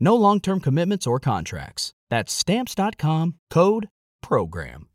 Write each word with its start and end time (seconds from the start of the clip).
No 0.00 0.14
long 0.14 0.40
term 0.40 0.60
commitments 0.60 1.06
or 1.06 1.20
contracts. 1.20 1.92
That's 2.10 2.32
Stamps.com 2.32 3.34
code 3.50 3.88
PROGRAM. 4.22 4.88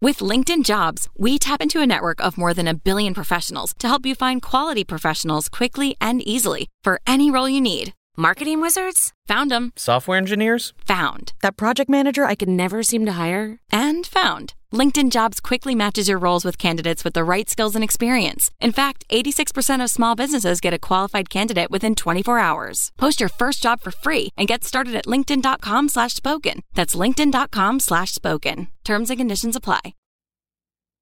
With 0.00 0.18
LinkedIn 0.18 0.64
Jobs, 0.64 1.08
we 1.16 1.38
tap 1.38 1.60
into 1.60 1.80
a 1.80 1.86
network 1.86 2.20
of 2.24 2.38
more 2.38 2.54
than 2.54 2.68
a 2.68 2.74
billion 2.74 3.14
professionals 3.14 3.74
to 3.80 3.88
help 3.88 4.06
you 4.06 4.14
find 4.14 4.40
quality 4.40 4.84
professionals 4.84 5.48
quickly 5.48 5.96
and 6.00 6.22
easily 6.22 6.68
for 6.84 7.00
any 7.04 7.32
role 7.32 7.48
you 7.48 7.60
need. 7.60 7.94
Marketing 8.16 8.60
wizards? 8.60 9.12
Found 9.26 9.50
them. 9.50 9.72
Software 9.76 10.18
engineers? 10.18 10.72
Found. 10.86 11.32
That 11.42 11.56
project 11.56 11.90
manager 11.90 12.24
I 12.24 12.36
could 12.36 12.48
never 12.48 12.82
seem 12.82 13.06
to 13.06 13.12
hire? 13.12 13.58
And 13.72 14.06
found. 14.06 14.54
LinkedIn 14.72 15.10
Jobs 15.10 15.40
quickly 15.40 15.74
matches 15.74 16.08
your 16.08 16.18
roles 16.18 16.44
with 16.44 16.58
candidates 16.58 17.02
with 17.02 17.14
the 17.14 17.24
right 17.24 17.48
skills 17.48 17.74
and 17.74 17.82
experience. 17.82 18.50
In 18.60 18.70
fact, 18.70 19.06
86% 19.08 19.82
of 19.82 19.88
small 19.88 20.14
businesses 20.14 20.60
get 20.60 20.74
a 20.74 20.78
qualified 20.78 21.30
candidate 21.30 21.70
within 21.70 21.94
24 21.94 22.38
hours. 22.38 22.92
Post 22.98 23.20
your 23.20 23.30
first 23.30 23.62
job 23.62 23.80
for 23.80 23.90
free 23.90 24.28
and 24.36 24.46
get 24.46 24.64
started 24.64 24.94
at 24.94 25.06
linkedin.com 25.06 25.88
slash 25.88 26.12
spoken. 26.14 26.60
That's 26.74 26.94
linkedin.com 26.94 27.80
slash 27.80 28.12
spoken. 28.12 28.68
Terms 28.84 29.08
and 29.08 29.18
conditions 29.18 29.56
apply. 29.56 29.94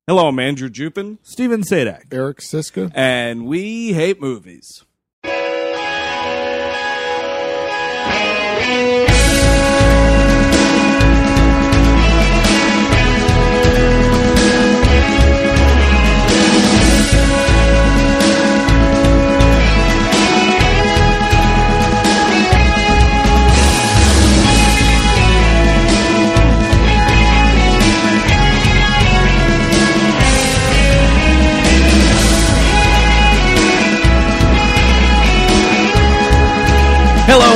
Hello, 0.06 0.28
I'm 0.28 0.39
Andrew 0.39 0.69
Jupin, 0.70 1.19
Stephen 1.23 1.62
Sajdak. 1.62 2.03
Eric 2.12 2.39
Szyszka. 2.39 2.92
and 2.95 3.47
we 3.47 3.95
hate 3.95 4.20
movies. 4.20 4.84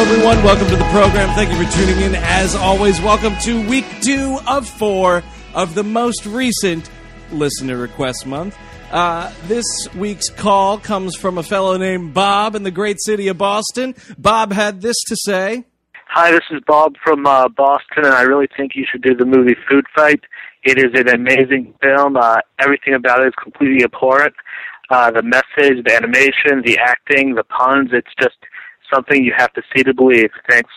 Everyone. 0.01 0.43
Welcome 0.43 0.67
to 0.69 0.77
the 0.77 0.85
program. 0.85 1.29
Thank 1.35 1.53
you 1.53 1.63
for 1.63 1.71
tuning 1.77 2.01
in. 2.01 2.15
As 2.15 2.55
always, 2.55 2.99
welcome 3.03 3.37
to 3.41 3.69
week 3.69 3.85
two 4.01 4.39
of 4.49 4.67
four 4.67 5.23
of 5.55 5.75
the 5.75 5.85
most 5.85 6.25
recent 6.25 6.89
listener 7.31 7.77
request 7.77 8.27
month. 8.27 8.57
Uh, 8.91 9.31
this 9.43 9.67
week's 9.95 10.31
call 10.31 10.79
comes 10.79 11.15
from 11.17 11.37
a 11.37 11.43
fellow 11.43 11.77
named 11.77 12.15
Bob 12.15 12.55
in 12.55 12.63
the 12.63 12.71
great 12.71 12.97
city 12.99 13.29
of 13.29 13.37
Boston. 13.37 13.95
Bob 14.17 14.55
had 14.55 14.81
this 14.81 14.97
to 15.09 15.17
say. 15.17 15.67
Hi, 16.09 16.31
this 16.31 16.45
is 16.51 16.63
Bob 16.67 16.95
from 17.05 17.27
uh, 17.27 17.49
Boston, 17.49 18.07
and 18.07 18.15
I 18.15 18.23
really 18.23 18.49
think 18.57 18.73
you 18.75 18.87
should 18.91 19.03
do 19.03 19.15
the 19.15 19.27
movie 19.27 19.55
Food 19.69 19.85
Fight. 19.95 20.21
It 20.65 20.79
is 20.79 20.99
an 20.99 21.11
amazing 21.11 21.75
film. 21.83 22.17
Uh, 22.17 22.39
everything 22.59 22.95
about 22.95 23.21
it 23.21 23.29
is 23.29 23.35
completely 23.41 23.85
abhorrent. 23.85 24.35
Uh, 24.89 25.11
the 25.11 25.23
message, 25.23 25.85
the 25.85 25.95
animation, 25.95 26.63
the 26.65 26.79
acting, 26.79 27.35
the 27.35 27.45
puns, 27.45 27.91
it's 27.93 28.11
just 28.19 28.39
something 28.93 29.25
you 29.25 29.33
have 29.37 29.53
to 29.55 29.63
see 29.75 29.83
to 29.83 29.95
believe. 29.95 30.31
Thanks. 30.49 30.71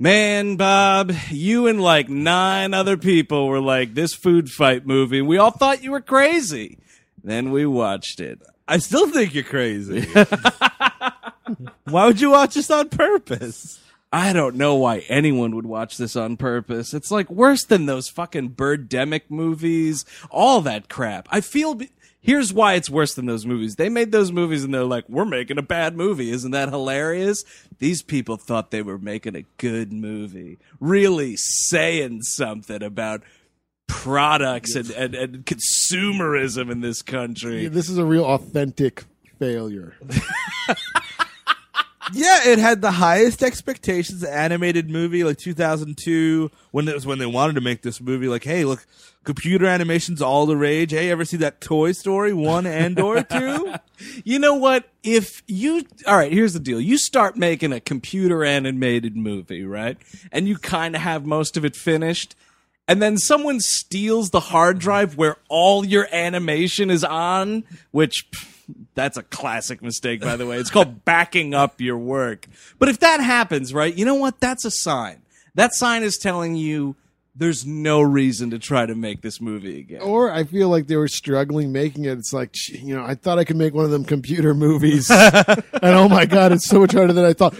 Man, 0.00 0.56
Bob, 0.56 1.12
you 1.30 1.66
and 1.66 1.80
like 1.80 2.08
nine 2.08 2.74
other 2.74 2.96
people 2.96 3.46
were 3.46 3.60
like, 3.60 3.94
this 3.94 4.12
food 4.14 4.48
fight 4.50 4.86
movie. 4.86 5.22
We 5.22 5.38
all 5.38 5.52
thought 5.52 5.82
you 5.82 5.92
were 5.92 6.00
crazy. 6.00 6.78
Then 7.22 7.50
we 7.52 7.64
watched 7.64 8.20
it. 8.20 8.42
I 8.66 8.78
still 8.78 9.08
think 9.08 9.34
you're 9.34 9.44
crazy. 9.44 10.06
Why 11.84 12.06
would 12.06 12.20
you 12.20 12.30
watch 12.30 12.54
this 12.54 12.70
on 12.70 12.88
purpose? 12.88 13.80
I 14.12 14.32
don't 14.32 14.54
know 14.54 14.76
why 14.76 14.98
anyone 15.08 15.56
would 15.56 15.66
watch 15.66 15.96
this 15.96 16.14
on 16.14 16.36
purpose. 16.36 16.94
It's 16.94 17.10
like 17.10 17.28
worse 17.28 17.64
than 17.64 17.86
those 17.86 18.08
fucking 18.08 18.50
Birdemic 18.50 19.22
movies, 19.28 20.04
all 20.30 20.60
that 20.60 20.88
crap. 20.88 21.26
I 21.30 21.40
feel. 21.40 21.74
Be- 21.74 21.90
Here's 22.24 22.54
why 22.54 22.72
it's 22.72 22.88
worse 22.88 23.12
than 23.12 23.26
those 23.26 23.44
movies. 23.44 23.76
They 23.76 23.90
made 23.90 24.10
those 24.10 24.32
movies 24.32 24.64
and 24.64 24.72
they're 24.72 24.82
like, 24.84 25.06
we're 25.10 25.26
making 25.26 25.58
a 25.58 25.62
bad 25.62 25.94
movie. 25.94 26.30
Isn't 26.30 26.52
that 26.52 26.70
hilarious? 26.70 27.44
These 27.80 28.00
people 28.00 28.38
thought 28.38 28.70
they 28.70 28.80
were 28.80 28.96
making 28.96 29.36
a 29.36 29.44
good 29.58 29.92
movie. 29.92 30.58
Really 30.80 31.36
saying 31.36 32.22
something 32.22 32.82
about 32.82 33.20
products 33.88 34.74
and, 34.74 34.90
and, 34.92 35.14
and 35.14 35.44
consumerism 35.44 36.70
in 36.72 36.80
this 36.80 37.02
country. 37.02 37.68
This 37.68 37.90
is 37.90 37.98
a 37.98 38.06
real 38.06 38.24
authentic 38.24 39.04
failure. 39.38 39.94
Yeah, 42.12 42.40
it 42.46 42.58
had 42.58 42.82
the 42.82 42.90
highest 42.90 43.42
expectations 43.42 44.22
animated 44.22 44.90
movie 44.90 45.24
like 45.24 45.38
2002 45.38 46.50
when 46.70 46.86
it 46.86 46.94
was 46.94 47.06
when 47.06 47.18
they 47.18 47.26
wanted 47.26 47.54
to 47.54 47.62
make 47.62 47.80
this 47.80 47.98
movie 47.98 48.28
like 48.28 48.44
hey, 48.44 48.66
look, 48.66 48.86
computer 49.24 49.66
animation's 49.66 50.22
all 50.22 50.46
the 50.46 50.56
rage. 50.56 50.92
Hey, 50.92 51.10
ever 51.10 51.24
see 51.24 51.38
that 51.38 51.60
Toy 51.60 51.92
Story 51.92 52.32
1 52.32 52.66
and 52.66 53.00
or 53.00 53.22
2? 53.22 53.74
You 54.24 54.38
know 54.38 54.54
what? 54.54 54.88
If 55.02 55.42
you 55.46 55.84
all 56.06 56.16
right, 56.16 56.32
here's 56.32 56.52
the 56.52 56.60
deal. 56.60 56.80
You 56.80 56.98
start 56.98 57.36
making 57.36 57.72
a 57.72 57.80
computer 57.80 58.44
animated 58.44 59.16
movie, 59.16 59.64
right? 59.64 59.96
And 60.30 60.46
you 60.46 60.56
kind 60.56 60.94
of 60.94 61.00
have 61.00 61.26
most 61.26 61.56
of 61.56 61.64
it 61.64 61.74
finished. 61.74 62.36
And 62.86 63.00
then 63.00 63.16
someone 63.16 63.60
steals 63.60 64.30
the 64.30 64.40
hard 64.40 64.78
drive 64.78 65.16
where 65.16 65.36
all 65.48 65.86
your 65.86 66.06
animation 66.12 66.90
is 66.90 67.02
on, 67.02 67.64
which 67.92 68.26
pff, 68.30 68.50
that's 68.94 69.16
a 69.16 69.22
classic 69.22 69.82
mistake, 69.82 70.20
by 70.20 70.36
the 70.36 70.46
way. 70.46 70.58
It's 70.58 70.70
called 70.70 71.04
backing 71.04 71.54
up 71.54 71.80
your 71.80 71.98
work. 71.98 72.46
But 72.78 72.88
if 72.88 73.00
that 73.00 73.20
happens, 73.20 73.72
right, 73.72 73.94
you 73.94 74.04
know 74.04 74.14
what? 74.14 74.40
That's 74.40 74.64
a 74.64 74.70
sign. 74.70 75.22
That 75.54 75.74
sign 75.74 76.02
is 76.02 76.18
telling 76.18 76.56
you 76.56 76.96
there's 77.36 77.66
no 77.66 78.00
reason 78.00 78.50
to 78.50 78.58
try 78.58 78.86
to 78.86 78.94
make 78.94 79.20
this 79.20 79.40
movie 79.40 79.80
again. 79.80 80.00
Or 80.02 80.30
I 80.30 80.44
feel 80.44 80.68
like 80.68 80.86
they 80.86 80.96
were 80.96 81.08
struggling 81.08 81.72
making 81.72 82.04
it. 82.04 82.16
It's 82.18 82.32
like, 82.32 82.54
you 82.68 82.94
know, 82.94 83.04
I 83.04 83.14
thought 83.14 83.38
I 83.38 83.44
could 83.44 83.56
make 83.56 83.74
one 83.74 83.84
of 83.84 83.90
them 83.90 84.04
computer 84.04 84.54
movies. 84.54 85.10
and 85.10 85.64
oh 85.82 86.08
my 86.08 86.26
God, 86.26 86.52
it's 86.52 86.66
so 86.66 86.80
much 86.80 86.92
harder 86.92 87.12
than 87.12 87.24
I 87.24 87.32
thought. 87.32 87.54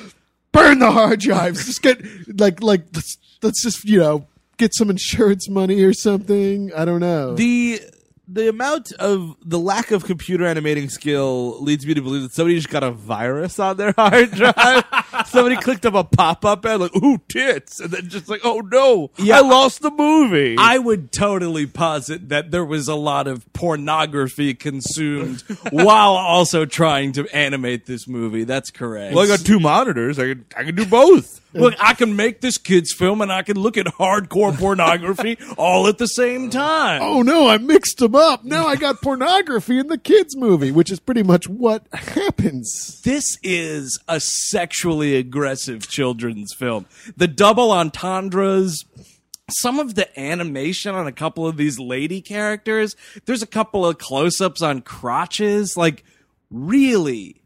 Burn 0.53 0.79
the 0.79 0.93
hard 0.93 1.21
drives. 1.21 1.67
Just 1.67 1.83
get, 1.83 2.01
like, 2.39 2.63
like, 2.63 2.85
let's, 2.95 3.19
let's 3.43 3.63
just, 3.63 3.85
you 3.85 3.99
know, 3.99 4.29
get 4.57 4.73
some 4.75 4.91
insurance 4.91 5.49
money 5.49 5.83
or 5.83 5.93
something. 5.93 6.73
I 6.73 6.85
don't 6.85 7.01
know. 7.01 7.35
the 7.35 7.81
the 8.27 8.49
amount 8.49 8.93
of 8.93 9.37
the 9.45 9.59
lack 9.59 9.91
of 9.91 10.05
computer 10.05 10.47
animating 10.47 10.89
skill 10.89 11.63
leads 11.63 11.85
me 11.87 11.93
to 11.95 12.01
believe 12.01 12.23
that 12.23 12.33
somebody 12.33 12.57
just 12.57 12.71
got 12.71 12.83
a 12.83 12.91
virus 12.91 13.59
on 13.59 13.77
their 13.77 13.93
hard 13.99 14.31
drive. 14.31 14.85
somebody 15.27 15.57
clicked 15.57 15.85
up 15.85 15.95
a 15.95 16.05
pop 16.05 16.45
up 16.45 16.65
ad 16.65 16.81
like, 16.81 16.97
ooh, 16.97 17.19
tits, 17.29 17.81
and 17.81 17.91
then 17.91 18.09
just 18.09 18.29
like, 18.29 18.41
oh 18.45 18.61
no, 18.61 19.11
Yeah. 19.19 19.39
I 19.39 19.41
lost 19.41 19.83
the 19.83 19.91
movie. 19.91 20.57
I 20.59 20.79
would 20.79 21.13
totally 21.13 21.67
posit 21.67 22.31
that 22.31 22.51
there 22.51 22.65
was 22.65 22.89
a 22.89 22.95
lot 22.95 23.27
of 23.27 23.51
pornography 23.53 24.55
consumed 24.55 25.43
while 25.71 26.13
also 26.15 26.65
trying 26.65 27.13
to 27.13 27.29
animate 27.35 27.87
this 27.87 28.09
movie. 28.09 28.45
That's 28.45 28.71
correct. 28.71 29.15
well, 29.15 29.25
I 29.25 29.29
got 29.29 29.41
two 29.41 29.61
monitors. 29.61 30.19
I 30.19 30.29
can 30.29 30.45
I 30.57 30.65
can 30.65 30.75
do 30.75 30.87
both. 30.87 31.41
Look, 31.55 31.75
I 31.79 31.95
can 31.95 32.17
make 32.17 32.41
this 32.41 32.59
kid's 32.59 32.93
film 32.93 33.21
and 33.21 33.33
I 33.33 33.43
can 33.43 33.59
look 33.59 33.77
at 33.77 33.87
hardcore 33.87 34.59
pornography 34.59 35.39
all 35.57 35.87
at 35.87 35.99
the 35.99 36.07
same 36.09 36.51
time. 36.51 37.01
oh 37.03 37.23
no, 37.23 37.49
I 37.49 37.59
mixed 37.59 37.99
them 37.99 38.15
up. 38.15 38.45
Now 38.45 38.67
I 38.67 38.77
got 38.77 39.01
pornography 39.01 39.79
in 39.79 39.87
the 39.87 39.99
kids' 39.99 40.37
movie, 40.37 40.71
which 40.73 40.91
is 40.91 41.01
pretty 41.01 41.23
much 41.23 41.49
what 41.49 41.87
happens. 41.93 43.01
This 43.03 43.39
is 43.43 43.99
a 44.09 44.21
sexually 44.21 45.17
aggressive 45.17 45.89
children's 45.89 46.53
film. 46.55 46.87
The 47.17 47.29
double 47.29 47.71
entendres, 47.73 48.85
some 49.51 49.79
of 49.79 49.95
the 49.95 50.19
animation 50.19 50.95
on 50.95 51.07
a 51.07 51.13
couple 51.13 51.47
of 51.47 51.57
these 51.57 51.79
lady 51.79 52.21
characters, 52.21 52.97
there's 53.27 53.43
a 53.43 53.47
couple 53.47 53.87
of 53.87 53.99
close 53.99 54.41
ups 54.41 54.63
on 54.63 54.81
crotches, 54.83 55.77
like 55.77 56.03
really, 56.51 57.41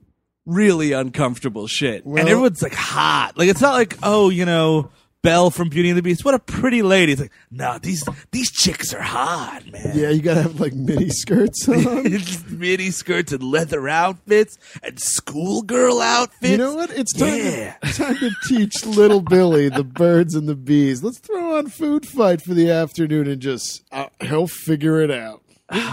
really 0.48 0.92
uncomfortable 0.92 1.66
shit. 1.66 2.04
Well- 2.06 2.18
and 2.20 2.28
everyone's 2.28 2.62
like 2.62 2.74
hot. 2.74 3.36
Like 3.36 3.48
it's 3.48 3.60
not 3.60 3.74
like 3.74 3.96
oh, 4.02 4.30
you 4.30 4.44
know, 4.44 4.90
Belle 5.22 5.50
from 5.50 5.68
Beauty 5.68 5.88
and 5.90 5.98
the 5.98 6.02
Beast. 6.02 6.24
What 6.24 6.34
a 6.34 6.38
pretty 6.38 6.80
lady. 6.82 7.12
It's 7.12 7.20
like 7.20 7.32
no, 7.50 7.76
these 7.78 8.02
these 8.30 8.50
chicks 8.50 8.94
are 8.94 9.02
hot, 9.02 9.62
man. 9.70 9.92
Yeah, 9.94 10.10
you 10.10 10.22
gotta 10.22 10.42
have 10.42 10.60
like 10.60 10.72
mini 10.74 11.10
skirts 11.10 11.68
on. 11.68 12.04
Mini 12.58 12.90
skirts 12.90 13.32
and 13.32 13.42
leather 13.42 13.88
outfits 13.88 14.56
and 14.82 14.98
schoolgirl 15.00 16.00
outfits. 16.00 16.50
You 16.50 16.56
know 16.56 16.74
what? 16.74 16.90
It's 16.90 17.12
time, 17.12 17.36
Yeah. 17.36 17.76
to, 17.82 17.92
time 17.92 18.16
to 18.16 18.30
teach 18.48 18.84
little 18.86 19.20
Billy 19.20 19.68
the 19.68 19.84
birds 19.84 20.34
and 20.34 20.48
the 20.48 20.54
bees. 20.56 21.02
Let's 21.02 21.18
throw 21.18 21.56
on 21.58 21.66
Food 21.68 22.06
Fight 22.06 22.40
for 22.42 22.54
the 22.54 22.70
afternoon 22.70 23.26
and 23.28 23.40
just 23.42 23.82
uh, 23.92 24.06
he'll 24.20 24.46
figure 24.48 25.00
it 25.02 25.10
out. 25.10 25.42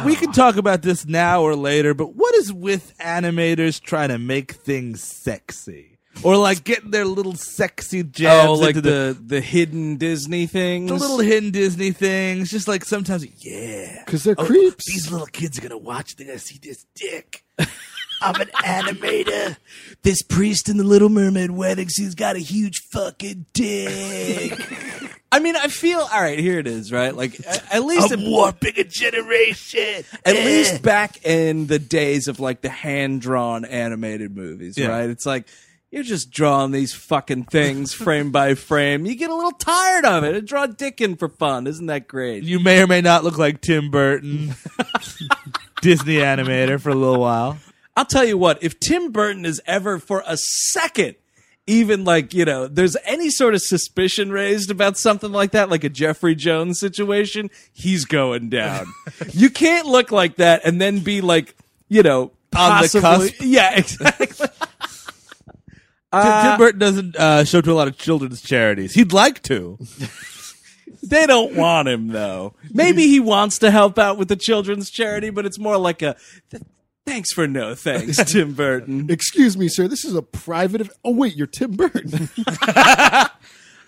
We 0.06 0.16
can 0.18 0.32
talk 0.32 0.58
about 0.58 0.82
this 0.82 1.06
now 1.06 1.42
or 1.42 1.56
later, 1.56 1.94
but 1.94 2.16
what 2.16 2.34
is 2.36 2.52
with 2.54 2.94
animators 3.00 3.82
trying 3.82 4.10
to 4.10 4.18
make 4.18 4.54
things 4.54 5.02
sexy? 5.04 5.92
Or 6.24 6.38
like 6.38 6.64
getting 6.64 6.92
their 6.92 7.04
little 7.04 7.36
sexy 7.36 8.02
jabs 8.02 8.48
Oh, 8.48 8.54
like 8.54 8.78
into 8.78 8.90
the, 8.90 9.18
the 9.22 9.42
hidden 9.42 9.98
Disney 9.98 10.46
things. 10.48 10.88
the 10.90 10.96
little 10.96 11.20
hidden 11.20 11.52
Disney 11.52 11.92
things. 11.92 12.50
Just 12.50 12.70
like 12.70 12.86
sometimes, 12.86 13.26
yeah, 13.46 14.02
because 14.06 14.24
they're 14.24 14.36
Oh, 14.38 14.46
creeps. 14.46 14.86
These 14.88 15.12
little 15.12 15.28
kids 15.28 15.58
are 15.60 15.62
gonna 15.62 15.78
watch. 15.78 16.16
They're 16.16 16.28
gonna 16.28 16.40
see 16.40 16.58
this 16.62 16.86
dick. 16.96 17.44
I'm 18.22 18.40
an 18.42 18.48
animator. 18.64 19.58
This 20.04 20.22
priest 20.22 20.70
in 20.70 20.78
the 20.78 20.84
Little 20.84 21.10
Mermaid 21.10 21.52
wedding, 21.52 21.90
he's 21.96 22.16
got 22.16 22.36
a 22.36 22.40
huge 22.40 22.80
fucking 22.92 23.46
dick. 23.54 24.54
I 25.32 25.40
mean, 25.40 25.56
I 25.56 25.68
feel 25.68 26.00
all 26.00 26.22
right. 26.22 26.40
Here 26.40 26.60
it 26.60 26.68
is, 26.68 26.92
right? 26.92 27.14
Like 27.14 27.40
at, 27.46 27.74
at 27.74 27.84
least 27.84 28.12
I'm 28.14 28.22
it- 28.22 28.30
warping 28.30 28.74
a 28.78 28.84
generation. 28.86 30.06
at 30.26 30.36
Eh. 30.36 30.46
least 30.46 30.82
back 30.82 31.26
in 31.26 31.68
the 31.68 31.80
days 31.80 32.28
of 32.28 32.40
like 32.40 32.62
the 32.62 32.70
hand 32.70 33.22
drawn 33.22 33.66
animated 33.66 34.36
movies, 34.36 34.78
Yeah. 34.78 34.88
right? 34.88 35.10
It's 35.10 35.26
like 35.26 35.48
you're 35.92 36.04
just 36.04 36.30
drawing 36.32 36.72
these 36.72 36.94
fucking 36.94 37.46
things 37.46 37.94
frame 38.06 38.32
by 38.32 38.56
frame. 38.56 39.06
You 39.06 39.16
get 39.16 39.30
a 39.30 39.36
little 39.36 39.52
tired 39.52 40.06
of 40.06 40.24
it. 40.24 40.36
And 40.36 40.48
draw 40.48 40.68
dick 40.68 41.02
in 41.02 41.16
for 41.18 41.28
fun. 41.30 41.68
Isn't 41.68 41.88
that 41.88 42.08
great? 42.08 42.44
You 42.44 42.60
may 42.60 42.82
or 42.82 42.88
may 42.88 43.02
not 43.02 43.24
look 43.24 43.38
like 43.38 43.60
Tim 43.62 43.92
Burton, 43.92 44.56
Disney 45.82 46.16
animator 46.18 46.80
for 46.80 46.90
a 46.92 46.96
little 46.96 47.20
while. 47.20 47.58
I'll 47.96 48.06
tell 48.06 48.26
you 48.26 48.38
what, 48.38 48.62
if 48.64 48.80
Tim 48.80 49.12
Burton 49.12 49.46
is 49.46 49.62
ever 49.66 50.00
for 50.00 50.24
a 50.28 50.38
second 50.38 51.16
even 51.68 52.04
like, 52.04 52.34
you 52.34 52.46
know, 52.46 52.68
there's 52.68 52.96
any 53.06 53.30
sort 53.30 53.56
of 53.56 53.62
suspicion 53.62 54.32
raised 54.32 54.70
about 54.70 54.98
something 54.98 55.32
like 55.32 55.52
that, 55.52 55.70
like 55.70 55.84
a 55.84 55.90
Jeffrey 55.90 56.36
Jones 56.36 56.80
situation, 56.80 57.50
he's 57.74 58.06
going 58.06 58.50
down. 58.50 58.86
you 59.32 59.50
can't 59.50 59.88
look 59.88 60.12
like 60.12 60.36
that 60.36 60.62
and 60.64 60.80
then 60.80 61.00
be 61.00 61.22
like, 61.22 61.56
you 61.90 62.04
know, 62.04 62.32
On 62.56 62.82
the 62.82 62.88
possibly- 62.88 63.02
cusp. 63.32 63.36
Yeah, 63.42 63.76
exactly. 63.78 64.48
Tim, 66.14 66.44
Tim 66.44 66.58
Burton 66.58 66.80
doesn't 66.80 67.16
uh, 67.18 67.44
show 67.44 67.60
to 67.60 67.72
a 67.72 67.74
lot 67.74 67.90
of 67.90 67.98
children's 67.98 68.42
charities. 68.42 68.94
He'd 68.94 69.12
like 69.12 69.42
to. 69.44 69.78
They 71.04 71.28
don't 71.28 71.56
want 71.56 71.90
him 71.90 72.08
though. 72.08 72.54
Maybe 72.72 73.08
he 73.08 73.20
wants 73.20 73.60
to 73.60 73.70
help 73.70 74.00
out 74.00 74.18
with 74.18 74.30
the 74.30 74.38
children's 74.38 74.90
charity, 74.90 75.30
but 75.30 75.46
it's 75.46 75.60
more 75.60 75.78
like 75.78 76.02
a 76.02 76.16
thanks 77.06 77.32
for 77.34 77.48
no 77.48 77.76
thanks, 77.76 78.18
Tim 78.32 78.54
Burton. 78.54 79.08
Excuse 79.10 79.58
me, 79.58 79.68
sir. 79.68 79.88
This 79.88 80.04
is 80.06 80.16
a 80.16 80.22
private. 80.22 80.82
ev- 80.82 80.92
oh 81.04 81.12
wait, 81.12 81.36
you're 81.36 81.48
Tim 81.48 81.72
Burton. 81.72 82.30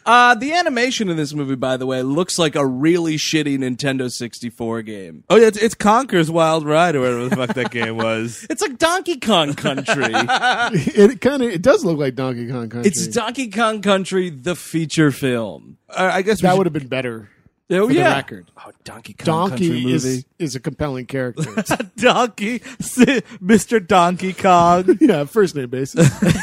Uh, 0.06 0.34
the 0.36 0.54
animation 0.54 1.10
in 1.10 1.18
this 1.18 1.34
movie, 1.34 1.56
by 1.58 1.76
the 1.76 1.86
way, 1.86 2.02
looks 2.02 2.40
like 2.40 2.56
a 2.56 2.66
really 2.66 3.18
shitty 3.18 3.58
Nintendo 3.58 4.10
64 4.10 4.82
game. 4.84 5.26
Oh 5.30 5.36
yeah, 5.36 5.48
it's, 5.48 5.58
it's 5.58 5.76
Conker's 5.76 6.32
Wild 6.32 6.66
Ride 6.66 6.96
or 6.96 7.02
whatever 7.02 7.28
the 7.28 7.36
fuck 7.36 7.56
that 7.56 7.72
game 7.72 7.98
was. 7.98 8.48
It's 8.50 8.62
like 8.62 8.78
Donkey 8.78 9.20
Kong 9.20 9.54
Country. 9.54 10.06
it 10.14 11.20
kind 11.20 11.44
of. 11.44 11.50
It 11.50 11.62
does 11.62 11.84
look 11.84 11.98
like 11.98 12.16
Donkey 12.16 12.48
Kong 12.50 12.70
Country. 12.70 12.88
it's 12.90 13.06
Donkey 13.08 13.50
Kong 13.52 13.82
Country, 13.82 14.30
the 14.30 14.56
feature 14.56 15.12
film. 15.12 15.78
Uh, 15.90 16.10
I 16.14 16.22
guess 16.22 16.42
we 16.42 16.44
that 16.44 16.52
should- 16.54 16.58
would 16.60 16.68
have 16.68 16.74
been 16.74 16.88
better. 16.88 17.28
Oh, 17.70 17.88
For 17.88 17.94
the 17.94 18.00
yeah. 18.00 18.14
record. 18.16 18.48
Oh, 18.66 18.72
Donkey 18.86 19.14
Kong 19.14 19.50
Country 19.50 19.68
Donkey 19.68 19.84
movie. 19.84 19.94
is 19.94 20.26
is 20.40 20.56
a 20.56 20.60
compelling 20.60 21.06
character. 21.06 21.44
Donkey, 21.98 22.60
Mr. 22.60 23.86
Donkey 23.86 24.32
Kong. 24.34 24.98
yeah, 25.02 25.26
first 25.26 25.56
name 25.56 25.70
basis. 25.70 26.10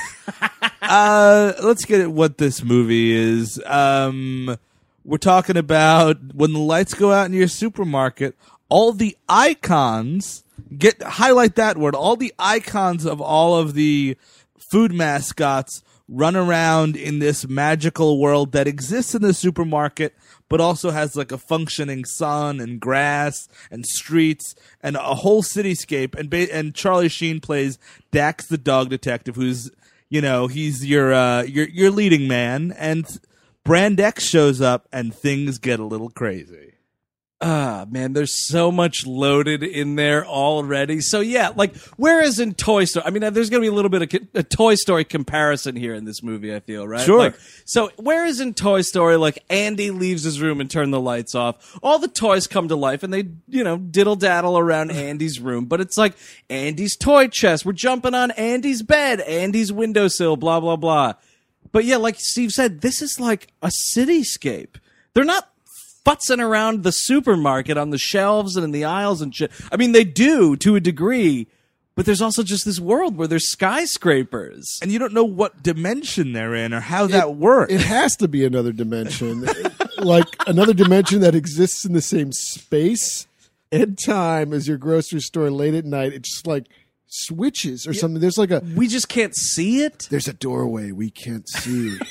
Uh, 0.86 1.54
let's 1.62 1.86
get 1.86 2.02
at 2.02 2.10
what 2.10 2.36
this 2.36 2.62
movie 2.62 3.12
is. 3.12 3.58
Um, 3.64 4.58
we're 5.02 5.16
talking 5.16 5.56
about 5.56 6.18
when 6.34 6.52
the 6.52 6.58
lights 6.58 6.92
go 6.92 7.10
out 7.10 7.24
in 7.24 7.32
your 7.32 7.48
supermarket, 7.48 8.36
all 8.68 8.92
the 8.92 9.16
icons 9.26 10.44
get 10.76 11.02
highlight 11.02 11.54
that 11.56 11.78
word. 11.78 11.94
All 11.94 12.16
the 12.16 12.34
icons 12.38 13.06
of 13.06 13.22
all 13.22 13.56
of 13.56 13.72
the 13.72 14.18
food 14.58 14.92
mascots 14.92 15.82
run 16.08 16.36
around 16.36 16.96
in 16.96 17.18
this 17.18 17.48
magical 17.48 18.18
world 18.20 18.52
that 18.52 18.68
exists 18.68 19.14
in 19.14 19.22
the 19.22 19.32
supermarket, 19.34 20.14
but 20.48 20.60
also 20.60 20.90
has 20.90 21.16
like 21.16 21.32
a 21.32 21.38
functioning 21.38 22.04
sun 22.04 22.60
and 22.60 22.80
grass 22.80 23.48
and 23.70 23.86
streets 23.86 24.54
and 24.82 24.96
a 24.96 25.14
whole 25.14 25.42
cityscape. 25.42 26.14
And 26.14 26.28
ba- 26.28 26.54
and 26.54 26.74
Charlie 26.74 27.08
Sheen 27.08 27.40
plays 27.40 27.78
Dax 28.10 28.46
the 28.46 28.58
dog 28.58 28.90
detective, 28.90 29.36
who's 29.36 29.70
you 30.08 30.20
know 30.20 30.46
he's 30.46 30.84
your 30.84 31.12
uh, 31.12 31.42
your 31.42 31.68
your 31.68 31.90
leading 31.90 32.28
man, 32.28 32.72
and 32.78 33.06
Brand 33.64 33.98
X 33.98 34.24
shows 34.24 34.60
up 34.60 34.86
and 34.92 35.14
things 35.14 35.58
get 35.58 35.80
a 35.80 35.84
little 35.84 36.10
crazy. 36.10 36.73
Ah, 37.40 37.84
man, 37.90 38.12
there's 38.12 38.46
so 38.48 38.70
much 38.70 39.04
loaded 39.06 39.62
in 39.62 39.96
there 39.96 40.24
already. 40.24 41.00
So 41.00 41.20
yeah, 41.20 41.50
like 41.54 41.76
whereas 41.96 42.38
in 42.38 42.54
Toy 42.54 42.84
Story, 42.84 43.04
I 43.04 43.10
mean, 43.10 43.20
there's 43.34 43.50
going 43.50 43.60
to 43.60 43.68
be 43.68 43.72
a 43.72 43.72
little 43.74 43.90
bit 43.90 44.02
of 44.02 44.28
a 44.34 44.42
Toy 44.42 44.76
Story 44.76 45.04
comparison 45.04 45.76
here 45.76 45.94
in 45.94 46.04
this 46.04 46.22
movie. 46.22 46.54
I 46.54 46.60
feel 46.60 46.86
right. 46.86 47.04
Sure. 47.04 47.18
Like, 47.18 47.34
so 47.64 47.90
whereas 47.96 48.40
in 48.40 48.54
Toy 48.54 48.82
Story, 48.82 49.16
like 49.16 49.44
Andy 49.50 49.90
leaves 49.90 50.22
his 50.22 50.40
room 50.40 50.60
and 50.60 50.70
turn 50.70 50.90
the 50.90 51.00
lights 51.00 51.34
off, 51.34 51.76
all 51.82 51.98
the 51.98 52.08
toys 52.08 52.46
come 52.46 52.68
to 52.68 52.76
life 52.76 53.02
and 53.02 53.12
they, 53.12 53.28
you 53.48 53.64
know, 53.64 53.76
diddle 53.76 54.16
daddle 54.16 54.56
around 54.56 54.90
Andy's 54.92 55.40
room. 55.40 55.66
But 55.66 55.80
it's 55.80 55.98
like 55.98 56.14
Andy's 56.48 56.96
toy 56.96 57.26
chest. 57.28 57.66
We're 57.66 57.72
jumping 57.72 58.14
on 58.14 58.30
Andy's 58.32 58.82
bed, 58.82 59.20
Andy's 59.20 59.72
windowsill, 59.72 60.36
blah 60.36 60.60
blah 60.60 60.76
blah. 60.76 61.14
But 61.72 61.84
yeah, 61.84 61.96
like 61.96 62.16
Steve 62.20 62.52
said, 62.52 62.80
this 62.80 63.02
is 63.02 63.18
like 63.18 63.48
a 63.60 63.70
cityscape. 63.92 64.76
They're 65.12 65.24
not 65.24 65.50
futzing 66.04 66.40
around 66.40 66.82
the 66.82 66.92
supermarket 66.92 67.76
on 67.78 67.90
the 67.90 67.98
shelves 67.98 68.56
and 68.56 68.64
in 68.64 68.70
the 68.72 68.84
aisles 68.84 69.20
and 69.22 69.34
shit. 69.34 69.50
I 69.72 69.76
mean, 69.76 69.92
they 69.92 70.04
do 70.04 70.56
to 70.56 70.76
a 70.76 70.80
degree, 70.80 71.46
but 71.94 72.06
there's 72.06 72.20
also 72.22 72.42
just 72.42 72.64
this 72.64 72.80
world 72.80 73.16
where 73.16 73.28
there's 73.28 73.50
skyscrapers. 73.50 74.78
And 74.82 74.90
you 74.92 74.98
don't 74.98 75.12
know 75.14 75.24
what 75.24 75.62
dimension 75.62 76.32
they're 76.32 76.54
in 76.54 76.74
or 76.74 76.80
how 76.80 77.06
that 77.06 77.36
works. 77.36 77.72
it 77.72 77.80
has 77.80 78.16
to 78.16 78.28
be 78.28 78.44
another 78.44 78.72
dimension, 78.72 79.46
like 79.98 80.26
another 80.46 80.74
dimension 80.74 81.20
that 81.20 81.34
exists 81.34 81.84
in 81.84 81.92
the 81.92 82.02
same 82.02 82.32
space 82.32 83.26
and 83.72 83.98
time 83.98 84.52
as 84.52 84.68
your 84.68 84.76
grocery 84.76 85.20
store 85.20 85.50
late 85.50 85.74
at 85.74 85.84
night. 85.84 86.12
It 86.12 86.22
just 86.22 86.46
like 86.46 86.66
switches 87.06 87.86
or 87.86 87.94
something. 87.94 88.20
There's 88.20 88.38
like 88.38 88.50
a 88.50 88.60
We 88.76 88.88
just 88.88 89.08
can't 89.08 89.34
see 89.36 89.82
it. 89.84 90.08
there's 90.10 90.28
a 90.28 90.32
doorway 90.32 90.90
we 90.90 91.10
can't 91.10 91.48
see. 91.48 91.96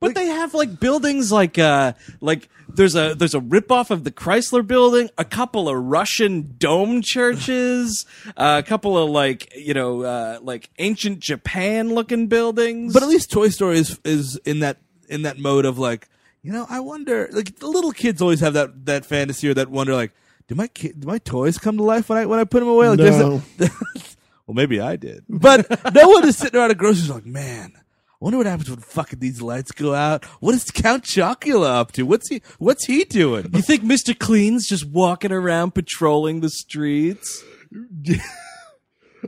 But 0.00 0.14
they 0.14 0.26
have 0.26 0.54
like 0.54 0.78
buildings 0.78 1.32
like 1.32 1.58
uh 1.58 1.94
like 2.20 2.48
there's 2.68 2.94
a 2.94 3.14
there's 3.16 3.34
a 3.34 3.40
ripoff 3.40 3.90
of 3.90 4.04
the 4.04 4.12
Chrysler 4.12 4.64
building, 4.64 5.10
a 5.18 5.24
couple 5.24 5.68
of 5.68 5.74
Russian 5.76 6.54
dome 6.58 7.02
churches, 7.02 8.06
uh, 8.36 8.62
a 8.64 8.68
couple 8.68 8.96
of 8.96 9.10
like 9.10 9.52
you 9.56 9.74
know 9.74 10.02
uh 10.02 10.38
like 10.40 10.70
ancient 10.78 11.18
Japan 11.18 11.92
looking 11.94 12.28
buildings. 12.28 12.92
But 12.94 13.02
at 13.02 13.08
least 13.08 13.30
Toy 13.32 13.48
Story 13.48 13.78
is 13.78 13.98
is 14.04 14.36
in 14.44 14.60
that 14.60 14.78
in 15.08 15.22
that 15.22 15.38
mode 15.38 15.64
of 15.64 15.78
like, 15.78 16.08
you 16.42 16.52
know, 16.52 16.66
I 16.70 16.78
wonder. 16.80 17.28
Like 17.32 17.56
the 17.58 17.66
little 17.66 17.90
kids 17.92 18.22
always 18.22 18.38
have 18.40 18.52
that 18.54 18.86
that 18.86 19.04
fantasy 19.04 19.48
or 19.48 19.54
that 19.54 19.68
wonder, 19.68 19.94
like, 19.94 20.12
do 20.46 20.54
my 20.54 20.68
kid, 20.68 21.00
do 21.00 21.08
my 21.08 21.18
toys 21.18 21.58
come 21.58 21.76
to 21.76 21.82
life 21.82 22.08
when 22.08 22.18
I 22.18 22.26
when 22.26 22.38
I 22.38 22.44
put 22.44 22.60
them 22.60 22.68
away? 22.68 22.88
Like, 22.90 22.98
there's 22.98 23.16
No. 23.18 23.42
a- 23.58 23.70
well, 24.46 24.54
maybe 24.54 24.78
I 24.80 24.94
did, 24.94 25.24
but 25.28 25.66
no 25.94 26.08
one 26.08 26.28
is 26.28 26.36
sitting 26.36 26.56
around 26.60 26.70
a 26.70 26.76
grocery 26.76 27.02
store 27.02 27.16
like, 27.16 27.26
man. 27.26 27.72
I 28.20 28.24
wonder 28.24 28.38
what 28.38 28.46
happens 28.46 28.68
when 28.68 28.80
fucking 28.80 29.20
these 29.20 29.40
lights 29.40 29.70
go 29.70 29.94
out. 29.94 30.24
What 30.40 30.52
is 30.56 30.70
Count 30.72 31.04
Chocula 31.04 31.68
up 31.68 31.92
to? 31.92 32.02
What's 32.02 32.28
he 32.28 32.42
What's 32.58 32.84
he 32.86 33.04
doing? 33.04 33.48
you 33.54 33.62
think 33.62 33.82
Mr. 33.84 34.18
Clean's 34.18 34.66
just 34.66 34.84
walking 34.84 35.30
around 35.30 35.74
patrolling 35.74 36.40
the 36.40 36.50
streets? 36.50 37.44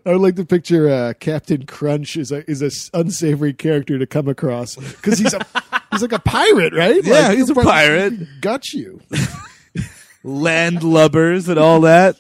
I 0.05 0.13
would 0.13 0.21
like 0.21 0.35
to 0.37 0.45
picture 0.45 0.89
uh, 0.89 1.13
Captain 1.21 1.67
Crunch 1.67 2.17
is 2.17 2.33
a 2.33 2.49
is 2.51 2.63
a 2.63 2.99
unsavory 2.99 3.53
character 3.53 3.97
to 3.97 4.07
come 4.07 4.27
across 4.27 4.75
because 4.75 5.21
he's 5.21 5.35
a 5.35 5.47
he's 5.93 6.03
like 6.03 6.13
a 6.13 6.19
pirate, 6.19 6.73
right? 6.75 7.05
Yeah, 7.05 7.29
Like, 7.29 7.39
he's 7.39 7.51
a 7.51 7.55
pirate. 7.55 8.41
Got 8.41 8.73
you. 8.73 9.01
Landlubbers 10.25 11.49
and 11.49 11.59
all 11.59 11.83
that. 11.83 12.17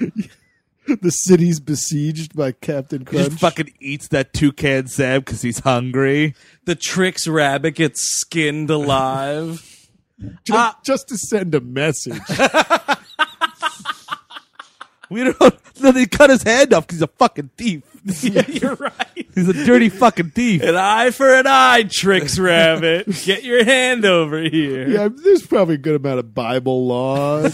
The 1.02 1.10
city's 1.10 1.60
besieged 1.60 2.34
by 2.36 2.52
Captain 2.52 3.00
He 3.00 3.04
Crunch. 3.06 3.28
just 3.28 3.40
fucking 3.40 3.72
eats 3.80 4.08
that 4.08 4.32
toucan 4.32 4.86
Sam 4.88 5.20
because 5.20 5.42
he's 5.42 5.60
hungry. 5.60 6.34
The 6.64 6.74
Trix 6.74 7.26
rabbit 7.28 7.76
gets 7.76 8.02
skinned 8.02 8.70
alive. 8.70 9.88
just, 10.44 10.58
Uh, 10.58 10.72
just 10.84 11.08
to 11.08 11.16
send 11.18 11.54
a 11.54 11.60
message. 11.60 12.20
We 15.08 15.24
don't. 15.24 15.64
Then 15.74 15.94
they 15.94 16.06
cut 16.06 16.30
his 16.30 16.44
hand 16.44 16.72
off 16.72 16.86
because 16.86 16.98
he's 16.98 17.02
a 17.02 17.08
fucking 17.08 17.50
thief. 17.56 17.82
yeah, 18.22 18.44
you're 18.46 18.76
right. 18.76 19.26
He's 19.34 19.48
a 19.48 19.52
dirty 19.64 19.88
fucking 19.88 20.30
thief. 20.30 20.62
An 20.62 20.76
eye 20.76 21.10
for 21.10 21.34
an 21.34 21.48
eye, 21.48 21.82
Trix 21.90 22.38
Rabbit. 22.38 23.08
Get 23.24 23.42
your 23.42 23.64
hand 23.64 24.04
over 24.04 24.40
here. 24.40 24.88
yeah, 24.88 25.08
there's 25.12 25.44
probably 25.44 25.74
a 25.74 25.78
good 25.78 25.96
amount 25.96 26.20
of 26.20 26.32
Bible 26.32 26.86
law, 26.86 27.48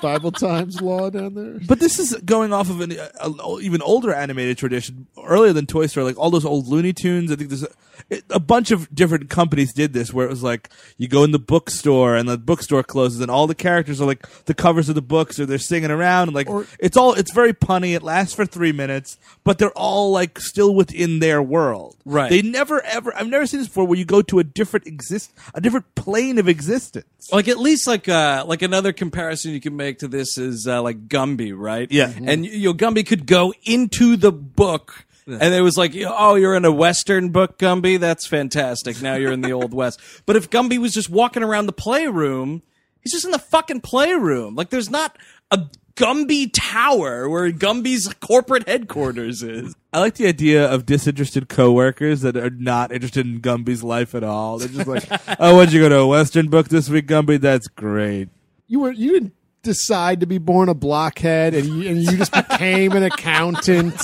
Bible 0.00 0.32
times 0.32 0.80
law 0.80 1.10
down 1.10 1.34
there. 1.34 1.60
But 1.66 1.80
this 1.80 1.98
is 1.98 2.14
going 2.24 2.52
off 2.52 2.70
of 2.70 2.80
an 2.80 2.92
a, 2.92 3.10
a- 3.28 3.60
even 3.60 3.82
older 3.82 4.12
animated 4.12 4.58
tradition, 4.58 5.06
earlier 5.24 5.52
than 5.52 5.66
Toy 5.66 5.86
Story, 5.86 6.04
like 6.04 6.18
all 6.18 6.30
those 6.30 6.44
old 6.44 6.66
Looney 6.68 6.92
Tunes. 6.92 7.30
I 7.32 7.36
think 7.36 7.50
there's 7.50 7.62
a, 7.64 7.68
it- 8.08 8.24
a 8.30 8.40
bunch 8.40 8.70
of 8.70 8.92
different 8.94 9.28
companies 9.30 9.72
did 9.72 9.92
this, 9.92 10.12
where 10.12 10.26
it 10.26 10.30
was 10.30 10.42
like 10.42 10.70
you 10.98 11.08
go 11.08 11.24
in 11.24 11.30
the 11.32 11.38
bookstore 11.38 12.16
and 12.16 12.28
the 12.28 12.38
bookstore 12.38 12.82
closes, 12.82 13.20
and 13.20 13.30
all 13.30 13.46
the 13.46 13.54
characters 13.54 14.00
are 14.00 14.06
like 14.06 14.26
the 14.46 14.54
covers 14.54 14.88
of 14.88 14.94
the 14.94 15.02
books, 15.02 15.38
or 15.38 15.46
they're 15.46 15.58
singing 15.58 15.90
around, 15.90 16.28
and 16.28 16.34
like 16.34 16.48
Or- 16.48 16.66
it's 16.78 16.96
all 16.96 17.14
it's 17.14 17.32
very 17.32 17.52
punny. 17.52 17.94
It 17.94 18.02
lasts 18.02 18.34
for 18.34 18.46
three 18.46 18.72
minutes, 18.72 19.18
but 19.44 19.58
they're 19.58 19.70
all 19.76 20.10
like 20.12 20.38
still 20.40 20.74
within 20.74 21.18
their 21.20 21.42
world. 21.42 21.96
Right. 22.04 22.30
They 22.30 22.42
never 22.42 22.82
ever. 22.84 23.14
I've 23.14 23.28
never 23.28 23.46
seen 23.46 23.60
this 23.60 23.68
before, 23.68 23.86
where 23.86 23.98
you 23.98 24.04
go 24.04 24.22
to 24.22 24.38
a 24.38 24.44
different 24.44 24.86
exist, 24.86 25.32
a 25.54 25.60
different 25.60 25.94
plane 25.94 26.38
of 26.38 26.48
existence. 26.48 27.06
Like 27.32 27.48
at 27.48 27.58
least 27.58 27.86
like 27.86 28.08
uh 28.08 28.44
like 28.46 28.62
another 28.62 28.92
comparison 28.92 29.52
you 29.52 29.60
can 29.60 29.76
make 29.76 29.89
to 29.98 30.08
this 30.08 30.38
is 30.38 30.66
uh, 30.66 30.82
like 30.82 31.08
Gumby, 31.08 31.52
right? 31.56 31.90
Yeah. 31.90 32.12
And 32.24 32.46
you 32.46 32.68
know 32.68 32.74
Gumby 32.74 33.06
could 33.06 33.26
go 33.26 33.52
into 33.64 34.16
the 34.16 34.32
book 34.32 35.06
and 35.26 35.54
it 35.54 35.60
was 35.60 35.76
like, 35.76 35.94
oh, 35.96 36.34
you're 36.34 36.54
in 36.54 36.64
a 36.64 36.72
Western 36.72 37.30
book, 37.30 37.58
Gumby. 37.58 37.98
That's 37.98 38.26
fantastic. 38.26 39.00
Now 39.00 39.14
you're 39.14 39.32
in 39.32 39.42
the 39.42 39.52
Old 39.52 39.74
West. 39.74 40.00
But 40.26 40.36
if 40.36 40.50
Gumby 40.50 40.78
was 40.78 40.92
just 40.92 41.10
walking 41.10 41.42
around 41.42 41.66
the 41.66 41.72
playroom, 41.72 42.62
he's 43.00 43.12
just 43.12 43.24
in 43.24 43.32
the 43.32 43.38
fucking 43.38 43.80
playroom. 43.80 44.54
Like 44.54 44.70
there's 44.70 44.90
not 44.90 45.16
a 45.50 45.66
Gumby 45.96 46.50
Tower 46.52 47.28
where 47.28 47.50
Gumby's 47.50 48.12
corporate 48.20 48.68
headquarters 48.68 49.42
is. 49.42 49.74
I 49.92 50.00
like 50.00 50.14
the 50.14 50.28
idea 50.28 50.70
of 50.70 50.86
disinterested 50.86 51.48
coworkers 51.48 52.20
that 52.20 52.36
are 52.36 52.50
not 52.50 52.92
interested 52.92 53.26
in 53.26 53.40
Gumby's 53.40 53.82
life 53.82 54.14
at 54.14 54.22
all. 54.22 54.58
They're 54.58 54.68
just 54.68 54.86
like, 54.86 55.04
"Oh, 55.40 55.56
what'd 55.56 55.72
you 55.72 55.80
go 55.80 55.88
to 55.88 55.98
a 55.98 56.06
Western 56.06 56.48
book 56.48 56.68
this 56.68 56.88
week, 56.88 57.06
Gumby? 57.06 57.40
That's 57.40 57.66
great." 57.66 58.28
You 58.68 58.80
were 58.80 58.92
you 58.92 59.12
didn't 59.12 59.34
decide 59.62 60.20
to 60.20 60.26
be 60.26 60.38
born 60.38 60.68
a 60.68 60.74
blockhead, 60.74 61.54
and 61.54 61.66
you, 61.66 61.88
and 61.88 62.02
you 62.02 62.16
just 62.16 62.32
became 62.32 62.92
an 62.92 63.02
accountant. 63.02 64.00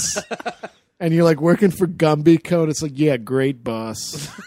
And 0.99 1.13
you're 1.13 1.25
like 1.25 1.41
working 1.41 1.71
for 1.71 1.87
Gumby 1.87 2.43
Code. 2.43 2.71
It's 2.71 2.81
like, 2.83 2.93
yeah, 2.95 3.17
great 3.17 3.63
boss. 3.63 4.29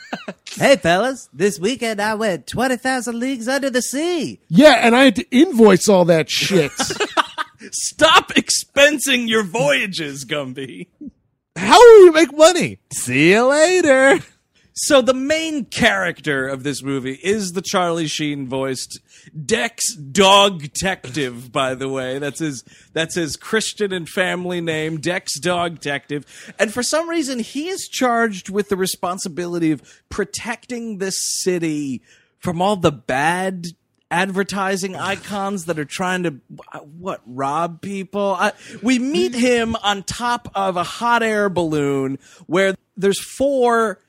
Hey, 0.56 0.76
fellas, 0.78 1.30
this 1.32 1.60
weekend 1.60 2.02
I 2.02 2.16
went 2.16 2.48
20,000 2.48 3.18
leagues 3.18 3.48
under 3.48 3.70
the 3.70 3.84
sea. 3.84 4.40
Yeah, 4.50 4.74
and 4.82 4.96
I 4.96 5.04
had 5.06 5.16
to 5.18 5.30
invoice 5.30 5.88
all 5.88 6.06
that 6.06 6.30
shit. 6.30 6.72
Stop 7.72 8.32
expensing 8.34 9.30
your 9.30 9.44
voyages, 9.44 10.26
Gumby. 10.26 10.88
How 11.56 11.78
will 11.80 12.06
you 12.06 12.12
make 12.12 12.36
money? 12.36 12.80
See 12.92 13.30
you 13.32 13.46
later. 13.46 14.20
So 14.84 15.02
the 15.02 15.14
main 15.14 15.66
character 15.66 16.48
of 16.48 16.64
this 16.64 16.82
movie 16.82 17.20
is 17.22 17.52
the 17.52 17.62
Charlie 17.62 18.08
Sheen 18.08 18.48
voiced 18.48 19.02
Dex 19.46 19.94
Dog 19.94 20.62
Detective, 20.62 21.52
by 21.52 21.76
the 21.76 21.90
way. 21.90 22.18
That's 22.18 22.40
his 22.40 22.64
that's 22.94 23.16
his 23.16 23.36
Christian 23.36 23.92
and 23.92 24.08
family 24.08 24.62
name, 24.62 25.02
Dex 25.02 25.38
Dog 25.38 25.82
Detective. 25.82 26.26
And 26.58 26.74
for 26.74 26.82
some 26.82 27.10
reason 27.10 27.40
he 27.40 27.68
is 27.68 27.90
charged 27.90 28.50
with 28.50 28.70
the 28.70 28.78
responsibility 28.78 29.72
of 29.72 29.84
protecting 30.08 31.00
this 31.00 31.18
city 31.42 32.02
from 32.38 32.62
all 32.62 32.78
the 32.78 32.94
bad 32.94 33.66
advertising 34.10 34.96
icons 34.96 35.66
that 35.66 35.78
are 35.78 35.84
trying 35.84 36.24
to 36.24 36.40
uh, 36.72 36.80
what 36.80 37.20
rob 37.26 37.82
people. 37.82 38.38
I, 38.40 38.54
we 38.82 38.98
meet 38.98 39.36
him 39.36 39.76
on 39.84 40.04
top 40.04 40.50
of 40.56 40.78
a 40.78 40.84
hot 40.84 41.22
air 41.22 41.50
balloon 41.50 42.18
where 42.48 42.76
there's 42.96 43.20
four 43.20 44.00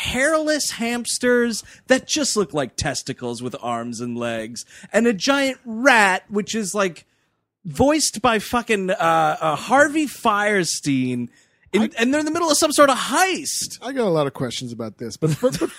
hairless 0.00 0.70
hamsters 0.72 1.62
that 1.88 2.08
just 2.08 2.36
look 2.36 2.54
like 2.54 2.76
testicles 2.76 3.42
with 3.42 3.54
arms 3.60 4.00
and 4.00 4.16
legs, 4.16 4.64
and 4.92 5.06
a 5.06 5.12
giant 5.12 5.58
rat, 5.64 6.24
which 6.28 6.54
is 6.54 6.74
like 6.74 7.06
voiced 7.64 8.22
by 8.22 8.38
fucking 8.38 8.90
uh, 8.90 9.36
uh, 9.40 9.56
Harvey 9.56 10.06
Fierstein. 10.06 11.28
In, 11.72 11.92
and 11.96 12.12
they're 12.12 12.18
in 12.18 12.26
the 12.26 12.32
middle 12.32 12.50
of 12.50 12.56
some 12.56 12.72
sort 12.72 12.90
of 12.90 12.96
heist. 12.96 13.78
I 13.80 13.92
got 13.92 14.06
a 14.06 14.10
lot 14.10 14.26
of 14.26 14.32
questions 14.32 14.72
about 14.72 14.98
this, 14.98 15.16
but 15.16 15.38
but, 15.40 15.58
but, 15.60 15.70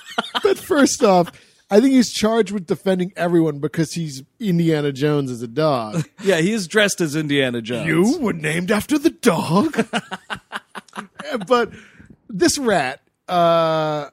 but 0.42 0.58
first 0.58 1.04
off, 1.04 1.32
I 1.70 1.80
think 1.80 1.94
he's 1.94 2.12
charged 2.12 2.52
with 2.52 2.68
defending 2.68 3.12
everyone 3.16 3.60
because 3.60 3.94
he's 3.94 4.24
Indiana 4.40 4.92
Jones 4.92 5.32
as 5.32 5.42
a 5.42 5.48
dog. 5.48 6.08
Yeah, 6.24 6.38
he 6.38 6.52
is 6.52 6.68
dressed 6.68 7.02
as 7.02 7.16
Indiana 7.16 7.64
Jones. 7.64 7.88
You 7.88 8.20
were 8.20 8.34
named 8.34 8.70
after 8.70 9.00
the 9.00 9.10
dog. 9.10 9.88
but 11.48 11.72
this 12.30 12.60
rat, 12.60 13.02
uh, 13.32 14.10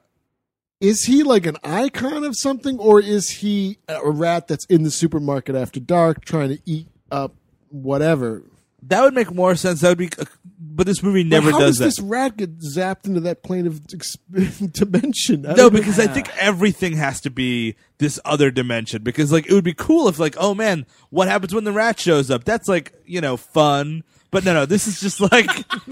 is 0.81 1.03
he 1.03 1.23
like 1.23 1.45
an 1.45 1.57
icon 1.63 2.23
of 2.23 2.35
something, 2.37 2.79
or 2.79 3.01
is 3.01 3.29
he 3.29 3.77
a 3.87 4.09
rat 4.09 4.47
that's 4.47 4.65
in 4.65 4.83
the 4.83 4.91
supermarket 4.91 5.55
after 5.55 5.79
dark 5.79 6.23
trying 6.23 6.49
to 6.49 6.59
eat 6.65 6.87
up 7.11 7.35
whatever? 7.69 8.43
That 8.83 9.03
would 9.03 9.13
make 9.13 9.29
more 9.33 9.55
sense. 9.55 9.81
That 9.81 9.89
would 9.89 9.97
be, 9.97 10.09
but 10.57 10.87
this 10.87 11.03
movie 11.03 11.25
never 11.25 11.51
does 11.51 11.59
does 11.59 11.77
that. 11.79 11.85
this 11.85 11.99
rat 11.99 12.37
get 12.37 12.59
zapped 12.59 13.05
into 13.07 13.19
that 13.21 13.43
plane 13.43 13.67
of 13.67 13.81
ex- 13.93 14.15
dimension? 14.71 15.45
I 15.45 15.53
No, 15.53 15.69
because 15.69 15.99
I 15.99 16.07
think 16.07 16.29
everything 16.37 16.95
has 16.95 17.19
to 17.21 17.29
be 17.29 17.75
this 17.97 18.17
other 18.23 18.51
dimension. 18.51 19.03
Because 19.03 19.33
like 19.33 19.47
it 19.47 19.53
would 19.53 19.65
be 19.65 19.73
cool 19.73 20.07
if 20.07 20.17
like, 20.17 20.35
oh 20.39 20.55
man, 20.55 20.85
what 21.09 21.27
happens 21.27 21.53
when 21.53 21.65
the 21.65 21.73
rat 21.73 21.99
shows 21.99 22.31
up? 22.31 22.45
That's 22.45 22.69
like 22.69 22.93
you 23.05 23.19
know 23.19 23.35
fun. 23.35 24.03
But 24.31 24.45
no, 24.45 24.53
no, 24.53 24.65
this 24.65 24.87
is 24.87 24.99
just 24.99 25.19
like 25.19 25.49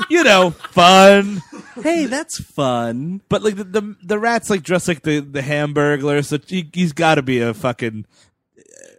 you 0.10 0.24
know 0.24 0.52
fun. 0.52 1.42
Hey, 1.82 2.06
that's 2.06 2.40
fun. 2.40 3.22
But 3.30 3.44
like 3.44 3.56
the 3.56 3.64
the, 3.64 3.96
the 4.04 4.20
rat's 4.20 4.50
like 4.50 4.64
dressed 4.64 4.88
like 4.88 5.02
the 5.02 5.20
the 5.20 5.42
Hamburglar, 5.42 6.24
so 6.24 6.38
he, 6.46 6.70
he's 6.74 6.94
got 6.94 7.16
to 7.16 7.22
be 7.22 7.40
a 7.40 7.54
fucking. 7.54 8.06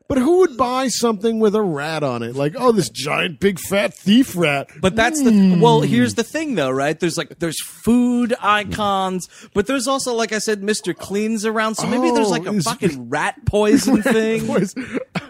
But 0.08 0.16
who 0.16 0.38
would 0.38 0.56
buy 0.56 0.88
something 0.88 1.38
with 1.38 1.54
a 1.54 1.60
rat 1.60 2.02
on 2.02 2.22
it? 2.22 2.34
Like, 2.34 2.54
oh, 2.56 2.72
this 2.72 2.88
giant, 2.88 3.40
big, 3.40 3.60
fat 3.60 3.92
thief 3.92 4.34
rat. 4.34 4.70
But 4.80 4.96
that's 4.96 5.22
the 5.22 5.30
hmm. 5.30 5.60
well. 5.60 5.82
Here's 5.82 6.14
the 6.14 6.24
thing, 6.24 6.54
though, 6.54 6.70
right? 6.70 6.98
There's 6.98 7.18
like 7.18 7.38
there's 7.40 7.62
food 7.62 8.34
icons, 8.40 9.28
but 9.52 9.66
there's 9.66 9.86
also, 9.86 10.14
like 10.14 10.32
I 10.32 10.38
said, 10.38 10.62
Mister 10.62 10.94
Clean's 10.94 11.44
around. 11.44 11.74
So 11.74 11.86
maybe 11.86 12.10
there's 12.10 12.28
Oh, 12.28 12.30
like 12.30 12.46
a 12.46 12.48
oh, 12.48 12.54
is- 12.54 12.64
fucking 12.64 13.08
rat 13.10 13.44
poison 13.44 14.02
thing. 14.02 14.46
Boys, 14.46 14.74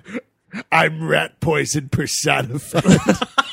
I'm 0.73 1.09
rat 1.09 1.41
poison 1.41 1.89
personified. 1.89 2.85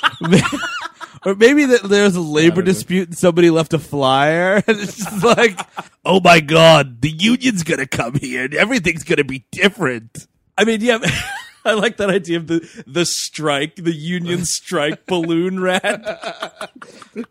Or 1.26 1.34
maybe 1.34 1.66
that 1.66 1.82
there's 1.82 2.16
a 2.16 2.22
labor 2.22 2.62
dispute 2.62 3.08
and 3.10 3.18
somebody 3.18 3.50
left 3.50 3.74
a 3.74 3.80
flyer 3.80 4.56
and 4.68 4.80
it's 4.80 4.98
just 4.98 5.24
like, 5.24 5.60
oh 6.06 6.20
my 6.20 6.40
god, 6.40 7.02
the 7.02 7.10
union's 7.10 7.64
gonna 7.64 7.88
come 7.88 8.14
here 8.14 8.46
and 8.46 8.54
everything's 8.54 9.04
gonna 9.04 9.24
be 9.24 9.46
different. 9.52 10.28
I 10.56 10.66
mean, 10.66 10.82
yeah. 10.82 11.00
I 11.66 11.74
like 11.74 11.98
that 11.98 12.12
idea 12.12 12.38
of 12.38 12.46
the 12.46 12.84
the 12.86 13.08
strike, 13.08 13.78
the 13.78 13.92
union 13.92 14.46
strike 14.46 15.08
balloon 15.08 15.60
rat. 15.60 16.72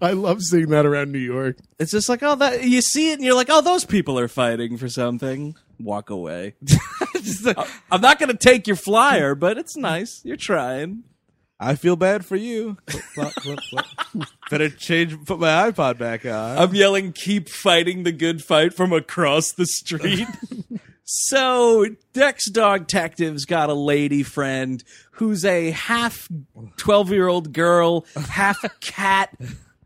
I 0.02 0.10
love 0.10 0.42
seeing 0.42 0.70
that 0.70 0.84
around 0.84 1.12
New 1.12 1.20
York. 1.20 1.58
It's 1.78 1.92
just 1.92 2.08
like, 2.08 2.24
oh, 2.24 2.34
that 2.34 2.64
you 2.64 2.82
see 2.82 3.12
it, 3.12 3.14
and 3.14 3.24
you're 3.24 3.36
like, 3.36 3.46
oh, 3.48 3.60
those 3.60 3.84
people 3.84 4.18
are 4.18 4.26
fighting 4.26 4.76
for 4.76 4.88
something. 4.88 5.54
Walk 5.78 6.10
away. 6.10 6.56
Just 7.14 7.44
like, 7.44 7.56
uh, 7.56 7.66
I'm 7.92 8.00
not 8.00 8.18
going 8.18 8.30
to 8.30 8.36
take 8.36 8.66
your 8.66 8.76
flyer, 8.76 9.36
but 9.36 9.56
it's 9.56 9.76
nice. 9.76 10.20
You're 10.24 10.36
trying. 10.36 11.04
I 11.64 11.76
feel 11.76 11.96
bad 11.96 12.26
for 12.26 12.36
you. 12.36 12.76
Flop, 13.14 13.32
flop. 13.32 13.86
Better 14.50 14.68
change, 14.68 15.16
put 15.24 15.40
my 15.40 15.70
iPod 15.70 15.96
back 15.96 16.26
on. 16.26 16.58
I'm 16.58 16.74
yelling, 16.74 17.12
keep 17.12 17.48
fighting 17.48 18.02
the 18.02 18.12
good 18.12 18.44
fight 18.44 18.74
from 18.74 18.92
across 18.92 19.52
the 19.52 19.64
street. 19.64 20.28
so, 21.04 21.86
Dex 22.12 22.50
Dog 22.50 22.86
Detective's 22.86 23.46
got 23.46 23.70
a 23.70 23.74
lady 23.74 24.22
friend 24.22 24.84
who's 25.12 25.44
a 25.44 25.70
half 25.70 26.28
12 26.76 27.10
year 27.10 27.28
old 27.28 27.54
girl, 27.54 28.04
half 28.28 28.62
cat, 28.80 29.34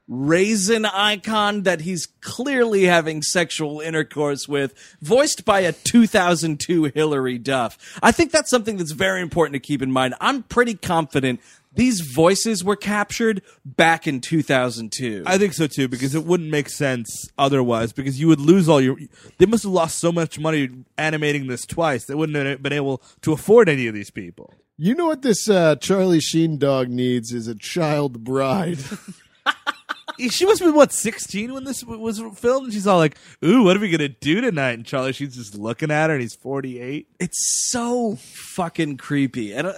raisin 0.09 0.87
icon 0.87 1.63
that 1.65 1.83
he's 1.83 2.07
clearly 2.23 2.85
having 2.85 3.23
sexual 3.23 3.81
intercourse 3.81 4.49
with, 4.49 4.75
voiced 5.03 5.45
by 5.45 5.61
a 5.61 5.73
2002 5.73 6.85
Hilary 6.95 7.39
Duff. 7.39 7.99
I 8.03 8.11
think 8.11 8.33
that's 8.33 8.51
something 8.51 8.79
that's 8.79 8.93
very 8.93 9.21
important 9.21 9.53
to 9.53 9.61
keep 9.61 9.83
in 9.83 9.93
mind. 9.93 10.15
I'm 10.21 10.43
pretty 10.45 10.75
confident 10.75 11.41
these 11.73 12.01
voices 12.01 12.65
were 12.65 12.77
captured 12.77 13.43
back 13.65 14.07
in 14.07 14.21
2002. 14.21 15.25
I 15.27 15.39
think 15.39 15.53
so 15.53 15.67
too 15.67 15.89
because 15.89 16.15
it 16.15 16.25
wouldn't 16.25 16.51
make 16.51 16.69
sense 16.69 17.29
otherwise 17.37 17.93
because 17.93 18.21
you 18.21 18.29
would 18.29 18.41
lose 18.41 18.69
all 18.69 18.81
your. 18.81 18.97
They 19.39 19.47
must 19.47 19.65
have 19.65 19.73
lost 19.73 19.99
so 19.99 20.11
much 20.11 20.39
money 20.39 20.71
animating 20.97 21.47
this 21.47 21.65
twice. 21.65 22.05
They 22.07 22.15
wouldn't 22.15 22.37
have 22.37 22.63
been 22.63 22.73
able 22.73 23.03
to 23.23 23.33
afford 23.33 23.69
any 23.69 23.87
of 23.87 23.95
these 23.95 24.11
people. 24.11 24.55
You 24.77 24.95
know 24.95 25.07
what 25.07 25.23
this 25.23 25.49
uh, 25.49 25.77
Charlie 25.77 26.21
Sheen 26.21 26.59
dog 26.59 26.89
needs 26.89 27.33
is 27.33 27.49
a 27.49 27.55
child 27.55 28.25
bride. 28.25 28.79
she 30.19 30.47
must 30.47 30.61
have 30.61 30.69
been 30.69 30.75
what 30.77 30.93
sixteen 30.93 31.53
when 31.53 31.65
this 31.65 31.85
was 31.85 32.21
filmed. 32.37 32.67
And 32.67 32.73
she's 32.73 32.87
all 32.87 32.99
like, 32.99 33.17
"Ooh, 33.45 33.65
what 33.65 33.77
are 33.77 33.81
we 33.81 33.91
gonna 33.91 34.09
do 34.09 34.41
tonight?" 34.41 34.73
And 34.73 34.87
Charlie 34.87 35.13
Sheen's 35.13 35.37
just 35.37 35.55
looking 35.55 35.91
at 35.91 36.09
her, 36.09 36.15
and 36.15 36.23
he's 36.23 36.35
forty 36.35 36.81
eight. 36.81 37.09
It's 37.21 37.71
so 37.71 38.17
fucking 38.55 38.97
creepy. 38.97 39.53
And 39.53 39.69
uh, 39.69 39.75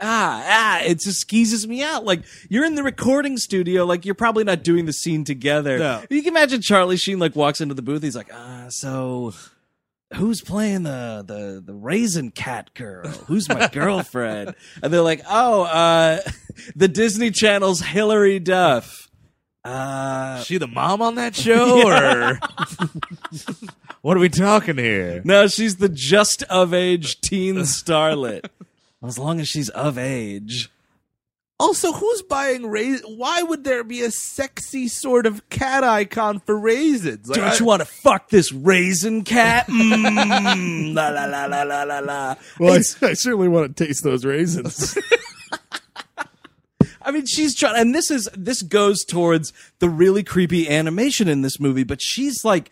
ah, 0.00 0.44
ah, 0.46 0.80
it 0.84 1.00
just 1.00 1.20
skeezes 1.20 1.66
me 1.66 1.82
out. 1.82 2.04
Like 2.04 2.22
you're 2.48 2.64
in 2.64 2.74
the 2.74 2.82
recording 2.82 3.36
studio, 3.38 3.84
like 3.84 4.04
you're 4.04 4.14
probably 4.14 4.44
not 4.44 4.62
doing 4.62 4.86
the 4.86 4.92
scene 4.92 5.24
together. 5.24 5.78
No. 5.78 6.02
You 6.10 6.22
can 6.22 6.32
imagine 6.32 6.60
Charlie 6.62 6.96
Sheen 6.96 7.18
like 7.18 7.34
walks 7.36 7.60
into 7.60 7.74
the 7.74 7.82
booth. 7.82 8.02
He's 8.02 8.16
like, 8.16 8.30
ah, 8.32 8.66
so 8.68 9.32
who's 10.14 10.40
playing 10.40 10.84
the 10.84 11.24
the 11.26 11.62
the 11.64 11.74
raisin 11.74 12.30
cat 12.30 12.72
girl? 12.74 13.08
Who's 13.26 13.48
my 13.48 13.68
girlfriend? 13.72 14.54
and 14.82 14.92
they're 14.92 15.00
like, 15.02 15.22
oh, 15.28 15.62
uh, 15.62 16.20
the 16.76 16.88
Disney 16.88 17.30
Channel's 17.30 17.80
Hilary 17.80 18.38
Duff. 18.38 19.04
Uh, 19.64 20.40
she 20.42 20.58
the 20.58 20.68
mom 20.68 21.02
on 21.02 21.16
that 21.16 21.34
show, 21.34 21.84
or 21.88 22.38
what 24.02 24.16
are 24.16 24.20
we 24.20 24.28
talking 24.28 24.78
here? 24.78 25.22
no, 25.24 25.48
she's 25.48 25.76
the 25.76 25.88
just 25.88 26.44
of 26.44 26.72
age 26.72 27.20
teen 27.20 27.56
starlet. 27.56 28.48
As 29.06 29.18
long 29.18 29.40
as 29.40 29.48
she's 29.48 29.68
of 29.70 29.98
age. 29.98 30.70
Also, 31.58 31.92
who's 31.92 32.20
buying 32.20 32.66
raisins? 32.66 33.02
Why 33.16 33.42
would 33.42 33.64
there 33.64 33.82
be 33.82 34.02
a 34.02 34.10
sexy 34.10 34.88
sort 34.88 35.24
of 35.24 35.48
cat 35.48 35.82
icon 35.84 36.40
for 36.40 36.58
raisins? 36.58 37.28
Like, 37.28 37.38
Don't 37.40 37.48
I- 37.48 37.56
you 37.56 37.64
want 37.64 37.80
to 37.80 37.86
fuck 37.86 38.28
this 38.28 38.52
raisin 38.52 39.24
cat? 39.24 39.66
Mm, 39.76 40.94
la 40.94 41.08
la 41.08 41.24
la 41.24 41.46
la 41.46 41.62
la 41.62 41.82
la 41.84 41.98
la. 42.00 42.34
Well, 42.58 42.74
I, 42.74 42.76
I 42.76 43.12
certainly 43.14 43.48
want 43.48 43.74
to 43.76 43.84
taste 43.86 44.04
those 44.04 44.24
raisins. 44.24 44.98
I 47.02 47.10
mean, 47.12 47.24
she's 47.26 47.54
trying, 47.54 47.76
and 47.80 47.94
this 47.94 48.10
is 48.10 48.28
this 48.36 48.62
goes 48.62 49.04
towards 49.04 49.52
the 49.78 49.88
really 49.88 50.22
creepy 50.24 50.68
animation 50.68 51.28
in 51.28 51.42
this 51.42 51.60
movie. 51.60 51.84
But 51.84 52.02
she's 52.02 52.44
like 52.44 52.70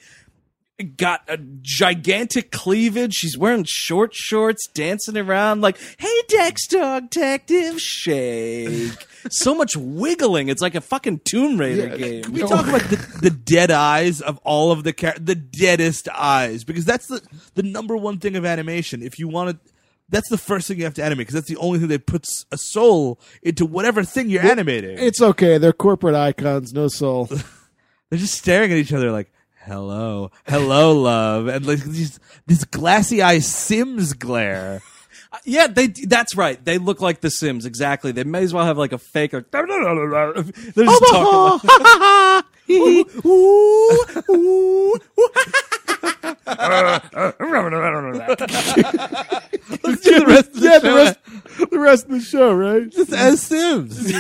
got 0.97 1.23
a 1.29 1.39
gigantic 1.63 2.51
cleavage. 2.51 3.15
She's 3.15 3.39
wearing 3.39 3.65
short 3.67 4.15
shorts, 4.15 4.67
dancing 4.75 5.17
around 5.17 5.61
like, 5.61 5.79
"Hey, 5.99 6.21
Dex 6.29 6.67
Dog 6.67 7.11
Detective, 7.11 7.81
shake." 7.81 9.07
so 9.31 9.55
much 9.55 9.77
wiggling. 9.77 10.49
It's 10.49 10.61
like 10.61 10.75
a 10.75 10.81
fucking 10.81 11.21
Tomb 11.25 11.59
Raider 11.59 11.89
Yeah, 11.89 11.97
game. 11.97 12.23
Can 12.25 12.33
we 12.33 12.41
talk 12.41 12.67
about 12.67 12.83
the, 12.83 12.97
the 13.23 13.31
dead 13.31 13.71
eyes 13.71 14.21
of 14.21 14.39
all 14.45 14.73
of 14.73 14.85
the 14.85 14.93
characters, 14.93 15.25
the 15.25 15.35
deadest 15.35 16.09
eyes 16.11 16.65
because 16.65 16.85
that's 16.85 17.07
the 17.07 17.23
the 17.55 17.63
number 17.63 17.97
one 17.97 18.19
thing 18.19 18.37
of 18.37 18.45
animation. 18.45 19.03
If 19.03 19.19
you 19.19 19.29
want 19.29 19.51
to, 19.51 19.71
that's 20.09 20.29
the 20.29 20.39
first 20.39 20.69
thing 20.69 20.79
you 20.79 20.85
have 20.85 20.95
to 20.95 21.05
animate 21.05 21.27
because 21.29 21.35
that's 21.35 21.49
the 21.49 21.57
only 21.57 21.79
thing 21.79 21.89
that 21.89 22.07
puts 22.07 22.45
a 22.53 22.59
soul 22.59 23.19
into 23.43 23.65
whatever 23.65 24.03
thing 24.05 24.29
you're 24.29 24.45
animating. 24.45 24.99
it's 24.99 25.23
okay. 25.23 25.57
They're 25.59 25.73
corporate 25.73 26.15
icons, 26.15 26.73
no 26.73 26.89
soul. 26.89 27.27
They're 28.11 28.19
just 28.19 28.35
staring 28.35 28.71
at 28.71 28.79
each 28.79 28.93
other 28.93 29.11
like, 29.11 29.33
"Hello, 29.65 30.31
hello, 30.47 30.93
love," 30.93 31.47
and 31.49 31.67
like 31.67 31.83
these 31.83 32.19
this 32.47 32.65
glassy 32.65 33.23
eye 33.23 33.39
Sims 33.41 34.13
glare. 34.13 34.83
Uh, 35.35 35.39
yeah, 35.45 35.67
they. 35.67 35.89
That's 35.89 36.37
right. 36.37 36.65
They 36.65 36.79
look 36.79 37.01
like 37.01 37.21
the 37.21 37.29
Sims. 37.29 37.67
Exactly. 37.67 38.13
They 38.13 38.23
may 38.23 38.45
as 38.45 38.55
well 38.55 38.65
have 38.65 38.79
like 38.79 38.93
a 38.93 38.99
fake. 38.99 39.33
They're 39.33 39.43
just 39.43 41.05
talking. 41.11 41.71
Oh, 41.71 42.43
like, 42.71 42.71
ooh, 42.71 43.05
ooh, 43.27 44.05
ooh, 44.31 44.99
Let's 49.83 50.01
do 50.03 50.21
the 50.21 50.25
rest 50.27 50.49
of 50.49 50.55
the 50.55 50.61
yeah, 50.63 50.79
show 50.79 50.81
the 50.81 50.95
rest, 50.95 51.19
the 51.71 51.79
rest 51.79 52.05
of 52.05 52.11
the 52.13 52.21
show, 52.21 52.55
right? 52.55 52.89
just 52.89 53.13
as 53.13 53.43
Sims. 53.43 54.13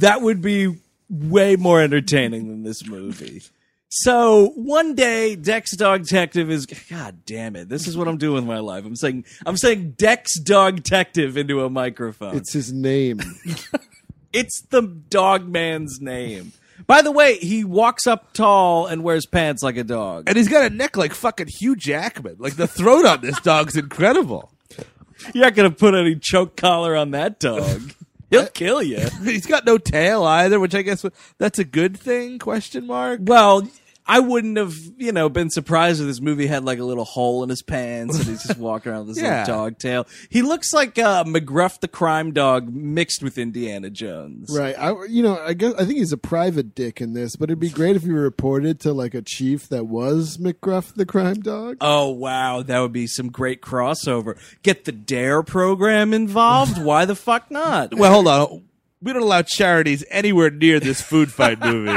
that 0.00 0.18
would 0.22 0.40
be 0.40 0.76
way 1.10 1.56
more 1.56 1.80
entertaining 1.82 2.48
than 2.48 2.62
this 2.62 2.86
movie. 2.86 3.42
So 3.88 4.52
one 4.56 4.94
day, 4.94 5.36
Dex 5.36 5.76
Dog 5.76 6.02
Detective 6.02 6.50
is. 6.50 6.66
God 6.66 7.24
damn 7.24 7.54
it! 7.56 7.68
This 7.68 7.86
is 7.86 7.96
what 7.96 8.08
I'm 8.08 8.18
doing 8.18 8.34
with 8.34 8.44
my 8.44 8.58
life. 8.58 8.84
I'm 8.84 8.96
saying. 8.96 9.24
I'm 9.46 9.56
saying 9.56 9.92
Dex 9.92 10.38
Dog 10.40 10.76
Detective 10.76 11.36
into 11.36 11.64
a 11.64 11.70
microphone. 11.70 12.36
It's 12.36 12.52
his 12.52 12.72
name. 12.72 13.20
It's 14.32 14.60
the 14.68 14.82
dog 14.82 15.48
man's 15.48 15.98
name. 15.98 16.52
By 16.86 17.00
the 17.00 17.10
way, 17.10 17.38
he 17.38 17.64
walks 17.64 18.06
up 18.06 18.34
tall 18.34 18.84
and 18.86 19.02
wears 19.02 19.24
pants 19.24 19.62
like 19.62 19.78
a 19.78 19.84
dog. 19.84 20.24
and 20.26 20.36
he's 20.36 20.48
got 20.48 20.70
a 20.70 20.74
neck 20.74 20.94
like 20.98 21.14
fucking 21.14 21.46
Hugh 21.58 21.74
Jackman. 21.74 22.36
Like 22.38 22.56
the 22.56 22.66
throat 22.66 23.06
on 23.06 23.22
this 23.22 23.40
dog's 23.40 23.76
incredible. 23.76 24.52
You're 25.32 25.44
not 25.44 25.54
gonna 25.54 25.70
put 25.70 25.94
any 25.94 26.16
choke 26.16 26.54
collar 26.54 26.94
on 26.94 27.12
that 27.12 27.40
dog. 27.40 27.80
He'll 28.30 28.42
uh, 28.42 28.48
kill 28.52 28.82
you. 28.82 28.98
He's 29.22 29.46
got 29.46 29.64
no 29.64 29.78
tail 29.78 30.24
either, 30.24 30.58
which 30.58 30.74
I 30.74 30.82
guess 30.82 31.04
that's 31.38 31.58
a 31.58 31.64
good 31.64 31.96
thing? 31.96 32.38
Question 32.38 32.86
mark. 32.86 33.20
Well, 33.22 33.68
I 34.08 34.20
wouldn't 34.20 34.56
have, 34.56 34.74
you 34.98 35.10
know, 35.10 35.28
been 35.28 35.50
surprised 35.50 36.00
if 36.00 36.06
this 36.06 36.20
movie 36.20 36.46
had 36.46 36.64
like 36.64 36.78
a 36.78 36.84
little 36.84 37.04
hole 37.04 37.42
in 37.42 37.48
his 37.48 37.60
pants 37.62 38.16
and 38.18 38.24
he's 38.26 38.42
just 38.44 38.58
walking 38.58 38.92
around 38.92 39.06
with 39.06 39.14
this 39.16 39.24
Yeah. 39.24 39.40
little 39.40 39.56
dog 39.56 39.78
tail. 39.78 40.06
He 40.30 40.42
looks 40.42 40.72
like 40.72 40.96
uh, 40.98 41.24
McGruff 41.24 41.80
the 41.80 41.88
crime 41.88 42.32
dog 42.32 42.72
mixed 42.72 43.22
with 43.22 43.36
Indiana 43.36 43.90
Jones. 43.90 44.56
Right. 44.56 44.76
I, 44.78 44.94
you 45.06 45.22
know, 45.24 45.38
I 45.40 45.54
guess 45.54 45.74
I 45.74 45.84
think 45.84 45.98
he's 45.98 46.12
a 46.12 46.16
private 46.16 46.74
dick 46.74 47.00
in 47.00 47.14
this, 47.14 47.34
but 47.34 47.50
it'd 47.50 47.58
be 47.58 47.68
great 47.68 47.96
if 47.96 48.02
he 48.04 48.10
reported 48.12 48.78
to 48.80 48.92
like 48.92 49.14
a 49.14 49.22
chief 49.22 49.68
that 49.70 49.86
was 49.86 50.36
McGruff 50.38 50.94
the 50.94 51.06
crime 51.06 51.40
dog. 51.40 51.78
Oh 51.80 52.10
wow, 52.10 52.62
that 52.62 52.78
would 52.78 52.92
be 52.92 53.06
some 53.08 53.28
great 53.30 53.60
crossover. 53.60 54.38
Get 54.62 54.84
the 54.84 54.92
Dare 54.92 55.42
program 55.42 56.14
involved? 56.14 56.78
Why 56.82 57.04
the 57.06 57.16
fuck 57.16 57.50
not? 57.50 57.94
Well, 57.94 58.12
hold 58.12 58.28
on. 58.28 58.62
We 59.06 59.12
don't 59.12 59.22
allow 59.22 59.42
charities 59.42 60.04
anywhere 60.10 60.50
near 60.50 60.80
this 60.80 61.00
food 61.00 61.30
fight 61.30 61.60
movie. 61.60 61.96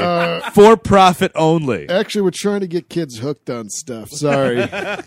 For 0.54 0.78
profit 0.78 1.32
only. 1.34 1.90
Actually, 1.90 2.22
we're 2.22 2.30
trying 2.30 2.60
to 2.60 2.68
get 2.68 2.88
kids 2.88 3.18
hooked 3.18 3.50
on 3.50 3.70
stuff. 3.70 4.12
Sorry. 4.12 4.70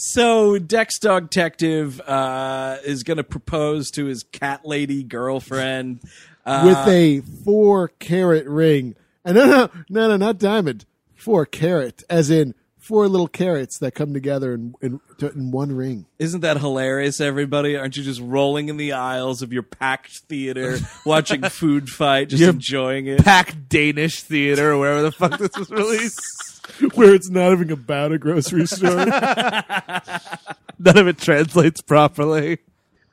So 0.00 0.60
Dex 0.60 1.00
Dog 1.00 1.28
Detective 1.28 2.00
uh, 2.02 2.76
is 2.84 3.02
going 3.02 3.16
to 3.16 3.24
propose 3.24 3.90
to 3.92 4.04
his 4.04 4.22
cat 4.22 4.60
lady 4.64 5.02
girlfriend. 5.02 6.02
Uh, 6.46 6.62
With 6.66 6.94
a 6.94 7.20
four 7.44 7.88
carat 7.88 8.46
ring. 8.46 8.94
And 9.24 9.34
no, 9.34 9.44
no, 9.46 9.70
no, 9.88 10.08
no, 10.10 10.16
not 10.16 10.38
diamond. 10.38 10.84
Four 11.16 11.46
carat, 11.46 12.04
as 12.08 12.30
in 12.30 12.54
four 12.88 13.06
little 13.06 13.28
carrots 13.28 13.78
that 13.80 13.94
come 13.94 14.14
together 14.14 14.54
in, 14.54 14.74
in, 14.80 14.98
in 15.20 15.50
one 15.50 15.70
ring. 15.70 16.06
Isn't 16.18 16.40
that 16.40 16.56
hilarious, 16.56 17.20
everybody? 17.20 17.76
Aren't 17.76 17.98
you 17.98 18.02
just 18.02 18.18
rolling 18.18 18.70
in 18.70 18.78
the 18.78 18.92
aisles 18.92 19.42
of 19.42 19.52
your 19.52 19.62
packed 19.62 20.20
theater, 20.20 20.78
watching 21.04 21.42
Food 21.42 21.90
Fight, 21.90 22.30
just 22.30 22.42
enjoying 22.42 23.06
it? 23.06 23.22
Packed 23.22 23.68
Danish 23.68 24.22
theater 24.22 24.72
or 24.72 24.78
wherever 24.78 25.02
the 25.02 25.12
fuck 25.12 25.38
this 25.38 25.54
was 25.54 25.70
released. 25.70 26.66
Where 26.94 27.14
it's 27.14 27.28
not 27.28 27.52
even 27.52 27.70
about 27.72 28.12
a 28.12 28.18
grocery 28.18 28.66
store. 28.66 28.90
None 30.78 30.96
of 30.96 31.08
it 31.08 31.18
translates 31.18 31.82
properly. 31.82 32.58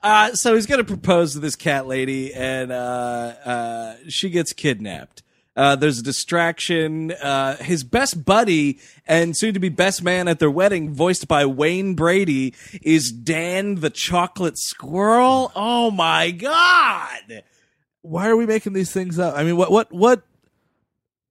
Uh, 0.01 0.33
so 0.35 0.55
he's 0.55 0.67
going 0.67 0.79
to 0.79 0.85
propose 0.85 1.33
to 1.33 1.39
this 1.39 1.57
cat 1.57 1.85
lady, 1.85 2.33
and 2.33 2.71
uh, 2.71 3.33
uh, 3.43 3.95
she 4.07 4.29
gets 4.29 4.53
kidnapped. 4.53 5.23
Uh, 5.55 5.75
there's 5.75 5.99
a 5.99 6.03
distraction. 6.03 7.11
Uh, 7.13 7.55
his 7.57 7.83
best 7.83 8.25
buddy 8.25 8.79
and 9.07 9.37
soon 9.37 9.53
to 9.53 9.59
be 9.59 9.69
best 9.69 10.03
man 10.03 10.27
at 10.27 10.39
their 10.39 10.51
wedding, 10.51 10.93
voiced 10.93 11.27
by 11.27 11.45
Wayne 11.45 11.95
Brady, 11.95 12.53
is 12.81 13.11
Dan 13.11 13.75
the 13.75 13.89
Chocolate 13.89 14.57
Squirrel. 14.57 15.51
Oh 15.55 15.91
my 15.91 16.31
God! 16.31 17.43
Why 18.01 18.27
are 18.27 18.35
we 18.35 18.45
making 18.45 18.73
these 18.73 18.91
things 18.91 19.17
up? 19.17 19.35
I 19.35 19.43
mean, 19.43 19.57
what, 19.57 19.71
what, 19.71 19.91
what, 19.91 20.23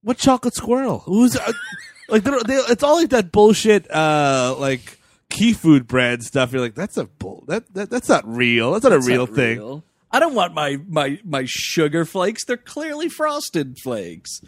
what 0.02 0.16
chocolate 0.18 0.54
squirrel? 0.54 1.00
Who's 1.00 1.37
uh, 1.37 1.52
like? 2.08 2.24
They're, 2.24 2.40
they, 2.40 2.54
it's 2.54 2.82
all 2.82 2.96
like 2.96 3.10
that 3.10 3.30
bullshit, 3.30 3.88
uh, 3.90 4.56
like 4.58 4.98
key 5.30 5.52
food 5.52 5.87
brand 5.87 6.24
stuff. 6.24 6.52
You're 6.52 6.62
like, 6.62 6.74
that's 6.74 6.96
a 6.96 7.04
bull. 7.04 7.44
That, 7.46 7.72
that 7.74 7.90
that's 7.90 8.08
not 8.08 8.26
real. 8.26 8.72
That's 8.72 8.84
not 8.84 8.92
a 8.92 9.00
real 9.00 9.26
Not 9.26 9.37
thing. 9.37 9.58
real. 9.58 9.84
I 10.14 10.20
don't 10.20 10.35
want 10.35 10.55
my 10.55 10.79
my 10.87 11.18
my 11.24 11.42
sugar 11.44 12.05
flakes. 12.05 12.44
They're 12.44 12.57
clearly 12.57 13.09
frosted 13.09 13.81
flakes. 13.81 14.40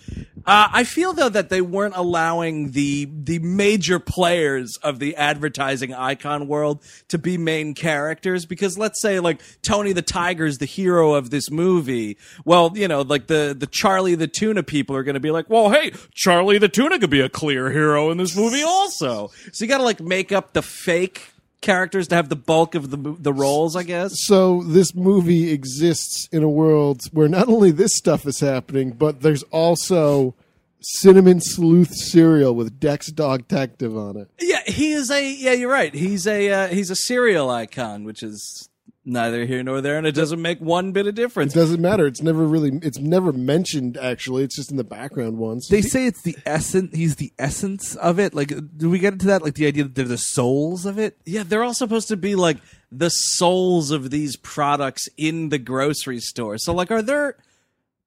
Uh, 0.46 0.68
I 0.72 0.84
feel 0.84 1.12
though 1.12 1.28
that 1.28 1.48
they 1.48 1.60
weren't 1.60 1.96
allowing 1.96 2.70
the 2.70 3.08
the 3.12 3.40
major 3.40 3.98
players 3.98 4.78
of 4.84 5.00
the 5.00 5.16
advertising 5.16 5.92
icon 5.92 6.46
world 6.46 6.84
to 7.08 7.18
be 7.18 7.36
main 7.36 7.74
characters 7.74 8.46
because 8.46 8.78
let's 8.78 9.02
say 9.02 9.18
like 9.18 9.42
Tony 9.62 9.92
the 9.92 10.02
Tiger 10.02 10.46
is 10.46 10.58
the 10.58 10.66
hero 10.66 11.14
of 11.14 11.30
this 11.30 11.50
movie. 11.50 12.16
Well, 12.44 12.70
you 12.76 12.86
know, 12.86 13.00
like 13.00 13.26
the 13.26 13.56
the 13.58 13.66
Charlie 13.66 14.14
the 14.14 14.28
Tuna 14.28 14.62
people 14.62 14.94
are 14.94 15.02
going 15.02 15.14
to 15.14 15.20
be 15.20 15.32
like, 15.32 15.50
well, 15.50 15.70
hey, 15.70 15.90
Charlie 16.14 16.58
the 16.58 16.68
Tuna 16.68 17.00
could 17.00 17.10
be 17.10 17.22
a 17.22 17.28
clear 17.28 17.72
hero 17.72 18.10
in 18.10 18.18
this 18.18 18.36
movie 18.36 18.62
also. 18.62 19.32
So 19.52 19.64
you 19.64 19.68
got 19.68 19.78
to 19.78 19.84
like 19.84 20.00
make 20.00 20.30
up 20.30 20.52
the 20.52 20.62
fake 20.62 21.32
characters 21.60 22.08
to 22.08 22.14
have 22.14 22.28
the 22.28 22.36
bulk 22.36 22.74
of 22.74 22.90
the 22.90 22.96
the 23.18 23.32
roles, 23.32 23.76
I 23.76 23.82
guess. 23.82 24.12
so 24.26 24.62
this 24.62 24.94
movie 24.94 25.52
exists 25.52 26.28
in 26.32 26.42
a 26.42 26.48
world 26.48 27.02
where 27.12 27.28
not 27.28 27.48
only 27.48 27.70
this 27.70 27.96
stuff 27.96 28.26
is 28.26 28.40
happening, 28.40 28.92
but 28.92 29.22
there's 29.22 29.42
also 29.44 30.34
cinnamon 30.80 31.40
sleuth 31.40 31.94
cereal 31.94 32.54
with 32.54 32.78
Dex 32.78 33.10
Dog 33.10 33.48
Detective 33.48 33.96
on 33.96 34.16
it. 34.16 34.28
Yeah, 34.40 34.62
he 34.66 34.92
is 34.92 35.10
a. 35.10 35.28
Yeah, 35.28 35.52
you're 35.52 35.70
right. 35.70 35.92
He's 35.94 36.26
a. 36.26 36.50
Uh, 36.50 36.68
he's 36.68 36.90
a 36.90 36.96
serial 36.96 37.50
icon, 37.50 38.04
which 38.04 38.22
is 38.22 38.68
neither 39.06 39.46
here 39.46 39.62
nor 39.62 39.80
there, 39.80 39.96
and 39.96 40.06
it 40.06 40.14
doesn't 40.14 40.42
make 40.42 40.60
one 40.60 40.92
bit 40.92 41.06
of 41.06 41.14
difference. 41.14 41.54
It 41.54 41.58
doesn't 41.58 41.80
matter. 41.80 42.06
It's 42.06 42.20
never 42.20 42.44
really. 42.44 42.78
It's 42.82 42.98
never 42.98 43.32
mentioned. 43.32 43.96
Actually, 43.96 44.44
it's 44.44 44.56
just 44.56 44.70
in 44.70 44.76
the 44.76 44.84
background 44.84 45.38
once. 45.38 45.68
They 45.68 45.80
say 45.80 46.06
it's 46.06 46.22
the 46.22 46.36
essence. 46.44 46.94
He's 46.94 47.16
the 47.16 47.32
essence 47.38 47.94
of 47.96 48.18
it. 48.18 48.34
Like, 48.34 48.52
do 48.76 48.90
we 48.90 48.98
get 48.98 49.14
into 49.14 49.26
that? 49.26 49.42
Like 49.42 49.54
the 49.54 49.66
idea 49.66 49.84
that 49.84 49.94
they're 49.94 50.04
the 50.04 50.18
souls 50.18 50.84
of 50.84 50.98
it. 50.98 51.16
Yeah, 51.24 51.44
they're 51.44 51.62
all 51.62 51.74
supposed 51.74 52.08
to 52.08 52.16
be 52.16 52.34
like 52.34 52.58
the 52.90 53.10
souls 53.10 53.90
of 53.90 54.10
these 54.10 54.36
products 54.36 55.08
in 55.16 55.48
the 55.48 55.58
grocery 55.58 56.20
store. 56.20 56.58
So, 56.58 56.74
like, 56.74 56.90
are 56.90 57.02
there? 57.02 57.36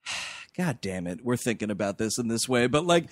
God 0.57 0.81
damn 0.81 1.07
it, 1.07 1.23
we're 1.23 1.37
thinking 1.37 1.71
about 1.71 1.97
this 1.97 2.17
in 2.17 2.27
this 2.27 2.49
way, 2.49 2.67
but 2.67 2.85
like, 2.85 3.05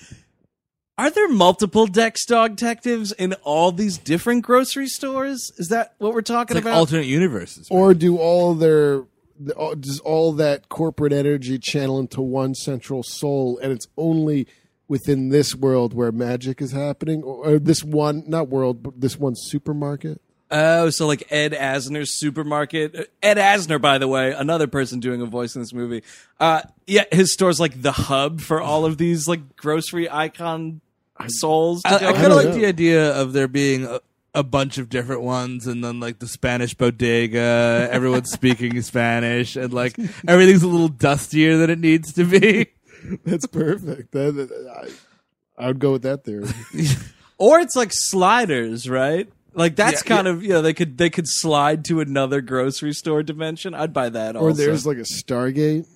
are 0.97 1.09
there 1.09 1.29
multiple 1.29 1.85
Dex 1.87 2.25
Dog 2.25 2.55
Detectives 2.55 3.11
in 3.11 3.33
all 3.43 3.71
these 3.71 3.97
different 3.97 4.43
grocery 4.43 4.87
stores? 4.87 5.51
Is 5.57 5.67
that 5.69 5.93
what 5.99 6.13
we're 6.13 6.21
talking 6.21 6.57
It's 6.57 6.65
like 6.65 6.71
about? 6.73 6.79
alternate 6.79 7.05
universes. 7.05 7.67
or 7.69 7.93
do 7.93 8.17
all 8.17 8.53
their 8.55 9.03
the- 9.39 9.53
all- 9.53 9.75
does 9.75 9.99
all 9.99 10.33
that 10.33 10.67
corporate 10.67 11.13
energy 11.13 11.59
channel 11.59 11.99
into 11.99 12.21
one 12.21 12.55
central 12.55 13.03
soul, 13.03 13.59
and 13.61 13.71
it's 13.71 13.87
only 13.95 14.47
within 14.87 15.29
this 15.29 15.53
world 15.53 15.93
where 15.93 16.11
magic 16.11 16.59
is 16.61 16.71
happening, 16.71 17.21
or, 17.21 17.45
or 17.45 17.59
this 17.59 17.83
one 17.83 18.23
not 18.25 18.47
world, 18.49 18.81
but 18.81 18.99
this 18.99 19.19
one 19.19 19.35
supermarket. 19.35 20.19
Oh, 20.49 20.89
so 20.89 21.05
like 21.05 21.27
Ed 21.29 21.51
Asner's 21.51 22.17
supermarket. 22.17 23.11
Ed 23.21 23.35
Asner, 23.37 23.79
by 23.81 23.97
the 23.97 24.07
way, 24.07 24.31
another 24.31 24.65
person 24.65 24.99
doing 25.01 25.21
a 25.21 25.25
voice 25.25 25.55
in 25.55 25.61
this 25.61 25.73
movie. 25.73 26.03
Uh, 26.39 26.61
yeah, 26.87 27.03
his 27.11 27.33
store's 27.33 27.59
like 27.59 27.81
the 27.81 27.91
hub 27.91 28.39
for 28.41 28.59
all 28.61 28.85
of 28.85 28.97
these 28.97 29.27
like 29.27 29.55
grocery 29.57 30.09
icon 30.09 30.79
souls. 31.27 31.81
To 31.83 31.89
I, 31.89 31.95
I 31.95 32.13
kind 32.13 32.27
of 32.27 32.35
like 32.35 32.47
know. 32.49 32.53
the 32.53 32.65
idea 32.65 33.11
of 33.13 33.33
there 33.33 33.47
being 33.47 33.85
a, 33.85 33.99
a 34.33 34.43
bunch 34.43 34.77
of 34.77 34.89
different 34.89 35.21
ones, 35.23 35.65
and 35.65 35.83
then 35.83 35.99
like 35.99 36.19
the 36.19 36.27
Spanish 36.27 36.73
bodega, 36.75 37.87
everyone's 37.91 38.31
speaking 38.31 38.79
Spanish, 38.83 39.55
and 39.55 39.73
like 39.73 39.97
everything's 40.27 40.63
a 40.63 40.67
little 40.67 40.89
dustier 40.89 41.57
than 41.57 41.69
it 41.69 41.79
needs 41.79 42.13
to 42.13 42.23
be. 42.23 42.67
That's 43.25 43.47
perfect. 43.47 44.11
That, 44.11 44.33
that- 44.35 44.91
I, 45.57 45.63
I 45.63 45.67
would 45.67 45.79
go 45.79 45.91
with 45.93 46.03
that 46.03 46.23
theory. 46.23 46.47
or 47.37 47.59
it's 47.59 47.75
like 47.75 47.89
sliders, 47.91 48.87
right? 48.89 49.27
Like 49.53 49.75
that's 49.75 50.03
Yeah, 50.07 50.15
kind 50.15 50.27
of 50.27 50.43
you 50.43 50.49
know 50.49 50.61
they 50.61 50.73
could 50.73 50.99
they 50.99 51.09
could 51.09 51.27
slide 51.27 51.83
to 51.85 51.99
another 51.99 52.41
grocery 52.41 52.93
store 52.93 53.23
dimension. 53.23 53.73
I'd 53.73 53.91
buy 53.91 54.09
that. 54.09 54.35
or 54.35 54.49
also. 54.49 54.53
there's 54.63 54.85
like 54.85 54.97
a 54.97 55.01
Stargate. 55.01 55.87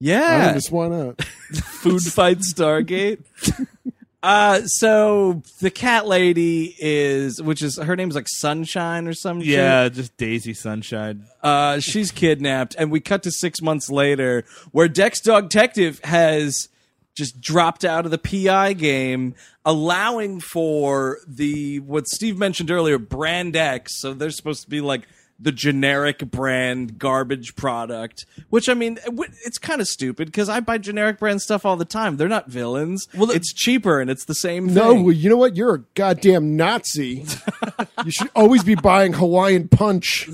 Yeah, 0.00 0.46
mean, 0.46 0.54
just 0.54 0.70
why 0.72 0.88
not? 0.88 1.22
food 1.52 2.00
fight 2.02 2.38
Stargate. 2.38 3.18
Uh, 4.20 4.62
so 4.64 5.42
the 5.60 5.70
cat 5.70 6.06
lady 6.06 6.74
is, 6.78 7.40
which 7.40 7.62
is 7.62 7.76
her 7.76 7.94
name's 7.94 8.16
like 8.16 8.26
Sunshine 8.28 9.06
or 9.06 9.12
some 9.12 9.40
shit. 9.40 9.50
Yeah, 9.50 9.88
just 9.88 10.16
Daisy 10.16 10.54
Sunshine. 10.54 11.24
Uh, 11.42 11.78
she's 11.78 12.10
kidnapped, 12.10 12.74
and 12.78 12.90
we 12.90 12.98
cut 13.00 13.22
to 13.22 13.30
six 13.30 13.62
months 13.62 13.90
later, 13.90 14.44
where 14.72 14.88
Dex 14.88 15.20
Dog 15.20 15.50
Detective 15.50 16.00
has 16.02 16.68
just 17.16 17.40
dropped 17.40 17.84
out 17.84 18.04
of 18.04 18.10
the 18.10 18.18
PI 18.18 18.72
game, 18.74 19.34
allowing 19.64 20.40
for 20.40 21.18
the 21.26 21.78
what 21.80 22.08
Steve 22.08 22.38
mentioned 22.38 22.70
earlier, 22.70 22.98
Brand 22.98 23.54
X. 23.54 24.00
So 24.00 24.14
they're 24.14 24.30
supposed 24.30 24.62
to 24.62 24.70
be 24.70 24.80
like 24.80 25.06
the 25.40 25.52
generic 25.52 26.30
brand 26.30 26.98
garbage 26.98 27.54
product, 27.54 28.26
which 28.50 28.68
I 28.68 28.74
mean, 28.74 28.98
it's 29.44 29.58
kind 29.58 29.80
of 29.80 29.86
stupid 29.86 30.26
because 30.26 30.48
I 30.48 30.58
buy 30.60 30.78
generic 30.78 31.18
brand 31.20 31.42
stuff 31.42 31.64
all 31.64 31.76
the 31.76 31.84
time. 31.84 32.16
They're 32.16 32.26
not 32.28 32.48
villains. 32.48 33.06
Well, 33.14 33.30
it's 33.30 33.52
cheaper 33.52 34.00
and 34.00 34.10
it's 34.10 34.24
the 34.24 34.34
same 34.34 34.74
No, 34.74 34.92
thing. 34.94 35.04
well, 35.04 35.12
you 35.14 35.30
know 35.30 35.36
what? 35.36 35.54
You're 35.56 35.74
a 35.74 35.78
goddamn 35.94 36.56
Nazi. 36.56 37.24
you 38.04 38.10
should 38.10 38.30
always 38.34 38.64
be 38.64 38.74
buying 38.74 39.12
Hawaiian 39.12 39.68
Punch. 39.68 40.28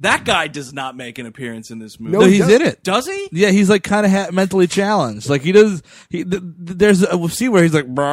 that 0.00 0.26
guy 0.26 0.48
does 0.48 0.74
not 0.74 0.94
make 0.94 1.18
an 1.18 1.24
appearance 1.24 1.70
in 1.70 1.78
this 1.78 1.98
movie. 1.98 2.12
No, 2.12 2.20
No, 2.20 2.26
he's 2.26 2.40
does- 2.40 2.50
in 2.52 2.60
it. 2.62 2.82
Does 2.84 3.06
he? 3.06 3.28
Yeah, 3.32 3.48
he's 3.48 3.70
like 3.70 3.82
kind 3.84 4.04
of 4.04 4.12
ha- 4.12 4.28
mentally 4.32 4.66
challenged. 4.66 5.30
Like 5.30 5.40
he 5.40 5.52
does. 5.52 5.82
He 6.10 6.24
th- 6.24 6.42
th- 6.42 6.42
there's 6.78 7.02
a 7.10 7.16
we'll 7.16 7.30
see 7.30 7.48
where 7.48 7.62
he's 7.62 7.72
like 7.72 7.86
Brr, 7.86 8.04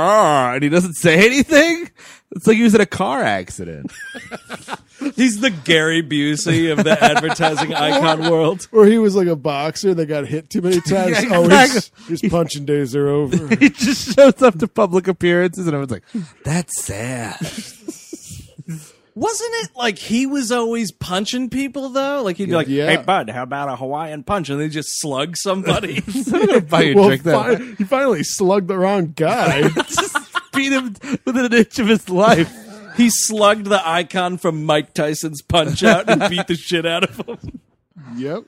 and 0.56 0.64
he 0.64 0.70
doesn't 0.70 0.94
say 0.94 1.26
anything. 1.26 1.90
It's 2.36 2.48
like 2.48 2.58
he 2.58 2.64
was 2.64 2.74
in 2.76 2.82
a 2.82 2.86
car 2.86 3.22
accident. 3.24 3.92
He's 5.16 5.40
the 5.42 5.50
Gary 5.50 6.02
Busey 6.02 6.72
of 6.72 6.84
the 6.84 6.98
advertising 7.04 7.74
icon 7.76 8.30
world. 8.32 8.68
Or 8.72 8.86
he 8.86 8.98
was 8.98 9.16
like 9.16 9.28
a 9.28 9.36
boxer 9.36 9.94
that 9.94 10.06
got 10.08 10.26
hit 10.28 10.50
too 10.50 10.62
many 10.62 10.80
times. 10.82 11.22
Yeah, 11.24 11.30
Oh, 11.32 11.48
his, 11.48 11.92
his 12.08 12.22
punching 12.32 12.66
days 12.66 12.96
are 12.96 13.08
over. 13.10 13.56
he 13.58 13.70
just 13.70 14.16
shows 14.16 14.42
up 14.42 14.58
to 14.60 14.68
public 14.68 15.08
appearances, 15.08 15.68
and 15.68 15.76
I 15.76 15.80
was 15.80 15.92
like, 15.92 16.04
"That's 16.44 16.82
sad." 16.84 17.38
Wasn't 19.16 19.52
it 19.66 19.70
like 19.76 20.00
he 20.00 20.26
was 20.26 20.52
always 20.52 20.92
punching 20.92 21.52
people 21.52 21.90
though? 21.90 22.24
Like 22.24 22.38
he'd 22.38 22.46
be 22.48 22.56
like, 22.56 22.68
Yeah. 22.68 22.88
"Hey 22.90 22.98
bud, 23.04 23.30
how 23.30 23.44
about 23.44 23.70
a 23.70 23.76
Hawaiian 23.76 24.24
punch?" 24.24 24.50
And 24.50 24.60
they 24.60 24.70
just 24.70 25.00
slug 25.00 25.38
somebody. 25.38 26.02
Buy 26.70 26.82
you 26.82 26.96
well, 26.96 27.08
drink 27.10 27.22
then. 27.22 27.58
fi- 27.58 27.76
he 27.76 27.84
finally 27.84 28.24
slugged 28.24 28.68
the 28.70 28.78
wrong 28.78 29.14
guy. 29.16 29.70
Beat 30.54 30.72
him 30.72 30.96
within 31.26 31.46
an 31.46 31.54
inch 31.54 31.80
of 31.80 31.88
his 31.88 32.10
life. 32.10 32.52
he 32.96 33.10
slugged 33.10 33.66
the 33.66 33.88
icon 33.88 34.38
from 34.38 34.66
Mike 34.66 34.94
Tyson's 34.94 35.42
Punch 35.42 35.84
Out 35.84 36.10
and 36.10 36.30
beat 36.30 36.48
the 36.48 36.56
shit 36.56 36.86
out 36.86 37.04
of 37.04 37.28
him. 37.28 37.62
yep. 38.16 38.44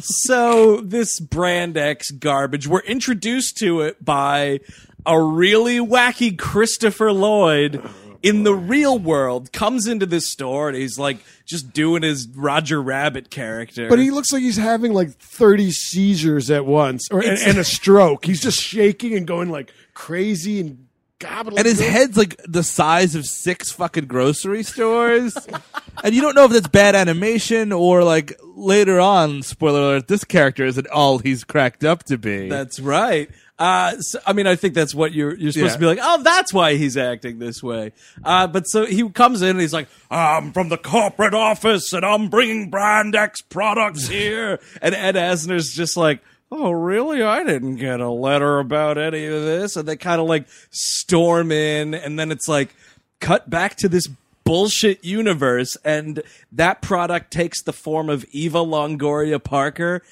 So 0.00 0.80
this 0.80 1.20
brand 1.20 1.76
X 1.76 2.10
garbage, 2.10 2.66
we're 2.66 2.80
introduced 2.80 3.58
to 3.58 3.82
it 3.82 4.02
by 4.04 4.60
a 5.04 5.20
really 5.20 5.78
wacky 5.78 6.36
Christopher 6.38 7.12
Lloyd 7.12 7.82
in 8.22 8.42
the 8.42 8.54
real 8.54 8.98
world 8.98 9.52
comes 9.52 9.86
into 9.86 10.06
this 10.06 10.28
store 10.28 10.68
and 10.68 10.76
he's 10.76 10.98
like 10.98 11.18
just 11.46 11.72
doing 11.72 12.02
his 12.02 12.26
Roger 12.34 12.82
Rabbit 12.82 13.30
character. 13.30 13.88
But 13.88 13.98
he 13.98 14.10
looks 14.10 14.32
like 14.32 14.42
he's 14.42 14.56
having 14.56 14.92
like 14.92 15.10
30 15.18 15.70
seizures 15.70 16.50
at 16.50 16.66
once 16.66 17.08
or, 17.10 17.20
and, 17.20 17.38
and 17.38 17.58
a 17.58 17.64
stroke. 17.64 18.24
He's 18.24 18.40
just 18.40 18.60
shaking 18.60 19.14
and 19.14 19.26
going 19.26 19.50
like 19.50 19.72
crazy 19.94 20.60
and 20.60 20.87
gobbling. 21.18 21.58
And 21.58 21.66
his 21.66 21.80
head's 21.80 22.16
like 22.16 22.36
the 22.46 22.62
size 22.62 23.14
of 23.14 23.26
six 23.26 23.70
fucking 23.72 24.06
grocery 24.06 24.62
stores. 24.62 25.36
and 26.04 26.14
you 26.14 26.20
don't 26.20 26.34
know 26.34 26.44
if 26.44 26.52
that's 26.52 26.68
bad 26.68 26.94
animation 26.94 27.72
or 27.72 28.04
like 28.04 28.38
later 28.54 29.00
on, 29.00 29.42
spoiler 29.42 29.80
alert, 29.80 30.08
this 30.08 30.24
character 30.24 30.64
isn't 30.64 30.86
all 30.88 31.18
he's 31.18 31.44
cracked 31.44 31.84
up 31.84 32.04
to 32.04 32.18
be. 32.18 32.48
That's 32.48 32.80
right. 32.80 33.30
Uh, 33.58 33.96
so, 33.98 34.20
I 34.24 34.34
mean, 34.34 34.46
I 34.46 34.54
think 34.54 34.74
that's 34.74 34.94
what 34.94 35.12
you're 35.12 35.34
you're 35.36 35.50
supposed 35.50 35.70
Yeah. 35.72 35.74
to 35.74 35.80
be 35.80 35.86
like. 35.86 35.98
Oh, 36.00 36.22
that's 36.22 36.52
why 36.54 36.76
he's 36.76 36.96
acting 36.96 37.40
this 37.40 37.60
way. 37.60 37.90
Uh, 38.22 38.46
but 38.46 38.62
so 38.68 38.86
he 38.86 39.08
comes 39.10 39.42
in 39.42 39.48
and 39.50 39.60
he's 39.60 39.72
like, 39.72 39.88
"I'm 40.12 40.52
from 40.52 40.68
the 40.68 40.78
corporate 40.78 41.34
office 41.34 41.92
and 41.92 42.04
I'm 42.04 42.28
bringing 42.28 42.70
Brand 42.70 43.16
X 43.16 43.40
products 43.40 44.06
here." 44.06 44.60
and 44.80 44.94
Ed 44.94 45.16
Asner's 45.16 45.72
just 45.74 45.96
like, 45.96 46.20
"Oh, 46.50 46.70
really? 46.70 47.22
I 47.22 47.44
didn't 47.44 47.76
get 47.76 48.00
a 48.00 48.10
letter 48.10 48.58
about 48.58 48.98
any 48.98 49.26
of 49.26 49.42
this." 49.42 49.76
And 49.76 49.88
they 49.88 49.96
kind 49.96 50.20
of 50.20 50.26
like 50.26 50.46
storm 50.70 51.52
in, 51.52 51.94
and 51.94 52.18
then 52.18 52.30
it's 52.30 52.48
like 52.48 52.74
cut 53.20 53.50
back 53.50 53.76
to 53.76 53.88
this 53.88 54.08
bullshit 54.44 55.04
universe, 55.04 55.76
and 55.84 56.22
that 56.50 56.80
product 56.80 57.30
takes 57.30 57.62
the 57.62 57.72
form 57.72 58.08
of 58.08 58.24
Eva 58.30 58.58
Longoria 58.58 59.42
Parker 59.42 60.02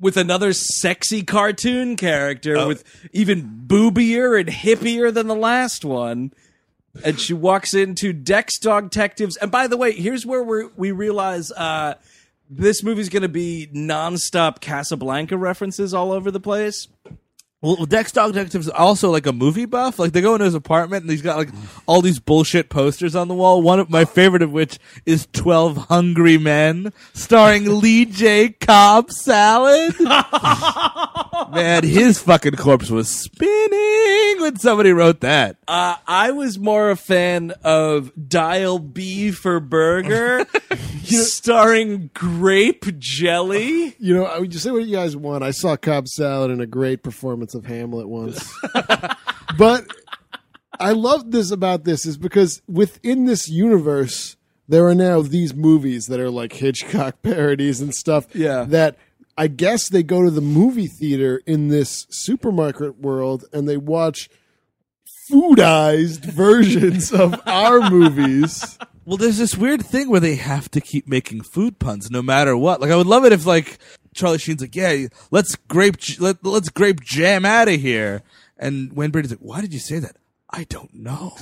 with 0.00 0.16
another 0.16 0.52
sexy 0.52 1.22
cartoon 1.22 1.96
character 1.96 2.66
with 2.66 2.84
even 3.12 3.64
boobier 3.66 4.38
and 4.38 4.48
hippier 4.48 5.12
than 5.12 5.26
the 5.26 5.34
last 5.34 5.84
one. 5.84 6.32
And 7.04 7.20
she 7.20 7.34
walks 7.34 7.74
into 7.74 8.12
Dex 8.12 8.58
Dog 8.58 8.90
Detectives. 8.90 9.36
And 9.36 9.50
by 9.50 9.66
the 9.66 9.76
way, 9.76 9.92
here's 9.92 10.24
where 10.24 10.42
we 10.42 10.66
we 10.76 10.92
realize 10.92 11.52
uh, 11.52 11.94
this 12.48 12.82
movie's 12.82 13.08
going 13.08 13.22
to 13.22 13.28
be 13.28 13.68
nonstop 13.74 14.60
Casablanca 14.60 15.36
references 15.36 15.92
all 15.92 16.12
over 16.12 16.30
the 16.30 16.40
place. 16.40 16.88
Well, 17.62 17.86
Dex 17.86 18.12
Dog 18.12 18.34
Detective's 18.34 18.68
also 18.68 19.10
like 19.10 19.26
a 19.26 19.32
movie 19.32 19.64
buff. 19.64 19.98
Like 19.98 20.12
they 20.12 20.20
go 20.20 20.34
into 20.34 20.44
his 20.44 20.54
apartment 20.54 21.02
and 21.02 21.10
he's 21.10 21.22
got 21.22 21.38
like 21.38 21.48
all 21.86 22.02
these 22.02 22.18
bullshit 22.20 22.68
posters 22.68 23.16
on 23.16 23.28
the 23.28 23.34
wall. 23.34 23.62
One 23.62 23.80
of 23.80 23.88
my 23.88 24.04
favorite 24.04 24.42
of 24.42 24.52
which 24.52 24.78
is 25.06 25.26
Twelve 25.32 25.76
Hungry 25.88 26.36
Men, 26.36 26.92
starring 27.14 27.80
Lee 27.80 28.04
J. 28.04 28.50
Cobb 28.50 29.10
Salad. 29.10 29.94
Man, 31.52 31.82
his 31.82 32.18
fucking 32.18 32.56
corpse 32.56 32.90
was 32.90 33.08
spinning 33.08 34.40
when 34.40 34.56
somebody 34.58 34.92
wrote 34.92 35.20
that. 35.20 35.56
Uh, 35.66 35.96
I 36.06 36.32
was 36.32 36.58
more 36.58 36.90
a 36.90 36.96
fan 36.96 37.52
of 37.64 38.12
Dial 38.28 38.78
B 38.78 39.30
for 39.30 39.60
Burger, 39.60 40.46
starring 41.04 42.10
grape 42.14 42.98
jelly. 42.98 43.96
You 43.98 44.14
know, 44.14 44.24
I 44.24 44.38
would 44.40 44.50
just 44.50 44.64
say 44.64 44.70
what 44.70 44.84
you 44.84 44.94
guys 44.94 45.16
want. 45.16 45.42
I 45.42 45.50
saw 45.50 45.76
Cobb 45.76 46.08
Salad 46.08 46.50
in 46.50 46.60
a 46.60 46.66
great 46.66 47.02
performance 47.02 47.45
of 47.54 47.66
Hamlet 47.66 48.08
once. 48.08 48.52
but 49.58 49.86
I 50.78 50.92
love 50.92 51.30
this 51.30 51.50
about 51.50 51.84
this 51.84 52.06
is 52.06 52.16
because 52.16 52.62
within 52.68 53.26
this 53.26 53.48
universe, 53.48 54.36
there 54.68 54.86
are 54.86 54.94
now 54.94 55.22
these 55.22 55.54
movies 55.54 56.06
that 56.06 56.20
are 56.20 56.30
like 56.30 56.52
Hitchcock 56.54 57.16
parodies 57.22 57.80
and 57.80 57.94
stuff. 57.94 58.34
Yeah. 58.34 58.64
That 58.64 58.96
I 59.38 59.48
guess 59.48 59.88
they 59.88 60.02
go 60.02 60.22
to 60.22 60.30
the 60.30 60.40
movie 60.40 60.86
theater 60.86 61.42
in 61.46 61.68
this 61.68 62.06
supermarket 62.10 62.98
world 62.98 63.44
and 63.52 63.68
they 63.68 63.76
watch 63.76 64.28
foodized 65.30 66.24
versions 66.24 67.12
of 67.12 67.40
our 67.46 67.90
movies. 67.90 68.78
Well, 69.04 69.16
there's 69.16 69.38
this 69.38 69.56
weird 69.56 69.84
thing 69.84 70.10
where 70.10 70.20
they 70.20 70.36
have 70.36 70.70
to 70.72 70.80
keep 70.80 71.06
making 71.06 71.42
food 71.42 71.78
puns 71.78 72.10
no 72.10 72.22
matter 72.22 72.56
what. 72.56 72.80
Like, 72.80 72.90
I 72.90 72.96
would 72.96 73.06
love 73.06 73.24
it 73.24 73.32
if 73.32 73.46
like 73.46 73.78
Charlie 74.16 74.38
Sheen's 74.38 74.60
like, 74.62 74.74
"Yeah, 74.74 75.06
let's 75.30 75.54
grape 75.68 75.96
let 76.18 76.44
let's 76.44 76.68
grape 76.70 77.00
jam 77.00 77.44
out 77.44 77.68
of 77.68 77.80
here," 77.80 78.22
and 78.58 78.92
Wayne 78.94 79.10
Brady's 79.10 79.30
like, 79.30 79.40
"Why 79.40 79.60
did 79.60 79.72
you 79.72 79.80
say 79.80 79.98
that?" 80.00 80.16
I 80.50 80.64
don't 80.64 80.94
know. 80.94 81.36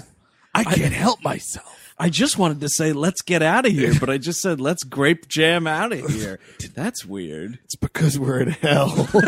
I 0.55 0.65
can't 0.65 0.93
help 0.95 1.23
myself. 1.25 1.93
I 1.99 2.11
just 2.11 2.39
wanted 2.39 2.61
to 2.61 2.69
say 2.69 2.93
let's 2.93 3.23
get 3.23 3.43
out 3.43 3.67
of 3.67 3.73
here, 3.73 3.93
but 3.99 4.11
I 4.11 4.19
just 4.19 4.41
said 4.41 4.61
let's 4.61 4.83
grape 4.85 5.29
jam 5.29 5.67
out 5.67 5.93
of 5.93 6.09
here. 6.13 6.39
That's 6.75 7.05
weird. 7.05 7.59
It's 7.65 7.77
because 7.77 8.19
we're 8.19 8.41
in 8.41 8.51
hell. 8.51 9.09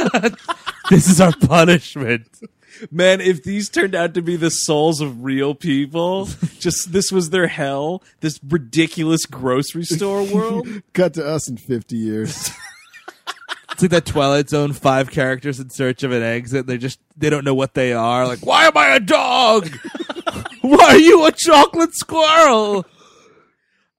This 0.88 1.08
is 1.08 1.20
our 1.20 1.32
punishment. 1.32 2.28
Man, 2.92 3.20
if 3.20 3.42
these 3.42 3.68
turned 3.68 3.96
out 3.96 4.14
to 4.14 4.22
be 4.22 4.36
the 4.36 4.50
souls 4.52 5.00
of 5.00 5.24
real 5.24 5.52
people, 5.52 6.28
just 6.60 6.92
this 6.92 7.10
was 7.10 7.30
their 7.30 7.48
hell, 7.48 8.04
this 8.20 8.38
ridiculous 8.48 9.26
grocery 9.26 9.82
store 9.84 10.22
world. 10.22 10.68
Cut 10.92 11.14
to 11.14 11.26
us 11.26 11.48
in 11.48 11.56
50 11.56 11.96
years. 11.96 12.50
It's 13.76 13.82
like 13.82 13.90
that 13.90 14.06
Twilight 14.06 14.48
Zone 14.48 14.72
five 14.72 15.10
characters 15.10 15.60
in 15.60 15.68
search 15.68 16.02
of 16.02 16.10
an 16.10 16.22
exit. 16.22 16.66
They 16.66 16.78
just 16.78 16.98
they 17.14 17.28
don't 17.28 17.44
know 17.44 17.52
what 17.52 17.74
they 17.74 17.92
are. 17.92 18.26
Like, 18.26 18.38
why 18.38 18.64
am 18.64 18.74
I 18.74 18.94
a 18.94 19.00
dog? 19.00 19.68
why 20.62 20.78
are 20.78 20.96
you 20.96 21.26
a 21.26 21.30
chocolate 21.30 21.94
squirrel? 21.94 22.86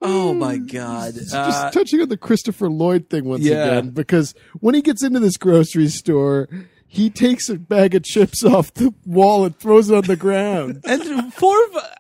Oh 0.02 0.34
my 0.34 0.58
god. 0.58 1.14
just 1.14 1.32
Uh, 1.32 1.70
touching 1.70 2.02
on 2.02 2.10
the 2.10 2.18
Christopher 2.18 2.72
Lloyd 2.72 3.08
thing 3.12 3.26
once 3.26 3.44
yeah. 3.44 3.66
again, 3.66 3.92
because 3.92 4.34
when 4.62 4.74
he 4.74 4.82
gets 4.82 5.04
into 5.04 5.20
this 5.20 5.38
grocery 5.38 5.90
store, 5.90 6.50
he 6.88 7.12
takes 7.12 7.48
a 7.48 7.60
bag 7.60 7.94
of 7.94 8.04
chips 8.04 8.44
off 8.44 8.74
the 8.74 8.96
wall 9.06 9.46
and 9.46 9.60
throws 9.60 9.92
it 9.92 9.96
on 9.96 10.06
the 10.06 10.16
ground. 10.16 10.82
And 10.86 11.32
four, 11.36 11.54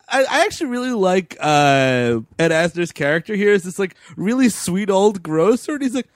I, 0.10 0.26
I 0.28 0.46
actually 0.46 0.72
really 0.72 0.94
like 0.94 1.38
uh 1.40 2.22
Ed 2.40 2.50
Asner's 2.50 2.92
character 2.92 3.36
here 3.36 3.52
is 3.52 3.62
this 3.62 3.78
like 3.78 3.94
really 4.16 4.50
sweet 4.50 4.90
old 4.90 5.22
grocer 5.22 5.74
and 5.74 5.84
he's 5.84 5.94
like, 5.94 6.08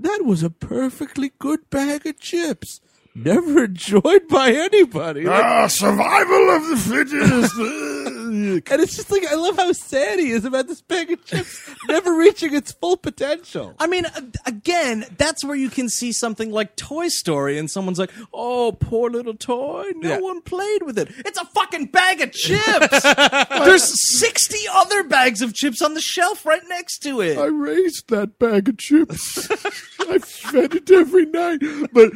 That 0.00 0.22
was 0.24 0.42
a 0.42 0.48
perfectly 0.48 1.32
good 1.38 1.68
bag 1.68 2.06
of 2.06 2.18
chips. 2.18 2.80
Never 3.24 3.64
enjoyed 3.64 4.28
by 4.28 4.50
anybody. 4.52 5.24
Like, 5.24 5.44
ah, 5.44 5.66
survival 5.66 6.50
of 6.50 6.68
the 6.68 6.76
fittest. 6.76 7.54
and 8.70 8.80
it's 8.82 8.96
just 8.96 9.10
like 9.10 9.26
I 9.26 9.34
love 9.34 9.56
how 9.56 9.72
sad 9.72 10.18
he 10.18 10.30
is 10.30 10.44
about 10.44 10.68
this 10.68 10.80
bag 10.80 11.10
of 11.10 11.24
chips 11.24 11.68
never 11.88 12.14
reaching 12.16 12.54
its 12.54 12.72
full 12.72 12.96
potential. 12.96 13.74
I 13.78 13.86
mean, 13.88 14.06
again, 14.46 15.04
that's 15.18 15.44
where 15.44 15.56
you 15.56 15.68
can 15.68 15.88
see 15.88 16.12
something 16.12 16.50
like 16.50 16.76
Toy 16.76 17.08
Story, 17.08 17.58
and 17.58 17.70
someone's 17.70 17.98
like, 17.98 18.12
"Oh, 18.32 18.72
poor 18.78 19.10
little 19.10 19.34
toy. 19.34 19.90
No 19.96 20.08
Yeah. 20.10 20.20
one 20.20 20.40
played 20.42 20.82
with 20.82 20.98
it. 20.98 21.08
It's 21.18 21.38
a 21.40 21.44
fucking 21.46 21.86
bag 21.86 22.20
of 22.20 22.32
chips. 22.32 23.02
There's 23.02 24.18
sixty 24.18 24.66
other 24.72 25.02
bags 25.04 25.42
of 25.42 25.52
chips 25.54 25.82
on 25.82 25.94
the 25.94 26.00
shelf 26.00 26.46
right 26.46 26.62
next 26.68 26.98
to 27.00 27.20
it. 27.20 27.36
I 27.38 27.46
raised 27.46 28.08
that 28.10 28.38
bag 28.38 28.68
of 28.68 28.78
chips. 28.78 29.50
I 30.00 30.18
fed 30.18 30.74
it 30.76 30.90
every 30.90 31.26
night. 31.26 31.60
But 31.92 32.12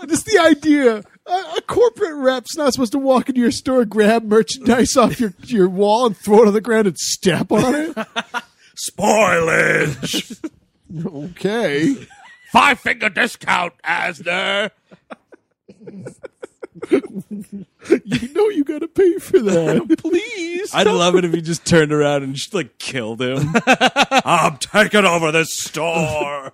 just 0.08 0.26
the 0.26 0.38
idea 0.38 1.02
a, 1.26 1.54
a 1.58 1.62
corporate 1.66 2.14
rep's 2.14 2.56
not 2.56 2.72
supposed 2.72 2.92
to 2.92 2.98
walk 2.98 3.28
into 3.28 3.40
your 3.40 3.50
store, 3.50 3.84
grab 3.84 4.24
merchandise 4.24 4.96
off 4.96 5.20
your, 5.20 5.34
your 5.44 5.68
wall, 5.68 6.06
and 6.06 6.16
throw 6.16 6.42
it 6.42 6.48
on 6.48 6.54
the 6.54 6.60
ground 6.60 6.86
and 6.86 6.98
step 6.98 7.52
on 7.52 7.74
it. 7.74 7.96
Spoilage. 8.90 10.42
Okay. 11.06 11.96
Five 12.50 12.80
finger 12.80 13.08
discount, 13.08 13.74
Asner. 13.84 14.70
You 16.90 18.28
know 18.32 18.48
you 18.48 18.64
got 18.64 18.80
to 18.80 18.88
pay 18.88 19.18
for 19.18 19.38
that. 19.40 19.96
Please. 19.98 20.74
I'd 20.74 20.86
love 20.86 21.14
it 21.16 21.24
if 21.24 21.32
he 21.32 21.42
just 21.42 21.66
turned 21.66 21.92
around 21.92 22.22
and 22.22 22.34
just 22.34 22.54
like 22.54 22.78
killed 22.78 23.20
him. 23.20 23.52
I'm 23.66 24.56
taking 24.58 25.04
over 25.04 25.30
this 25.30 25.54
store. 25.54 26.52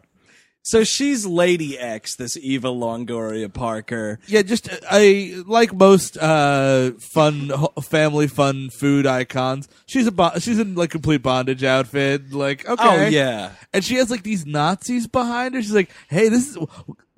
So 0.68 0.83
she's 0.83 1.24
Lady 1.24 1.79
X, 1.79 2.16
this 2.16 2.37
Eva 2.37 2.68
Longoria 2.68 3.52
Parker. 3.52 4.18
Yeah, 4.26 4.42
just 4.42 4.68
I 4.90 5.42
like 5.46 5.72
most 5.72 6.18
uh 6.18 6.90
fun 6.98 7.52
family 7.83 8.26
fun 8.26 8.70
food 8.70 9.07
icons. 9.07 9.68
She's 9.87 10.09
a 10.09 10.12
bo- 10.12 10.38
she's 10.40 10.59
in 10.59 10.74
like 10.74 10.90
complete 10.90 11.22
bondage 11.22 11.62
outfit. 11.62 12.33
Like 12.33 12.68
okay, 12.68 13.07
Oh 13.07 13.07
yeah. 13.09 13.52
and 13.72 13.85
she 13.85 13.94
has 13.94 14.11
like 14.11 14.24
these 14.24 14.44
Nazis 14.44 15.07
behind 15.07 15.55
her. 15.55 15.62
She's 15.62 15.72
like, 15.74 15.90
hey, 16.09 16.29
this 16.29 16.57
is 16.57 16.59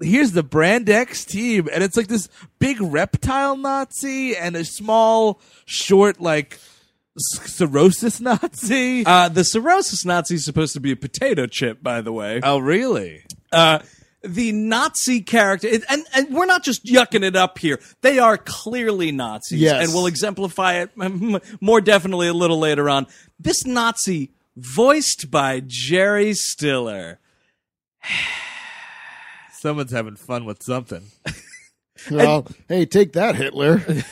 here's 0.02 0.32
the 0.32 0.42
Brand 0.42 0.90
X 0.90 1.24
team, 1.24 1.68
and 1.72 1.82
it's 1.82 1.96
like 1.96 2.08
this 2.08 2.28
big 2.58 2.80
reptile 2.82 3.56
Nazi 3.56 4.36
and 4.36 4.56
a 4.56 4.64
small, 4.64 5.40
short 5.64 6.20
like 6.20 6.58
cirrhosis 7.16 8.20
Nazi. 8.20 9.04
Uh, 9.06 9.28
the 9.28 9.42
cirrhosis 9.42 10.04
Nazi 10.04 10.34
is 10.34 10.44
supposed 10.44 10.72
to 10.74 10.80
be 10.80 10.92
a 10.92 10.96
potato 10.96 11.46
chip, 11.46 11.82
by 11.82 12.00
the 12.00 12.12
way. 12.12 12.40
oh, 12.42 12.58
really? 12.58 13.24
Uh, 13.52 13.80
the 14.22 14.52
Nazi 14.52 15.20
character, 15.22 15.68
and 15.88 16.06
and 16.14 16.34
we're 16.34 16.46
not 16.46 16.64
just 16.64 16.84
yucking 16.84 17.22
it 17.24 17.36
up 17.36 17.58
here. 17.58 17.78
They 18.02 18.18
are 18.18 18.36
clearly 18.36 19.12
Nazis, 19.12 19.60
Yes. 19.60 19.84
and 19.84 19.94
we'll 19.94 20.06
exemplify 20.06 20.74
it 20.82 20.90
more 21.60 21.80
definitely 21.80 22.28
a 22.28 22.34
little 22.34 22.58
later 22.58 22.88
on. 22.90 23.06
This 23.38 23.64
Nazi, 23.64 24.30
voiced 24.56 25.30
by 25.30 25.62
Jerry 25.64 26.34
Stiller. 26.34 27.18
Someone's 29.52 29.92
having 29.92 30.16
fun 30.16 30.44
with 30.44 30.62
something. 30.62 31.02
Well, 32.12 32.46
hey, 32.68 32.86
take 32.86 33.14
that, 33.14 33.34
Hitler. 33.34 33.82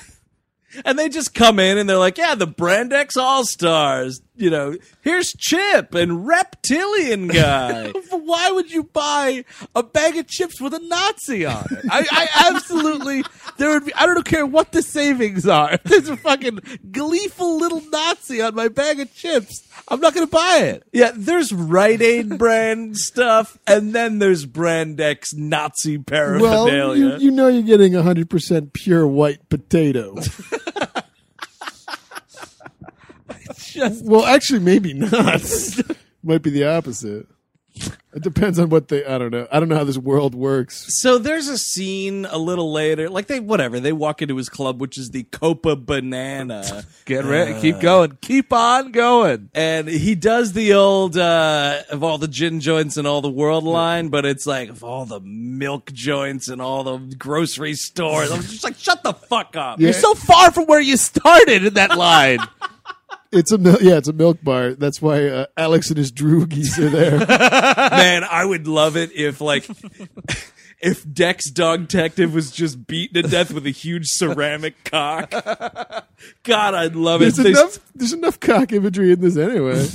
And 0.85 0.99
they 0.99 1.09
just 1.09 1.33
come 1.35 1.59
in 1.61 1.79
and 1.79 1.89
they're 1.89 1.97
like, 1.97 2.19
yeah, 2.19 2.35
the 2.35 2.47
Brand 2.49 2.93
X 2.93 3.17
All 3.17 3.47
Stars. 3.47 4.21
You 4.37 4.51
know, 4.51 4.77
here's 5.03 5.33
Chip 5.39 5.95
and 5.95 6.27
Reptilian 6.27 7.29
Guy. 7.29 7.91
Why 8.11 8.51
would 8.51 8.71
you 8.71 8.85
buy 8.85 9.45
a 9.75 9.83
bag 9.83 10.17
of 10.17 10.27
chips 10.27 10.61
with 10.61 10.75
a 10.75 10.79
Nazi 10.79 11.47
on 11.47 11.67
it? 11.71 11.85
I, 11.91 12.07
I 12.11 12.51
absolutely 12.55 13.25
there 13.57 13.71
would 13.71 13.87
be. 13.87 13.95
I 13.95 14.07
don't 14.07 14.25
care 14.25 14.45
what 14.45 14.73
the 14.73 14.83
savings 14.83 15.47
are. 15.47 15.73
If 15.73 15.83
there's 15.85 16.09
a 16.09 16.17
fucking 16.17 16.61
gleeful 16.91 17.59
little 17.59 17.83
Nazi 17.91 18.43
on 18.43 18.55
my 18.55 18.69
bag 18.69 19.01
of 19.01 19.15
chips, 19.15 19.67
I'm 19.89 20.01
not 20.01 20.15
going 20.15 20.27
to 20.27 20.31
buy 20.31 20.59
it. 20.63 20.85
yeah, 20.93 21.13
there's 21.15 21.53
Rite 21.53 22.03
Aid 22.03 22.39
brand 22.39 22.97
stuff, 22.97 23.59
and 23.67 23.95
then 23.95 24.19
there's 24.19 24.45
Brand 24.45 25.01
X 25.01 25.33
Nazi 25.35 25.97
well, 25.97 26.05
paraphernalia. 26.05 26.97
you, 26.97 27.17
you 27.17 27.31
know 27.31 27.49
you're 27.49 27.63
getting 27.63 27.93
100% 27.93 28.73
pure 28.73 29.07
white 29.07 29.49
potato. 29.49 30.17
Just 33.77 34.05
well, 34.05 34.25
actually, 34.25 34.61
maybe 34.61 34.93
not. 34.95 35.43
Might 36.23 36.43
be 36.43 36.51
the 36.51 36.65
opposite. 36.65 37.27
It 38.15 38.23
depends 38.23 38.59
on 38.59 38.71
what 38.71 38.89
they. 38.89 39.05
I 39.05 39.19
don't 39.19 39.31
know. 39.31 39.47
I 39.53 39.61
don't 39.61 39.69
know 39.69 39.77
how 39.77 39.85
this 39.85 39.99
world 39.99 40.35
works. 40.35 40.87
So 41.03 41.19
there's 41.19 41.49
a 41.49 41.59
scene 41.59 42.25
a 42.25 42.39
little 42.39 42.73
later, 42.73 43.11
like 43.11 43.27
they 43.27 43.41
whatever 43.41 43.79
they 43.79 43.93
walk 43.93 44.23
into 44.23 44.37
his 44.39 44.49
club, 44.49 44.81
which 44.81 44.97
is 44.97 45.11
the 45.11 45.25
Copa 45.25 45.77
Banana, 45.77 46.87
get 47.05 47.27
ready. 47.27 47.61
Keep 47.61 47.81
going. 47.81 48.17
Keep 48.23 48.55
on 48.55 48.93
going. 48.93 49.51
and 49.55 49.87
he 49.87 50.15
does 50.15 50.55
the 50.55 50.73
old 50.73 51.19
uh, 51.19 51.83
of 51.91 52.03
all 52.03 52.17
the 52.17 52.29
gin 52.29 52.61
joints 52.61 52.97
and 52.97 53.07
all 53.07 53.21
the 53.21 53.29
world 53.29 53.65
line, 53.65 54.09
but 54.09 54.25
it's 54.25 54.47
like 54.47 54.71
of 54.71 54.83
all 54.83 55.05
the 55.05 55.21
milk 55.21 55.93
joints 55.93 56.49
and 56.49 56.63
all 56.63 56.83
the 56.85 57.15
grocery 57.17 57.75
stores. 57.75 58.31
I'm 58.31 58.41
just 58.41 58.65
like, 58.65 58.79
shut 58.79 59.03
the 59.03 59.13
fuck 59.13 59.55
up. 59.57 59.79
Yeah. 59.79 59.89
You're 59.89 59.93
so 59.93 60.15
far 60.15 60.51
from 60.51 60.65
where 60.65 60.81
you 60.81 60.97
started 60.97 61.67
in 61.67 61.75
that 61.75 61.99
line. 61.99 62.39
It's 63.33 63.53
a 63.53 63.59
mil- 63.59 63.83
yeah, 63.83 63.97
it's 63.97 64.09
a 64.09 64.13
milk 64.13 64.43
bar. 64.43 64.75
That's 64.75 65.03
why 65.03 65.27
uh, 65.29 65.47
Alex 65.57 65.89
and 65.89 65.99
his 65.99 66.13
droogies 66.13 66.79
are 66.79 66.89
there. 66.89 67.19
Man, 67.91 68.25
I 68.25 68.45
would 68.45 68.67
love 68.67 68.97
it 68.97 69.13
if 69.13 69.41
like. 69.41 69.67
If 70.79 71.11
Dex 71.11 71.51
Dog 71.51 71.89
Detective 71.89 72.35
was 72.35 72.51
just 72.51 72.87
beaten 72.87 73.23
to 73.23 73.27
death 73.27 73.51
with 73.51 73.65
a 73.67 73.71
huge 73.71 74.05
ceramic 74.09 74.85
cock, 74.85 75.31
God, 76.43 76.75
I'd 76.75 76.95
love 76.95 77.23
it. 77.23 77.35
There's 77.35 77.37
They- 77.37 77.51
enough. 77.53 77.79
There's 77.95 78.13
enough 78.13 78.39
cock 78.39 78.73
imagery 78.75 79.11
in 79.13 79.21
this 79.23 79.39
anyway. 79.39 79.87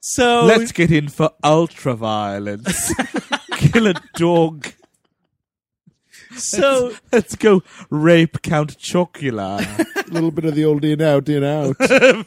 So 0.00 0.44
Let's 0.46 0.72
get 0.72 0.90
in 0.90 1.08
for 1.08 1.32
ultra 1.44 1.94
violence. 1.94 2.94
Kill 3.52 3.88
a 3.88 3.94
dog. 4.14 4.66
So 6.36 6.92
Let's 7.12 7.34
go 7.36 7.62
rape 7.90 8.42
Count 8.42 8.78
Chocula. 8.78 9.60
a 10.08 10.10
little 10.12 10.30
bit 10.30 10.44
of 10.44 10.54
the 10.54 10.64
old 10.64 10.84
in 10.84 11.00
out, 11.02 11.28
in 11.28 11.44
out. 11.44 11.76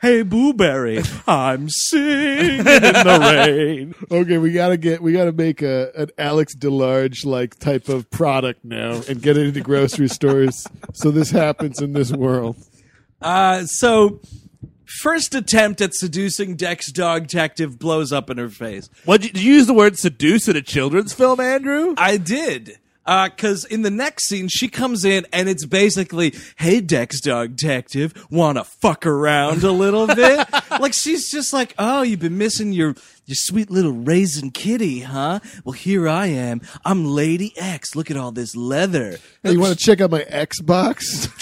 Hey, 0.00 0.22
Booberry, 0.22 1.04
I'm 1.26 1.68
singing 1.68 2.60
in 2.60 2.64
the 2.64 3.18
rain. 3.20 3.94
Okay, 4.12 4.38
we 4.38 4.52
gotta 4.52 4.76
get. 4.76 5.02
We 5.02 5.12
gotta 5.12 5.32
make 5.32 5.60
a 5.60 5.90
an 5.96 6.10
Alex 6.16 6.54
DeLarge 6.54 7.26
like 7.26 7.58
type 7.58 7.88
of 7.88 8.08
product 8.08 8.64
now 8.64 9.00
and 9.08 9.20
get 9.20 9.36
it 9.36 9.48
into 9.48 9.60
grocery 9.60 10.06
stores. 10.06 10.68
So 10.94 11.10
this 11.10 11.32
happens 11.32 11.80
in 11.82 11.94
this 11.94 12.12
world. 12.12 12.56
Uh, 13.20 13.64
so, 13.64 14.20
first 14.84 15.34
attempt 15.34 15.80
at 15.80 15.94
seducing 15.94 16.54
Dex 16.54 16.92
Dog 16.92 17.26
Detective 17.26 17.76
blows 17.80 18.12
up 18.12 18.30
in 18.30 18.38
her 18.38 18.48
face. 18.48 18.88
What 19.04 19.20
did 19.20 19.36
you 19.36 19.54
use 19.54 19.66
the 19.66 19.74
word 19.74 19.98
seduce 19.98 20.46
in 20.46 20.54
a 20.54 20.62
children's 20.62 21.12
film, 21.12 21.40
Andrew? 21.40 21.94
I 21.98 22.18
did. 22.18 22.78
Uh, 23.08 23.30
because 23.30 23.64
in 23.64 23.80
the 23.80 23.90
next 23.90 24.28
scene, 24.28 24.48
she 24.48 24.68
comes 24.68 25.02
in 25.02 25.26
and 25.32 25.48
it's 25.48 25.64
basically, 25.64 26.34
"Hey, 26.56 26.82
Dex 26.82 27.22
Dog 27.22 27.56
Detective, 27.56 28.12
wanna 28.30 28.64
fuck 28.64 29.06
around 29.06 29.64
a 29.64 29.72
little 29.72 30.06
bit?" 30.06 30.46
like 30.78 30.92
she's 30.92 31.30
just 31.30 31.54
like, 31.54 31.74
"Oh, 31.78 32.02
you've 32.02 32.20
been 32.20 32.36
missing 32.36 32.70
your 32.70 32.94
your 33.24 33.34
sweet 33.34 33.70
little 33.70 33.92
raisin 33.92 34.50
kitty, 34.50 35.00
huh? 35.00 35.40
Well, 35.64 35.72
here 35.72 36.06
I 36.06 36.26
am. 36.26 36.60
I'm 36.84 37.06
Lady 37.06 37.54
X. 37.56 37.96
Look 37.96 38.10
at 38.10 38.18
all 38.18 38.30
this 38.30 38.54
leather." 38.54 39.16
Hey, 39.42 39.52
you 39.52 39.60
want 39.60 39.78
to 39.78 39.82
check 39.82 40.02
out 40.02 40.10
my 40.10 40.24
Xbox? 40.24 41.32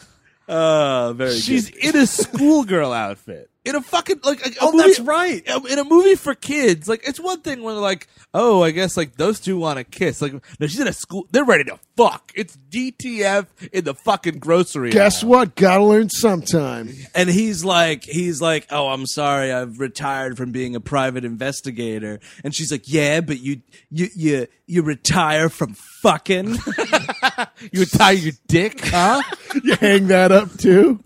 Oh, 0.48 1.12
very 1.16 1.34
She's 1.38 1.68
in 1.70 1.96
a 1.96 2.06
schoolgirl 2.06 2.92
outfit. 2.92 3.50
In 3.64 3.74
a 3.74 3.82
fucking 3.82 4.20
like 4.24 4.40
a, 4.46 4.48
a 4.48 4.52
Oh, 4.62 4.72
movie, 4.72 4.86
that's 4.86 5.00
right. 5.00 5.42
In 5.68 5.78
a 5.78 5.84
movie 5.84 6.14
for 6.14 6.34
kids, 6.34 6.88
like 6.88 7.06
it's 7.06 7.20
one 7.20 7.42
thing 7.42 7.62
when 7.62 7.76
like, 7.76 8.06
oh, 8.32 8.62
I 8.62 8.70
guess 8.70 8.96
like 8.96 9.16
those 9.16 9.40
two 9.40 9.58
want 9.58 9.76
to 9.76 9.84
kiss. 9.84 10.22
Like, 10.22 10.32
no, 10.58 10.66
she's 10.66 10.80
in 10.80 10.88
a 10.88 10.92
school. 10.94 11.26
They're 11.32 11.44
ready 11.44 11.64
to 11.64 11.78
fuck. 11.94 12.32
It's 12.34 12.56
DTF 12.70 13.46
in 13.70 13.84
the 13.84 13.94
fucking 13.94 14.38
grocery. 14.38 14.88
Guess 14.90 15.22
aisle. 15.22 15.28
what? 15.30 15.54
Gotta 15.54 15.84
learn 15.84 16.08
sometime. 16.08 16.94
and 17.14 17.28
he's 17.28 17.62
like 17.62 18.04
he's 18.04 18.40
like 18.40 18.66
oh 18.70 18.88
i'm 18.88 19.04
sorry 19.06 19.52
i've 19.52 19.78
retired 19.80 20.36
from 20.38 20.52
being 20.52 20.74
a 20.74 20.80
private 20.80 21.24
investigator 21.24 22.20
and 22.44 22.54
she's 22.54 22.70
like 22.72 22.82
yeah 22.86 23.20
but 23.20 23.38
you 23.40 23.60
you 23.90 24.08
you 24.14 24.46
you 24.66 24.82
retire 24.82 25.48
from 25.48 25.74
fucking 26.02 26.56
You 27.72 27.84
tie 27.86 28.12
your 28.12 28.32
dick, 28.46 28.80
huh? 28.84 29.22
You 29.64 29.74
hang 29.76 30.08
that 30.08 30.30
up 30.32 30.56
too. 30.58 31.02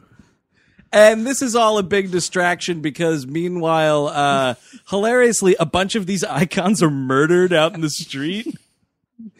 and 0.92 1.26
this 1.26 1.40
is 1.42 1.55
all 1.57 1.78
a 1.78 1.83
big 1.83 2.11
distraction 2.11 2.81
because 2.81 3.26
meanwhile 3.26 4.09
uh 4.09 4.55
hilariously 4.90 5.57
a 5.59 5.64
bunch 5.66 5.94
of 5.94 6.07
these 6.07 6.24
icons 6.24 6.83
are 6.83 6.90
murdered 6.90 7.52
out 7.52 7.74
in 7.74 7.81
the 7.81 7.88
street 7.90 8.55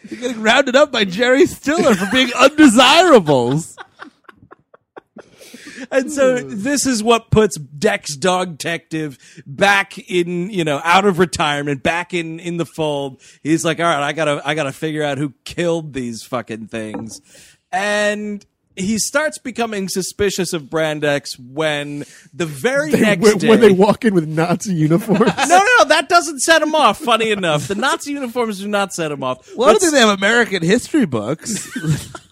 They're 0.05 0.19
getting 0.21 0.43
rounded 0.43 0.77
up 0.77 0.93
by 0.93 1.05
Jerry 1.05 1.47
Stiller 1.47 1.95
for 1.95 2.09
being 2.13 2.31
undesirables. 2.39 3.77
And 5.91 6.13
so 6.13 6.43
hmm. 6.43 6.63
this 6.63 6.87
is 6.87 7.03
what 7.03 7.31
puts 7.31 7.59
Dex 7.59 8.17
Dog 8.17 8.59
Detective 8.59 9.19
back 9.47 9.99
in, 9.99 10.51
you 10.51 10.65
know, 10.65 10.81
out 10.85 11.05
of 11.05 11.19
retirement, 11.19 11.83
back 11.83 12.15
in 12.15 12.41
in 12.41 12.57
the 12.57 12.67
fold. 12.67 13.21
He's 13.43 13.65
like, 13.65 13.81
all 13.81 13.87
right, 13.87 14.03
I 14.03 14.13
gotta, 14.13 14.43
I 14.45 14.55
gotta 14.55 14.73
figure 14.73 15.03
out 15.03 15.19
who 15.19 15.35
killed 15.45 15.93
these 15.93 16.23
fucking 16.23 16.69
things, 16.69 17.21
and 17.71 18.45
he 18.77 18.99
starts 18.99 19.39
becoming 19.39 19.89
suspicious 19.89 20.53
of 20.53 20.71
Brand 20.71 21.05
X 21.05 21.39
when 21.39 22.05
the 22.33 22.47
very 22.47 22.91
They- 22.91 23.01
next 23.01 23.23
when, 23.23 23.39
day, 23.39 23.49
when 23.49 23.61
they 23.61 23.73
walk 23.73 24.05
in 24.05 24.15
with 24.15 24.27
Nazi 24.27 24.75
uniforms. 24.75 25.21
no, 25.37 25.45
no, 25.47 25.65
no, 25.79 25.85
that 25.87 26.09
doesn't 26.09 26.41
set 26.41 26.63
him 26.63 26.75
off. 26.75 26.99
Funny 26.99 27.31
enough, 27.31 27.69
the 27.69 27.75
Nazi 27.75 28.13
uniforms 28.13 28.61
do 28.61 28.69
not 28.69 28.93
set 28.93 29.13
him 29.13 29.23
off. 29.23 29.49
Well, 29.57 29.69
I 29.69 29.73
don't 29.73 29.81
think 29.81 29.93
they 29.93 30.01
have 30.01 30.17
American 30.17 30.63
history 30.63 31.07
books. 31.07 31.71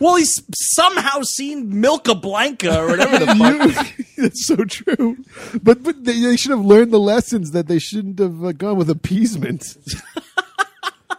Well, 0.00 0.16
he's 0.16 0.42
somehow 0.54 1.22
seen 1.22 1.80
Milka 1.80 2.14
Blanca 2.14 2.80
or 2.80 2.88
whatever 2.88 3.18
the 3.18 3.26
fuck. 3.74 4.06
That's 4.16 4.46
so 4.46 4.56
true. 4.64 5.16
But 5.62 5.82
but 5.82 6.04
they, 6.04 6.20
they 6.20 6.36
should 6.36 6.50
have 6.50 6.64
learned 6.64 6.92
the 6.92 7.00
lessons 7.00 7.50
that 7.52 7.68
they 7.68 7.78
shouldn't 7.78 8.18
have 8.18 8.44
uh, 8.44 8.52
gone 8.52 8.76
with 8.76 8.90
appeasement. 8.90 9.76
I 11.10 11.16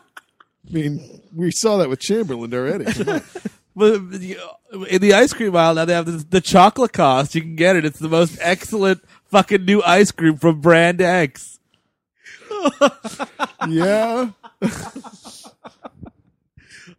mean, 0.70 1.22
we 1.36 1.52
saw 1.52 1.78
that 1.78 1.90
with 1.90 2.00
Chamberlain 2.00 2.54
already. 2.54 2.86
But 3.76 3.94
in 3.96 5.02
the 5.02 5.14
ice 5.14 5.34
cream 5.34 5.56
aisle 5.56 5.76
now 5.76 5.86
they 5.86 5.94
have 5.94 6.06
the, 6.06 6.26
the 6.30 6.42
chocolate 6.42 6.94
cost. 6.94 7.36
You 7.36 7.42
can 7.42 7.56
get 7.56 7.76
it. 7.76 7.86
It's 7.86 8.00
the 8.00 8.10
most 8.10 8.38
excellent 8.42 9.04
fucking 9.26 9.66
new 9.66 9.82
ice 9.84 10.12
cream 10.12 10.38
from 10.38 10.62
Brand 10.62 11.02
X. 11.02 11.60
yeah. 13.68 14.30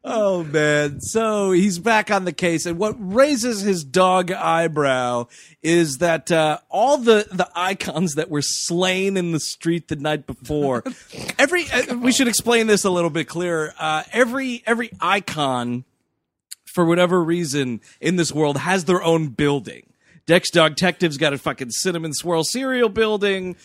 Oh 0.06 0.44
man. 0.44 1.00
So 1.00 1.52
he's 1.52 1.78
back 1.78 2.10
on 2.10 2.26
the 2.26 2.32
case 2.32 2.66
and 2.66 2.78
what 2.78 2.94
raises 2.98 3.62
his 3.62 3.84
dog 3.84 4.30
eyebrow 4.30 5.28
is 5.62 5.98
that 5.98 6.30
uh, 6.30 6.58
all 6.68 6.98
the 6.98 7.26
the 7.32 7.48
icons 7.54 8.14
that 8.16 8.28
were 8.28 8.42
slain 8.42 9.16
in 9.16 9.32
the 9.32 9.40
street 9.40 9.88
the 9.88 9.96
night 9.96 10.26
before 10.26 10.84
every 11.38 11.64
uh, 11.70 11.96
we 11.96 12.12
should 12.12 12.28
explain 12.28 12.66
this 12.66 12.84
a 12.84 12.90
little 12.90 13.08
bit 13.08 13.28
clearer. 13.28 13.72
Uh, 13.78 14.02
every 14.12 14.62
every 14.66 14.90
icon 15.00 15.84
for 16.66 16.84
whatever 16.84 17.24
reason 17.24 17.80
in 17.98 18.16
this 18.16 18.30
world 18.30 18.58
has 18.58 18.84
their 18.84 19.02
own 19.02 19.28
building. 19.28 19.86
Dex 20.26 20.50
Dog 20.50 20.76
Detective's 20.76 21.18
got 21.18 21.32
a 21.34 21.38
fucking 21.38 21.70
cinnamon 21.70 22.14
swirl 22.14 22.44
cereal 22.44 22.88
building. 22.88 23.56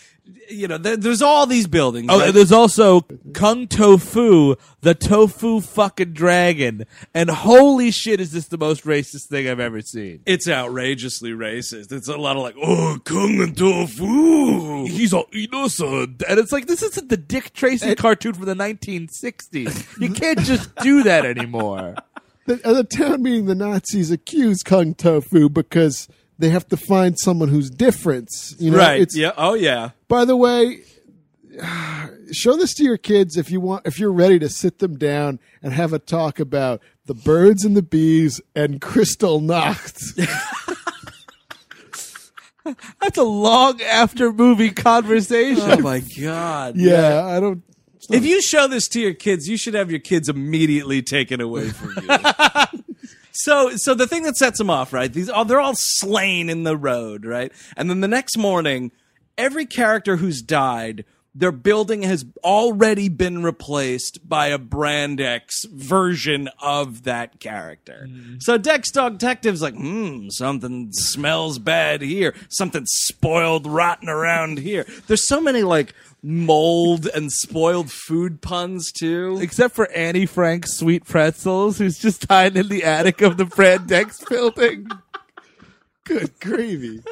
You 0.50 0.67
know, 0.67 0.78
there, 0.78 0.98
there's 0.98 1.22
all 1.22 1.48
these 1.48 1.65
buildings. 1.65 2.08
Oh, 2.10 2.19
right? 2.19 2.34
there's 2.34 2.52
also 2.52 3.02
Kung 3.34 3.67
Tofu, 3.67 4.56
the 4.82 4.93
tofu 4.93 5.62
fucking 5.62 6.13
dragon. 6.13 6.86
And 7.15 7.30
holy 7.30 7.91
shit, 7.91 8.19
is 8.19 8.32
this 8.32 8.48
the 8.48 8.58
most 8.58 8.84
racist 8.84 9.28
thing 9.28 9.48
I've 9.50 9.60
ever 9.60 9.82
seen? 9.82 10.22
it's 10.26 10.48
outrageously 10.48 11.32
racist. 11.32 11.91
It's 11.91 12.08
a 12.08 12.17
lot 12.17 12.36
of 12.36 12.43
like, 12.43 12.56
oh, 12.62 13.00
kung 13.06 13.54
tofu. 13.56 14.86
He's 14.86 15.13
all 15.13 15.28
innocent. 15.34 16.22
And 16.28 16.39
it's 16.39 16.52
like, 16.52 16.67
this 16.67 16.84
isn't 16.84 17.10
the 17.10 17.17
Dick 17.17 17.54
Tracy 17.54 17.95
cartoon 17.95 18.34
from 18.34 18.45
the 18.45 18.54
1960s. 18.54 20.00
You 20.00 20.12
can't 20.12 20.39
just 20.41 20.76
do 20.78 21.04
that 21.04 21.26
anymore. 21.26 21.95
The, 22.45 22.60
uh, 22.67 22.74
the 22.74 22.84
town 22.84 23.22
meeting 23.22 23.45
the 23.45 23.54
Nazis 23.54 24.10
accuse 24.10 24.63
Kung 24.63 24.95
Tofu 24.95 25.50
because 25.50 26.08
they 26.39 26.49
have 26.49 26.67
to 26.69 26.78
find 26.78 27.19
someone 27.19 27.49
who's 27.49 27.69
different. 27.69 28.30
You 28.58 28.71
know, 28.71 28.78
right. 28.78 29.02
It's, 29.02 29.15
yeah. 29.15 29.34
Oh, 29.38 29.54
yeah. 29.54 29.91
By 30.08 30.25
the 30.25 30.36
way, 30.38 30.80
show 32.32 32.56
this 32.56 32.73
to 32.75 32.84
your 32.84 32.97
kids 32.97 33.38
if 33.38 33.52
you 33.52 33.60
want. 33.60 33.86
If 33.86 33.99
you're 33.99 34.12
ready 34.12 34.39
to 34.39 34.49
sit 34.49 34.80
them 34.80 34.97
down 34.97 35.39
and 35.62 35.73
have 35.73 35.93
a 35.93 35.99
talk 35.99 36.39
about 36.39 36.82
the 37.06 37.13
birds 37.13 37.65
and 37.65 37.75
the 37.75 37.82
bees 37.82 38.41
and 38.56 38.80
Kristallnacht. 38.80 40.15
That's 43.02 43.17
a 43.17 43.23
long 43.23 43.82
after 43.82 44.32
movie 44.32 44.69
conversation. 44.69 45.63
Oh 45.65 45.80
my 45.80 46.04
god. 46.19 46.75
yeah, 46.78 47.25
I 47.25 47.39
don't. 47.39 47.63
If 48.12 48.25
you 48.25 48.41
show 48.41 48.67
this 48.67 48.88
to 48.89 48.99
your 49.02 49.13
kids, 49.13 49.47
you 49.47 49.58
should 49.58 49.73
have 49.73 49.91
your 49.91 49.99
kids 49.99 50.30
immediately 50.30 51.02
taken 51.02 51.41
away 51.41 51.69
from 51.69 51.95
you. 52.02 52.08
so, 53.32 53.76
so 53.76 53.94
the 53.94 54.08
thing 54.08 54.24
that 54.24 54.38
sets 54.38 54.58
them 54.58 54.70
off, 54.70 54.94
right? 54.94 55.12
These, 55.12 55.30
oh, 55.30 55.44
they're 55.44 55.60
all 55.60 55.76
slain 55.76 56.50
in 56.50 56.63
the 56.63 56.78
road, 56.78 57.26
right? 57.26 57.52
And 57.78 57.89
then 57.89 58.02
the 58.02 58.08
next 58.08 58.38
morning, 58.38 58.92
every 59.38 59.65
character 59.65 60.18
who's 60.18 60.42
died, 60.42 61.06
their 61.36 61.52
building 61.52 62.02
has 62.04 62.26
already 62.44 63.08
been 63.08 63.44
replaced 63.44 64.28
by 64.28 64.48
a 64.48 64.58
Brand 64.58 65.22
X 65.22 65.65
version 65.65 66.50
of 66.62 67.04
that 67.04 67.39
character. 67.39 68.08
So 68.39 68.58
Dex 68.58 68.92
Dog 68.92 69.20
Detective's 69.20 69.62
like, 69.62 69.76
hmm, 69.76 70.30
something 70.30 70.92
smells 70.92 71.60
bad 71.60 72.02
here. 72.02 72.34
Something 72.50 72.86
spoiled, 72.86 73.68
rotten 73.68 74.10
around 74.10 74.60
here. 74.60 74.86
There's 75.08 75.24
so 75.24 75.39
many 75.39 75.63
like 75.63 75.94
mold 76.22 77.08
and 77.08 77.32
spoiled 77.32 77.92
food 77.92 78.42
puns 78.42 78.92
too. 78.92 79.39
Except 79.42 79.76
for 79.76 79.89
Annie 79.92 80.26
Frank's 80.26 80.78
sweet 80.78 81.06
pretzels, 81.06 81.78
who's 81.78 82.00
just 82.00 82.26
hiding 82.28 82.63
in 82.63 82.70
the 82.70 82.84
attic 82.84 83.22
of 83.22 83.38
the 83.38 83.46
Brand 83.46 83.92
X 83.92 84.24
building. 84.30 84.88
Good 86.06 86.39
gravy. 86.39 87.04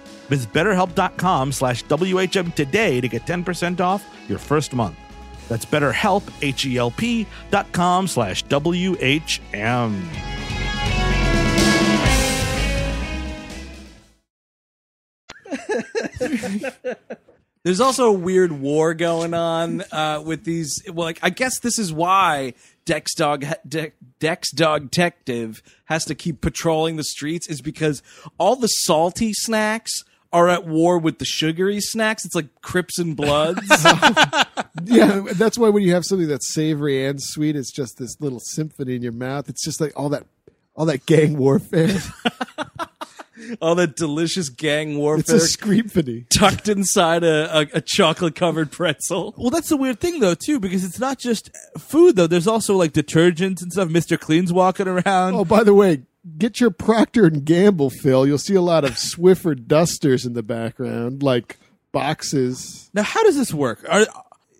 Visit 0.31 0.53
betterhelp.com 0.53 1.51
slash 1.51 1.83
WHM 1.83 2.55
today 2.55 3.01
to 3.01 3.07
get 3.09 3.25
10% 3.25 3.81
off 3.81 4.07
your 4.29 4.37
first 4.37 4.73
month. 4.73 4.95
That's 5.49 5.65
betterhelp, 5.65 6.23
H-E-L-P 6.41 7.27
dot 7.49 7.69
com 7.73 8.07
slash 8.07 8.43
W-H-M. 8.43 10.09
There's 17.65 17.81
also 17.81 18.05
a 18.05 18.13
weird 18.13 18.53
war 18.53 18.93
going 18.93 19.33
on 19.33 19.83
uh, 19.91 20.23
with 20.25 20.45
these. 20.45 20.81
Well, 20.87 21.07
like 21.07 21.19
I 21.21 21.29
guess 21.29 21.59
this 21.59 21.77
is 21.77 21.91
why 21.91 22.53
Dex 22.85 23.13
Dog 23.15 23.45
De- 23.67 23.91
Dex 24.19 24.49
Dog 24.51 24.91
Detective 24.91 25.61
has 25.85 26.05
to 26.05 26.15
keep 26.15 26.39
patrolling 26.39 26.95
the 26.95 27.03
streets 27.03 27.49
is 27.49 27.61
because 27.61 28.01
all 28.37 28.55
the 28.55 28.67
salty 28.67 29.33
snacks 29.33 30.05
are 30.33 30.47
at 30.47 30.65
war 30.65 30.97
with 30.97 31.19
the 31.19 31.25
sugary 31.25 31.79
snacks. 31.81 32.25
It's 32.25 32.35
like 32.35 32.61
Crips 32.61 32.97
and 32.99 33.15
Bloods. 33.15 33.61
Yeah, 34.85 35.25
that's 35.35 35.57
why 35.57 35.69
when 35.69 35.83
you 35.83 35.93
have 35.93 36.05
something 36.05 36.27
that's 36.27 36.53
savory 36.53 37.05
and 37.05 37.21
sweet, 37.21 37.55
it's 37.55 37.71
just 37.71 37.97
this 37.97 38.19
little 38.21 38.39
symphony 38.39 38.95
in 38.95 39.01
your 39.01 39.11
mouth. 39.11 39.49
It's 39.49 39.63
just 39.63 39.81
like 39.81 39.91
all 39.95 40.09
that, 40.09 40.25
all 40.75 40.85
that 40.85 41.05
gang 41.05 41.37
warfare. 41.37 41.99
all 43.61 43.75
that 43.75 43.95
delicious 43.95 44.49
gang 44.49 44.97
warfare. 44.97 45.19
It's 45.19 45.29
warfare 45.29 45.73
a 45.73 45.81
screamphony. 45.83 46.25
tucked 46.29 46.67
inside 46.67 47.23
a, 47.23 47.59
a, 47.59 47.67
a 47.75 47.81
chocolate 47.81 48.35
covered 48.35 48.71
pretzel. 48.71 49.35
Well, 49.37 49.49
that's 49.49 49.69
the 49.69 49.77
weird 49.77 49.99
thing, 49.99 50.19
though, 50.19 50.35
too, 50.35 50.59
because 50.59 50.83
it's 50.83 50.99
not 50.99 51.19
just 51.19 51.49
food, 51.77 52.15
though. 52.15 52.27
There's 52.27 52.47
also 52.47 52.75
like 52.75 52.93
detergents 52.93 53.61
and 53.61 53.71
stuff. 53.71 53.89
Mr. 53.89 54.19
Clean's 54.19 54.53
walking 54.53 54.87
around. 54.87 55.35
Oh, 55.35 55.45
by 55.45 55.63
the 55.63 55.73
way, 55.73 56.03
get 56.37 56.59
your 56.59 56.71
Procter 56.71 57.25
and 57.25 57.43
Gamble 57.45 57.89
fill. 57.89 58.25
You'll 58.27 58.37
see 58.37 58.55
a 58.55 58.61
lot 58.61 58.83
of 58.83 58.91
Swiffer 58.91 59.55
dusters 59.67 60.25
in 60.25 60.33
the 60.33 60.43
background, 60.43 61.23
like 61.23 61.57
boxes. 61.91 62.89
Now, 62.93 63.03
how 63.03 63.23
does 63.23 63.35
this 63.37 63.53
work? 63.53 63.85
Are 63.89 64.05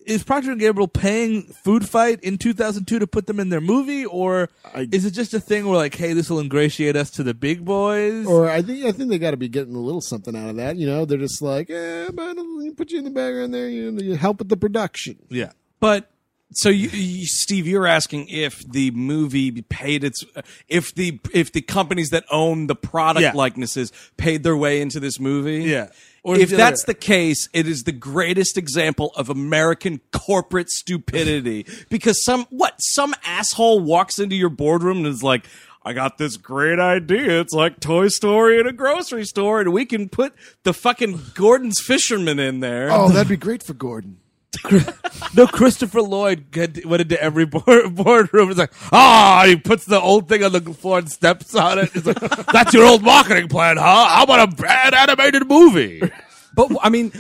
is 0.06 0.24
Procter 0.24 0.52
and 0.52 0.60
Gamble 0.60 0.88
paying 0.88 1.54
Foodfight 1.64 2.22
in 2.22 2.40
2002 2.40 2.98
to 3.00 3.06
put 3.08 3.28
them 3.28 3.40
in 3.40 3.50
their 3.50 3.62
movie, 3.62 4.04
or 4.04 4.50
I- 4.74 4.88
is 4.92 5.06
it 5.06 5.12
just 5.12 5.34
a 5.36 5.40
thing 5.40 5.68
where 5.68 5.78
like, 5.78 5.94
hey, 5.94 6.14
this 6.14 6.28
will 6.30 6.40
ingratiate 6.40 6.96
us 6.96 7.12
to 7.12 7.24
the 7.24 7.36
big 7.36 7.64
boys? 7.64 8.26
Or 8.26 8.50
I 8.50 8.64
think 8.64 8.84
I 8.86 8.92
think 8.92 9.10
they 9.12 9.20
got 9.20 9.32
to 9.32 9.38
be 9.38 9.48
getting 9.48 9.76
a 9.76 9.80
little 9.80 10.02
something 10.02 10.36
out 10.36 10.50
of 10.50 10.56
that. 10.56 10.76
You 10.78 10.88
know, 10.88 11.06
they're 11.06 11.20
just 11.20 11.42
like, 11.42 11.70
eh, 11.70 12.10
but 12.12 12.36
I'll 12.38 12.72
put 12.76 12.90
you 12.92 12.98
in 12.98 13.06
the 13.06 13.12
background 13.12 13.54
there. 13.54 13.70
You, 13.70 13.92
know, 13.92 14.02
you 14.02 14.16
help 14.16 14.40
with 14.40 14.50
the 14.50 14.58
production. 14.58 15.18
yeah, 15.30 15.52
But 15.80 16.10
so 16.54 16.70
you, 16.70 16.90
you, 16.90 17.26
Steve, 17.26 17.68
you're 17.68 17.88
asking 17.88 18.28
if 18.30 18.60
the 18.70 18.92
movie 18.92 19.62
paid 19.64 20.04
its, 20.04 20.24
if 20.68 20.94
the 20.96 21.20
if 21.34 21.52
the 21.52 21.62
companies 21.62 22.10
that 22.10 22.26
own 22.32 22.68
the 22.68 22.76
product 22.76 23.22
Yeah. 23.22 23.32
likenesses 23.34 23.92
paid 24.18 24.44
their 24.44 24.58
way 24.58 24.82
into 24.82 25.00
this 25.00 25.20
movie. 25.20 25.64
Yeah. 25.64 25.88
Or 26.24 26.36
Or 26.36 26.40
if 26.40 26.50
the 26.52 26.56
that's 26.58 26.84
other- 26.84 26.94
the 26.94 27.00
case, 27.00 27.50
it 27.52 27.68
is 27.68 27.84
the 27.84 27.92
greatest 27.92 28.58
example 28.58 29.12
of 29.16 29.30
American 29.30 30.02
corporate 30.12 30.70
stupidity. 30.70 31.66
because 31.90 32.24
some 32.24 32.46
what 32.50 32.76
some 32.80 33.14
asshole 33.26 33.80
walks 33.80 34.20
into 34.20 34.36
your 34.36 34.50
boardroom 34.50 34.98
and 35.00 35.08
is 35.08 35.24
like. 35.24 35.46
I 35.84 35.94
got 35.94 36.20
this 36.20 36.38
great 36.38 36.78
idea. 36.78 37.42
It's 37.42 37.54
like 37.54 37.80
Toy 37.80 38.08
Story 38.10 38.60
in 38.60 38.68
a 38.68 38.72
grocery 38.72 39.26
store, 39.26 39.62
and 39.62 39.74
we 39.74 39.84
can 39.88 40.10
put 40.10 40.36
the 40.62 40.76
fucking 40.76 41.20
Gorton's 41.34 41.82
Fisherman 41.82 42.38
in 42.38 42.60
there. 42.60 42.92
Oh, 42.92 43.10
that'd 43.10 43.28
be 43.28 43.36
great 43.36 43.64
for 43.64 43.74
Gordon. 43.74 44.18
no, 45.36 45.48
Christopher 45.48 46.02
Lloyd 46.02 46.46
went 46.86 47.02
into 47.02 47.22
every 47.22 47.46
board, 47.46 47.96
boardroom. 47.96 48.50
It's 48.50 48.60
like, 48.60 48.74
ah, 48.92 49.44
he 49.48 49.56
puts 49.56 49.86
the 49.86 50.00
old 50.00 50.28
thing 50.28 50.44
on 50.44 50.52
the 50.52 50.62
floor 50.74 51.00
and 51.00 51.10
steps 51.10 51.56
on 51.56 51.80
it. 51.80 51.90
It's 51.96 52.06
like, 52.06 52.20
that's 52.48 52.74
your 52.74 52.86
old 52.86 53.02
marketing 53.02 53.48
plan, 53.48 53.78
huh? 53.78 54.08
How 54.08 54.24
about 54.24 54.52
a 54.52 54.56
bad 54.56 54.94
animated 54.94 55.48
movie? 55.48 56.02
But 56.54 56.70
I 56.82 56.90
mean, 56.90 57.14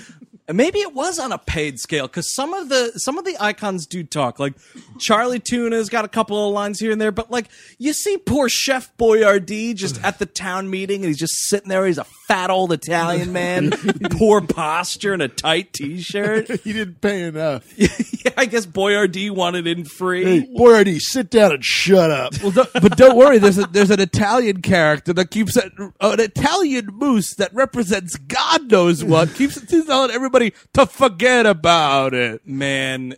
maybe 0.52 0.80
it 0.80 0.94
was 0.94 1.20
on 1.20 1.32
a 1.32 1.38
paid 1.38 1.80
scale 1.80 2.08
because 2.08 2.34
some 2.34 2.54
of 2.54 2.70
the 2.70 2.92
some 2.96 3.18
of 3.18 3.26
the 3.26 3.38
icons 3.40 3.86
do 3.86 4.04
talk. 4.04 4.40
Like 4.40 4.54
Charlie 5.00 5.40
Tuna's 5.40 5.90
got 5.90 6.06
a 6.06 6.08
couple 6.08 6.48
of 6.48 6.54
lines 6.54 6.80
here 6.80 6.92
and 6.92 7.00
there, 7.00 7.12
but 7.12 7.32
like 7.32 7.48
you 7.78 7.94
see 7.94 8.18
poor 8.18 8.50
Chef 8.50 8.96
Boyardee 8.98 9.76
just 9.76 10.04
at 10.04 10.20
the 10.20 10.26
town 10.26 10.70
meeting 10.70 11.02
and 11.02 11.08
he's 11.08 11.20
just 11.20 11.36
sitting 11.48 11.70
there. 11.70 11.86
He's 11.86 11.98
a 11.98 12.04
fat 12.04 12.50
old 12.50 12.72
Italian 12.72 13.34
man, 13.34 13.72
poor 14.12 14.42
posture 14.42 15.14
and 15.14 15.22
a 15.22 15.28
tight 15.28 15.74
t-shirt. 15.74 16.50
He 16.62 16.74
didn't 16.74 17.02
pay 17.02 17.24
enough. 17.24 17.66
yeah, 17.78 18.32
I 18.38 18.46
guess 18.46 18.66
Boyardee 18.66 19.32
wanted 19.32 19.66
in 19.66 19.84
free. 19.84 20.42
Hey, 20.42 20.48
Boyardee, 20.56 21.00
sit 21.00 21.30
down 21.32 21.52
and 21.54 21.66
shut 21.66 22.12
up. 22.12 22.34
Well, 22.42 22.52
don't, 22.52 22.70
but 22.74 22.98
don't 22.98 23.18
worry. 23.18 23.40
There's 23.40 23.58
a, 23.58 23.64
there's 23.64 23.90
an 23.90 24.00
Italian 24.00 24.62
character 24.62 25.12
that 25.14 25.32
keeps 25.32 25.58
it, 25.58 25.72
an 25.78 26.20
Italian 26.20 26.88
moose 26.88 27.34
that 27.36 27.54
represents 27.54 28.16
God 28.16 28.70
knows 28.70 29.04
what 29.04 29.34
keeps 29.34 29.60
telling 29.86 30.12
everybody 30.12 30.31
to 30.40 30.86
forget 30.86 31.46
about 31.46 32.14
it. 32.14 32.46
man 32.46 33.16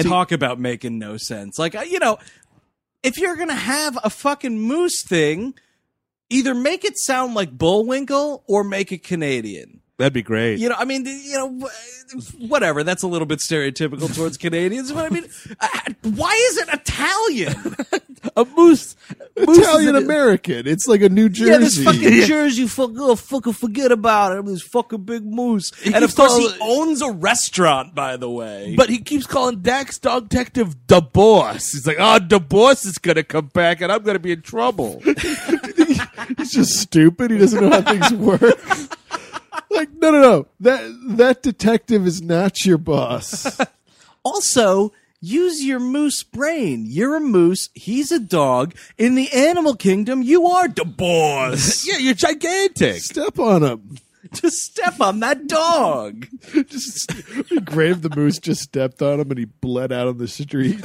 talk 0.00 0.32
about 0.32 0.58
making 0.58 0.98
no 0.98 1.16
sense 1.16 1.58
like 1.58 1.74
you 1.90 1.98
know 1.98 2.18
if 3.02 3.18
you're 3.18 3.36
gonna 3.36 3.54
have 3.54 3.98
a 4.02 4.10
fucking 4.10 4.58
moose 4.58 5.02
thing 5.06 5.54
either 6.30 6.54
make 6.54 6.84
it 6.84 6.98
sound 6.98 7.34
like 7.34 7.50
bullwinkle 7.50 8.42
or 8.46 8.64
make 8.64 8.90
it 8.90 9.02
canadian 9.02 9.80
That'd 10.02 10.12
be 10.12 10.22
great. 10.22 10.58
you 10.58 10.68
know 10.68 10.74
i 10.76 10.84
mean 10.84 11.06
you 11.06 11.34
know 11.34 11.68
whatever 12.48 12.82
that's 12.82 13.04
a 13.04 13.06
little 13.06 13.26
bit 13.26 13.38
stereotypical 13.38 14.12
towards 14.14 14.36
canadians 14.36 14.90
but 14.90 15.06
i 15.06 15.14
mean 15.14 15.24
why 16.16 16.32
is 16.50 16.58
it 16.58 16.68
italian 16.72 17.76
a 18.36 18.44
moose, 18.44 18.96
moose 19.36 19.58
Italian 19.58 19.96
American. 19.96 20.66
It's 20.66 20.86
like 20.86 21.02
a 21.02 21.08
New 21.08 21.28
Jersey. 21.28 21.50
yeah 21.50 21.58
this 21.58 21.82
fucking 21.82 22.22
jersey 22.26 22.66
fuck, 22.66 22.90
oh, 22.96 23.16
fucking 23.16 23.52
forget 23.52 23.92
about 23.92 24.36
it 24.36 24.44
this 24.46 24.62
fucking 24.62 25.02
big 25.04 25.24
moose 25.24 25.70
and 25.84 25.96
of 25.96 26.02
keeps 26.02 26.14
course 26.14 26.36
he 26.36 26.48
owns 26.60 27.02
a 27.02 27.10
restaurant 27.10 27.94
by 27.94 28.16
the 28.16 28.30
way 28.30 28.74
But 28.76 28.90
he 28.90 28.98
keeps 28.98 29.26
calling 29.26 29.60
Dax 29.60 29.98
Dog 29.98 30.28
Detective 30.28 30.74
the 30.86 31.00
boss. 31.00 31.72
He's 31.72 31.86
like, 31.86 31.98
ah, 32.00 32.18
oh, 32.20 32.26
the 32.26 32.40
boss 32.40 32.84
is 32.84 32.98
going 32.98 33.16
to 33.16 33.22
come 33.24 33.46
back 33.46 33.80
and 33.80 33.90
I'm 33.92 34.02
going 34.02 34.14
to 34.14 34.20
be 34.20 34.32
in 34.32 34.42
trouble. 34.42 35.00
He's 36.38 36.52
just 36.52 36.78
stupid. 36.80 37.30
He 37.30 37.38
doesn't 37.38 37.60
know 37.60 37.70
how 37.70 37.82
things 37.82 38.12
work. 38.14 38.42
Like, 39.72 39.92
no, 39.94 40.10
no, 40.10 40.20
no. 40.20 40.46
That 40.60 40.82
that 41.16 41.42
detective 41.42 42.06
is 42.06 42.22
not 42.22 42.64
your 42.64 42.78
boss. 42.78 43.58
Also, 44.24 44.92
use 45.20 45.64
your 45.64 45.80
moose 45.80 46.22
brain. 46.22 46.84
You're 46.86 47.16
a 47.16 47.20
moose. 47.20 47.70
He's 47.74 48.12
a 48.12 48.20
dog. 48.20 48.72
In 48.96 49.16
the 49.16 49.32
animal 49.32 49.74
kingdom, 49.74 50.22
you 50.22 50.46
are 50.46 50.68
the 50.68 50.84
boss. 50.84 51.84
yeah, 51.88 51.98
you're 51.98 52.14
gigantic. 52.14 53.02
Step 53.02 53.40
on 53.40 53.64
him. 53.64 53.96
Just 54.32 54.58
step 54.58 55.00
on 55.00 55.18
that 55.20 55.48
dog. 55.48 56.28
Just 56.68 57.10
Grave 57.64 58.02
the 58.02 58.14
moose 58.14 58.38
just 58.38 58.62
stepped 58.62 59.02
on 59.02 59.18
him 59.18 59.30
and 59.30 59.38
he 59.40 59.44
bled 59.46 59.90
out 59.90 60.06
on 60.06 60.18
the 60.18 60.28
street. 60.28 60.80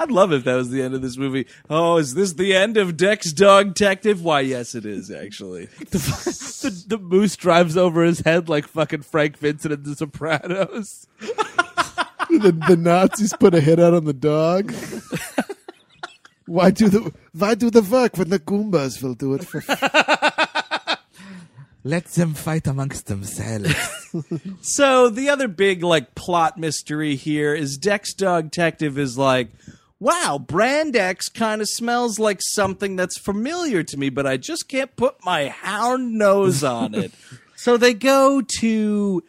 I'd 0.00 0.12
love 0.12 0.32
if 0.32 0.44
that 0.44 0.54
was 0.54 0.70
the 0.70 0.80
end 0.80 0.94
of 0.94 1.02
this 1.02 1.16
movie. 1.16 1.46
Oh, 1.68 1.96
is 1.96 2.14
this 2.14 2.34
the 2.34 2.54
end 2.54 2.76
of 2.76 2.96
Dex 2.96 3.32
Dog 3.32 3.74
Detective? 3.74 4.22
Why, 4.22 4.40
yes, 4.40 4.76
it 4.76 4.86
is 4.86 5.10
actually. 5.10 5.66
the, 5.90 6.84
the 6.86 6.98
moose 6.98 7.34
drives 7.34 7.76
over 7.76 8.04
his 8.04 8.20
head 8.20 8.48
like 8.48 8.68
fucking 8.68 9.02
Frank 9.02 9.36
Vincent 9.38 9.74
in 9.74 9.82
The 9.82 9.96
Sopranos. 9.96 11.08
the, 11.18 12.56
the 12.68 12.76
Nazis 12.76 13.34
put 13.40 13.54
a 13.54 13.60
hit 13.60 13.80
out 13.80 13.92
on 13.92 14.04
the 14.04 14.12
dog. 14.12 14.72
Why 16.46 16.70
do 16.70 16.88
the 16.88 17.12
why 17.34 17.54
do 17.54 17.68
the 17.68 17.82
work 17.82 18.16
when 18.16 18.30
the 18.30 18.38
Goombas 18.38 19.02
will 19.02 19.12
do 19.12 19.34
it 19.34 19.44
for 19.44 19.62
Let 21.84 22.06
them 22.06 22.32
fight 22.32 22.66
amongst 22.66 23.06
themselves. 23.06 23.74
So 24.62 25.10
the 25.10 25.28
other 25.28 25.46
big 25.46 25.82
like 25.82 26.14
plot 26.14 26.56
mystery 26.56 27.16
here 27.16 27.54
is 27.54 27.76
Dex 27.76 28.14
Dog 28.14 28.50
Detective 28.50 28.98
is 28.98 29.18
like, 29.18 29.50
wow, 30.00 30.38
Brand 30.38 30.96
X 30.96 31.28
kind 31.28 31.60
of 31.60 31.68
smells 31.68 32.18
like 32.18 32.40
something 32.40 32.96
that's 32.96 33.18
familiar 33.18 33.82
to 33.82 33.96
me, 33.96 34.10
but 34.10 34.26
I 34.26 34.36
just 34.36 34.68
can't 34.68 34.94
put 34.96 35.24
my 35.24 35.48
hound 35.48 36.14
nose 36.14 36.62
on 36.62 36.94
it. 36.94 37.12
so 37.56 37.76
they 37.76 37.94
go 37.94 38.42
to 38.60 39.22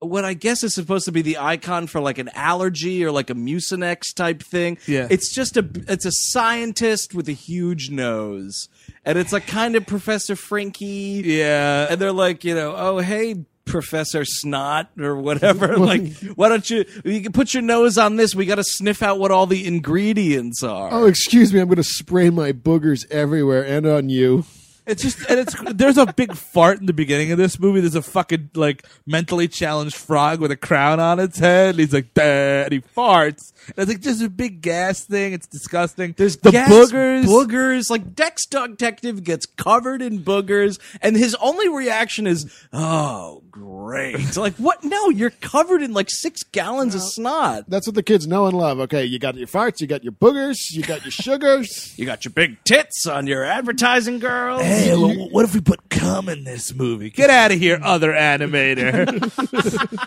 what 0.00 0.24
I 0.24 0.34
guess 0.34 0.62
is 0.62 0.74
supposed 0.74 1.06
to 1.06 1.12
be 1.12 1.22
the 1.22 1.38
icon 1.38 1.86
for 1.86 2.00
like 2.00 2.18
an 2.18 2.30
allergy 2.34 3.04
or 3.04 3.10
like 3.10 3.30
a 3.30 3.34
mucinex 3.34 4.14
type 4.14 4.42
thing. 4.42 4.78
Yeah. 4.86 5.08
It's 5.10 5.32
just 5.32 5.56
a 5.56 5.68
it's 5.88 6.04
a 6.04 6.12
scientist 6.12 7.14
with 7.14 7.28
a 7.28 7.32
huge 7.32 7.90
nose. 7.90 8.68
And 9.04 9.16
it's 9.16 9.32
like 9.32 9.46
kind 9.46 9.76
of 9.76 9.86
Professor 9.86 10.36
Frankie. 10.36 11.22
yeah. 11.24 11.86
And 11.88 12.00
they're 12.00 12.12
like, 12.12 12.44
you 12.44 12.54
know, 12.54 12.74
oh 12.76 12.98
hey, 12.98 13.36
Professor 13.66 14.24
Snot 14.24 14.88
or 14.98 15.16
whatever. 15.16 15.76
like, 15.76 16.14
why 16.34 16.48
don't 16.48 16.68
you 16.70 16.84
you 17.04 17.20
can 17.20 17.32
put 17.32 17.52
your 17.52 17.62
nose 17.62 17.98
on 17.98 18.16
this? 18.16 18.34
We 18.34 18.46
got 18.46 18.54
to 18.54 18.64
sniff 18.64 19.02
out 19.02 19.18
what 19.18 19.30
all 19.30 19.46
the 19.46 19.66
ingredients 19.66 20.62
are. 20.62 20.88
Oh, 20.92 21.06
excuse 21.06 21.52
me, 21.52 21.60
I'm 21.60 21.66
going 21.66 21.76
to 21.76 21.84
spray 21.84 22.30
my 22.30 22.52
boogers 22.52 23.04
everywhere 23.10 23.64
and 23.64 23.86
on 23.86 24.08
you. 24.08 24.44
It's 24.86 25.02
just 25.02 25.28
and 25.28 25.40
it's 25.40 25.54
there's 25.74 25.98
a 25.98 26.06
big 26.12 26.34
fart 26.34 26.78
in 26.78 26.86
the 26.86 26.92
beginning 26.92 27.32
of 27.32 27.38
this 27.38 27.58
movie. 27.58 27.80
There's 27.80 27.96
a 27.96 28.02
fucking 28.02 28.50
like 28.54 28.86
mentally 29.04 29.48
challenged 29.48 29.96
frog 29.96 30.40
with 30.40 30.52
a 30.52 30.56
crown 30.56 31.00
on 31.00 31.18
its 31.18 31.38
head. 31.38 31.70
And 31.70 31.78
he's 31.80 31.92
like, 31.92 32.14
"Duh," 32.14 32.22
and 32.22 32.72
he 32.72 32.80
farts. 32.80 33.52
And 33.68 33.78
it's 33.78 33.88
like 33.88 34.00
just 34.00 34.22
a 34.22 34.30
big 34.30 34.60
gas 34.60 35.04
thing. 35.04 35.32
It's 35.32 35.48
disgusting. 35.48 36.14
There's 36.16 36.36
the 36.36 36.52
gas, 36.52 36.70
boogers. 36.70 37.24
boogers. 37.24 37.90
Like 37.90 38.14
Dex 38.14 38.46
Dog 38.46 38.76
Detective 38.78 39.24
gets 39.24 39.44
covered 39.44 40.02
in 40.02 40.20
boogers, 40.20 40.78
and 41.02 41.16
his 41.16 41.34
only 41.36 41.68
reaction 41.68 42.28
is, 42.28 42.48
"Oh, 42.72 43.42
great!" 43.50 44.36
like, 44.36 44.54
what? 44.54 44.84
No, 44.84 45.08
you're 45.10 45.30
covered 45.30 45.82
in 45.82 45.94
like 45.94 46.10
six 46.10 46.44
gallons 46.44 46.94
of 46.94 47.02
snot. 47.02 47.64
That's 47.68 47.88
what 47.88 47.96
the 47.96 48.04
kids 48.04 48.26
know 48.28 48.46
and 48.46 48.56
love. 48.56 48.78
Okay, 48.80 49.04
you 49.04 49.18
got 49.18 49.34
your 49.34 49.48
farts, 49.48 49.80
you 49.80 49.88
got 49.88 50.04
your 50.04 50.12
boogers, 50.12 50.70
you 50.70 50.82
got 50.82 51.02
your 51.04 51.10
sugars. 51.10 51.94
You 51.96 52.04
got 52.04 52.24
your 52.26 52.32
big 52.32 52.62
tits 52.64 53.06
on 53.06 53.26
your 53.26 53.42
advertising, 53.42 54.18
girls. 54.18 54.60
Hey, 54.62 54.75
well, 54.96 55.28
what 55.30 55.44
if 55.44 55.54
we 55.54 55.60
put 55.60 55.88
cum 55.88 56.28
in 56.28 56.44
this 56.44 56.74
movie? 56.74 57.10
Get 57.10 57.30
out 57.30 57.52
of 57.52 57.58
here, 57.58 57.78
other 57.82 58.12
animator. 58.12 59.06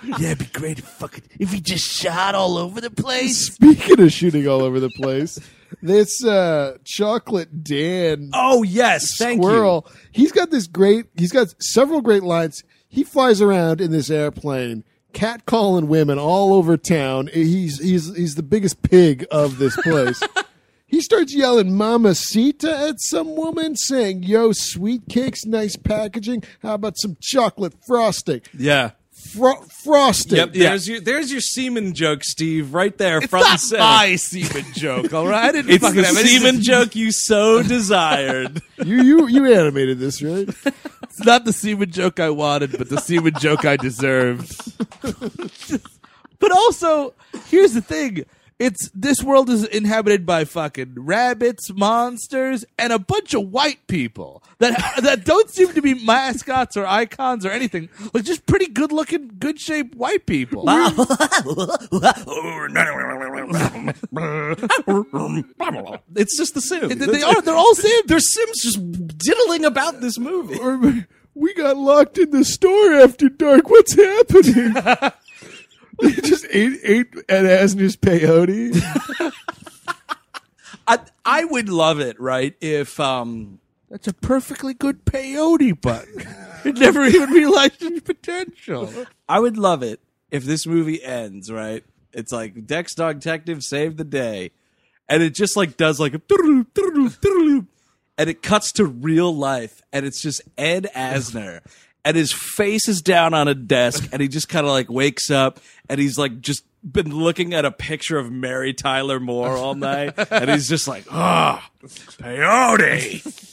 yeah, 0.19 0.31
it'd 0.31 0.39
be 0.39 0.45
great 0.59 0.79
if 0.79 0.85
fucking 0.85 1.23
if 1.39 1.51
he 1.51 1.61
just 1.61 1.85
shot 1.85 2.35
all 2.35 2.57
over 2.57 2.81
the 2.81 2.89
place. 2.89 3.53
Speaking 3.53 3.99
of 3.99 4.11
shooting 4.11 4.47
all 4.47 4.61
over 4.61 4.79
the 4.79 4.89
place, 4.89 5.39
this 5.81 6.23
uh, 6.23 6.77
chocolate 6.83 7.63
Dan 7.63 8.29
Oh 8.33 8.63
yes, 8.63 9.17
thank 9.17 9.41
squirrel, 9.41 9.87
he's 10.11 10.31
got 10.31 10.51
this 10.51 10.67
great. 10.67 11.07
He's 11.15 11.31
got 11.31 11.47
several 11.61 12.01
great 12.01 12.23
lines. 12.23 12.63
He 12.87 13.03
flies 13.03 13.41
around 13.41 13.81
in 13.81 13.91
this 13.91 14.09
airplane, 14.09 14.83
catcalling 15.13 15.87
women 15.87 16.17
all 16.17 16.53
over 16.53 16.77
town. 16.77 17.29
He's 17.33 17.79
he's 17.79 18.15
he's 18.15 18.35
the 18.35 18.43
biggest 18.43 18.81
pig 18.81 19.25
of 19.31 19.57
this 19.57 19.75
place. 19.77 20.21
he 20.89 21.01
starts 21.01 21.33
yelling 21.35 21.77
"Mamacita" 21.77 22.89
at 22.89 22.99
some 22.99 23.35
woman, 23.35 23.75
saying, 23.75 24.23
"Yo, 24.23 24.51
sweet 24.53 25.03
cakes, 25.09 25.45
nice 25.45 25.75
packaging. 25.75 26.43
How 26.61 26.73
about 26.73 26.97
some 26.97 27.15
chocolate 27.21 27.73
frosting? 27.87 28.41
Yeah. 28.57 28.91
Fro- 29.33 29.61
frosting." 29.83 30.37
Yep. 30.37 30.53
There's 30.53 30.87
your 30.87 30.99
there's 31.01 31.31
your 31.31 31.41
semen 31.41 31.93
joke, 31.93 32.23
Steve, 32.23 32.73
right 32.73 32.97
there, 32.97 33.17
It's 33.19 33.27
front 33.27 33.45
and 33.45 33.51
not 33.53 33.59
center. 33.59 33.83
my 33.83 34.15
semen 34.15 34.65
joke, 34.73 35.13
all 35.13 35.27
right? 35.27 35.49
I 35.49 35.51
didn't 35.51 35.71
It's 35.71 35.81
the 35.93 36.03
have 36.03 36.17
any- 36.17 36.27
semen 36.37 36.61
joke 36.61 36.95
you 36.95 37.11
so 37.11 37.61
desired. 37.75 38.61
You 38.83 39.03
you 39.03 39.27
you 39.27 39.45
animated 39.53 39.99
this, 39.99 40.21
right? 40.23 40.47
It's 41.03 41.23
not 41.25 41.43
the 41.45 41.53
semen 41.53 41.91
joke 41.91 42.19
I 42.19 42.29
wanted, 42.29 42.77
but 42.77 42.89
the 42.89 42.99
semen 43.01 43.33
joke 43.39 43.65
I 43.65 43.75
deserved. 43.77 44.51
but 46.39 46.51
also, 46.51 47.13
here's 47.47 47.73
the 47.73 47.81
thing. 47.81 48.23
It's 48.59 48.89
this 48.93 49.23
world 49.23 49.49
is 49.49 49.63
inhabited 49.63 50.25
by 50.25 50.43
fucking 50.43 50.95
rabbits, 50.97 51.71
monsters, 51.73 52.65
and 52.77 52.91
a 52.91 52.99
bunch 52.99 53.33
of 53.33 53.49
white 53.51 53.87
people 53.87 54.43
that 54.57 54.95
that 55.01 55.23
don't 55.23 55.49
seem 55.49 55.71
to 55.73 55.81
be 55.81 55.93
mascots 56.05 56.75
or 56.75 56.85
icons 56.85 57.45
or 57.45 57.51
anything. 57.51 57.87
Like 58.13 58.25
just 58.25 58.45
pretty 58.45 58.67
good 58.67 58.91
looking, 58.91 59.31
good 59.39 59.61
shaped 59.61 59.95
white 59.95 60.25
people. 60.25 60.65
it's 66.15 66.37
just 66.37 66.53
the 66.53 66.61
Sims. 66.61 66.95
They- 66.95 67.05
they 67.05 67.23
are. 67.23 67.41
They're 67.41 67.55
all 67.55 67.75
Sims. 67.75 68.03
They're 68.07 68.19
Sims 68.19 68.61
just 68.61 69.17
diddling 69.17 69.65
about 69.65 70.01
this 70.01 70.17
movie. 70.19 71.05
We 71.35 71.53
got 71.53 71.77
locked 71.77 72.17
in 72.17 72.31
the 72.31 72.43
store 72.43 72.95
after 72.95 73.29
dark. 73.29 73.69
What's 73.69 73.93
happening? 73.95 74.73
they 76.01 76.11
just 76.21 76.45
ate 76.49 76.79
ate 76.83 77.07
Ed 77.27 77.43
Asner's 77.43 77.97
peyote. 77.97 78.79
I 80.87 80.99
I 81.25 81.45
would 81.45 81.69
love 81.69 81.99
it, 81.99 82.19
right? 82.19 82.55
If 82.61 82.99
um 82.99 83.59
That's 83.89 84.07
a 84.07 84.13
perfectly 84.13 84.73
good 84.73 85.05
peyote 85.05 85.81
button. 85.81 86.25
it 86.65 86.77
never 86.77 87.03
even 87.05 87.29
realized 87.29 87.81
its 87.81 88.01
potential. 88.01 88.91
I 89.27 89.39
would 89.39 89.57
love 89.57 89.83
it 89.83 89.99
if 90.31 90.43
this 90.43 90.65
movie 90.65 91.03
ends, 91.03 91.51
right? 91.51 91.83
It's 92.13 92.31
like 92.31 92.65
Dex 92.65 92.95
Dog 92.95 93.19
Detective 93.19 93.63
saved 93.63 93.97
the 93.97 94.03
day. 94.03 94.51
And 95.07 95.23
it 95.23 95.33
just 95.33 95.57
like 95.57 95.75
does 95.75 95.99
like 95.99 96.13
a 96.13 96.21
and 98.19 98.29
it 98.29 98.43
cuts 98.43 98.73
to 98.73 98.85
real 98.85 99.35
life 99.35 99.81
and 99.91 100.05
it's 100.05 100.21
just 100.21 100.41
Ed 100.57 100.87
Asner 100.95 101.61
and 102.09 102.17
his 102.17 102.33
face 102.33 102.87
is 102.87 103.03
down 103.03 103.35
on 103.35 103.47
a 103.47 103.53
desk 103.53 104.09
and 104.11 104.19
he 104.19 104.27
just 104.27 104.49
kind 104.49 104.65
of 104.65 104.71
like 104.71 104.89
wakes 104.89 105.29
up 105.29 105.59
and 105.87 106.01
he's 106.01 106.17
like 106.17 106.41
just 106.41 106.63
been 106.81 107.15
looking 107.15 107.53
at 107.53 107.65
a 107.65 107.71
picture 107.71 108.17
of 108.17 108.31
Mary 108.31 108.73
Tyler 108.73 109.19
Moore 109.19 109.55
all 109.55 109.75
night 109.75 110.15
and 110.31 110.49
he's 110.49 110.67
just 110.67 110.87
like, 110.87 111.05
"Ah, 111.11 111.69
peyote." 111.83 113.45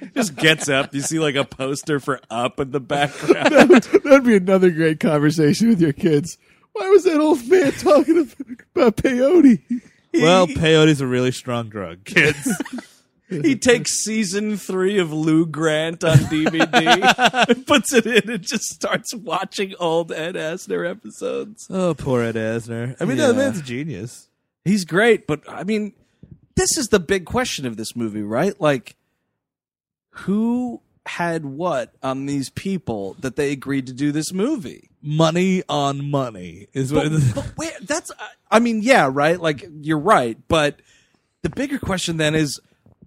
just 0.14 0.36
gets 0.36 0.70
up. 0.70 0.94
You 0.94 1.02
see 1.02 1.18
like 1.18 1.34
a 1.34 1.44
poster 1.44 2.00
for 2.00 2.18
Up 2.30 2.58
in 2.60 2.70
the 2.70 2.80
background. 2.80 3.52
That'd 4.04 4.24
be 4.24 4.36
another 4.36 4.70
great 4.70 5.00
conversation 5.00 5.68
with 5.68 5.82
your 5.82 5.92
kids. 5.92 6.38
Why 6.72 6.88
was 6.88 7.04
that 7.04 7.20
old 7.20 7.46
man 7.46 7.72
talking 7.72 8.30
about 8.74 8.96
peyote? 8.96 9.60
Well, 10.14 10.46
peyote's 10.46 11.02
a 11.02 11.06
really 11.06 11.32
strong 11.32 11.68
drug, 11.68 12.06
kids. 12.06 12.48
He 13.30 13.56
takes 13.56 14.02
season 14.04 14.56
three 14.56 14.98
of 14.98 15.12
Lou 15.12 15.44
Grant 15.46 16.02
on 16.02 16.16
DVD, 16.16 17.46
and 17.48 17.66
puts 17.66 17.92
it 17.92 18.06
in, 18.06 18.30
and 18.30 18.42
just 18.42 18.64
starts 18.64 19.14
watching 19.14 19.74
old 19.78 20.12
Ed 20.12 20.34
Asner 20.34 20.88
episodes. 20.90 21.66
oh, 21.68 21.94
poor 21.94 22.22
Ed 22.22 22.36
Asner. 22.36 22.96
I 23.00 23.04
mean, 23.04 23.18
Yeah. 23.18 23.28
that 23.28 23.34
man's 23.36 23.58
a 23.58 23.62
genius. 23.62 24.28
He's 24.64 24.84
great, 24.84 25.26
but 25.26 25.40
I 25.48 25.64
mean, 25.64 25.92
this 26.56 26.76
is 26.78 26.86
the 26.88 26.98
big 27.00 27.24
question 27.26 27.66
of 27.66 27.76
this 27.76 27.94
movie, 27.94 28.22
right? 28.22 28.58
Like, 28.60 28.96
who 30.10 30.80
had 31.06 31.44
what 31.44 31.94
on 32.02 32.26
these 32.26 32.50
people 32.50 33.16
that 33.20 33.36
they 33.36 33.52
agreed 33.52 33.86
to 33.86 33.92
do 33.92 34.12
this 34.12 34.32
movie? 34.32 34.90
Money 35.00 35.62
on 35.68 36.10
money 36.10 36.68
is 36.72 36.92
what. 36.92 37.10
But, 37.10 37.22
but 37.34 37.44
where, 37.56 37.72
that's, 37.82 38.10
I 38.50 38.58
mean, 38.58 38.82
yeah, 38.82 39.08
right. 39.12 39.40
Like 39.40 39.64
you're 39.80 39.98
right, 39.98 40.36
but 40.48 40.80
the 41.42 41.50
bigger 41.50 41.78
question 41.78 42.16
then 42.16 42.34
is, 42.34 42.58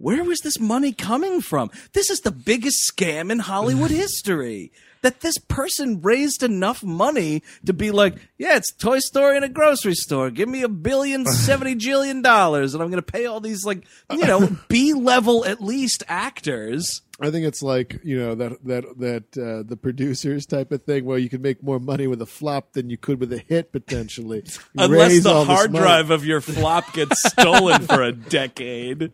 where 0.02 0.24
was 0.24 0.40
this 0.40 0.58
money 0.58 0.92
coming 0.92 1.40
from? 1.40 1.70
This 1.92 2.10
is 2.10 2.20
the 2.20 2.32
biggest 2.32 2.90
scam 2.92 3.30
in 3.30 3.38
Hollywood 3.38 3.90
history. 4.04 4.72
that 5.02 5.20
this 5.20 5.38
person 5.38 6.00
raised 6.00 6.42
enough 6.44 6.82
money 6.82 7.42
to 7.66 7.72
be 7.72 7.90
like, 7.90 8.14
yeah, 8.38 8.56
it's 8.56 8.72
Toy 8.72 8.98
Story 9.00 9.36
in 9.36 9.42
a 9.42 9.48
grocery 9.48 9.94
store. 9.94 10.30
Give 10.30 10.48
me 10.48 10.62
a 10.62 10.68
billion, 10.68 11.24
seventy 11.48 11.74
jillion 11.74 12.22
dollars, 12.22 12.74
and 12.74 12.82
I'm 12.82 12.88
going 12.90 13.02
to 13.02 13.12
pay 13.12 13.26
all 13.26 13.40
these 13.40 13.64
like 13.64 13.84
you 14.10 14.26
know 14.26 14.48
B 14.68 14.92
level 14.92 15.44
at 15.44 15.60
least 15.60 16.02
actors. 16.08 17.02
I 17.20 17.30
think 17.30 17.46
it's 17.46 17.62
like 17.62 18.00
you 18.02 18.18
know 18.18 18.34
that 18.34 18.64
that 18.64 18.84
that 18.98 19.38
uh, 19.38 19.62
the 19.68 19.76
producers 19.76 20.46
type 20.46 20.72
of 20.72 20.82
thing 20.82 21.04
where 21.04 21.18
you 21.18 21.28
can 21.28 21.42
make 21.42 21.62
more 21.62 21.78
money 21.78 22.08
with 22.08 22.20
a 22.22 22.26
flop 22.26 22.72
than 22.72 22.90
you 22.90 22.96
could 22.96 23.20
with 23.20 23.32
a 23.32 23.38
hit 23.38 23.70
potentially. 23.70 24.44
Unless 24.76 25.10
raise 25.10 25.22
the 25.22 25.44
hard 25.44 25.72
drive 25.72 26.10
of 26.10 26.24
your 26.24 26.40
flop 26.40 26.92
gets 26.92 27.22
stolen 27.28 27.82
for 27.86 28.02
a 28.02 28.12
decade. 28.12 29.12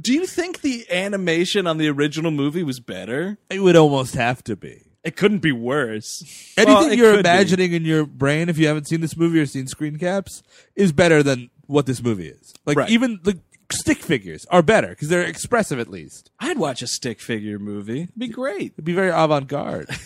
Do 0.00 0.12
you 0.12 0.26
think 0.26 0.60
the 0.60 0.86
animation 0.90 1.66
on 1.66 1.78
the 1.78 1.88
original 1.88 2.30
movie 2.30 2.62
was 2.62 2.78
better? 2.80 3.38
It 3.50 3.60
would 3.60 3.76
almost 3.76 4.14
have 4.14 4.44
to 4.44 4.54
be. 4.56 4.82
It 5.04 5.16
couldn't 5.16 5.38
be 5.40 5.52
worse. 5.52 6.22
Anything 6.56 6.74
Well, 6.74 6.92
you're 6.94 7.14
could 7.16 7.24
be. 7.24 7.28
imagining 7.30 7.72
in 7.72 7.84
your 7.84 8.04
brain, 8.06 8.48
if 8.48 8.58
you 8.58 8.66
haven't 8.68 8.86
seen 8.88 9.00
this 9.00 9.16
movie 9.16 9.40
or 9.40 9.46
seen 9.46 9.66
screen 9.66 9.98
caps, 9.98 10.42
is 10.76 10.92
better 10.92 11.22
than 11.22 11.50
what 11.66 11.86
this 11.86 12.02
movie 12.02 12.28
is. 12.28 12.52
Like 12.66 12.76
Right. 12.76 12.90
even 12.90 13.20
the 13.22 13.40
stick 13.70 13.98
figures 13.98 14.46
are 14.50 14.62
better 14.62 14.88
because 14.88 15.08
they're 15.08 15.22
expressive 15.22 15.78
at 15.78 15.88
least. 15.88 16.30
I'd 16.40 16.58
watch 16.58 16.82
a 16.82 16.86
stick 16.86 17.20
figure 17.20 17.58
movie. 17.58 18.02
It'd 18.04 18.18
be 18.18 18.28
great. 18.28 18.72
It'd 18.74 18.84
be 18.84 18.94
very 18.94 19.10
avant-garde. 19.10 19.88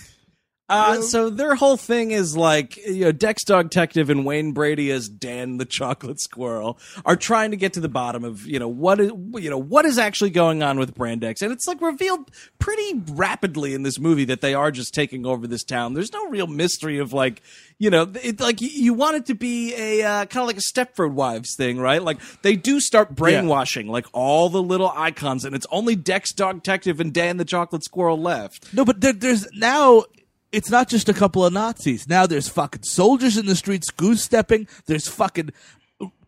Uh, 0.69 1.03
so 1.03 1.29
their 1.29 1.55
whole 1.55 1.77
thing 1.77 2.13
is 2.13 2.35
like, 2.35 2.79
you 2.79 3.05
know, 3.05 3.13
Dex 3.13 3.45
Dog 3.45 3.69
Detective 3.69 4.09
and 4.09 4.25
Wayne 4.25 4.53
Brady 4.53 4.91
as 4.91 5.07
Dan 5.07 5.59
the 5.59 5.67
Chocolate 5.67 6.19
Squirrel 6.19 6.79
are 7.05 7.17
trying 7.17 7.51
to 7.51 7.59
get 7.59 7.75
to 7.75 7.81
the 7.81 7.91
bottom 7.91 8.25
of, 8.25 8.47
you 8.47 8.59
know, 8.59 8.69
what 8.69 8.99
is, 8.99 9.11
you 9.35 9.51
know, 9.51 9.59
what 9.59 9.85
is 9.85 9.99
actually 9.99 10.31
going 10.31 10.63
on 10.63 10.79
with 10.79 10.95
Brand 10.95 11.25
X. 11.25 11.43
And 11.43 11.53
it's 11.53 11.67
like 11.67 11.83
revealed 11.83 12.31
pretty 12.59 13.03
rapidly 13.11 13.75
in 13.75 13.83
this 13.83 13.99
movie 13.99 14.25
that 14.27 14.41
they 14.41 14.55
are 14.55 14.71
just 14.71 14.95
taking 14.95 15.27
over 15.27 15.47
this 15.47 15.63
town. 15.63 15.93
There's 15.93 16.13
no 16.13 16.29
real 16.31 16.47
mystery 16.47 16.99
of 16.99 17.13
like, 17.13 17.43
you 17.79 17.91
know, 17.91 18.11
it, 18.23 18.41
like 18.41 18.61
you- 18.63 18.95
want 18.95 19.17
it 19.17 19.27
to 19.27 19.35
be 19.35 19.75
a 19.75 20.03
uh, 20.03 20.25
kind 20.27 20.43
of 20.43 20.47
like 20.47 20.57
a 20.59 20.61
Stepford 20.61 21.13
Wives 21.13 21.55
thing, 21.57 21.79
right? 21.79 22.03
Like 22.03 22.19
they 22.43 22.57
do 22.57 22.79
start 22.81 23.15
brainwashing 23.15 23.89
like 23.89 24.07
all 24.13 24.49
the 24.49 24.63
little 24.63 24.93
icons, 24.95 25.45
and 25.45 25.55
it's 25.55 25.67
only 25.71 25.97
Dex 25.97 26.33
Dog 26.33 26.63
Detective 26.63 27.01
and 27.01 27.13
Dan 27.13 27.37
the 27.37 27.45
Chocolate 27.45 27.85
Squirrel 27.85 28.19
left. 28.21 28.73
no, 28.73 28.85
but 28.87 29.01
there, 29.03 29.13
there's 29.13 29.47
now. 29.53 30.05
It's 30.53 30.71
not 30.71 30.89
just 30.89 31.09
a 31.09 31.15
couple 31.15 31.45
of 31.45 31.53
Nazis. 31.53 32.07
Now 32.07 32.27
there's 32.27 32.49
fucking 32.49 32.83
soldiers 32.85 33.37
in 33.39 33.47
the 33.47 33.57
streets 33.57 33.91
goose 33.91 34.23
stepping. 34.23 34.69
There's 34.87 35.09
fucking 35.09 35.51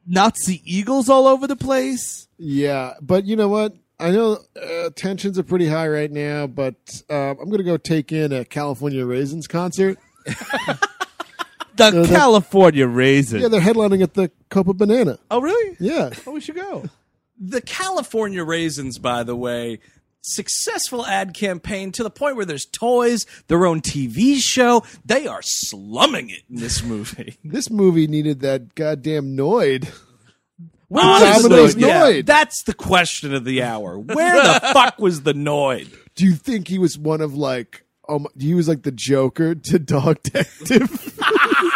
Nazi 0.06 0.62
eagles 0.64 1.08
all 1.08 1.26
over 1.26 1.46
the 1.46 1.56
place. 1.56 2.26
Yeah, 2.38 2.94
but 3.00 3.24
you 3.26 3.36
know 3.36 3.48
what? 3.48 3.74
I 4.00 4.10
know 4.10 4.38
uh, 4.60 4.90
tensions 4.96 5.38
are 5.38 5.42
pretty 5.44 5.68
high 5.68 5.86
right 5.88 6.10
now, 6.10 6.46
but 6.46 6.74
uh, 7.08 7.30
I'm 7.30 7.46
going 7.46 7.58
to 7.58 7.62
go 7.64 7.76
take 7.76 8.10
in 8.12 8.32
a 8.32 8.44
California 8.44 9.04
Raisins 9.06 9.46
concert. 9.46 9.98
The 11.76 11.90
that- 11.90 12.08
California 12.08 12.86
Raisins. 12.86 13.42
Yeah, 13.42 13.48
they're 13.48 13.60
headlining 13.60 14.00
at 14.02 14.14
the 14.14 14.30
Copa 14.48 14.74
Banana. 14.74 15.18
oh, 15.30 15.40
really? 15.40 15.76
Yeah. 15.80 16.10
Oh, 16.24 16.30
we 16.30 16.40
should 16.40 16.54
go. 16.54 16.84
the 17.36 17.60
California 17.60 18.44
Raisins, 18.44 18.98
by 18.98 19.24
the 19.24 19.34
way, 19.34 19.80
successful 20.24 21.04
ad 21.06 21.34
campaign 21.34 21.92
to 21.92 22.02
the 22.02 22.10
point 22.10 22.36
where 22.36 22.44
there's 22.44 22.64
toys, 22.66 23.26
their 23.48 23.66
own 23.66 23.80
TV 23.80 24.38
show. 24.38 24.82
They 25.04 25.26
are 25.26 25.42
slumming 25.42 26.30
it 26.30 26.42
in 26.50 26.56
this 26.56 26.82
movie. 26.82 27.36
This 27.44 27.70
movie 27.70 28.06
needed 28.06 28.40
that 28.40 28.74
goddamn 28.74 29.36
Noid. 29.36 29.88
Where 30.88 31.04
was 31.04 31.42
Domino's 31.42 31.74
Noid. 31.76 32.16
yeah, 32.16 32.22
that's 32.24 32.62
the 32.64 32.74
question 32.74 33.34
of 33.34 33.44
the 33.44 33.62
hour. 33.62 33.98
Where 33.98 34.42
the 34.42 34.60
fuck 34.72 34.98
was 34.98 35.22
the 35.22 35.34
Noid? 35.34 35.96
Do 36.14 36.24
you 36.24 36.34
think 36.34 36.68
he 36.68 36.78
was 36.78 36.98
one 36.98 37.20
of 37.20 37.34
like, 37.36 37.84
um, 38.08 38.26
he 38.38 38.54
was 38.54 38.68
like 38.68 38.82
the 38.82 38.92
Joker 38.92 39.54
to 39.54 39.78
Dog 39.78 40.22
Detective? 40.22 41.13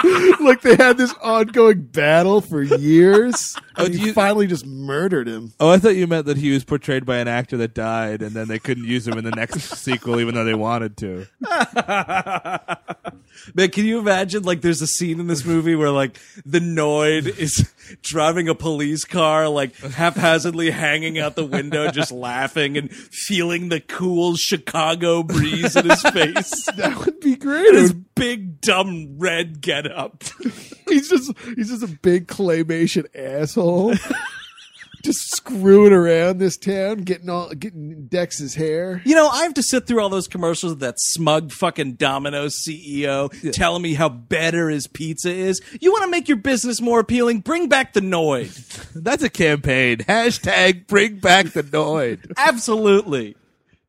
like 0.41 0.61
they 0.63 0.77
had 0.77 0.97
this 0.97 1.13
ongoing 1.23 1.83
battle 1.83 2.41
for 2.41 2.63
years, 2.63 3.55
oh, 3.57 3.85
and 3.85 3.89
Oh, 3.89 3.93
do 3.93 3.99
he 3.99 4.07
you- 4.07 4.13
finally 4.13 4.47
just 4.47 4.67
murdered 4.67 5.27
him. 5.29 5.53
Oh, 5.61 5.69
I 5.71 5.79
thought 5.79 5.97
you 5.97 6.07
meant 6.07 6.27
that 6.27 6.37
he 6.37 6.53
was 6.53 6.65
portrayed 6.65 7.05
by 7.07 7.17
an 7.19 7.29
actor 7.29 7.57
that 7.59 7.75
died, 7.75 8.23
and 8.23 8.33
then 8.33 8.49
they 8.49 8.59
couldn't 8.59 8.85
use 8.85 9.07
him 9.09 9.17
in 9.19 9.25
the 9.25 9.31
next 9.33 9.61
sequel, 9.79 10.21
even 10.21 10.35
though 10.35 10.45
they 10.45 10.55
wanted 10.55 10.97
to. 10.99 11.27
Man, 13.55 13.71
can 13.71 13.85
you 13.85 13.99
imagine? 13.99 14.43
Like, 14.43 14.61
there's 14.61 14.83
a 14.83 14.87
scene 14.87 15.21
in 15.21 15.27
this 15.27 15.45
movie 15.45 15.75
where, 15.75 15.91
like, 15.91 16.19
the 16.45 16.61
Noid 16.61 17.39
is 17.39 17.73
driving 18.03 18.49
a 18.49 18.55
police 18.55 19.05
car, 19.05 19.49
like, 19.49 19.77
haphazardly 19.77 20.71
hanging 20.71 21.19
out 21.19 21.37
the 21.37 21.45
window, 21.45 21.91
just 21.91 22.13
laughing 22.19 22.77
and 22.77 22.93
feeling 22.93 23.69
the 23.69 23.81
cool 23.81 24.37
Chicago 24.37 25.23
breeze 25.23 25.77
in 25.77 25.89
his 25.89 26.03
face. 26.03 26.69
That 26.79 27.05
would 27.05 27.19
be 27.19 27.35
great. 27.35 27.75
His 27.75 27.93
big, 27.93 28.61
dumb 28.61 29.19
red 29.19 29.61
get 29.61 29.91
up. 29.91 30.23
he's 30.87 31.09
just 31.09 31.33
he's 31.57 31.71
just 31.71 31.83
a 31.83 31.89
big 31.89 32.29
claymation 32.29 33.07
asshole. 33.17 33.95
Just 35.09 35.35
screwing 35.35 35.95
around 35.95 36.37
this 36.37 36.59
town, 36.59 36.99
getting 36.99 37.31
all 37.31 37.49
getting 37.55 38.07
Dex's 38.09 38.55
hair. 38.55 39.01
You 39.07 39.15
know, 39.15 39.27
I 39.29 39.45
have 39.45 39.55
to 39.55 39.63
sit 39.63 39.87
through 39.87 40.03
all 40.03 40.11
those 40.11 40.29
commercials 40.29 40.73
with 40.73 40.81
that 40.81 40.97
smug 40.99 41.51
fucking 41.51 41.95
Domino's 41.95 42.63
CEO 42.63 43.31
telling 43.53 43.81
me 43.81 43.95
how 43.95 44.11
better 44.11 44.69
his 44.69 44.87
pizza 44.87 45.31
is. 45.31 45.63
You 45.81 45.93
want 45.93 46.05
to 46.05 46.11
make 46.11 46.29
your 46.29 46.37
business 46.37 46.83
more 46.83 47.01
appealing? 47.01 47.41
Bring 47.41 47.69
back 47.69 47.95
the 47.95 48.01
Noid. 48.01 48.93
That's 48.95 49.23
a 49.23 49.31
campaign. 49.31 49.99
Hashtag 49.99 50.87
bring 50.87 51.21
back 51.21 51.53
the 51.53 51.63
Noid. 51.63 52.31
Absolutely. 52.37 53.35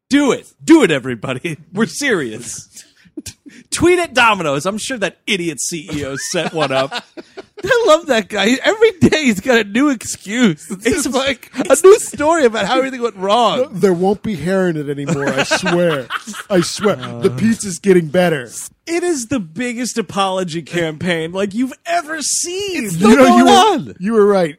Do 0.10 0.32
it. 0.32 0.54
Do 0.64 0.84
it, 0.84 0.92
everybody. 0.92 1.58
We're 1.74 1.86
serious. 1.86 2.86
Tweet 3.72 4.00
at 4.00 4.14
Domino's. 4.14 4.66
I'm 4.66 4.78
sure 4.78 4.98
that 4.98 5.18
idiot 5.28 5.60
CEO 5.60 6.18
set 6.18 6.54
one 6.54 6.72
up. 6.72 6.92
I 7.64 7.84
love 7.88 8.06
that 8.08 8.30
guy. 8.30 8.58
Every 8.64 8.92
day 9.00 9.26
he's 9.26 9.42
got 9.42 9.60
a 9.60 9.64
new 9.66 9.90
excuse. 9.90 10.70
It's, 10.72 10.86
It's 10.86 11.04
just 11.04 11.16
like 11.16 11.52
a 11.56 11.76
new 11.84 12.00
story 12.00 12.46
about 12.46 12.66
how 12.66 12.78
everything 12.78 13.02
went 13.02 13.18
wrong. 13.18 13.68
There 13.72 13.94
won't 13.94 14.24
be 14.24 14.36
hair 14.36 14.70
in 14.70 14.78
it 14.78 14.90
anymore. 14.90 15.28
I 15.28 15.44
swear. 15.44 16.08
I 16.50 16.62
swear. 16.62 16.96
the 16.96 17.30
pizza's 17.30 17.80
getting 17.80 18.08
better. 18.08 18.50
It 18.88 19.04
is 19.04 19.28
the 19.28 19.40
biggest 19.40 19.98
apology 19.98 20.62
campaign 20.62 21.32
like 21.32 21.54
you've 21.54 21.74
ever 21.86 22.22
seen. 22.22 22.90
Still 22.90 23.10
you 23.10 23.16
know, 23.18 23.24
going 23.26 23.38
you 23.38 23.46
were, 23.46 23.52
on. 23.52 23.96
you 24.00 24.14
were 24.14 24.26
right. 24.26 24.58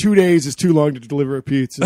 Two 0.00 0.14
days 0.14 0.46
is 0.46 0.54
too 0.54 0.72
long 0.72 0.94
to 0.94 1.00
deliver 1.00 1.36
a 1.36 1.42
pizza. 1.42 1.82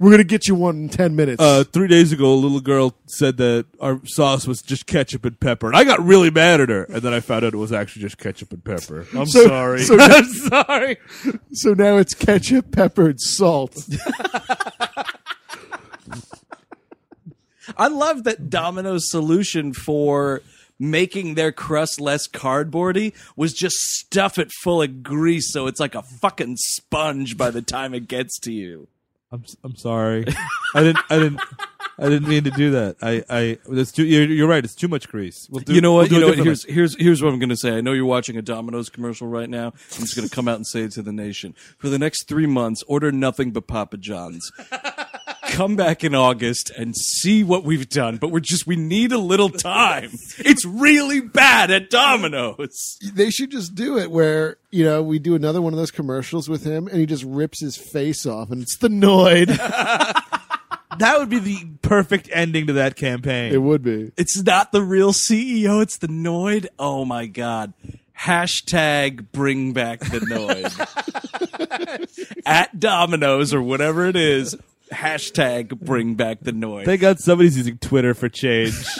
We're 0.00 0.10
gonna 0.10 0.24
get 0.24 0.48
you 0.48 0.54
one 0.54 0.76
in 0.76 0.88
ten 0.88 1.16
minutes. 1.16 1.42
Uh, 1.42 1.64
three 1.64 1.88
days 1.88 2.12
ago, 2.12 2.32
a 2.32 2.34
little 2.34 2.60
girl 2.60 2.94
said 3.06 3.36
that 3.38 3.66
our 3.80 4.00
sauce 4.06 4.46
was 4.46 4.62
just 4.62 4.86
ketchup 4.86 5.24
and 5.24 5.38
pepper, 5.38 5.66
and 5.68 5.76
I 5.76 5.84
got 5.84 6.00
really 6.04 6.30
mad 6.30 6.60
at 6.60 6.68
her. 6.68 6.84
And 6.84 7.02
then 7.02 7.12
I 7.14 7.20
found 7.20 7.44
out 7.44 7.54
it 7.54 7.58
was 7.58 7.72
actually 7.72 8.02
just 8.02 8.18
ketchup 8.18 8.52
and 8.52 8.62
pepper. 8.64 9.06
I'm 9.16 9.26
So- 9.26 9.46
sorry. 9.46 9.82
so- 9.82 9.96
I'm 10.00 10.24
sorry. 10.24 10.96
so 11.52 11.74
now 11.74 11.96
it's 11.96 12.14
ketchup, 12.14 12.72
pepper, 12.72 13.10
and 13.10 13.20
salt. 13.20 13.76
I 17.76 17.88
love 17.88 18.24
that 18.24 18.48
Domino's 18.48 19.10
solution 19.10 19.72
for 19.72 20.40
making 20.78 21.34
their 21.34 21.50
crust 21.52 22.00
less 22.00 22.28
cardboardy 22.28 23.12
was 23.34 23.52
just 23.54 23.76
stuff 23.76 24.38
it 24.38 24.52
full 24.62 24.82
of 24.82 25.02
grease 25.02 25.50
so 25.52 25.66
it's 25.66 25.80
like 25.80 25.94
a 25.94 26.02
fucking 26.02 26.54
sponge 26.58 27.36
by 27.36 27.50
the 27.50 27.62
time 27.62 27.92
it 27.94 28.06
gets 28.08 28.38
to 28.40 28.52
you. 28.52 28.86
I'm 29.36 29.44
I'm 29.64 29.76
sorry. 29.76 30.24
I 30.74 30.82
didn't 30.82 30.98
I 31.10 31.18
didn't 31.18 31.40
I 31.98 32.08
didn't 32.08 32.28
mean 32.28 32.44
to 32.44 32.50
do 32.50 32.70
that. 32.72 32.96
I 33.02 33.22
I 33.28 33.58
that's 33.68 33.92
too. 33.92 34.04
You're, 34.04 34.26
you're 34.26 34.48
right. 34.48 34.64
It's 34.64 34.74
too 34.74 34.88
much 34.88 35.08
grease. 35.08 35.46
We'll 35.50 35.62
do, 35.62 35.74
you 35.74 35.80
know 35.80 35.92
what? 35.92 36.10
we'll 36.10 36.20
you 36.20 36.26
know 36.26 36.36
what? 36.36 36.38
Here's 36.38 36.64
here's 36.64 36.96
here's 36.96 37.22
what 37.22 37.32
I'm 37.32 37.38
going 37.38 37.50
to 37.50 37.56
say. 37.56 37.76
I 37.76 37.80
know 37.80 37.92
you're 37.92 38.04
watching 38.04 38.36
a 38.36 38.42
Domino's 38.42 38.88
commercial 38.88 39.28
right 39.28 39.48
now. 39.48 39.68
I'm 39.68 40.02
just 40.02 40.16
going 40.16 40.28
to 40.28 40.34
come 40.34 40.48
out 40.48 40.56
and 40.56 40.66
say 40.66 40.80
it 40.82 40.92
to 40.92 41.02
the 41.02 41.12
nation. 41.12 41.54
For 41.78 41.88
the 41.88 41.98
next 41.98 42.28
three 42.28 42.46
months, 42.46 42.82
order 42.86 43.12
nothing 43.12 43.50
but 43.50 43.66
Papa 43.66 43.96
John's. 43.98 44.50
Come 45.48 45.76
back 45.76 46.04
in 46.04 46.14
August 46.14 46.70
and 46.70 46.94
see 46.96 47.42
what 47.44 47.64
we've 47.64 47.88
done. 47.88 48.16
But 48.18 48.30
we're 48.30 48.40
just 48.40 48.66
we 48.66 48.76
need 48.76 49.12
a 49.12 49.18
little 49.18 49.48
time. 49.50 50.10
It's 50.38 50.64
really 50.64 51.20
bad 51.20 51.70
at 51.70 51.88
Domino's. 51.90 52.98
they 53.14 53.30
should 53.30 53.50
just 53.50 53.74
do 53.74 53.98
it 53.98 54.10
where 54.10 54.58
you 54.70 54.84
know 54.84 55.02
we 55.02 55.18
do 55.18 55.34
another 55.34 55.60
one 55.62 55.72
of 55.72 55.78
those 55.78 55.90
commercials 55.90 56.48
with 56.48 56.62
him, 56.64 56.86
and 56.88 56.98
he 56.98 57.06
just 57.06 57.24
rips 57.24 57.60
his 57.60 57.76
face 57.76 58.26
off, 58.26 58.50
and 58.50 58.62
it's 58.62 58.76
the 58.76 58.88
Noid. 58.88 59.46
that 60.98 61.18
would 61.18 61.30
be 61.30 61.38
the 61.38 61.66
perfect 61.82 62.28
ending 62.32 62.66
to 62.68 62.74
that 62.74 62.96
campaign. 62.96 63.52
it 63.52 63.62
would 63.62 63.82
be. 63.82 64.12
It's 64.16 64.40
not 64.42 64.72
the 64.72 64.82
real 64.82 65.12
CEO. 65.12 65.82
It's 65.82 65.98
the 65.98 66.08
Noid. 66.08 66.66
Oh 66.78 67.04
my 67.04 67.26
god. 67.26 67.72
Hashtag 68.18 69.30
bring 69.32 69.72
back 69.72 70.00
the 70.00 70.20
Noid. 70.20 70.72
At 72.46 72.78
Domino's 72.80 73.52
or 73.54 73.62
whatever 73.62 74.06
it 74.06 74.16
is. 74.16 74.56
Hashtag 74.92 75.78
bring 75.80 76.14
back 76.14 76.40
the 76.40 76.52
noise. 76.52 76.86
Thank 76.86 77.00
God 77.00 77.18
somebody's 77.18 77.56
using 77.56 77.78
Twitter 77.78 78.14
for 78.14 78.28
change. 78.28 78.74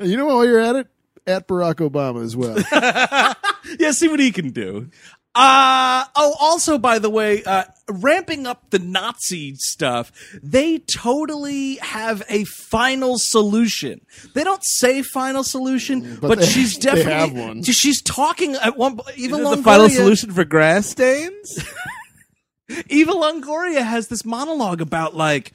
You 0.00 0.16
know 0.16 0.26
while 0.26 0.44
you're 0.44 0.60
at 0.60 0.76
it, 0.76 0.86
at 1.26 1.48
Barack 1.48 1.76
Obama 1.84 2.22
as 2.22 2.36
well. 2.36 2.56
yeah, 3.80 3.90
see 3.90 4.06
what 4.06 4.20
he 4.20 4.30
can 4.30 4.50
do. 4.50 4.90
Uh 5.34 6.04
oh. 6.16 6.36
Also, 6.40 6.78
by 6.78 7.00
the 7.00 7.10
way, 7.10 7.42
uh, 7.44 7.64
ramping 7.88 8.46
up 8.46 8.70
the 8.70 8.78
Nazi 8.78 9.54
stuff, 9.56 10.12
they 10.40 10.78
totally 10.78 11.76
have 11.76 12.22
a 12.28 12.44
final 12.44 13.18
solution. 13.18 14.00
They 14.34 14.44
don't 14.44 14.62
say 14.64 15.02
final 15.02 15.42
solution, 15.42 16.18
but, 16.20 16.38
they- 16.38 16.46
she's 16.46 16.76
they 16.76 16.92
definitely 16.92 17.12
have 17.12 17.32
one. 17.32 17.62
She's 17.64 18.00
talking 18.00 18.54
at 18.54 18.76
one. 18.76 19.00
even 19.16 19.40
Is 19.40 19.50
it 19.52 19.56
the 19.56 19.62
final 19.64 19.88
solution 19.88 20.30
for 20.32 20.44
grass 20.44 20.86
stains? 20.86 21.58
Eva 22.88 23.12
Longoria 23.12 23.82
has 23.84 24.08
this 24.08 24.24
monologue 24.24 24.80
about 24.80 25.14
like. 25.14 25.52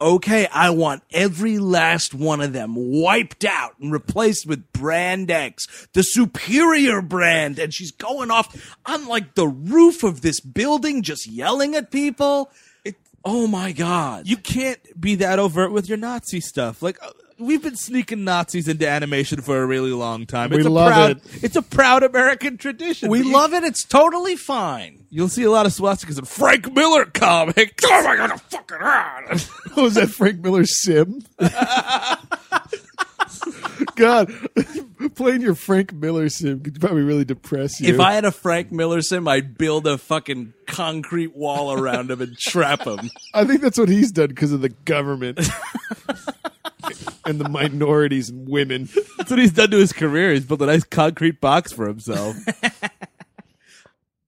Okay, 0.00 0.48
I 0.48 0.70
want 0.70 1.04
every 1.12 1.60
last 1.60 2.12
one 2.12 2.40
of 2.40 2.52
them 2.52 2.74
wiped 2.74 3.44
out 3.44 3.78
and 3.78 3.92
replaced 3.92 4.48
with 4.48 4.72
brand 4.72 5.30
X, 5.30 5.86
the 5.92 6.02
superior 6.02 7.00
brand. 7.00 7.60
And 7.60 7.72
she's 7.72 7.92
going 7.92 8.32
off 8.32 8.76
on 8.84 9.06
like 9.06 9.36
the 9.36 9.46
roof 9.46 10.02
of 10.02 10.22
this 10.22 10.40
building, 10.40 11.02
just 11.02 11.28
yelling 11.28 11.76
at 11.76 11.92
people. 11.92 12.50
It, 12.84 12.96
oh 13.24 13.46
my 13.46 13.70
God. 13.70 14.26
you 14.26 14.36
can't 14.36 14.80
be 15.00 15.14
that 15.14 15.38
overt 15.38 15.70
with 15.70 15.88
your 15.88 15.98
Nazi 15.98 16.40
stuff. 16.40 16.82
Like 16.82 16.98
uh, 17.00 17.12
we've 17.46 17.62
been 17.62 17.76
sneaking 17.76 18.24
Nazis 18.24 18.68
into 18.68 18.88
animation 18.88 19.40
for 19.40 19.62
a 19.62 19.66
really 19.66 19.90
long 19.92 20.26
time. 20.26 20.50
We 20.50 20.58
it's 20.58 20.66
a 20.66 20.70
love 20.70 20.92
proud, 20.92 21.10
it. 21.10 21.44
It's 21.44 21.56
a 21.56 21.62
proud 21.62 22.02
American 22.02 22.56
tradition. 22.58 23.10
we 23.10 23.18
You- 23.20 23.32
love 23.32 23.52
it. 23.54 23.64
It's 23.64 23.84
totally 23.84 24.36
fine. 24.36 25.04
You'll 25.10 25.28
see 25.28 25.42
a 25.42 25.50
lot 25.50 25.66
of 25.66 25.72
swastikas 25.72 26.18
in 26.18 26.24
Frank 26.24 26.72
Miller 26.72 27.04
comics. 27.04 27.84
Oh 27.86 28.02
my 28.04 28.16
god, 28.16 28.40
fucking 28.40 28.76
hard. 28.80 29.42
was 29.76 29.94
that 29.94 30.08
Frank 30.10 30.40
Miller 30.40 30.64
sim? 30.64 31.20
God, 33.96 34.32
playing 35.16 35.40
your 35.42 35.54
Frank 35.54 35.92
Miller 35.92 36.28
sim 36.28 36.60
could 36.60 36.80
probably 36.80 37.02
really 37.02 37.24
depress 37.24 37.80
you. 37.80 37.92
If 37.92 38.00
I 38.00 38.12
had 38.12 38.24
a 38.24 38.30
Frank 38.32 38.70
Miller 38.72 39.02
sim, 39.02 39.26
I'd 39.28 39.58
build 39.58 39.86
a 39.86 39.98
fucking 39.98 40.54
concrete 40.66 41.36
wall 41.36 41.72
around 41.72 42.10
him 42.10 42.20
and 42.20 42.36
trap 42.38 42.86
him. 42.86 43.10
I 43.34 43.44
think 43.44 43.60
that's 43.60 43.78
what 43.78 43.88
he's 43.88 44.12
done 44.12 44.28
because 44.28 44.52
of 44.52 44.60
the 44.60 44.68
government 44.70 45.40
and 47.26 47.40
the 47.40 47.48
minorities 47.48 48.30
and 48.30 48.48
women. 48.48 48.88
That's 49.16 49.30
what 49.30 49.38
he's 49.38 49.52
done 49.52 49.70
to 49.70 49.78
his 49.78 49.92
career. 49.92 50.32
He's 50.32 50.44
built 50.44 50.62
a 50.62 50.66
nice 50.66 50.84
concrete 50.84 51.40
box 51.40 51.72
for 51.72 51.86
himself. 51.86 52.36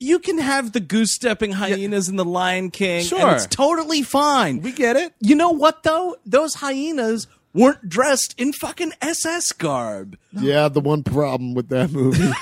You 0.00 0.18
can 0.18 0.38
have 0.38 0.72
the 0.72 0.80
goose 0.80 1.14
stepping 1.14 1.52
hyenas 1.52 2.10
in 2.10 2.16
the 2.16 2.26
Lion 2.26 2.70
King. 2.70 3.04
Sure. 3.04 3.20
And 3.20 3.36
it's 3.36 3.46
totally 3.46 4.02
fine. 4.02 4.60
we 4.60 4.70
get 4.70 4.96
it. 4.96 5.14
You 5.20 5.34
know 5.34 5.48
what 5.48 5.82
though? 5.82 6.16
Those 6.26 6.56
hyenas 6.56 7.26
weren't 7.54 7.88
dressed 7.88 8.34
in 8.36 8.52
fucking 8.52 8.92
SS 9.00 9.52
garb. 9.52 10.18
Yeah, 10.32 10.68
the 10.68 10.80
one 10.80 11.04
problem 11.04 11.54
with 11.54 11.70
that 11.70 11.90
movie 11.90 12.28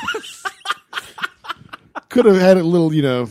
could 2.08 2.24
have 2.24 2.40
had 2.40 2.56
a 2.56 2.64
little, 2.64 2.92
you 2.92 3.02
know, 3.02 3.28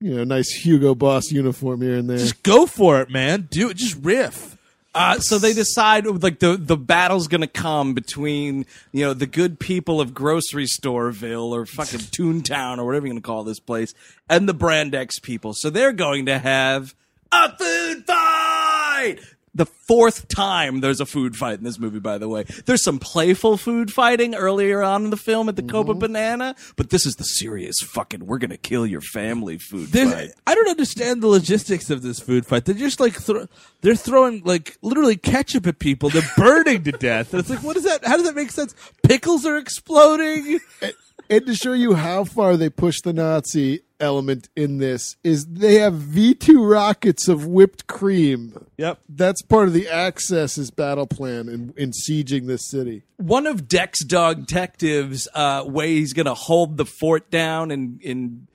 you 0.00 0.14
know, 0.14 0.24
nice 0.24 0.50
Hugo 0.50 0.94
Boss 0.94 1.30
uniform 1.30 1.82
here 1.82 1.96
and 1.96 2.08
there. 2.08 2.18
Just 2.18 2.42
go 2.42 2.64
for 2.64 3.02
it, 3.02 3.10
man. 3.10 3.48
Do 3.50 3.68
it. 3.68 3.76
Just 3.76 4.02
riff. 4.02 4.55
Uh, 4.96 5.18
so 5.18 5.38
they 5.38 5.52
decide 5.52 6.06
like 6.06 6.38
the 6.38 6.56
the 6.56 6.76
battle's 6.76 7.28
gonna 7.28 7.46
come 7.46 7.92
between 7.92 8.64
you 8.92 9.04
know 9.04 9.12
the 9.12 9.26
good 9.26 9.60
people 9.60 10.00
of 10.00 10.14
Grocery 10.14 10.64
Storeville 10.64 11.50
or 11.50 11.66
fucking 11.66 12.00
Toontown 12.16 12.78
or 12.78 12.86
whatever 12.86 13.06
you're 13.06 13.12
gonna 13.12 13.20
call 13.20 13.44
this 13.44 13.60
place 13.60 13.92
and 14.30 14.48
the 14.48 14.54
Brand 14.54 14.94
X 14.94 15.18
people. 15.18 15.52
So 15.52 15.68
they're 15.68 15.92
going 15.92 16.24
to 16.26 16.38
have 16.38 16.94
a 17.30 17.54
food 17.58 18.06
fight. 18.06 19.18
The 19.56 19.66
fourth 19.66 20.28
time 20.28 20.80
there's 20.80 21.00
a 21.00 21.06
food 21.06 21.36
fight 21.36 21.58
in 21.58 21.64
this 21.64 21.78
movie, 21.78 21.98
by 21.98 22.18
the 22.18 22.28
way. 22.28 22.44
There's 22.66 22.82
some 22.82 22.98
playful 22.98 23.56
food 23.56 23.92
fighting 23.92 24.34
earlier 24.34 24.82
on 24.82 25.04
in 25.04 25.10
the 25.10 25.16
film 25.16 25.48
at 25.48 25.56
the 25.56 25.62
Copa 25.62 25.92
mm-hmm. 25.92 26.00
Banana, 26.00 26.54
but 26.76 26.90
this 26.90 27.06
is 27.06 27.14
the 27.14 27.24
serious 27.24 27.76
fucking 27.80 28.26
we're 28.26 28.38
gonna 28.38 28.56
kill 28.56 28.86
your 28.86 29.00
family 29.00 29.58
food 29.58 29.88
There's, 29.88 30.12
fight. 30.12 30.30
I 30.46 30.54
don't 30.54 30.68
understand 30.68 31.22
the 31.22 31.28
logistics 31.28 31.90
of 31.90 32.02
this 32.02 32.20
food 32.20 32.44
fight. 32.44 32.66
They're 32.66 32.74
just 32.74 33.00
like 33.00 33.14
thro- 33.14 33.48
they're 33.80 33.94
throwing 33.94 34.42
like 34.44 34.76
literally 34.82 35.16
ketchup 35.16 35.66
at 35.66 35.78
people. 35.78 36.10
They're 36.10 36.22
burning 36.36 36.84
to 36.84 36.92
death. 36.92 37.32
And 37.32 37.40
it's 37.40 37.50
like, 37.50 37.62
what 37.62 37.76
is 37.76 37.84
that? 37.84 38.04
How 38.04 38.16
does 38.16 38.26
that 38.26 38.34
make 38.34 38.50
sense? 38.50 38.74
Pickles 39.02 39.46
are 39.46 39.56
exploding. 39.56 40.60
and 41.30 41.46
to 41.46 41.54
show 41.54 41.72
you 41.72 41.94
how 41.94 42.24
far 42.24 42.56
they 42.56 42.68
push 42.68 43.00
the 43.00 43.12
Nazi 43.12 43.80
element 44.00 44.48
in 44.54 44.78
this 44.78 45.16
is 45.24 45.46
they 45.46 45.76
have 45.76 45.94
V2 45.94 46.70
rockets 46.70 47.28
of 47.28 47.46
whipped 47.46 47.86
cream. 47.86 48.66
Yep. 48.76 49.00
That's 49.08 49.42
part 49.42 49.68
of 49.68 49.74
the 49.74 49.88
Axis's 49.88 50.70
battle 50.70 51.06
plan 51.06 51.48
in, 51.48 51.72
in 51.76 51.92
sieging 51.92 52.46
this 52.46 52.68
city. 52.70 53.02
one 53.16 53.46
of 53.46 53.68
Dex 53.68 54.04
Dog 54.04 54.46
Detective's 54.46 55.28
uh, 55.34 55.64
way 55.66 55.94
he's 55.94 56.12
going 56.12 56.26
to 56.26 56.34
hold 56.34 56.76
the 56.76 56.84
fort 56.86 57.30
down 57.30 57.70
in 57.70 57.98
in 58.02 58.46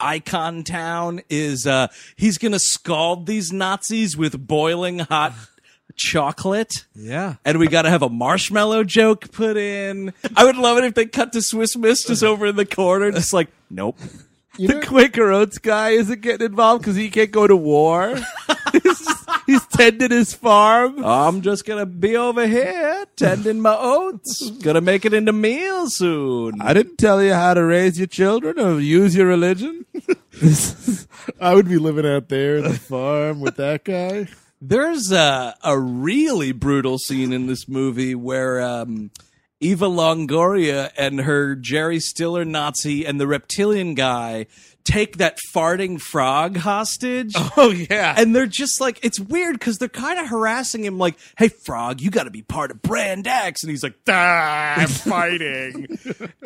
Icon 0.00 0.62
Town 0.62 1.20
is 1.28 1.66
uh, 1.66 1.88
he's 2.16 2.38
going 2.38 2.52
to 2.52 2.60
scald 2.60 3.26
these 3.26 3.52
Nazis 3.52 4.16
with 4.16 4.46
boiling 4.46 5.00
hot 5.00 5.34
chocolate. 5.96 6.86
Yeah. 6.94 7.34
And 7.44 7.58
we 7.58 7.66
got 7.66 7.82
to 7.82 7.90
have 7.90 8.02
a 8.02 8.08
marshmallow 8.08 8.84
joke 8.84 9.32
put 9.32 9.56
in. 9.56 10.12
I 10.36 10.44
would 10.44 10.56
love 10.56 10.78
it 10.78 10.84
if 10.84 10.94
they 10.94 11.06
cut 11.06 11.32
to 11.32 11.42
Swiss 11.42 11.76
Miss 11.76 12.04
just 12.04 12.22
over 12.22 12.46
in 12.46 12.54
the 12.54 12.64
corner, 12.66 13.10
just 13.10 13.32
like, 13.32 13.48
nope. 13.70 13.98
You 14.58 14.66
The 14.66 14.74
know, 14.74 14.80
Quaker 14.80 15.30
Oats 15.30 15.58
guy 15.58 15.90
isn't 15.90 16.20
getting 16.20 16.46
involved 16.46 16.82
because 16.82 16.96
he 16.96 17.10
can't 17.10 17.30
go 17.30 17.46
to 17.46 17.54
war. 17.54 18.16
he's, 18.72 18.82
just, 18.82 19.30
he's 19.46 19.66
tending 19.68 20.10
his 20.10 20.34
farm. 20.34 21.04
I'm 21.04 21.42
just 21.42 21.64
gonna 21.64 21.86
be 21.86 22.16
over 22.16 22.44
here 22.44 23.06
tending 23.14 23.60
my 23.60 23.76
oats. 23.78 24.50
Gonna 24.50 24.80
make 24.80 25.04
it 25.04 25.14
into 25.14 25.32
meal 25.32 25.88
soon. 25.88 26.60
I 26.60 26.74
didn't 26.74 26.96
tell 26.96 27.22
you 27.22 27.34
how 27.34 27.54
to 27.54 27.64
raise 27.64 27.98
your 27.98 28.08
children 28.08 28.58
or 28.58 28.80
use 28.80 29.14
your 29.14 29.26
religion. 29.26 29.86
I 31.40 31.54
would 31.54 31.68
be 31.68 31.78
living 31.78 32.06
out 32.06 32.28
there 32.28 32.56
in 32.56 32.64
the 32.64 32.74
farm 32.74 33.40
with 33.40 33.56
that 33.56 33.84
guy. 33.84 34.26
There's 34.60 35.12
a, 35.12 35.54
a 35.62 35.78
really 35.78 36.50
brutal 36.50 36.98
scene 36.98 37.32
in 37.32 37.46
this 37.46 37.68
movie 37.68 38.16
where 38.16 38.60
um, 38.60 39.12
Eva 39.60 39.86
Longoria 39.86 40.90
and 40.96 41.20
her 41.20 41.54
Jerry 41.56 41.98
Stiller 42.00 42.44
Nazi 42.44 43.04
and 43.04 43.20
the 43.20 43.26
reptilian 43.26 43.94
guy 43.94 44.46
take 44.84 45.18
that 45.18 45.36
farting 45.54 46.00
frog 46.00 46.56
hostage. 46.58 47.34
Oh 47.60 47.70
yeah. 47.70 48.14
And 48.16 48.36
they're 48.36 48.46
just 48.46 48.80
like, 48.80 49.00
it's 49.02 49.18
weird 49.18 49.58
because 49.58 49.78
they're 49.78 49.88
kind 49.88 50.20
of 50.20 50.28
harassing 50.28 50.84
him, 50.84 50.96
like, 50.96 51.18
hey, 51.36 51.48
Frog, 51.48 52.00
you 52.00 52.08
got 52.08 52.24
to 52.24 52.30
be 52.30 52.42
part 52.42 52.70
of 52.70 52.80
Brand 52.82 53.26
X. 53.26 53.64
And 53.64 53.70
he's 53.70 53.82
like, 53.82 53.94
ah, 54.08 54.74
I'm 54.76 54.86
fighting. 54.88 55.98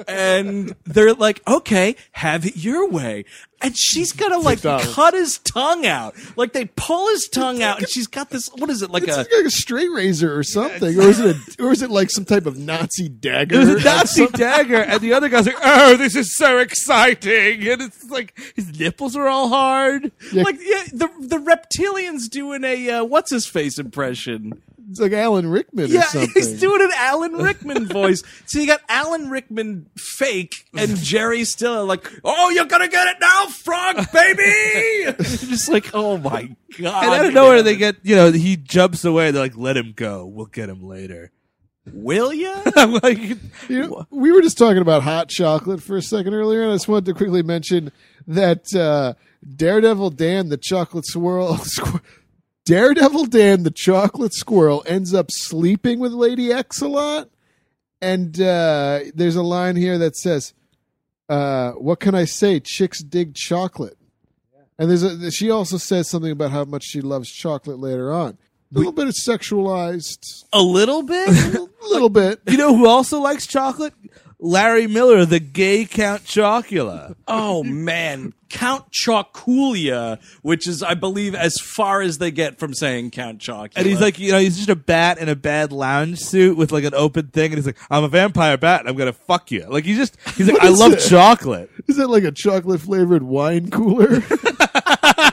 and 0.08 0.74
they're 0.84 1.12
like, 1.12 1.42
okay, 1.46 1.96
have 2.12 2.46
it 2.46 2.56
your 2.56 2.88
way. 2.88 3.26
And 3.62 3.76
she's 3.76 4.12
going 4.12 4.32
to 4.32 4.38
like 4.38 4.60
cut 4.62 5.14
his 5.14 5.38
tongue 5.38 5.86
out. 5.86 6.14
Like 6.36 6.52
they 6.52 6.64
pull 6.64 7.08
his 7.08 7.28
tongue 7.32 7.62
out 7.62 7.78
and 7.78 7.88
she's 7.90 8.06
got 8.06 8.30
this, 8.30 8.48
what 8.56 8.70
is 8.70 8.82
it, 8.82 8.90
like 8.90 9.04
It's 9.04 9.16
a. 9.16 9.20
like 9.20 9.46
a 9.46 9.50
straight 9.50 9.90
razor 9.92 10.36
or 10.36 10.42
something, 10.42 10.98
or 10.98 11.02
is 11.02 11.20
it 11.20 11.36
a, 11.36 11.62
or 11.62 11.72
is 11.72 11.82
it 11.82 11.90
like 11.90 12.10
some 12.10 12.24
type 12.24 12.46
of 12.46 12.58
Nazi 12.58 13.08
dagger? 13.08 13.54
It 13.54 13.58
was 13.58 13.68
a 13.68 13.84
Nazi 13.84 14.26
dagger, 14.28 14.82
and 14.82 15.00
the 15.00 15.12
other 15.12 15.28
guy's 15.28 15.46
like, 15.46 15.56
"Oh, 15.62 15.96
this 15.96 16.16
is 16.16 16.36
so 16.36 16.58
exciting!" 16.58 17.66
And 17.68 17.82
it's 17.82 18.10
like 18.10 18.38
his 18.56 18.78
nipples 18.78 19.14
are 19.16 19.28
all 19.28 19.48
hard. 19.48 20.10
Yeah. 20.32 20.42
Like 20.42 20.58
yeah, 20.60 20.84
the 20.92 21.08
the 21.20 21.38
reptilians 21.38 22.28
doing 22.28 22.64
a 22.64 22.90
uh, 22.90 23.04
what's 23.04 23.30
his 23.30 23.46
face 23.46 23.78
impression. 23.78 24.60
It's 24.93 25.01
like 25.01 25.12
Alan 25.12 25.49
Rickman 25.49 25.86
or 25.86 25.88
Yeah, 25.88 26.03
something. 26.03 26.30
he's 26.34 26.61
doing 26.61 26.82
an 26.82 26.90
Alan 26.97 27.32
Rickman 27.32 27.86
voice. 27.93 28.22
So 28.47 28.61
you 28.61 28.66
got 28.66 28.80
Alan 28.88 29.30
Rickman 29.30 29.88
fake 29.97 30.55
and 30.76 30.97
Jerry 30.99 31.45
Stiller 31.45 31.82
like, 31.82 32.09
oh, 32.24 32.51
you're 32.51 32.66
gonna 32.66 32.88
get 32.88 33.09
it 33.09 33.16
now, 33.20 33.47
frog 33.47 34.07
baby. 34.12 35.16
Just 35.22 35.70
like, 35.70 35.90
oh 35.95 36.18
my 36.18 36.55
god! 36.78 37.05
And 37.05 37.14
out 37.14 37.24
of 37.26 37.34
nowhere, 37.34 37.62
they 37.62 37.76
get 37.76 37.97
you 38.03 38.14
know 38.16 38.30
he 38.32 38.57
jumps 38.57 39.05
away. 39.05 39.30
They're 39.30 39.43
like, 39.43 39.57
"Let 39.57 39.76
him 39.76 39.93
go. 39.97 40.26
We'll 40.26 40.47
get 40.47 40.68
him 40.68 40.82
later." 40.82 41.30
will 41.93 42.32
you? 42.32 42.55
I'm 42.76 42.93
like, 42.93 43.18
You 43.68 43.88
know, 43.88 44.07
we 44.11 44.30
were 44.30 44.40
just 44.40 44.57
talking 44.57 44.82
about 44.82 45.03
hot 45.03 45.28
chocolate 45.28 45.82
for 45.82 45.97
a 45.97 46.03
second 46.03 46.32
earlier, 46.34 46.62
and 46.62 46.70
I 46.70 46.74
just 46.76 46.86
wanted 46.86 47.07
to 47.07 47.14
quickly 47.14 47.43
mention 47.43 47.90
that 48.28 48.72
uh, 48.72 49.14
Daredevil 49.57 50.11
Dan, 50.11 50.49
the 50.49 50.57
chocolate 50.59 51.05
swirl, 51.07 51.55
squ- 51.57 52.01
Daredevil 52.64 53.26
Dan, 53.26 53.64
the 53.64 53.70
chocolate 53.70 54.34
squirrel, 54.34 54.84
ends 54.86 55.12
up 55.12 55.26
sleeping 55.30 55.98
with 55.98 56.12
Lady 56.12 56.52
X 56.52 56.80
a 56.80 56.88
lot. 56.88 57.28
And 58.00 58.40
uh, 58.40 59.00
there's 59.14 59.36
a 59.36 59.42
line 59.42 59.76
here 59.76 59.98
that 59.98 60.16
says, 60.16 60.54
uh, 61.28 61.72
"What 61.72 62.00
can 62.00 62.14
I 62.14 62.24
say? 62.24 62.60
Chicks 62.60 63.00
dig 63.02 63.34
chocolate." 63.34 63.96
And 64.78 64.90
there's 64.90 65.02
a, 65.02 65.30
she 65.30 65.50
also 65.50 65.76
says 65.76 66.08
something 66.08 66.32
about 66.32 66.50
how 66.50 66.64
much 66.64 66.84
she 66.84 67.00
loves 67.00 67.30
chocolate 67.30 67.78
later 67.78 68.12
on. 68.12 68.38
A 68.74 68.78
little 68.78 68.92
bit 68.92 69.06
of 69.06 69.14
sexualized, 69.14 70.44
A 70.52 70.62
little 70.62 71.02
bit. 71.02 71.28
a 71.54 71.68
little 71.90 72.08
bit. 72.08 72.40
you 72.48 72.56
know 72.56 72.74
who 72.76 72.88
also 72.88 73.20
likes 73.20 73.46
chocolate? 73.46 73.92
Larry 74.45 74.88
Miller, 74.88 75.24
the 75.24 75.38
gay 75.38 75.84
Count 75.84 76.24
Chocula. 76.24 77.14
Oh 77.28 77.62
man, 77.62 78.34
Count 78.49 78.84
Chocula, 78.90 80.18
which 80.43 80.66
is, 80.66 80.82
I 80.82 80.95
believe, 80.95 81.36
as 81.36 81.59
far 81.61 82.01
as 82.03 82.18
they 82.18 82.32
get 82.32 82.59
from 82.59 82.74
saying 82.74 83.12
Count 83.12 83.38
Chocula. 83.38 83.70
And 83.76 83.86
he's 83.86 84.01
like, 84.01 84.18
you 84.18 84.32
know, 84.32 84.40
he's 84.40 84.57
just 84.57 84.68
a 84.68 84.74
bat 84.74 85.18
in 85.18 85.28
a 85.28 85.36
bad 85.36 85.70
lounge 85.70 86.18
suit 86.18 86.57
with 86.57 86.72
like 86.72 86.82
an 86.82 86.93
open 86.95 87.28
thing, 87.28 87.53
and 87.53 87.55
he's 87.55 87.66
like, 87.66 87.78
"I'm 87.88 88.03
a 88.03 88.09
vampire 88.09 88.57
bat, 88.59 88.80
and 88.80 88.88
I'm 88.88 88.97
gonna 88.97 89.12
fuck 89.12 89.53
you." 89.53 89.64
Like 89.68 89.84
he 89.84 89.95
just, 89.95 90.16
he's 90.36 90.49
like, 90.49 90.55
What 90.55 90.64
"I 90.64 90.70
is 90.72 90.80
love 90.80 90.93
it? 90.95 90.99
chocolate." 91.09 91.70
Is 91.86 91.97
that 91.99 92.09
like 92.09 92.24
a 92.24 92.32
chocolate 92.32 92.80
flavored 92.80 93.22
wine 93.22 93.70
cooler? 93.70 94.22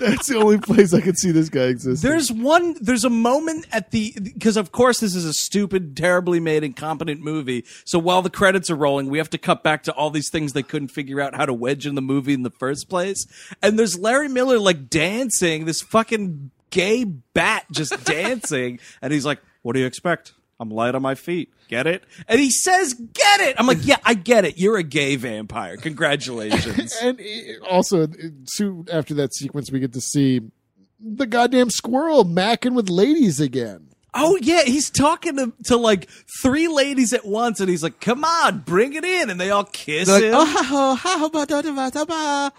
That's 0.00 0.26
the 0.26 0.36
only 0.38 0.58
place 0.58 0.92
I 0.92 1.00
could 1.00 1.16
see 1.16 1.30
this 1.30 1.48
guy 1.48 1.64
exist. 1.64 2.02
There's 2.02 2.32
one. 2.32 2.74
There's 2.80 3.04
a 3.04 3.10
moment 3.10 3.66
at 3.70 3.92
the 3.92 4.12
because 4.20 4.56
of 4.56 4.72
course 4.72 4.98
this 4.98 5.14
is 5.14 5.24
a 5.24 5.32
stupid, 5.32 5.96
terribly 5.96 6.40
made, 6.40 6.64
incompetent 6.64 7.20
movie. 7.20 7.64
So 7.84 8.00
while 8.00 8.20
the 8.20 8.30
credits 8.30 8.70
are 8.70 8.74
rolling, 8.76 9.08
we 9.08 9.18
have 9.18 9.30
to 9.30 9.38
cut 9.38 9.62
back 9.62 9.84
to 9.84 9.92
all 9.92 10.10
these 10.10 10.30
things 10.30 10.52
they 10.52 10.64
couldn't 10.64 10.88
figure 10.88 11.20
out 11.20 11.36
how 11.36 11.46
to 11.46 11.54
wedge 11.54 11.86
in 11.86 11.94
the 11.94 12.02
movie 12.02 12.34
in 12.34 12.42
the 12.42 12.50
first 12.50 12.88
place. 12.88 13.24
And 13.62 13.78
there's 13.78 13.96
Larry 13.96 14.28
Miller 14.28 14.58
like 14.58 14.90
dancing, 14.90 15.64
this 15.64 15.80
fucking 15.80 16.50
gay 16.70 17.04
bat 17.04 17.66
just 17.70 18.04
dancing, 18.04 18.80
and 19.00 19.12
he's 19.12 19.24
like, 19.24 19.40
"What 19.62 19.74
do 19.74 19.80
you 19.80 19.86
expect? 19.86 20.32
I'm 20.60 20.70
light 20.70 20.94
on 20.94 21.02
my 21.02 21.14
feet. 21.14 21.52
Get 21.68 21.86
it?" 21.86 22.04
And 22.28 22.40
he 22.40 22.50
says, 22.50 22.94
"Get 22.94 23.40
it." 23.40 23.56
I'm 23.58 23.66
like, 23.66 23.86
"Yeah, 23.86 23.96
I 24.04 24.14
get 24.14 24.44
it. 24.44 24.58
You're 24.58 24.76
a 24.78 24.82
gay 24.82 25.16
vampire. 25.16 25.76
Congratulations." 25.76 26.96
and 27.02 27.20
uh, 27.20 27.66
also, 27.66 28.04
uh, 28.04 28.06
soon 28.44 28.86
after 28.92 29.14
that 29.14 29.34
sequence, 29.34 29.70
we 29.70 29.80
get 29.80 29.92
to 29.94 30.00
see 30.00 30.40
the 31.00 31.26
goddamn 31.26 31.70
squirrel 31.70 32.24
macking 32.24 32.74
with 32.74 32.88
ladies 32.88 33.40
again. 33.40 33.88
Oh 34.14 34.38
yeah, 34.40 34.62
he's 34.62 34.90
talking 34.90 35.36
to, 35.36 35.52
to 35.64 35.76
like 35.76 36.08
three 36.40 36.68
ladies 36.68 37.12
at 37.12 37.26
once, 37.26 37.58
and 37.60 37.68
he's 37.68 37.82
like, 37.82 38.00
"Come 38.00 38.24
on, 38.24 38.60
bring 38.60 38.94
it 38.94 39.04
in," 39.04 39.28
and 39.28 39.40
they 39.40 39.50
all 39.50 39.64
kiss 39.64 40.06
They're 40.08 40.20
like, 40.20 40.24
him. 40.24 40.34
"Oh, 40.34 40.44
ha, 40.44 40.62
ha, 40.62 40.94
ha, 40.94 41.18
ha, 41.18 41.28
ba, 41.28 41.46
da, 41.46 41.62
da, 41.62 41.74
ba, 41.74 41.90
da, 41.90 42.04
ba." 42.04 42.52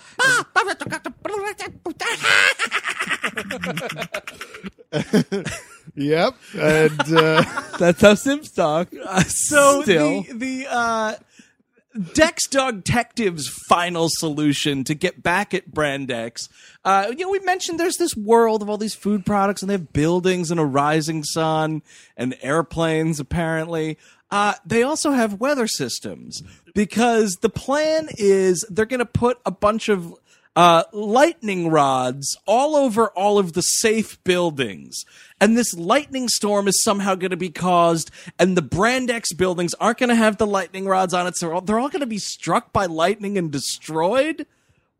Yep, 5.96 6.36
and 6.58 7.00
uh, 7.14 7.44
That's 7.80 8.02
how 8.02 8.16
Sims 8.16 8.52
talk. 8.52 8.90
so 9.28 9.82
Still. 9.84 10.24
the 10.24 10.34
the 10.34 10.68
uh, 10.70 11.16
Dex 12.14 12.48
Dog 12.48 12.84
Detective's 12.84 13.48
final 13.48 14.10
solution 14.10 14.84
to 14.84 14.94
get 14.94 15.24
back 15.24 15.54
at 15.54 15.72
Brand 15.72 16.12
X. 16.12 16.50
Uh, 16.84 17.08
you 17.10 17.26
know, 17.26 17.30
we 17.30 17.40
mentioned 17.40 17.80
there's 17.80 17.98
this 17.98 18.16
world 18.16 18.62
of 18.62 18.70
all 18.70 18.78
these 18.78 18.96
food 18.96 19.26
products, 19.26 19.62
and 19.62 19.70
they 19.70 19.76
have 19.76 19.94
buildings 19.94 20.52
and 20.52 20.60
a 20.60 20.66
rising 20.66 21.24
sun 21.24 21.82
and 22.18 22.36
airplanes. 22.42 23.20
Apparently, 23.20 23.98
uh, 24.30 24.54
they 24.66 24.84
also 24.84 25.12
have 25.12 25.40
weather 25.40 25.68
systems 25.68 26.44
because 26.74 27.38
the 27.42 27.50
plan 27.50 28.10
is 28.18 28.66
they're 28.70 28.86
going 28.86 29.00
to 29.00 29.06
put 29.06 29.40
a 29.46 29.52
bunch 29.52 29.88
of 29.88 30.14
uh, 30.56 30.84
lightning 30.94 31.70
rods 31.70 32.38
all 32.46 32.76
over 32.76 33.10
all 33.10 33.38
of 33.38 33.54
the 33.54 33.62
safe 33.62 34.24
buildings. 34.24 35.04
And 35.42 35.58
this 35.58 35.74
lightning 35.74 36.30
storm 36.30 36.68
is 36.68 36.82
somehow 36.82 37.16
going 37.16 37.32
to 37.32 37.38
be 37.38 37.50
caused, 37.50 38.10
and 38.40 38.56
the 38.56 38.62
Brand 38.62 39.12
X 39.12 39.34
buildings 39.34 39.74
aren't 39.76 39.98
going 39.98 40.10
to 40.10 40.16
have 40.16 40.38
the 40.38 40.48
lightning 40.48 40.86
rods 40.86 41.14
on 41.14 41.28
it, 41.28 41.36
so 41.36 41.48
they're 41.48 41.56
all, 41.56 41.62
they're 41.62 41.80
all 41.80 41.90
going 41.90 42.00
to 42.00 42.06
be 42.06 42.20
struck 42.20 42.72
by 42.72 42.86
lightning 42.86 43.38
and 43.38 43.52
destroyed. 43.52 44.46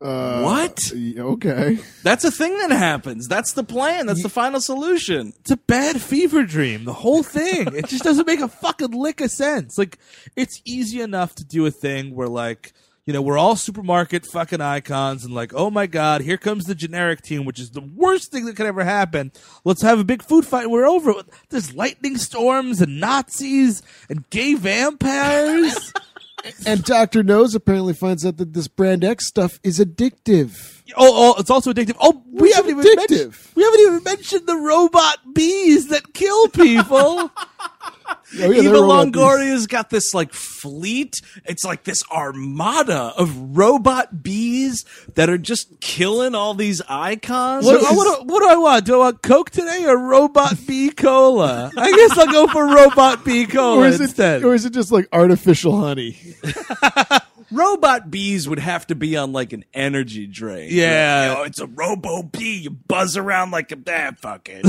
uh, 0.02 0.42
what? 0.42 0.78
Okay, 0.94 1.78
That's 2.02 2.24
a 2.24 2.30
thing 2.30 2.58
that 2.58 2.70
happens. 2.70 3.28
That's 3.28 3.54
the 3.54 3.64
plan. 3.64 4.04
That's 4.04 4.22
the 4.22 4.28
final 4.28 4.60
solution. 4.60 5.32
It's 5.40 5.50
a 5.52 5.56
bad 5.56 6.02
fever 6.02 6.42
dream. 6.44 6.84
The 6.84 6.92
whole 6.92 7.22
thing. 7.22 7.74
it 7.74 7.86
just 7.88 8.04
doesn't 8.04 8.26
make 8.26 8.40
a 8.40 8.48
fucking 8.48 8.90
lick 8.90 9.22
of 9.22 9.30
sense. 9.30 9.78
Like, 9.78 9.98
it's 10.36 10.60
easy 10.66 11.00
enough 11.00 11.34
to 11.36 11.44
do 11.46 11.64
a 11.64 11.70
thing 11.70 12.14
where, 12.14 12.28
like, 12.28 12.74
you 13.06 13.12
know, 13.12 13.22
we're 13.22 13.38
all 13.38 13.54
supermarket 13.54 14.26
fucking 14.26 14.60
icons 14.60 15.24
and 15.24 15.32
like, 15.32 15.54
oh 15.54 15.70
my 15.70 15.86
god, 15.86 16.22
here 16.22 16.36
comes 16.36 16.64
the 16.64 16.74
generic 16.74 17.22
team, 17.22 17.44
which 17.44 17.60
is 17.60 17.70
the 17.70 17.80
worst 17.80 18.32
thing 18.32 18.44
that 18.46 18.56
could 18.56 18.66
ever 18.66 18.82
happen. 18.82 19.30
Let's 19.64 19.82
have 19.82 20.00
a 20.00 20.04
big 20.04 20.24
food 20.24 20.44
fight 20.44 20.64
and 20.64 20.72
we're 20.72 20.88
over 20.88 21.12
it. 21.12 21.26
There's 21.48 21.72
lightning 21.72 22.16
storms 22.16 22.80
and 22.80 22.98
Nazis 22.98 23.80
and 24.08 24.28
gay 24.30 24.54
vampires. 24.54 25.92
and 26.66 26.82
Doctor 26.82 27.22
Nose 27.22 27.54
apparently 27.54 27.94
finds 27.94 28.26
out 28.26 28.38
that 28.38 28.54
this 28.54 28.66
Brand 28.66 29.04
X 29.04 29.28
stuff 29.28 29.60
is 29.62 29.78
addictive. 29.78 30.82
oh, 30.96 31.34
oh, 31.36 31.40
it's 31.40 31.50
also 31.50 31.72
addictive. 31.72 31.96
Oh, 32.00 32.24
we 32.32 32.48
What's 32.48 32.56
haven't 32.56 32.70
even 32.72 32.96
mentioned 32.96 33.36
we 33.54 33.62
haven't 33.62 33.80
even 33.80 34.02
mentioned 34.02 34.46
the 34.48 34.56
robot 34.56 35.18
bees 35.32 35.88
that 35.88 36.12
kill 36.12 36.48
people. 36.48 37.30
Oh, 37.86 38.16
yeah, 38.36 38.46
Eva 38.46 38.62
they're 38.62 38.72
robot 38.72 39.04
beasts. 39.06 39.16
Longoria's 39.18 39.66
got 39.66 39.90
this 39.90 40.12
like 40.14 40.32
fleet. 40.32 41.14
It's 41.44 41.64
like 41.64 41.84
this 41.84 42.02
armada 42.10 43.12
of 43.16 43.56
robot 43.56 44.22
bees 44.22 44.84
that 45.14 45.30
are 45.30 45.38
just 45.38 45.80
killing 45.80 46.34
all 46.34 46.54
these 46.54 46.82
icons. 46.88 47.64
What, 47.66 47.80
what, 47.80 48.20
do- 48.20 48.24
what 48.26 48.40
do 48.40 48.48
I 48.48 48.56
want? 48.56 48.84
Do 48.84 48.94
I 48.94 48.98
want 48.98 49.22
Coke 49.22 49.50
today 49.50 49.84
or 49.86 49.96
Robot 49.98 50.54
Bee 50.66 50.90
Cola? 50.90 51.70
I 51.76 51.90
guess 51.92 52.18
I'll 52.18 52.32
go 52.32 52.46
for 52.48 52.66
Robot 52.66 53.24
Bee 53.24 53.46
Cola 53.48 53.82
Or 53.82 53.86
is, 53.86 54.00
instead. 54.00 54.42
it, 54.42 54.44
or 54.44 54.54
is 54.54 54.64
it 54.64 54.72
just 54.72 54.90
like 54.92 55.08
artificial 55.12 55.80
honey? 55.80 56.18
Robot 57.52 58.10
bees 58.10 58.48
would 58.48 58.58
have 58.58 58.88
to 58.88 58.96
be 58.96 59.16
on 59.16 59.32
like 59.32 59.52
an 59.52 59.64
energy 59.72 60.26
drink. 60.26 60.72
Yeah. 60.72 61.28
You 61.30 61.34
know, 61.36 61.42
it's 61.44 61.60
a 61.60 61.66
robo 61.66 62.24
bee. 62.24 62.58
You 62.62 62.70
buzz 62.70 63.16
around 63.16 63.52
like 63.52 63.70
a 63.70 63.78
ah, 63.88 64.10
fucking. 64.20 64.62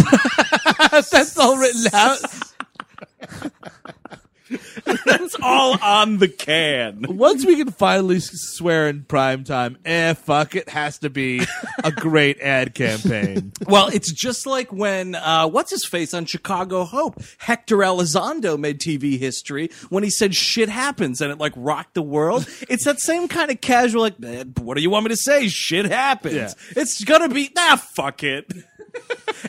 That's 1.11 1.37
all 1.39 1.57
written 1.57 1.85
out. 1.91 2.19
That's 5.05 5.35
all 5.41 5.77
on 5.81 6.17
the 6.17 6.27
can. 6.27 7.05
Once 7.09 7.45
we 7.45 7.57
can 7.57 7.71
finally 7.71 8.19
swear 8.19 8.87
in 8.87 9.03
prime 9.03 9.43
time, 9.43 9.77
eh, 9.85 10.13
fuck 10.13 10.55
it, 10.55 10.69
has 10.69 10.99
to 10.99 11.09
be 11.09 11.41
a 11.83 11.91
great 11.91 12.39
ad 12.39 12.73
campaign. 12.73 13.51
Well, 13.67 13.87
it's 13.87 14.11
just 14.11 14.45
like 14.45 14.71
when 14.71 15.15
uh, 15.15 15.47
what's 15.47 15.71
his 15.71 15.85
face 15.85 16.13
on 16.13 16.25
Chicago 16.25 16.85
Hope, 16.85 17.21
Hector 17.37 17.77
Elizondo 17.77 18.57
made 18.57 18.79
TV 18.79 19.17
history 19.19 19.71
when 19.89 20.03
he 20.03 20.09
said 20.09 20.35
"shit 20.35 20.69
happens" 20.69 21.19
and 21.21 21.31
it 21.31 21.37
like 21.37 21.53
rocked 21.55 21.93
the 21.93 22.01
world. 22.01 22.47
it's 22.69 22.85
that 22.85 22.99
same 22.99 23.27
kind 23.27 23.51
of 23.51 23.59
casual, 23.59 24.03
like, 24.03 24.15
"Eh, 24.23 24.45
what 24.59 24.77
do 24.77 24.81
you 24.81 24.89
want 24.89 25.05
me 25.05 25.09
to 25.09 25.17
say? 25.17 25.47
Shit 25.49 25.85
happens. 25.85 26.35
Yeah. 26.35 26.53
It's 26.81 27.03
gonna 27.03 27.29
be 27.29 27.51
ah, 27.57 27.75
fuck 27.75 28.23
it. 28.23 28.51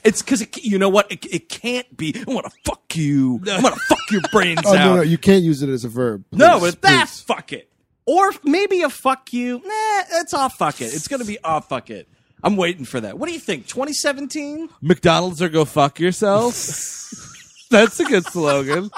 It's 0.05 0.23
because 0.23 0.43
it, 0.43 0.57
you 0.65 0.79
know 0.79 0.89
what? 0.89 1.11
It, 1.11 1.25
it 1.27 1.49
can't 1.49 1.97
be. 1.97 2.15
I 2.27 2.31
want 2.31 2.47
to 2.47 2.53
fuck 2.65 2.97
you. 2.97 3.41
I 3.51 3.61
want 3.61 3.75
to 3.75 3.81
fuck 3.89 4.11
your 4.11 4.21
brains 4.33 4.61
Oh 4.65 4.77
out. 4.77 4.85
no, 4.85 4.97
no, 4.97 5.03
you 5.03 5.19
can't 5.19 5.43
use 5.43 5.63
it 5.63 5.69
as 5.69 5.85
a 5.85 5.89
verb. 5.89 6.25
No, 6.33 6.61
but 6.61 6.81
that's 6.81 7.21
fuck 7.21 7.53
it. 7.53 7.71
Or 8.07 8.33
maybe 8.43 8.83
a 8.83 8.89
fuck 8.91 9.33
you. 9.33 9.59
Nah, 9.65 10.03
it's 10.21 10.33
off 10.35 10.57
fuck 10.57 10.81
it. 10.81 10.95
It's 10.95 11.09
gonna 11.09 11.25
be 11.25 11.39
off 11.45 11.69
fuck 11.69 11.91
it. 11.91 12.09
I'm 12.43 12.57
waiting 12.57 12.85
for 12.85 13.01
that. 13.01 13.19
What 13.19 13.27
do 13.27 13.33
you 13.33 13.41
think? 13.41 13.67
2017? 13.67 14.69
McDonald's 14.81 15.43
or 15.43 15.49
go 15.49 15.65
fuck 15.65 15.99
yourselves. 15.99 17.67
That's 17.71 17.99
a 18.01 18.05
good 18.05 18.25
slogan. 18.27 18.91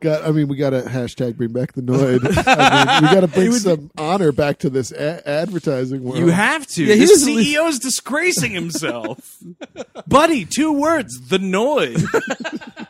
Got, 0.00 0.24
I 0.24 0.30
mean, 0.30 0.48
we 0.48 0.56
got 0.56 0.70
to 0.70 0.82
hashtag 0.82 1.36
bring 1.36 1.52
back 1.52 1.72
the 1.72 1.82
Noid. 1.82 2.20
I 2.46 3.00
mean, 3.00 3.10
we 3.10 3.14
got 3.14 3.20
to 3.20 3.28
bring 3.28 3.52
some 3.52 3.90
honor 3.98 4.32
back 4.32 4.58
to 4.58 4.70
this 4.70 4.92
a- 4.92 5.26
advertising 5.28 6.02
world. 6.04 6.18
You 6.18 6.28
have 6.28 6.66
to. 6.68 6.84
Yeah, 6.84 6.94
he 6.94 7.00
the 7.00 7.06
doesn't 7.06 7.34
leave- 7.34 7.80
disgracing 7.80 8.52
himself. 8.52 9.38
Buddy, 10.06 10.44
two 10.44 10.72
words. 10.72 11.28
The 11.28 11.38
Noid. 11.38 12.04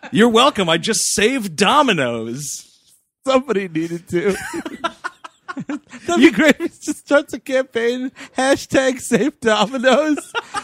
You're 0.13 0.29
welcome. 0.29 0.69
I 0.69 0.79
just 0.79 1.13
saved 1.15 1.57
Domino's. 1.57 2.63
Somebody 3.27 3.69
needed 3.69 4.09
to. 4.09 4.37
That'd 6.07 6.19
be 6.19 6.31
great 6.31 6.57
if 6.61 6.73
he 6.75 6.81
just 6.81 6.99
starts 6.99 7.33
a 7.33 7.41
campaign. 7.41 8.13
Hashtag 8.37 9.01
save 9.01 9.41
Domino's. 9.41 10.19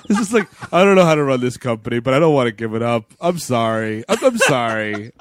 It's 0.08 0.18
just 0.18 0.32
like, 0.32 0.48
I 0.72 0.84
don't 0.84 0.96
know 0.96 1.04
how 1.04 1.14
to 1.14 1.24
run 1.24 1.40
this 1.40 1.56
company, 1.56 1.98
but 1.98 2.12
I 2.14 2.18
don't 2.18 2.34
want 2.34 2.48
to 2.48 2.52
give 2.52 2.74
it 2.74 2.82
up. 2.82 3.10
I'm 3.20 3.38
sorry. 3.38 4.04
I'm, 4.08 4.22
I'm 4.22 4.38
sorry. 4.38 5.12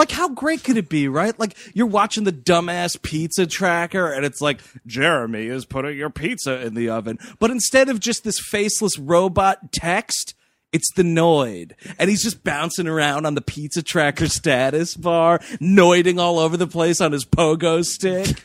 Like, 0.00 0.12
how 0.12 0.30
great 0.30 0.64
could 0.64 0.78
it 0.78 0.88
be, 0.88 1.08
right? 1.08 1.38
Like, 1.38 1.54
you're 1.74 1.86
watching 1.86 2.24
the 2.24 2.32
dumbass 2.32 3.02
pizza 3.02 3.46
tracker, 3.46 4.10
and 4.10 4.24
it's 4.24 4.40
like, 4.40 4.62
Jeremy 4.86 5.48
is 5.48 5.66
putting 5.66 5.94
your 5.94 6.08
pizza 6.08 6.64
in 6.64 6.72
the 6.72 6.88
oven. 6.88 7.18
But 7.38 7.50
instead 7.50 7.90
of 7.90 8.00
just 8.00 8.24
this 8.24 8.40
faceless 8.40 8.98
robot 8.98 9.72
text, 9.72 10.34
it's 10.72 10.90
the 10.96 11.02
Noid. 11.02 11.72
And 11.98 12.08
he's 12.08 12.22
just 12.22 12.42
bouncing 12.42 12.88
around 12.88 13.26
on 13.26 13.34
the 13.34 13.42
pizza 13.42 13.82
tracker 13.82 14.28
status 14.28 14.96
bar, 14.96 15.38
noiding 15.60 16.18
all 16.18 16.38
over 16.38 16.56
the 16.56 16.66
place 16.66 17.02
on 17.02 17.12
his 17.12 17.26
pogo 17.26 17.84
stick. 17.84 18.42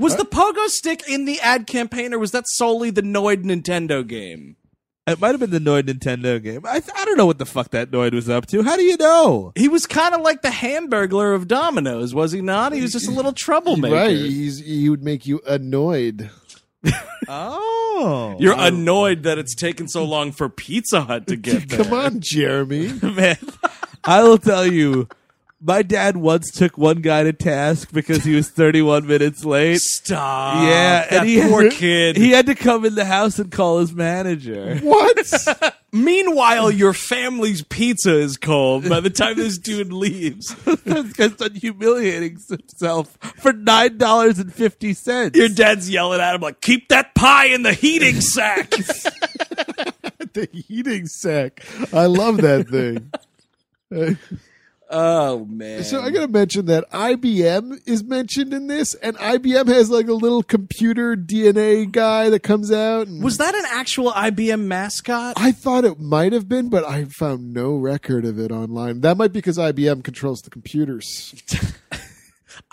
Was 0.00 0.16
the 0.16 0.24
pogo 0.24 0.66
stick 0.66 1.08
in 1.08 1.26
the 1.26 1.38
ad 1.42 1.68
campaign, 1.68 2.12
or 2.12 2.18
was 2.18 2.32
that 2.32 2.48
solely 2.48 2.90
the 2.90 3.02
Noid 3.02 3.44
Nintendo 3.44 4.04
game? 4.04 4.56
It 5.06 5.20
might 5.20 5.32
have 5.32 5.40
been 5.40 5.50
the 5.50 5.58
Noid 5.58 5.82
Nintendo 5.82 6.42
game. 6.42 6.62
I, 6.64 6.80
I 6.96 7.04
don't 7.04 7.18
know 7.18 7.26
what 7.26 7.36
the 7.38 7.44
fuck 7.44 7.70
that 7.72 7.90
Noid 7.90 8.14
was 8.14 8.28
up 8.30 8.46
to. 8.46 8.62
How 8.62 8.76
do 8.76 8.82
you 8.82 8.96
know? 8.96 9.52
He 9.54 9.68
was 9.68 9.86
kind 9.86 10.14
of 10.14 10.22
like 10.22 10.40
the 10.40 10.48
Hamburglar 10.48 11.34
of 11.34 11.46
Domino's, 11.46 12.14
was 12.14 12.32
he 12.32 12.40
not? 12.40 12.72
He 12.72 12.80
was 12.80 12.92
just 12.92 13.06
a 13.08 13.10
little 13.10 13.32
troublemaker. 13.34 13.94
right. 13.94 14.16
He's, 14.16 14.60
he 14.60 14.88
would 14.88 15.02
make 15.04 15.26
you 15.26 15.40
annoyed. 15.46 16.30
Oh. 17.26 18.36
You're 18.38 18.56
annoyed 18.58 19.22
that 19.22 19.38
it's 19.38 19.54
taken 19.54 19.88
so 19.88 20.04
long 20.04 20.32
for 20.32 20.48
Pizza 20.50 21.00
Hut 21.02 21.26
to 21.28 21.36
get 21.36 21.68
there. 21.70 21.82
Come 21.84 21.92
on, 21.94 22.20
Jeremy. 22.20 22.92
man. 23.02 23.38
I 24.02 24.22
will 24.22 24.36
tell 24.36 24.66
you, 24.66 25.08
My 25.66 25.80
dad 25.80 26.18
once 26.18 26.50
took 26.50 26.76
one 26.76 27.00
guy 27.00 27.22
to 27.22 27.32
task 27.32 27.90
because 27.90 28.22
he 28.22 28.34
was 28.34 28.50
31 28.50 29.06
minutes 29.06 29.46
late. 29.46 29.80
Stop. 29.80 30.62
yeah, 30.62 31.08
that 31.08 31.12
and 31.12 31.26
he 31.26 31.40
poor 31.40 31.62
had, 31.62 31.72
kid. 31.72 32.16
He 32.18 32.32
had 32.32 32.44
to 32.46 32.54
come 32.54 32.84
in 32.84 32.94
the 32.96 33.06
house 33.06 33.38
and 33.38 33.50
call 33.50 33.78
his 33.78 33.94
manager. 33.94 34.76
What? 34.82 35.74
Meanwhile, 35.92 36.72
your 36.72 36.92
family's 36.92 37.62
pizza 37.62 38.14
is 38.14 38.36
cold 38.36 38.86
by 38.86 39.00
the 39.00 39.08
time 39.08 39.36
this 39.36 39.56
dude 39.56 39.90
leaves. 39.90 40.54
this 40.84 41.12
guy's 41.14 41.36
done 41.36 41.54
humiliating 41.54 42.38
himself 42.46 43.16
for 43.40 43.54
nine 43.54 43.96
dollars 43.96 44.38
and 44.38 44.52
fifty 44.52 44.92
cents. 44.92 45.34
Your 45.34 45.48
dad's 45.48 45.88
yelling 45.88 46.20
at 46.20 46.34
him 46.34 46.42
like, 46.42 46.60
"Keep 46.60 46.90
that 46.90 47.14
pie 47.14 47.46
in 47.46 47.62
the 47.62 47.72
heating 47.72 48.20
sack." 48.20 48.68
the 50.34 50.46
heating 50.52 51.06
sack. 51.06 51.64
I 51.90 52.04
love 52.04 52.36
that 52.38 52.68
thing. 52.68 53.10
Oh 54.96 55.44
man. 55.46 55.82
So 55.82 56.00
I 56.00 56.10
got 56.10 56.20
to 56.20 56.28
mention 56.28 56.66
that 56.66 56.88
IBM 56.92 57.80
is 57.84 58.04
mentioned 58.04 58.54
in 58.54 58.68
this, 58.68 58.94
and 58.94 59.16
IBM 59.16 59.66
has 59.66 59.90
like 59.90 60.06
a 60.06 60.12
little 60.12 60.44
computer 60.44 61.16
DNA 61.16 61.90
guy 61.90 62.30
that 62.30 62.44
comes 62.44 62.70
out. 62.70 63.08
And 63.08 63.20
was 63.20 63.38
that 63.38 63.56
an 63.56 63.64
actual 63.70 64.12
IBM 64.12 64.60
mascot? 64.60 65.34
I 65.36 65.50
thought 65.50 65.84
it 65.84 65.98
might 65.98 66.32
have 66.32 66.48
been, 66.48 66.68
but 66.68 66.84
I 66.84 67.06
found 67.06 67.52
no 67.52 67.74
record 67.74 68.24
of 68.24 68.38
it 68.38 68.52
online. 68.52 69.00
That 69.00 69.16
might 69.16 69.32
be 69.32 69.40
because 69.40 69.58
IBM 69.58 70.04
controls 70.04 70.42
the 70.42 70.50
computers. 70.50 71.34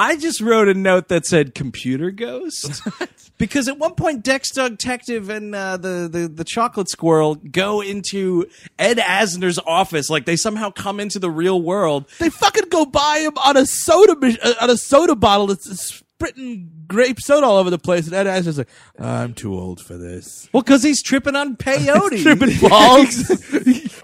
I 0.02 0.16
just 0.16 0.42
wrote 0.42 0.68
a 0.68 0.74
note 0.74 1.10
that 1.10 1.28
said 1.28 1.54
"computer 1.54 2.10
ghost" 2.10 2.82
because 3.38 3.68
at 3.68 3.78
one 3.78 3.94
point 3.94 4.24
Dex 4.24 4.50
Detective 4.50 5.30
and 5.30 5.54
uh, 5.54 5.78
the, 5.78 6.10
the 6.12 6.28
the 6.28 6.44
chocolate 6.44 6.90
squirrel 6.90 7.36
go 7.36 7.82
into 7.82 8.48
Ed 8.80 8.98
Asner's 8.98 9.60
office, 9.60 10.10
like 10.10 10.26
they 10.26 10.36
somehow 10.36 10.72
come 10.72 11.00
into 11.00 11.20
the 11.20 11.30
real 11.30 11.62
world. 11.62 12.10
They 12.18 12.32
fucking 12.32 12.70
go 12.70 12.88
by 12.88 13.20
him 13.20 13.34
on 13.46 13.58
a 13.58 13.68
soda 13.68 14.16
uh, 14.44 14.54
on 14.60 14.72
a 14.72 14.78
soda 14.78 15.16
bottle 15.16 15.46
that's 15.46 16.02
spritting 16.20 16.88
grape 16.88 17.20
soda 17.22 17.46
all 17.46 17.58
over 17.58 17.70
the 17.70 17.78
place, 17.78 18.08
and 18.08 18.16
Ed 18.16 18.26
Asner's 18.26 18.58
like, 18.58 18.70
"I'm 18.98 19.36
too 19.36 19.54
old 19.54 19.82
for 19.82 20.00
this." 20.00 20.50
Well, 20.52 20.64
because 20.64 20.82
he's 20.82 21.04
tripping 21.04 21.36
on 21.36 21.58
peyote. 21.58 22.24
Tripping 22.24 22.60
balls. 22.70 23.30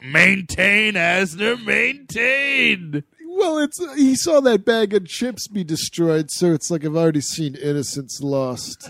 maintain, 0.04 0.94
Asner, 0.94 1.64
maintain. 1.66 3.04
Well, 3.38 3.60
it's 3.60 3.80
uh, 3.80 3.94
he 3.94 4.16
saw 4.16 4.40
that 4.42 4.66
bag 4.66 4.96
of 4.96 5.08
chips 5.08 5.48
be 5.48 5.64
destroyed, 5.64 6.32
so 6.32 6.54
it's 6.54 6.72
like 6.72 6.84
I've 6.84 6.96
already 6.96 7.22
seen 7.22 7.54
Innocence 7.54 8.20
Lost. 8.20 8.90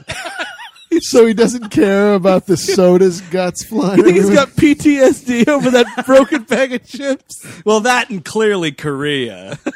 so 1.01 1.25
he 1.25 1.33
doesn't 1.33 1.67
care 1.67 2.13
about 2.13 2.45
the 2.45 2.55
soda's 2.55 3.19
guts 3.19 3.65
flying. 3.65 3.97
You 3.97 4.03
think 4.05 4.15
he's 4.15 4.29
got 4.29 4.47
PTSD 4.49 5.49
over 5.49 5.69
that 5.71 6.05
broken 6.05 6.43
bag 6.43 6.71
of 6.71 6.85
chips. 6.85 7.45
well, 7.65 7.81
that 7.81 8.09
and 8.09 8.23
clearly 8.23 8.71
Korea. 8.71 9.59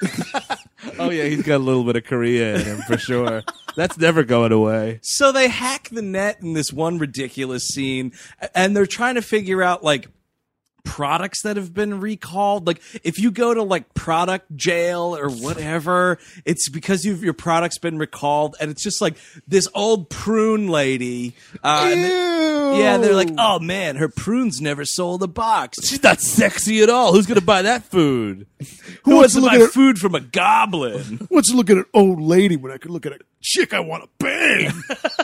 Oh 0.97 1.11
yeah, 1.11 1.25
he's 1.25 1.43
got 1.43 1.57
a 1.57 1.63
little 1.63 1.83
bit 1.83 1.95
of 1.95 2.05
Korea 2.05 2.55
in 2.55 2.61
him 2.61 2.81
for 2.87 2.97
sure. 2.97 3.43
That's 3.75 3.99
never 3.99 4.23
going 4.23 4.51
away. 4.51 4.99
So 5.03 5.31
they 5.31 5.47
hack 5.47 5.89
the 5.89 6.01
net 6.01 6.39
in 6.41 6.53
this 6.53 6.73
one 6.73 6.97
ridiculous 6.97 7.67
scene, 7.67 8.13
and 8.55 8.75
they're 8.75 8.87
trying 8.87 9.13
to 9.13 9.21
figure 9.21 9.61
out 9.61 9.83
like 9.83 10.07
products 10.83 11.41
that 11.43 11.57
have 11.57 11.73
been 11.73 11.99
recalled. 11.99 12.67
Like 12.67 12.81
if 13.03 13.19
you 13.19 13.31
go 13.31 13.53
to 13.53 13.63
like 13.63 13.93
product 13.93 14.55
jail 14.55 15.15
or 15.15 15.29
whatever, 15.29 16.17
it's 16.45 16.69
because 16.69 17.05
you've, 17.05 17.23
your 17.23 17.33
product's 17.33 17.77
been 17.77 17.97
recalled, 17.97 18.55
and 18.59 18.69
it's 18.71 18.83
just 18.83 19.01
like 19.01 19.15
this 19.47 19.67
old 19.73 20.09
prune 20.09 20.67
lady. 20.67 21.35
Uh, 21.63 21.89
and 21.91 22.03
they- 22.03 22.41
yeah, 22.71 22.97
they're 22.97 23.15
like, 23.15 23.31
oh 23.37 23.59
man, 23.59 23.97
her 23.97 24.07
prunes 24.07 24.61
never 24.61 24.85
sold 24.85 25.21
a 25.23 25.27
box. 25.27 25.77
She's 25.85 26.01
not 26.01 26.21
sexy 26.21 26.81
at 26.81 26.89
all. 26.89 27.11
Who's 27.11 27.25
gonna 27.25 27.41
buy 27.41 27.63
that 27.63 27.83
food? 27.83 28.47
Who 29.03 29.15
wants 29.17 29.33
wants 29.33 29.33
to 29.33 29.41
look 29.41 29.51
buy 29.51 29.57
at 29.57 29.71
food 29.71 29.97
from 29.99 30.15
a 30.15 30.21
goblin? 30.21 31.25
What's 31.29 31.49
to 31.51 31.57
look 31.57 31.69
at 31.69 31.75
an 31.77 31.85
old 31.93 32.21
lady 32.21 32.55
when 32.55 32.71
I 32.71 32.77
could 32.77 32.91
look 32.91 33.05
at 33.05 33.11
a 33.11 33.19
chick 33.41 33.73
I 33.73 33.79
want 33.79 34.03
to 34.03 34.09
bang? 34.19 34.71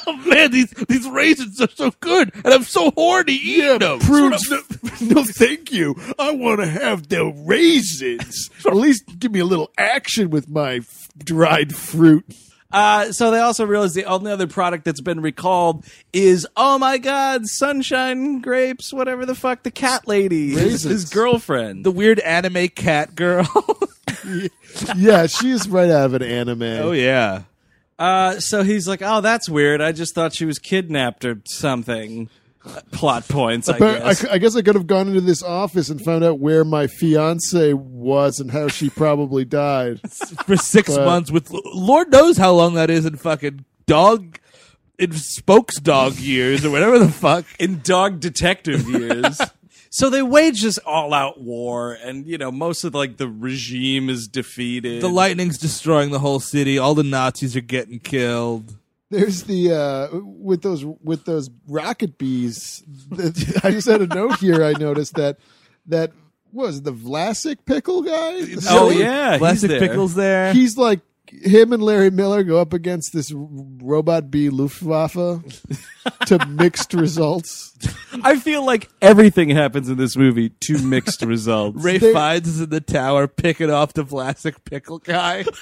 Oh 0.08 0.18
man, 0.28 0.52
these 0.52 0.72
these 0.88 1.08
raisins 1.08 1.62
are 1.62 1.70
so 1.70 1.92
good, 2.00 2.32
and 2.36 2.48
I'm 2.54 2.64
so 2.64 2.92
horny 2.92 3.34
eating 3.34 3.80
them. 3.80 4.00
Prunes, 4.00 4.50
no, 4.50 4.62
no, 5.02 5.24
thank 5.24 5.72
you. 5.72 5.96
I 6.20 6.32
want 6.32 6.60
to 6.62 6.68
have 6.68 7.08
the 7.10 7.26
raisins. 7.46 8.50
At 8.66 8.76
least 8.76 9.20
give 9.20 9.32
me 9.32 9.40
a 9.40 9.46
little 9.46 9.72
action 9.78 10.30
with 10.30 10.50
my 10.50 10.76
f- 10.78 11.10
dried 11.18 11.76
fruit. 11.76 12.26
Uh, 12.70 13.14
so 13.14 13.32
they 13.32 13.40
also 13.40 13.66
realize 13.66 13.94
the 13.94 14.04
only 14.04 14.30
other 14.30 14.46
product 14.46 14.84
that's 14.84 15.00
been 15.00 15.22
recalled 15.22 15.86
is, 16.12 16.46
oh 16.58 16.78
my 16.78 16.98
god, 16.98 17.46
sunshine 17.46 18.42
grapes, 18.42 18.92
whatever 18.92 19.26
the 19.26 19.34
fuck, 19.36 19.64
the 19.64 19.72
cat 19.72 20.06
lady, 20.06 20.50
his, 20.50 20.84
his 20.84 21.06
girlfriend. 21.10 21.86
The 21.86 21.92
weird 21.92 22.20
anime 22.20 22.68
cat 22.68 23.16
girl. 23.16 23.48
Yeah, 24.98 25.28
she's 25.28 25.70
right 25.70 25.90
out 25.90 26.08
of 26.08 26.14
an 26.16 26.24
anime. 26.24 26.62
oh 26.64 26.92
yeah. 26.92 27.44
Uh, 28.00 28.40
so 28.40 28.64
he's 28.64 28.88
like, 28.88 29.02
oh, 29.04 29.22
that's 29.22 29.50
weird. 29.50 29.82
I 29.82 29.92
just 29.92 30.14
thought 30.14 30.34
she 30.34 30.46
was 30.46 30.60
kidnapped 30.60 31.26
or 31.26 31.42
something. 31.46 32.30
Plot 32.92 33.26
points, 33.30 33.70
I 33.70 33.80
But 33.80 34.02
I, 34.02 34.08
guess. 34.10 34.26
I 34.26 34.38
guess 34.40 34.56
I 34.58 34.62
could 34.62 34.76
have 34.76 34.88
gone 34.88 35.08
into 35.08 35.22
this 35.22 35.42
office 35.42 35.90
and 35.90 36.04
found 36.04 36.26
out 36.26 36.40
where 36.40 36.66
my 36.66 36.88
fiance 36.88 37.72
was 37.74 38.40
and 38.42 38.52
how 38.52 38.68
she 38.68 38.90
probably 38.90 39.46
died. 39.46 40.02
For 40.46 40.58
six 40.58 40.94
But- 40.94 41.06
months 41.06 41.32
with 41.32 41.50
Lord 41.52 42.12
knows 42.12 42.36
how 42.38 42.54
long 42.54 42.74
that 42.74 42.90
is 42.90 43.06
in 43.06 43.16
fucking 43.16 43.64
dog 43.86 44.40
in 45.00 45.14
spokes 45.14 45.80
dog 45.80 46.16
years 46.16 46.66
or 46.66 46.72
whatever 46.72 47.00
the 47.00 47.08
fuck. 47.10 47.46
in 47.60 47.80
dog 47.84 48.20
detective 48.20 48.90
years. 48.90 49.40
so 49.98 50.12
they 50.12 50.22
wage 50.22 50.62
this 50.62 50.78
all-out 50.80 51.42
war, 51.42 51.94
and 51.94 52.28
you 52.28 52.38
know 52.38 52.52
most 52.52 52.84
of 52.84 52.94
like 52.94 53.18
the 53.18 53.28
regime 53.28 54.10
is 54.12 54.28
defeated. 54.28 55.02
The 55.02 55.10
lightning's 55.10 55.58
destroying 55.58 56.12
the 56.12 56.20
whole 56.20 56.40
city. 56.40 56.78
All 56.78 56.94
the 56.94 57.02
Nazis 57.04 57.56
are 57.56 57.62
getting 57.62 58.00
killed. 58.00 58.76
There's 59.10 59.44
the 59.46 59.74
uh, 59.74 60.20
with 60.22 60.62
those 60.62 60.86
with 60.86 61.26
those 61.26 61.50
rocket 61.68 62.20
bees. 62.20 62.84
the- 63.10 63.62
I 63.64 63.72
just 63.72 63.88
had 63.88 64.02
a 64.02 64.08
note 64.08 64.38
here. 64.40 64.64
I 64.64 64.74
noticed 64.74 65.16
that 65.16 65.40
that 65.88 66.12
was 66.54 66.84
the 66.84 66.94
Vlasic 66.94 67.58
pickle 67.66 68.04
guy. 68.04 68.42
The 68.44 68.68
Oh 68.70 68.90
yeah, 68.92 69.32
he's 69.32 69.40
Plastic 69.40 69.70
there. 69.72 69.80
pickles 69.80 70.14
there. 70.14 70.54
he's 70.54 70.78
like 70.78 71.00
him 71.32 71.74
and 71.74 71.82
Larry 71.84 72.10
Miller 72.10 72.44
go 72.44 72.60
up 72.60 72.74
against 72.74 73.14
this 73.14 73.32
robot 73.34 74.30
bee 74.32 74.50
Luftwaffe 74.50 75.14
to 76.26 76.46
mixed 76.48 76.94
results. 76.94 77.74
I 78.24 78.38
feel 78.40 78.66
like 78.66 78.90
everything 79.02 79.50
happens 79.50 79.90
in 79.90 79.98
this 79.98 80.16
movie 80.16 80.50
to 80.50 80.78
mixed 80.80 81.22
results. 81.22 81.84
Ralph 81.84 82.02
They- 82.02 82.14
Fiennes 82.14 82.48
is 82.48 82.62
in 82.62 82.70
the 82.70 82.82
tower 82.82 83.28
picking 83.28 83.70
off 83.70 83.94
the 83.94 84.04
Vlasic 84.04 84.56
pickle 84.66 85.00
guy. 85.00 85.46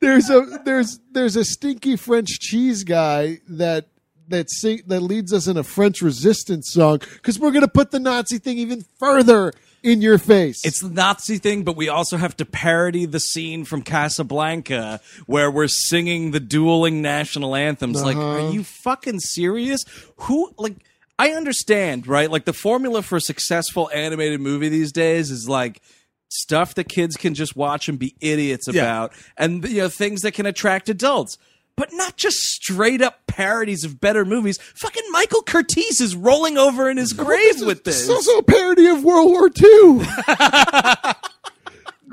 There's 0.00 0.28
a 0.30 0.60
there's 0.64 0.98
there's 1.12 1.36
a 1.36 1.44
stinky 1.44 1.94
French 1.94 2.40
cheese 2.40 2.82
guy 2.82 3.38
that 3.50 3.86
that 4.28 4.50
sing, 4.50 4.80
that 4.88 4.98
leads 5.00 5.32
us 5.32 5.46
in 5.46 5.56
a 5.56 5.62
French 5.62 6.02
resistance 6.02 6.72
song 6.72 6.98
because 6.98 7.38
we're 7.38 7.52
gonna 7.52 7.68
put 7.68 7.92
the 7.92 8.00
Nazi 8.00 8.38
thing 8.38 8.58
even 8.58 8.84
further 8.98 9.52
in 9.82 10.02
your 10.02 10.18
face. 10.18 10.64
It's 10.64 10.80
the 10.80 10.90
Nazi 10.90 11.38
thing, 11.38 11.64
but 11.64 11.76
we 11.76 11.88
also 11.88 12.16
have 12.16 12.36
to 12.38 12.44
parody 12.44 13.06
the 13.06 13.20
scene 13.20 13.64
from 13.64 13.82
Casablanca 13.82 15.00
where 15.26 15.50
we're 15.50 15.68
singing 15.68 16.30
the 16.30 16.40
dueling 16.40 17.02
national 17.02 17.54
anthems. 17.54 18.02
Like, 18.02 18.16
uh-huh. 18.16 18.46
are 18.46 18.50
you 18.50 18.64
fucking 18.64 19.20
serious? 19.20 19.84
Who, 20.16 20.52
like, 20.58 20.76
I 21.18 21.30
understand, 21.30 22.06
right? 22.06 22.30
Like, 22.30 22.44
the 22.44 22.52
formula 22.52 23.02
for 23.02 23.16
a 23.16 23.20
successful 23.20 23.90
animated 23.92 24.40
movie 24.40 24.68
these 24.68 24.92
days 24.92 25.30
is 25.30 25.48
like 25.48 25.80
stuff 26.28 26.74
that 26.76 26.88
kids 26.88 27.16
can 27.16 27.34
just 27.34 27.54
watch 27.54 27.88
and 27.88 27.98
be 27.98 28.14
idiots 28.20 28.66
about, 28.66 29.12
and, 29.36 29.68
you 29.68 29.82
know, 29.82 29.88
things 29.88 30.22
that 30.22 30.32
can 30.32 30.46
attract 30.46 30.88
adults. 30.88 31.36
But 31.76 31.90
not 31.92 32.16
just 32.16 32.36
straight 32.36 33.00
up 33.00 33.26
parodies 33.26 33.82
of 33.84 34.00
better 34.00 34.24
movies. 34.24 34.58
Fucking 34.74 35.04
Michael 35.10 35.42
Curtiz 35.42 36.00
is 36.00 36.14
rolling 36.14 36.58
over 36.58 36.90
in 36.90 36.98
his 36.98 37.18
oh, 37.18 37.24
grave 37.24 37.60
with 37.62 37.84
this. 37.84 38.02
It's 38.02 38.10
also 38.10 38.38
a 38.38 38.42
parody 38.42 38.86
of 38.86 39.02
World 39.02 39.30
War 39.30 39.48
II. 39.48 40.06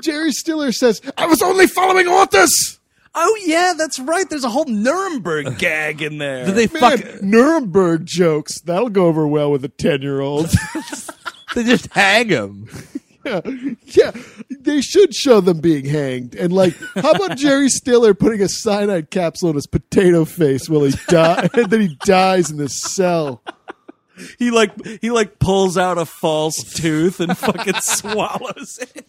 Jerry 0.02 0.32
Stiller 0.32 0.72
says, 0.72 1.02
"I 1.18 1.26
was 1.26 1.42
only 1.42 1.66
following 1.66 2.08
orders." 2.08 2.78
Oh 3.14 3.38
yeah, 3.44 3.74
that's 3.76 3.98
right. 3.98 4.28
There's 4.30 4.44
a 4.44 4.48
whole 4.48 4.64
Nuremberg 4.64 5.58
gag 5.58 6.00
in 6.00 6.18
there. 6.18 6.46
Did 6.46 6.54
they 6.54 6.80
Man, 6.80 6.98
fuck? 6.98 7.22
Nuremberg 7.22 8.06
jokes. 8.06 8.60
That'll 8.60 8.88
go 8.88 9.06
over 9.06 9.26
well 9.26 9.50
with 9.50 9.64
a 9.64 9.68
ten-year-old. 9.68 10.50
They 11.54 11.64
just 11.64 11.92
hang 11.92 12.28
him. 12.28 12.68
Yeah, 13.24 13.40
yeah, 13.84 14.10
they 14.60 14.80
should 14.80 15.14
show 15.14 15.40
them 15.40 15.60
being 15.60 15.84
hanged. 15.84 16.34
And 16.34 16.52
like, 16.52 16.74
how 16.96 17.10
about 17.12 17.36
Jerry 17.36 17.68
Stiller 17.68 18.14
putting 18.14 18.40
a 18.42 18.48
cyanide 18.48 19.10
capsule 19.10 19.50
in 19.50 19.56
his 19.56 19.66
potato 19.66 20.24
face 20.24 20.68
while 20.68 20.84
he 20.84 20.94
die, 21.08 21.48
and 21.54 21.70
then 21.70 21.80
he 21.80 21.96
dies 22.04 22.50
in 22.50 22.56
the 22.56 22.68
cell. 22.68 23.42
he 24.38 24.50
like 24.50 24.72
he 25.00 25.10
like 25.10 25.38
pulls 25.38 25.76
out 25.78 25.98
a 25.98 26.04
false 26.06 26.62
tooth 26.74 27.20
and 27.20 27.36
fucking 27.36 27.74
swallows 27.80 28.78
it. 28.94 29.06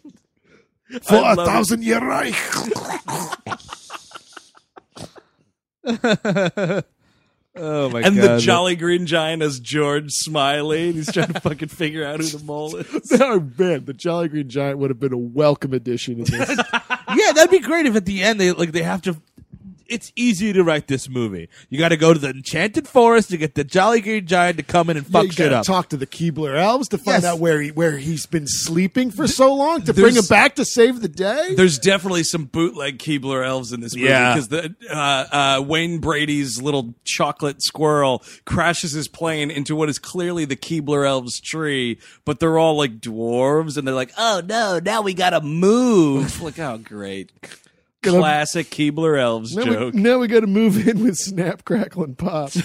For 1.03 1.15
I 1.15 1.33
a 1.33 1.35
love 1.35 1.47
it. 1.47 1.51
thousand 1.51 1.83
year 1.83 1.99
Reich. 2.05 2.35
Oh 7.53 7.89
my 7.89 7.99
and 8.01 8.15
god! 8.15 8.23
And 8.23 8.33
the 8.35 8.37
Jolly 8.39 8.75
Green 8.77 9.05
Giant 9.05 9.43
as 9.43 9.59
George 9.59 10.11
Smiley. 10.11 10.87
and 10.87 10.95
He's 10.95 11.11
trying 11.11 11.33
to 11.33 11.39
fucking 11.41 11.67
figure 11.67 12.05
out 12.05 12.21
who 12.21 12.25
the 12.25 12.43
mole 12.43 12.77
is. 12.77 13.11
oh 13.19 13.45
man, 13.57 13.85
the 13.85 13.93
Jolly 13.93 14.29
Green 14.29 14.47
Giant 14.47 14.77
would 14.79 14.89
have 14.89 14.99
been 14.99 15.11
a 15.11 15.17
welcome 15.17 15.73
addition 15.73 16.19
in 16.19 16.23
this. 16.23 16.49
yeah, 16.79 17.31
that'd 17.33 17.51
be 17.51 17.59
great 17.59 17.85
if 17.85 17.95
at 17.95 18.05
the 18.05 18.23
end 18.23 18.39
they 18.39 18.51
like 18.51 18.71
they 18.71 18.83
have 18.83 19.01
to. 19.03 19.21
It's 19.91 20.11
easy 20.15 20.53
to 20.53 20.63
write 20.63 20.87
this 20.87 21.09
movie. 21.09 21.49
You 21.69 21.77
got 21.77 21.89
to 21.89 21.97
go 21.97 22.13
to 22.13 22.19
the 22.19 22.29
enchanted 22.29 22.87
forest 22.87 23.29
to 23.31 23.37
get 23.37 23.55
the 23.55 23.63
Jolly 23.63 24.01
Green 24.01 24.25
Giant 24.25 24.57
to 24.57 24.63
come 24.63 24.89
in 24.89 24.97
and 24.97 25.05
Yeah, 25.05 25.11
fuck 25.11 25.25
you 25.25 25.31
shit 25.33 25.51
up. 25.53 25.65
talk 25.65 25.89
to 25.89 25.97
the 25.97 26.07
Keebler 26.07 26.55
elves 26.57 26.87
to 26.89 26.97
find 26.97 27.23
Yes. 27.23 27.25
out 27.25 27.39
where 27.39 27.61
he 27.61 27.71
where 27.71 27.97
he's 27.97 28.25
been 28.25 28.47
sleeping 28.47 29.11
for 29.11 29.27
so 29.27 29.53
long 29.53 29.81
to 29.83 29.93
bring 29.93 30.15
him 30.15 30.25
back 30.29 30.55
to 30.55 30.65
save 30.65 31.01
the 31.01 31.07
day. 31.09 31.55
There's 31.55 31.77
definitely 31.77 32.23
some 32.23 32.45
bootleg 32.45 32.99
Keebler 32.99 33.45
elves 33.45 33.71
in 33.73 33.81
this 33.81 33.93
movie 33.95 34.07
Yeah. 34.07 34.33
because 34.33 34.47
the 34.47 34.75
uh, 34.89 35.57
uh, 35.59 35.61
Wayne 35.61 35.99
Brady's 35.99 36.61
little 36.61 36.95
chocolate 37.03 37.61
squirrel 37.61 38.23
crashes 38.45 38.93
his 38.93 39.07
plane 39.09 39.51
into 39.51 39.75
what 39.75 39.89
is 39.89 39.99
clearly 39.99 40.45
the 40.45 40.55
Keebler 40.55 41.05
elves 41.07 41.39
tree, 41.41 41.99
but 42.25 42.39
they're 42.39 42.57
all 42.57 42.77
like 42.77 42.99
dwarves, 43.01 43.75
and 43.77 43.85
they're 43.87 43.93
like, 43.95 44.13
"Oh 44.17 44.41
no, 44.45 44.79
now 44.79 45.01
we 45.01 45.13
gotta 45.13 45.41
move!" 45.41 46.41
like, 46.41 46.57
oh 46.59 46.77
great, 46.77 47.31
Gonna- 48.01 48.19
classic 48.19 48.69
Keebler 48.69 49.19
elves 49.19 49.55
now 49.55 49.63
joke. 49.63 49.93
we, 49.93 50.01
now 50.01 50.17
we 50.17 50.27
got 50.27 50.39
to 50.41 50.47
move 50.47 50.87
in 50.87 51.03
with 51.03 51.17
Snap, 51.17 51.63
Crackle, 51.65 52.03
and 52.03 52.17
Pop. 52.17 52.51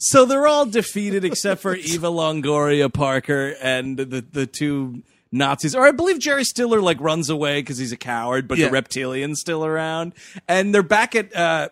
So 0.00 0.24
they're 0.26 0.46
all 0.46 0.64
defeated 0.64 1.24
except 1.24 1.60
for 1.60 1.74
Eva 1.76 2.06
Longoria 2.06 2.92
Parker 2.92 3.54
and 3.60 3.96
the 3.96 4.24
the 4.30 4.46
two 4.46 5.02
Nazis. 5.32 5.74
Or 5.74 5.84
I 5.86 5.90
believe 5.90 6.20
Jerry 6.20 6.44
Stiller 6.44 6.80
like 6.80 7.00
runs 7.00 7.28
away 7.30 7.60
because 7.60 7.78
he's 7.78 7.90
a 7.90 7.96
coward, 7.96 8.46
but 8.46 8.58
Yeah. 8.58 8.66
the 8.66 8.72
reptilian's 8.72 9.40
still 9.40 9.64
around. 9.64 10.14
And 10.46 10.72
they're 10.72 10.84
back 10.84 11.16
at 11.16 11.34
uh 11.34 11.70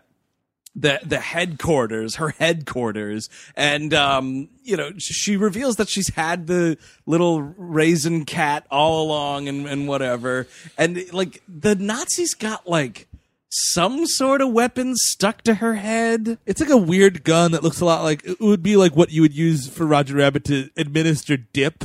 the 0.79 1.01
the 1.05 1.19
headquarters, 1.19 2.17
her 2.17 2.29
headquarters, 2.29 3.31
and 3.57 3.95
um, 3.95 4.49
you 4.63 4.77
know, 4.77 4.91
she 4.99 5.37
reveals 5.37 5.77
that 5.77 5.89
she's 5.89 6.11
had 6.15 6.47
the 6.47 6.77
little 7.07 7.41
raisin 7.41 8.25
cat 8.27 8.67
all 8.71 9.03
along 9.07 9.49
and, 9.49 9.67
and 9.67 9.89
whatever. 9.89 10.47
And 10.77 11.11
like 11.13 11.43
the 11.49 11.75
Nazis 11.75 12.35
got 12.35 12.69
like 12.69 13.09
some 13.49 14.07
sort 14.07 14.43
of 14.43 14.53
weapon 14.53 14.95
stuck 14.97 15.41
to 15.43 15.55
her 15.55 15.77
head. 15.77 16.37
It's 16.45 16.61
like 16.61 16.69
a 16.69 16.77
weird 16.77 17.25
gun 17.25 17.53
that 17.53 17.63
looks 17.63 17.81
a 17.81 17.85
lot 17.87 18.03
like 18.03 18.23
it 18.27 18.41
would 18.41 18.63
be 18.63 18.77
like 18.77 18.95
what 18.95 19.11
you 19.11 19.23
would 19.23 19.35
use 19.35 19.69
for 19.69 19.87
Roger 19.87 20.17
Rabbit 20.17 20.45
to 20.45 20.69
administer 20.77 21.37
dip. 21.39 21.85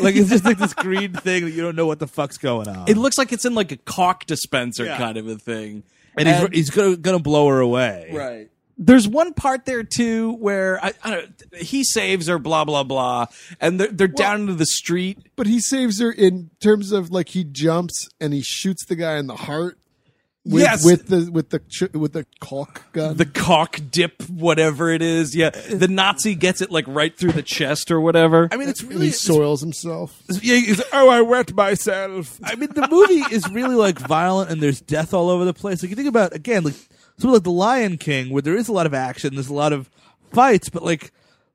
like 0.00 0.14
it's 0.16 0.30
just 0.30 0.44
like 0.44 0.58
this 0.58 0.72
green 0.74 1.12
thing 1.12 1.44
that 1.44 1.50
you 1.50 1.60
don't 1.60 1.76
know 1.76 1.86
what 1.86 1.98
the 1.98 2.06
fuck's 2.06 2.38
going 2.38 2.68
on. 2.68 2.88
It 2.88 2.96
looks 2.96 3.18
like 3.18 3.32
it's 3.32 3.44
in 3.44 3.54
like 3.54 3.72
a 3.72 3.76
cock 3.78 4.26
dispenser 4.26 4.84
Yeah. 4.84 4.96
kind 4.96 5.18
of 5.18 5.26
a 5.26 5.36
thing. 5.36 5.82
And 6.18 6.52
he's, 6.52 6.68
he's 6.68 6.70
gonna 6.70 6.96
gonna 6.96 7.18
blow 7.18 7.48
her 7.48 7.60
away. 7.60 8.10
right. 8.12 8.50
There's 8.80 9.08
one 9.08 9.34
part 9.34 9.64
there 9.64 9.82
too 9.82 10.34
where 10.34 10.78
I, 10.84 10.92
I 11.02 11.10
don't. 11.10 11.42
He 11.56 11.82
saves 11.82 12.28
her, 12.28 12.38
blah 12.38 12.64
blah 12.64 12.84
blah, 12.84 13.26
and 13.60 13.80
they're 13.80 13.88
they're 13.88 14.06
down 14.06 14.42
into 14.42 14.54
the 14.54 14.66
street. 14.66 15.18
but 15.34 15.48
he 15.48 15.58
saves 15.58 15.98
her 15.98 16.12
in 16.12 16.50
terms 16.60 16.92
of 16.92 17.10
like 17.10 17.30
he 17.30 17.42
jumps 17.42 18.08
and 18.20 18.32
he 18.32 18.40
shoots 18.40 18.84
the 18.84 18.94
guy 18.94 19.16
in 19.16 19.26
the 19.26 19.34
heart. 19.34 19.78
With, 20.48 20.62
Yes. 20.62 20.82
with 20.84 21.08
the 21.08 21.30
with 21.30 21.50
the 21.50 21.58
ch- 21.58 21.92
with 21.92 22.14
the 22.14 22.24
caulk 22.40 22.82
gun. 22.92 23.16
The 23.18 23.26
caulk 23.26 23.78
dip, 23.90 24.22
whatever 24.30 24.88
it 24.90 25.02
is, 25.02 25.36
yeah. 25.36 25.50
The 25.50 25.88
Nazi 25.88 26.34
gets 26.34 26.62
it 26.62 26.70
like 26.70 26.86
right 26.88 27.14
through 27.14 27.32
the 27.32 27.42
chest 27.42 27.90
or 27.90 28.00
whatever. 28.00 28.48
I 28.50 28.56
mean, 28.56 28.70
it's 28.70 28.80
and 28.80 28.88
really 28.90 29.06
he 29.06 29.12
soils 29.12 29.60
himself. 29.60 30.22
Yeah, 30.40 30.56
he's 30.56 30.80
oh, 30.92 31.10
I 31.10 31.20
wet 31.20 31.52
myself. 31.54 32.40
I 32.42 32.54
mean, 32.54 32.70
the 32.72 32.88
movie 32.88 33.34
is 33.34 33.46
really 33.50 33.74
like 33.74 33.98
violent 33.98 34.50
and 34.50 34.62
there's 34.62 34.80
death 34.80 35.12
all 35.12 35.28
over 35.28 35.44
the 35.44 35.52
place. 35.54 35.82
Like 35.82 35.90
you 35.90 35.96
think 35.96 36.08
about 36.08 36.34
again, 36.34 36.64
like 36.64 36.74
sort 37.18 37.24
of 37.24 37.32
like 37.34 37.42
the 37.42 37.50
Lion 37.50 37.98
King, 37.98 38.30
where 38.30 38.40
there 38.42 38.56
is 38.56 38.68
a 38.68 38.72
lot 38.72 38.86
of 38.86 38.94
action, 38.94 39.34
there's 39.34 39.50
a 39.50 39.54
lot 39.54 39.74
of 39.74 39.90
fights, 40.32 40.70
but 40.70 40.82
like 40.82 41.12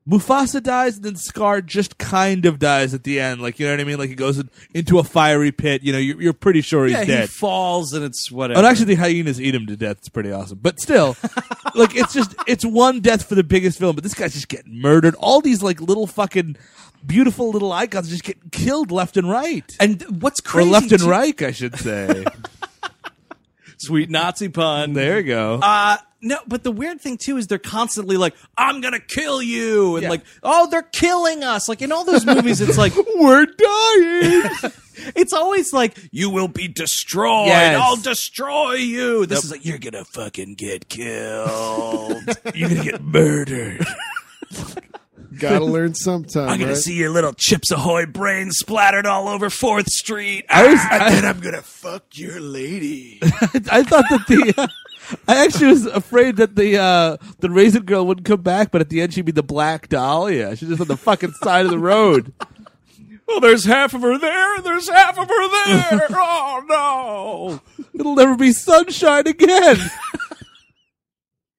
Mufasa 0.07 0.61
dies 0.61 0.97
and 0.97 1.05
then 1.05 1.15
Scar 1.15 1.61
just 1.61 1.97
kind 1.97 2.45
of 2.45 2.59
dies 2.59 2.93
at 2.93 3.03
the 3.05 3.21
end. 3.21 3.41
Like 3.41 3.57
you 3.57 3.65
know 3.65 3.71
what 3.71 3.79
I 3.79 3.83
mean? 3.85 3.97
Like 3.97 4.09
he 4.09 4.15
goes 4.15 4.37
in, 4.37 4.49
into 4.73 4.99
a 4.99 5.03
fiery 5.03 5.53
pit. 5.53 5.81
You 5.81 5.93
know, 5.93 5.97
you're, 5.97 6.21
you're 6.21 6.33
pretty 6.33 6.59
sure 6.59 6.85
he's 6.85 6.95
dead. 6.97 7.07
yeah, 7.07 7.21
he 7.21 7.27
falls 7.27 7.93
and 7.93 8.03
it's 8.03 8.29
whatever. 8.29 8.57
And 8.57 8.67
actually, 8.67 8.85
the 8.87 8.95
hyenas 8.95 9.39
eat 9.39 9.55
him 9.55 9.65
to 9.67 9.77
death. 9.77 9.99
It's 9.99 10.09
pretty 10.09 10.31
awesome. 10.31 10.59
But 10.61 10.81
still, 10.81 11.15
like 11.75 11.95
it's 11.95 12.13
just 12.13 12.35
it's 12.47 12.65
one 12.65 12.99
death 12.99 13.27
for 13.29 13.35
the 13.35 13.43
biggest 13.45 13.79
film. 13.79 13.95
But 13.95 14.03
this 14.03 14.13
guy's 14.13 14.33
just 14.33 14.49
getting 14.49 14.81
murdered. 14.81 15.15
All 15.19 15.39
these 15.39 15.63
like 15.63 15.79
little 15.79 16.05
fucking 16.07 16.57
beautiful 17.05 17.51
little 17.51 17.71
icons 17.71 18.09
just 18.09 18.23
getting 18.25 18.49
killed 18.51 18.91
left 18.91 19.15
and 19.15 19.29
right. 19.29 19.69
and 19.79 20.01
what's 20.21 20.41
Or 20.41 20.43
crazy? 20.43 20.69
left 20.69 20.91
and 20.91 21.01
too- 21.01 21.09
right, 21.09 21.41
I 21.41 21.51
should 21.51 21.77
say. 21.79 22.25
Sweet 23.77 24.09
Nazi 24.09 24.49
pun. 24.49 24.93
there 24.93 25.17
you 25.19 25.23
go. 25.27 25.59
Uh 25.61 25.97
no, 26.23 26.37
but 26.47 26.63
the 26.63 26.71
weird 26.71 26.99
thing 27.01 27.17
too 27.17 27.37
is 27.37 27.47
they're 27.47 27.57
constantly 27.59 28.17
like, 28.17 28.33
"I'm 28.57 28.81
gonna 28.81 28.99
kill 28.99 29.41
you," 29.41 29.95
and 29.97 30.03
Yeah. 30.03 30.09
like, 30.09 30.21
"Oh, 30.41 30.67
they're 30.69 30.81
killing 30.81 31.43
us!" 31.43 31.69
Like 31.69 31.81
in 31.81 31.91
all 31.91 32.05
those 32.05 32.25
movies, 32.25 32.61
it's 32.61 32.77
like 32.77 32.93
We're 33.15 33.45
dying. 33.45 34.49
it's 35.15 35.33
always 35.33 35.73
like, 35.73 35.97
"You 36.11 36.29
will 36.29 36.47
be 36.47 36.67
destroyed. 36.67 37.47
Yes. 37.47 37.79
I'll 37.79 37.97
destroy 37.97 38.73
you." 38.73 39.25
This 39.25 39.43
is 39.43 39.51
like, 39.51 39.65
"You're 39.65 39.77
gonna 39.77 40.05
fucking 40.05 40.55
get 40.55 40.89
killed. 40.89 42.23
You're 42.55 42.69
gonna 42.69 42.83
get 42.83 43.03
murdered. 43.03 43.85
Gotta 45.39 45.65
learn 45.65 45.95
sometime. 45.95 46.47
I'm 46.47 46.59
gonna 46.59 46.73
right? 46.73 46.77
see 46.77 46.93
your 46.93 47.09
little 47.09 47.33
Chips 47.33 47.71
Ahoy 47.71 48.05
brain 48.05 48.51
splattered 48.51 49.07
all 49.07 49.27
over 49.27 49.49
Fourth 49.49 49.87
Street." 49.89 50.45
I 50.49 50.67
was- 50.67 50.79
Ah, 50.79 50.87
I- 50.91 51.05
and 51.07 51.15
then 51.15 51.25
I'm 51.25 51.39
gonna 51.39 51.61
fuck 51.63 52.03
your 52.13 52.39
lady. 52.39 53.17
I 53.21 53.83
thought 53.83 54.05
that 54.09 54.25
the. 54.27 54.69
I 55.27 55.45
actually 55.45 55.67
was 55.67 55.85
afraid 55.85 56.37
that 56.37 56.55
the 56.55 56.77
uh, 56.77 57.17
the 57.39 57.49
raisin 57.49 57.83
girl 57.83 58.05
wouldn't 58.05 58.25
come 58.25 58.41
back, 58.41 58.71
but 58.71 58.81
at 58.81 58.89
the 58.89 59.01
end 59.01 59.13
she'd 59.13 59.25
be 59.25 59.31
the 59.31 59.43
black 59.43 59.89
dahlia. 59.89 60.55
She's 60.55 60.69
just 60.69 60.81
on 60.81 60.87
the 60.87 60.97
fucking 60.97 61.33
side 61.33 61.65
of 61.65 61.71
the 61.71 61.79
road. 61.79 62.33
well, 63.27 63.39
there's 63.39 63.65
half 63.65 63.93
of 63.93 64.01
her 64.01 64.17
there, 64.17 64.55
and 64.55 64.63
there's 64.63 64.89
half 64.89 65.17
of 65.17 65.27
her 65.27 65.65
there. 65.65 66.07
oh 66.11 66.63
no! 66.67 67.83
It'll 67.93 68.15
never 68.15 68.35
be 68.35 68.51
sunshine 68.51 69.27
again. 69.27 69.77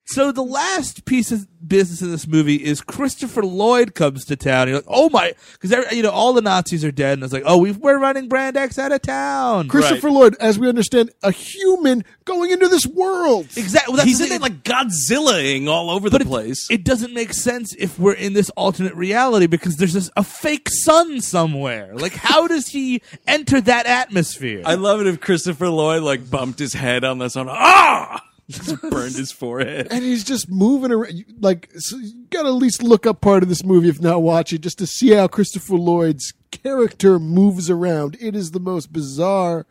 so 0.07 0.33
the 0.33 0.43
last 0.45 1.05
piece 1.07 1.33
of 1.33 1.47
business 1.67 2.03
in 2.03 2.11
this 2.11 2.27
movie 2.29 2.57
is 2.57 2.83
Christopher 2.83 3.43
Lloyd 3.43 3.95
comes 3.95 4.27
to 4.27 4.37
town. 4.37 4.69
You're 4.69 4.77
like, 4.79 4.85
oh 4.87 5.09
my, 5.09 5.33
because 5.59 5.93
you 5.93 6.03
know 6.03 6.11
all 6.11 6.33
the 6.35 6.43
Nazis 6.43 6.85
are 6.85 6.93
dead, 6.93 7.15
and 7.15 7.23
it's 7.25 7.33
like, 7.33 7.45
oh, 7.47 7.57
we 7.59 7.73
we're 7.73 7.99
running 7.99 8.29
Brand 8.29 8.57
X 8.57 8.79
out 8.79 8.93
of 8.93 9.01
town. 9.03 9.69
Christopher 9.69 10.11
Lloyd, 10.11 10.37
as 10.41 10.59
we 10.59 10.69
understand, 10.69 11.11
a 11.23 11.31
human 11.31 12.05
going 12.27 12.51
into 12.51 12.69
this 12.69 12.87
world. 12.87 13.47
exactly. 13.57 13.93
Well, 13.93 13.97
that's 13.99 14.09
He's 14.09 14.19
the 14.19 14.25
in 14.25 14.31
thing. 14.31 14.37
it 14.41 14.43
like 14.43 14.63
Godzillaing 14.63 15.69
all 15.69 15.91
over 15.91 16.11
but 16.11 16.19
the 16.19 16.25
it- 16.25 16.29
place. 16.29 16.69
It, 16.71 16.85
doesn't 16.85 17.15
make 17.15 17.33
sense 17.33 17.75
if 17.79 17.99
we're 17.99 18.13
in 18.13 18.35
this 18.35 18.51
alternate 18.51 18.95
reality 18.95 19.47
because 19.47 19.77
there's 19.77 19.95
this 19.95 20.11
a 20.17 20.23
fake 20.23 20.69
sun 20.71 21.21
somewhere. 21.23 21.95
Like, 21.95 22.13
how 22.15 22.47
does 22.49 22.69
he 22.69 23.01
enter 23.27 23.61
that 23.63 23.87
atmosphere? 23.87 24.63
I 24.67 24.75
love 24.75 25.01
it 25.01 25.07
if 25.07 25.21
Christopher 25.21 25.71
Lloyd 25.71 26.03
like 26.03 26.29
bumped 26.31 26.59
his 26.59 26.75
head 26.75 27.05
on 27.05 27.19
this 27.19 27.37
one. 27.37 27.49
Ah! 27.51 28.23
Just 28.51 28.83
burned 28.83 29.15
his 29.15 29.33
forehead. 29.33 29.89
and 29.91 30.05
he's 30.05 30.23
just 30.23 30.51
moving 30.51 30.93
around. 30.93 31.25
Like, 31.41 31.71
so 31.77 31.97
you 31.97 32.27
gotta 32.29 32.49
at 32.49 32.55
least 32.55 32.83
look 32.83 33.07
up 33.07 33.23
part 33.23 33.43
of 33.43 33.49
this 33.49 33.65
movie 33.65 33.89
if 33.89 34.03
not 34.03 34.21
watch 34.23 34.53
it, 34.53 34.61
just 34.61 34.77
to 34.79 34.87
see 34.87 35.13
how 35.13 35.29
Christopher 35.29 35.77
Lloyd's 35.77 36.35
character 36.51 37.19
moves 37.19 37.71
around. 37.71 38.19
It 38.21 38.37
is 38.37 38.51
the 38.51 38.61
most 38.61 38.93
bizarre 38.93 39.65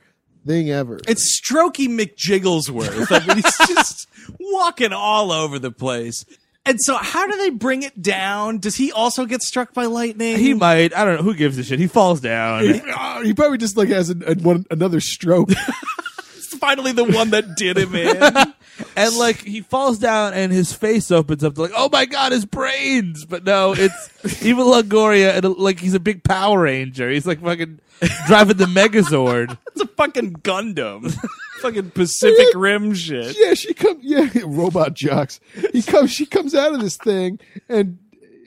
thing 0.46 0.72
ever. 0.72 1.00
It's 1.08 1.40
Strokey 1.40 1.88
McJigglesworth. 1.88 3.12
I 3.12 3.26
mean, 3.28 3.44
he's 3.44 3.58
just 3.68 4.08
walking 4.40 4.92
all 4.92 5.32
over 5.32 5.60
the 5.60 5.72
place. 5.72 6.26
And 6.66 6.80
so, 6.82 6.96
how 6.96 7.28
do 7.30 7.38
they 7.38 7.50
bring 7.52 7.84
it 7.84 8.02
down? 8.02 8.58
Does 8.58 8.76
he 8.78 8.92
also 8.92 9.26
get 9.26 9.42
struck 9.44 9.74
by 9.74 9.86
lightning? 9.86 10.38
he 10.40 10.54
might. 10.54 10.96
I 10.96 11.04
don't 11.06 11.18
know. 11.18 11.24
Who 11.24 11.36
gives 11.36 11.58
a 11.58 11.64
shit? 11.64 11.78
He 11.78 11.88
falls 11.88 12.22
down. 12.22 12.82
Ah, 12.90 13.20
he 13.22 13.34
probably 13.34 13.58
just 13.58 13.76
like 13.78 13.90
has 13.90 14.10
an, 14.10 14.24
an, 14.24 14.42
one, 14.42 14.66
another 14.72 15.00
stroke. 15.00 15.50
It's 16.36 16.58
finally 16.58 16.92
the 16.94 17.04
one 17.04 17.32
that 17.32 17.56
did 17.58 17.78
him 17.78 17.94
in. 17.96 18.54
And 18.96 19.16
like 19.18 19.38
he 19.38 19.62
falls 19.62 20.00
down 20.00 20.34
and 20.34 20.52
his 20.52 20.74
face 20.74 21.12
opens 21.12 21.44
up 21.44 21.56
to 21.56 21.62
like 21.62 21.72
oh 21.76 21.90
my 21.92 22.06
god 22.06 22.32
his 22.32 22.46
brains 22.46 23.26
but 23.26 23.44
no 23.44 23.74
it's 23.78 24.42
Eva 24.44 24.62
Longoria 24.62 25.36
and 25.36 25.58
like 25.58 25.80
he's 25.80 25.94
a 25.94 26.00
big 26.00 26.24
power 26.24 26.62
ranger 26.62 27.10
he's 27.10 27.28
like 27.28 27.42
fucking 27.42 27.80
driving 28.28 28.58
the 28.58 28.66
megazord 28.66 29.58
It's 29.74 29.82
a 29.82 29.88
fucking 29.88 30.34
Gundam. 30.38 31.12
fucking 31.62 31.92
Pacific 31.92 32.48
Rim 32.54 32.94
shit. 32.94 33.36
yeah, 33.40 33.56
she 33.56 33.74
comes. 33.74 34.04
Yeah, 34.04 34.30
Robot 34.46 34.94
Jox. 34.94 35.40
He 35.72 35.82
comes. 35.82 36.12
She 36.12 36.28
comes 36.28 36.54
out 36.54 36.76
of 36.76 36.80
this 36.82 36.96
thing 36.98 37.40
and 37.68 37.98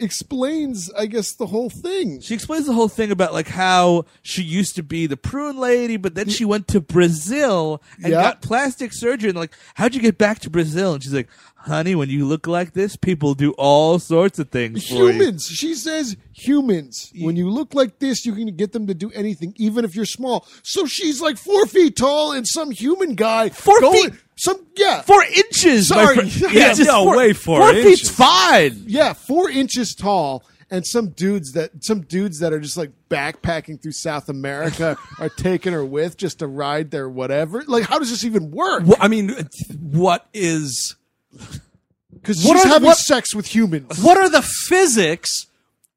explains, 0.00 0.90
I 0.92 1.06
guess, 1.06 1.32
the 1.32 1.46
whole 1.46 1.70
thing. 1.70 2.20
she 2.20 2.34
explains 2.34 2.66
the 2.66 2.72
whole 2.72 2.88
thing 2.88 3.10
about 3.10 3.32
like 3.32 3.48
how 3.48 4.04
she 4.22 4.42
used 4.42 4.74
to 4.76 4.82
be 4.82 5.06
the 5.06 5.16
prune 5.16 5.58
lady 5.58 5.96
but 5.96 6.14
then 6.14 6.28
she 6.28 6.44
went 6.44 6.68
to 6.68 6.80
brazil 6.80 7.82
and 8.02 8.12
Yeah. 8.12 8.22
got 8.22 8.42
plastic 8.42 8.92
surgery 8.92 9.30
and 9.30 9.38
like 9.38 9.52
how'd 9.74 9.94
you 9.94 10.00
get 10.00 10.18
back 10.18 10.40
to 10.40 10.50
brazil 10.50 10.94
and 10.94 11.02
she's 11.02 11.14
like 11.14 11.28
honey, 11.56 11.96
when 11.96 12.08
you 12.08 12.24
look 12.24 12.46
like 12.46 12.74
this, 12.74 12.94
people 12.94 13.34
do 13.34 13.50
all 13.58 13.98
sorts 13.98 14.38
of 14.38 14.48
things 14.50 14.86
for 14.86 14.94
you. 14.94 15.08
Humans. 15.08 15.46
She 15.46 15.74
says 15.74 16.16
humans. 16.32 17.10
When 17.18 17.34
you 17.34 17.50
look 17.50 17.74
like 17.74 17.98
this, 17.98 18.24
you 18.24 18.34
can 18.36 18.54
get 18.54 18.70
them 18.70 18.86
to 18.86 18.94
do 18.94 19.10
anything, 19.10 19.52
even 19.56 19.84
if 19.84 19.96
you're 19.96 20.04
small. 20.06 20.46
So 20.62 20.86
she's 20.86 21.20
like 21.20 21.36
four 21.36 21.66
feet 21.66 21.96
tall, 21.96 22.30
and 22.30 22.46
some 22.46 22.70
human 22.70 23.16
guy 23.16 23.48
Four 23.48 23.80
going, 23.80 24.10
feet? 24.12 24.20
Some 24.38 24.66
yeah, 24.76 25.00
Four 25.02 25.22
inches. 25.24 25.90
my 25.90 25.96
Sorry. 26.04 26.28
friend. 26.28 26.32
Yeah, 26.54 26.68
just 26.74 26.84
no, 26.88 27.04
four, 27.04 27.16
way 27.16 27.32
four 27.32 27.60
Four 27.60 27.70
inches. 27.70 27.84
feet's 28.00 28.10
fine. 28.10 28.82
yeah, 28.86 29.12
four 29.14 29.48
inches 29.50 29.94
tall. 29.94 30.44
And 30.68 30.84
some 30.84 31.10
dudes 31.10 31.52
that 31.52 31.70
some 31.84 32.00
dudes 32.00 32.40
that 32.40 32.52
are 32.52 32.58
just 32.58 32.76
like 32.76 32.90
backpacking 33.08 33.80
through 33.80 33.92
South 33.92 34.28
America 34.28 34.96
are 35.20 35.28
taking 35.28 35.72
her 35.72 35.84
with 35.84 36.16
just 36.16 36.40
to 36.40 36.46
ride 36.48 36.90
their 36.90 37.08
whatever. 37.08 37.62
Like, 37.66 37.84
how 37.84 37.98
does 38.00 38.10
this 38.10 38.24
even 38.24 38.50
work? 38.50 38.82
Well, 38.84 38.96
I 39.00 39.06
mean, 39.08 39.30
what 39.80 40.26
is 40.34 40.96
Because 42.12 42.44
What 42.44 42.56
she's 42.56 42.64
are- 42.64 42.68
having 42.68 42.86
what- 42.86 42.98
sex 42.98 43.32
with 43.34 43.46
humans. 43.54 43.98
what 44.02 44.16
are 44.18 44.28
the 44.28 44.42
physics 44.42 45.46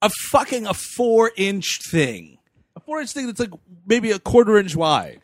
of 0.03 0.11
fucking 0.29 0.67
a 0.67 0.73
four 0.75 1.31
inch 1.35 1.79
thing? 1.89 2.37
A 2.75 2.79
four 2.79 3.01
inch 3.01 3.11
thing 3.11 3.25
that's 3.25 3.39
like 3.39 3.51
maybe 3.87 4.11
a 4.11 4.19
quarter 4.19 4.57
inch 4.59 4.75
wide. 4.75 5.19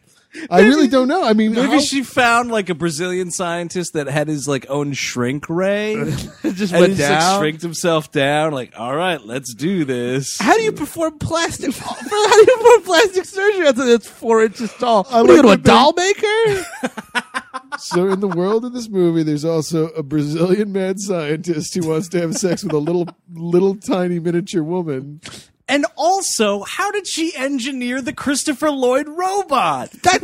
I 0.50 0.62
really 0.62 0.88
don't 0.88 1.08
know. 1.08 1.24
I 1.24 1.34
mean, 1.34 1.54
Maybe 1.54 1.74
how- 1.74 1.80
she 1.80 2.04
found 2.04 2.52
like 2.52 2.70
a 2.70 2.76
Brazilian 2.76 3.32
scientist 3.32 3.94
that 3.94 4.08
had 4.08 4.28
his 4.28 4.48
like 4.48 4.66
own 4.70 4.94
shrink 4.94 5.50
ray. 5.50 5.96
Just 6.44 6.74
and 6.74 6.80
went 6.82 6.92
he 6.94 6.98
just 6.98 7.10
like 7.12 7.20
down. 7.20 7.40
shrinked 7.40 7.62
himself 7.62 8.12
down. 8.12 8.54
Like, 8.54 8.74
all 8.78 8.96
right, 8.96 9.22
let's 9.26 9.54
do 9.54 9.86
this. 9.86 10.38
How 10.40 10.56
do 10.56 10.62
you 10.64 10.72
perform 10.72 11.18
plastic? 11.20 11.76
how 11.78 11.96
do 12.02 12.40
you 12.40 12.58
perform 12.58 12.82
plastic 12.84 13.26
surgery? 13.26 13.64
That's, 13.66 13.78
that's 13.78 14.08
four 14.08 14.44
inches 14.44 14.72
tall. 14.74 15.08
I 15.10 15.22
what 15.22 15.32
are 15.32 15.36
you 15.36 15.42
to 15.44 15.50
a 15.50 15.58
doll 15.58 15.94
maker? 15.94 16.66
So 17.78 18.08
in 18.10 18.22
the 18.22 18.28
world 18.30 18.64
of 18.64 18.72
this 18.74 18.88
movie, 18.88 19.24
there's 19.24 19.44
also 19.44 19.88
a 19.90 20.02
Brazilian 20.04 20.72
mad 20.72 21.00
scientist 21.00 21.74
who 21.74 21.88
wants 21.90 22.08
to 22.10 22.22
have 22.22 22.34
sex 22.36 22.64
with 22.64 22.72
a 22.72 22.78
little, 22.78 23.06
little 23.34 23.76
tiny 23.76 24.18
miniature 24.20 24.64
woman. 24.64 25.20
And 25.68 25.86
also, 25.96 26.64
how 26.64 26.92
did 26.92 27.08
she 27.08 27.36
engineer 27.36 28.02
the 28.02 28.14
Christopher 28.14 28.70
Lloyd 28.70 29.08
robot? 29.08 29.92
That 30.04 30.22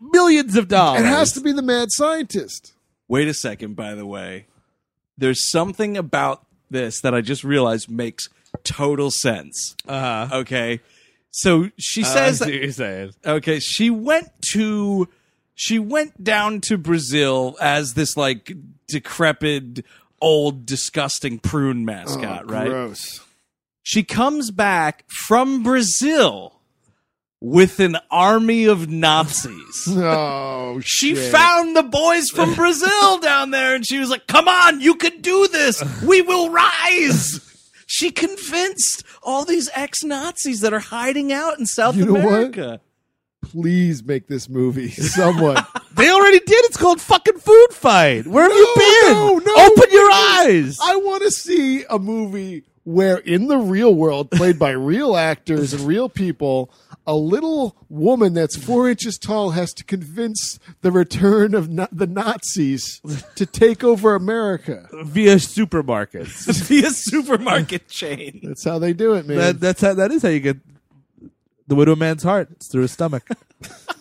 millions 0.00 0.56
of 0.56 0.68
dollars. 0.68 1.02
It 1.02 1.06
has 1.06 1.32
to 1.32 1.40
be 1.40 1.52
the 1.52 1.62
mad 1.62 1.88
scientist. 1.90 2.72
Wait 3.08 3.28
a 3.28 3.34
second, 3.34 3.74
by 3.76 3.94
the 3.94 4.06
way. 4.06 4.46
There's 5.16 5.50
something 5.50 5.96
about 5.96 6.44
this 6.70 7.00
that 7.00 7.14
I 7.14 7.20
just 7.20 7.44
realized 7.44 7.90
makes 7.90 8.28
total 8.64 9.10
sense. 9.10 9.76
Uh 9.86 10.26
huh. 10.26 10.36
Okay. 10.38 10.80
So 11.30 11.70
she 11.78 12.04
says 12.04 12.40
that 12.40 12.52
you're 12.52 12.72
saying. 12.72 13.12
Okay, 13.24 13.58
she 13.58 13.88
went 13.88 14.28
to 14.52 15.08
she 15.54 15.78
went 15.78 16.22
down 16.22 16.60
to 16.62 16.76
Brazil 16.76 17.56
as 17.60 17.94
this 17.94 18.16
like 18.16 18.52
decrepit 18.88 19.84
old 20.20 20.66
disgusting 20.66 21.38
prune 21.38 21.84
mascot, 21.84 22.50
right? 22.50 22.68
Gross. 22.68 23.20
She 23.82 24.02
comes 24.02 24.50
back 24.50 25.04
from 25.08 25.62
Brazil 25.62 26.60
with 27.40 27.80
an 27.80 27.96
army 28.10 28.64
of 28.66 28.88
Nazis. 28.88 29.88
Oh, 29.96 30.80
She 30.84 31.14
shit. 31.14 31.32
found 31.32 31.76
the 31.76 31.82
boys 31.82 32.28
from 32.30 32.54
Brazil 32.54 33.18
down 33.18 33.50
there 33.50 33.74
and 33.74 33.86
she 33.86 33.98
was 33.98 34.08
like, 34.10 34.26
"Come 34.26 34.48
on, 34.48 34.80
you 34.80 34.94
can 34.94 35.20
do 35.20 35.48
this. 35.48 35.82
We 36.02 36.22
will 36.22 36.50
rise." 36.50 37.40
She 37.86 38.10
convinced 38.10 39.02
all 39.22 39.44
these 39.44 39.68
ex-Nazis 39.74 40.60
that 40.60 40.72
are 40.72 40.78
hiding 40.78 41.30
out 41.30 41.58
in 41.58 41.66
South 41.66 41.94
You 41.94 42.06
know 42.06 42.12
what? 42.14 42.24
America. 42.24 42.80
Please 43.42 44.02
make 44.02 44.28
this 44.28 44.48
movie. 44.48 44.88
Someone. 44.92 45.56
They 45.96 46.08
already 46.10 46.38
did. 46.38 46.64
It's 46.66 46.76
called 46.78 47.00
fucking 47.02 47.38
food 47.38 47.68
fight. 47.72 48.26
Where 48.26 48.44
have 48.44 48.52
you 48.52 48.72
been? 48.76 49.12
no, 49.14 49.38
no, 49.44 49.66
Open 49.66 49.90
your 49.90 50.10
eyes. 50.10 50.78
I 50.82 50.96
want 50.96 51.22
to 51.24 51.30
see 51.30 51.84
a 51.90 51.98
movie 51.98 52.62
where, 52.84 53.18
in 53.18 53.46
the 53.48 53.58
real 53.58 53.94
world, 53.94 54.30
played 54.30 54.58
by 54.58 54.70
real 54.70 55.16
actors 55.16 55.72
and 55.72 55.82
real 55.82 56.08
people, 56.08 56.70
a 57.06 57.14
little 57.14 57.76
woman 57.88 58.34
that's 58.34 58.56
four 58.56 58.88
inches 58.88 59.18
tall 59.18 59.50
has 59.50 59.72
to 59.74 59.84
convince 59.84 60.58
the 60.80 60.90
return 60.90 61.54
of 61.54 61.68
na- 61.68 61.88
the 61.92 62.06
Nazis 62.06 63.00
to 63.34 63.46
take 63.46 63.84
over 63.84 64.14
America. 64.14 64.88
Via 65.04 65.36
supermarkets. 65.36 66.52
Via 66.66 66.90
supermarket 66.90 67.88
chain. 67.88 68.40
That's 68.42 68.64
how 68.64 68.78
they 68.78 68.92
do 68.92 69.14
it, 69.14 69.26
man. 69.26 69.36
that, 69.36 69.60
that's 69.60 69.80
how, 69.80 69.94
that 69.94 70.10
is 70.10 70.22
how 70.22 70.28
you 70.28 70.40
get 70.40 70.58
the 71.66 71.74
widow 71.74 71.96
man's 71.96 72.22
heart. 72.22 72.48
It's 72.52 72.70
through 72.70 72.82
his 72.82 72.92
stomach. 72.92 73.28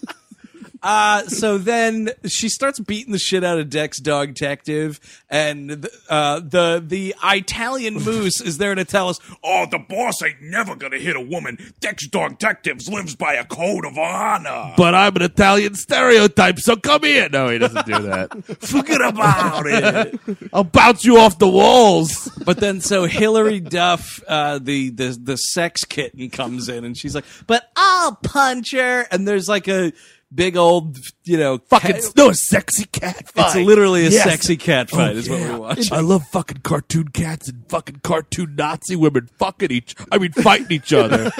Uh, 0.83 1.23
so 1.27 1.57
then 1.57 2.09
she 2.25 2.49
starts 2.49 2.79
beating 2.79 3.11
the 3.13 3.19
shit 3.19 3.43
out 3.43 3.59
of 3.59 3.69
Dex 3.69 3.99
Dog 3.99 4.33
Detective, 4.33 4.99
and 5.29 5.69
the, 5.69 5.91
uh, 6.09 6.39
the 6.39 6.83
the 6.85 7.15
Italian 7.23 7.95
moose 7.95 8.41
is 8.41 8.57
there 8.57 8.73
to 8.75 8.83
tell 8.85 9.09
us, 9.09 9.19
Oh, 9.43 9.65
the 9.69 9.77
boss 9.79 10.21
ain't 10.23 10.41
never 10.41 10.75
gonna 10.75 10.97
hit 10.97 11.15
a 11.15 11.21
woman. 11.21 11.57
Dex 11.79 12.07
Dog 12.07 12.39
Detectives 12.39 12.89
lives 12.89 13.15
by 13.15 13.33
a 13.35 13.45
code 13.45 13.85
of 13.85 13.97
honor. 13.97 14.73
but 14.75 14.95
I'm 14.95 15.15
an 15.15 15.21
Italian 15.21 15.75
stereotype, 15.75 16.59
so 16.59 16.75
come 16.75 17.03
here. 17.03 17.29
No, 17.29 17.49
he 17.49 17.57
doesn't 17.59 17.85
do 17.85 17.99
that. 18.03 18.43
Forget 18.61 19.01
about 19.01 19.63
it. 19.67 20.19
I'll 20.53 20.63
bounce 20.63 21.05
you 21.05 21.17
off 21.17 21.37
the 21.37 21.47
walls. 21.47 22.27
But 22.43 22.57
then, 22.59 22.81
so 22.81 23.05
Hilary 23.05 23.59
Duff, 23.59 24.19
uh, 24.27 24.57
the 24.59 24.89
the 24.89 25.17
the 25.21 25.35
sex 25.37 25.83
kitten, 25.85 26.29
comes 26.31 26.69
in, 26.69 26.85
and 26.85 26.97
she's 26.97 27.13
like, 27.13 27.25
"But 27.45 27.69
I'll 27.75 28.15
punch 28.15 28.71
her." 28.71 29.05
And 29.11 29.27
there's 29.27 29.47
like 29.47 29.67
a 29.67 29.93
big 30.33 30.55
old, 30.57 30.97
you 31.25 31.37
know, 31.37 31.57
Fucking 31.69 31.93
cat- 31.93 32.13
no 32.15 32.31
sexy 32.31 32.85
cat 32.85 33.29
fight. 33.29 33.55
It's 33.57 33.65
literally 33.67 34.05
a 34.05 34.09
Yes. 34.09 34.23
sexy 34.23 34.57
cat 34.57 34.89
oh, 34.93 34.95
fight, 34.97 35.15
Oh, 35.15 35.19
is 35.19 35.29
what 35.29 35.39
we're 35.41 35.57
watching. 35.59 35.93
I 35.93 35.99
love 35.99 36.25
fucking 36.27 36.59
cartoon 36.63 37.09
cats 37.09 37.47
and 37.49 37.63
fucking 37.69 38.01
cartoon 38.03 38.55
Nazi 38.55 38.95
women 38.95 39.29
fucking 39.37 39.71
each. 39.71 39.95
I 40.11 40.17
mean, 40.17 40.31
fighting 40.31 40.71
each 40.71 40.93
other. 40.93 41.31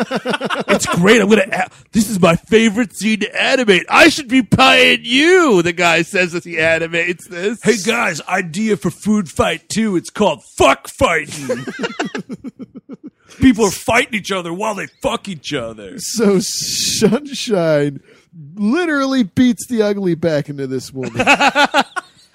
it's 0.67 0.85
great. 0.97 1.21
I'm 1.21 1.29
gonna. 1.29 1.45
A- 1.51 1.69
this 1.91 2.09
is 2.09 2.19
my 2.19 2.35
favorite 2.35 2.95
scene 2.95 3.21
to 3.21 3.41
animate. 3.41 3.85
I 3.89 4.09
should 4.09 4.27
be 4.27 4.41
paying 4.43 5.01
you. 5.03 5.61
The 5.61 5.73
guy 5.73 6.01
says 6.01 6.35
as 6.35 6.43
he 6.43 6.59
animates 6.59 7.27
this. 7.27 7.61
hey 7.63 7.77
guys, 7.85 8.21
idea 8.27 8.77
for 8.77 8.89
food 8.91 9.29
fight 9.29 9.69
too. 9.69 9.95
It's 9.95 10.09
called 10.09 10.43
fuck 10.57 10.87
fighting. 10.89 11.65
People 13.39 13.65
are 13.65 13.71
fighting 13.71 14.13
each 14.15 14.31
other 14.31 14.53
while 14.53 14.75
they 14.75 14.87
fuck 15.01 15.27
each 15.29 15.53
other. 15.53 15.97
so 15.97 16.39
Sunshine 16.39 18.01
literally 18.33 19.23
beats 19.23 19.67
the 19.67 19.81
ugly 19.81 20.15
back 20.15 20.49
into 20.49 20.67
this 20.67 20.91
woman. 20.91 21.25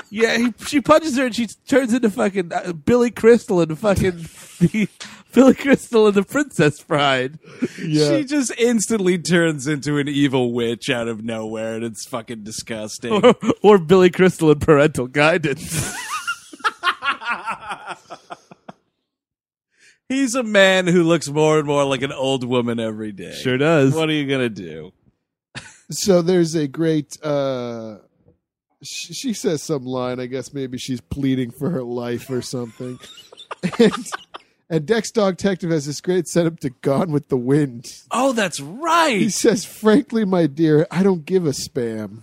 Yeah, 0.08 0.38
he, 0.38 0.54
she 0.66 0.80
punches 0.80 1.16
her 1.16 1.26
and 1.26 1.34
she 1.34 1.48
turns 1.66 1.92
into 1.92 2.08
fucking 2.10 2.52
uh, 2.52 2.72
Billy 2.72 3.10
Crystal 3.10 3.60
and 3.60 3.76
fucking 3.78 4.12
the 4.60 4.88
Billy 5.32 5.54
Crystal 5.54 6.06
and 6.06 6.14
the 6.14 6.22
Princess 6.22 6.80
Bride. 6.82 7.38
Yeah. 7.82 8.16
She 8.16 8.24
just 8.24 8.52
instantly 8.56 9.18
turns 9.18 9.66
into 9.66 9.98
an 9.98 10.08
evil 10.08 10.52
witch 10.52 10.88
out 10.90 11.08
of 11.08 11.24
nowhere, 11.24 11.74
and 11.74 11.84
it's 11.84 12.06
fucking 12.06 12.44
disgusting. 12.44 13.12
or, 13.12 13.34
or 13.62 13.78
Billy 13.78 14.10
Crystal 14.10 14.50
and 14.52 14.60
Parental 14.60 15.08
Guidance. 15.08 15.92
He's 20.08 20.36
a 20.36 20.44
man 20.44 20.86
who 20.86 21.02
looks 21.02 21.28
more 21.28 21.58
and 21.58 21.66
more 21.66 21.84
like 21.84 22.02
an 22.02 22.12
old 22.12 22.44
woman 22.44 22.78
every 22.78 23.10
day. 23.10 23.32
Sure 23.32 23.58
does. 23.58 23.92
What 23.92 24.08
are 24.08 24.12
you 24.12 24.28
gonna 24.30 24.48
do? 24.48 24.92
So 25.90 26.22
there's 26.22 26.54
a 26.54 26.66
great 26.68 27.16
uh 27.24 27.96
she, 28.82 29.14
she 29.14 29.32
says 29.32 29.62
some 29.62 29.84
line 29.84 30.20
i 30.20 30.26
guess 30.26 30.52
maybe 30.52 30.78
she's 30.78 31.00
pleading 31.00 31.50
for 31.50 31.70
her 31.70 31.82
life 31.82 32.28
or 32.30 32.42
something 32.42 32.98
and 33.78 33.92
and 34.68 34.84
dex 34.86 35.10
dog 35.10 35.36
detective 35.36 35.70
has 35.70 35.86
this 35.86 36.00
great 36.00 36.26
setup 36.28 36.58
to 36.60 36.70
gone 36.70 37.10
with 37.12 37.28
the 37.28 37.36
wind 37.36 37.86
Oh, 38.10 38.32
that's 38.32 38.60
right. 38.60 39.16
he 39.20 39.30
says 39.30 39.64
frankly 39.64 40.24
my 40.24 40.46
dear 40.46 40.86
i 40.90 41.02
don't 41.02 41.24
give 41.24 41.46
a 41.46 41.50
spam 41.50 42.22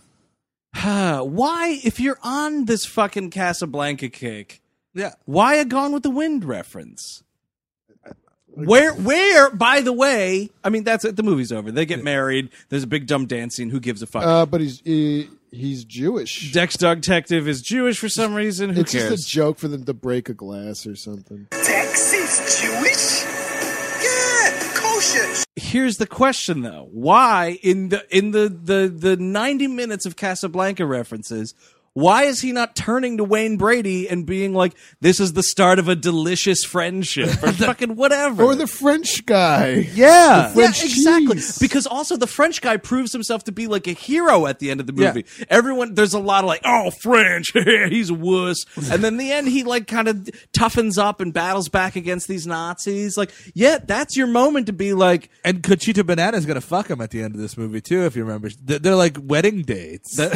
why, 0.75 1.79
if 1.83 1.99
you're 1.99 2.19
on 2.23 2.65
this 2.65 2.85
fucking 2.85 3.29
Casablanca 3.29 4.09
kick, 4.09 4.61
Yeah. 4.93 5.11
why 5.25 5.55
a 5.55 5.65
Gone 5.65 5.93
with 5.93 6.03
the 6.03 6.09
Wind 6.09 6.43
reference? 6.43 7.22
Where, 8.55 8.93
where? 8.93 9.49
By 9.49 9.81
the 9.81 9.93
way, 9.93 10.49
I 10.63 10.69
mean 10.69 10.83
that's 10.83 11.05
it. 11.05 11.15
The 11.15 11.23
movie's 11.23 11.51
over. 11.51 11.71
They 11.71 11.85
get 11.85 12.03
married. 12.03 12.49
There's 12.69 12.83
a 12.83 12.87
big 12.87 13.07
dumb 13.07 13.25
dance 13.25 13.55
scene. 13.55 13.69
Who 13.69 13.79
gives 13.79 14.01
a 14.01 14.07
fuck? 14.07 14.23
uh 14.23 14.45
but 14.45 14.61
he's 14.61 14.81
he, 14.85 15.29
he's 15.51 15.83
jewish 15.83 16.51
Dex 16.53 16.77
Dog 16.77 17.01
Detective 17.01 17.47
is 17.47 17.61
Jewish 17.61 17.97
for 17.99 18.09
some 18.09 18.33
reason. 18.33 18.69
Who 18.71 18.81
it's 18.81 18.91
cares? 18.91 19.09
just 19.09 19.27
a 19.27 19.31
joke 19.31 19.57
for 19.57 19.67
them 19.67 19.85
to 19.85 19.93
break 19.93 20.29
a 20.29 20.33
glass 20.33 20.85
or 20.85 20.95
something 20.95 21.47
Texas 21.51 22.61
Jewish? 22.61 23.23
Yeah, 24.03 24.71
kosher. 24.75 25.43
Here's 25.55 25.97
the 25.97 26.07
question 26.07 26.61
though. 26.61 26.87
Why 26.91 27.59
in 27.63 27.89
the 27.89 28.05
in 28.15 28.31
the 28.31 28.49
the 28.49 28.87
the 28.87 29.17
90 29.17 29.67
minutes 29.67 30.05
of 30.05 30.15
Casablanca 30.15 30.85
references, 30.85 31.53
Why 31.95 32.23
is 32.23 32.41
he 32.41 32.51
not 32.51 32.75
turning 32.75 33.17
to 33.17 33.23
Wayne 33.23 33.57
Brady 33.57 34.09
and 34.09 34.25
being 34.25 34.53
like, 34.53 34.73
"This 34.99 35.19
is 35.19 35.33
the 35.33 35.43
start 35.43 35.77
of 35.77 35.87
a 35.87 35.95
delicious 35.95 36.63
friendship," 36.63 37.43
or 37.43 37.51
fucking 37.53 37.95
whatever, 37.95 38.43
Or 38.43 38.55
the 38.55 38.65
French 38.65 39.25
guy. 39.27 39.87
Yeah. 39.93 40.47
The 40.47 40.55
French 40.55 40.79
yeah, 40.79 40.85
exactly. 40.85 41.35
cheese. 41.35 41.59
Because 41.59 41.85
also 41.85 42.17
the 42.17 42.25
French 42.25 42.61
guy 42.61 42.77
proves 42.77 43.11
himself 43.11 43.43
to 43.43 43.51
be 43.51 43.67
like 43.67 43.85
a 43.87 43.91
hero 43.91 44.47
at 44.47 44.57
the 44.57 44.71
end 44.71 44.79
of 44.79 44.87
the 44.87 44.93
movie. 44.93 45.25
Everyone, 45.49 45.93
there's 45.93 46.15
a 46.15 46.19
lot 46.19 46.43
of 46.43 46.47
like, 46.47 46.61
oh, 46.65 46.89
French, 46.89 47.51
he's 47.89 48.09
a 48.09 48.15
wuss. 48.15 48.65
And 48.91 49.03
then 49.03 49.17
the 49.17 49.31
end, 49.31 49.47
he 49.49 49.63
like 49.63 49.85
kind 49.85 50.07
of 50.07 50.15
toughens 50.51 50.97
up 50.97 51.21
and 51.21 51.31
battles 51.31 51.69
back 51.69 51.95
against 51.95 52.27
these 52.27 52.47
Nazis. 52.47 53.17
Like, 53.17 53.31
yeah, 53.53 53.77
that's 53.77 54.17
your 54.17 54.27
moment 54.27 54.65
to 54.65 54.73
be 54.73 54.93
like, 54.93 55.29
And 55.45 55.61
Conchita 55.61 56.03
Banana's 56.03 56.47
gonna 56.47 56.59
fuck 56.61 56.89
him 56.89 57.01
at 57.01 57.11
the 57.11 57.21
end 57.21 57.35
of 57.35 57.41
this 57.41 57.55
movie 57.55 57.81
too, 57.81 58.05
if 58.05 58.15
you 58.15 58.23
remember. 58.23 58.49
They're 58.61 58.79
they're 58.79 58.95
like 58.95 59.17
wedding 59.21 59.61
dates. 59.61 60.19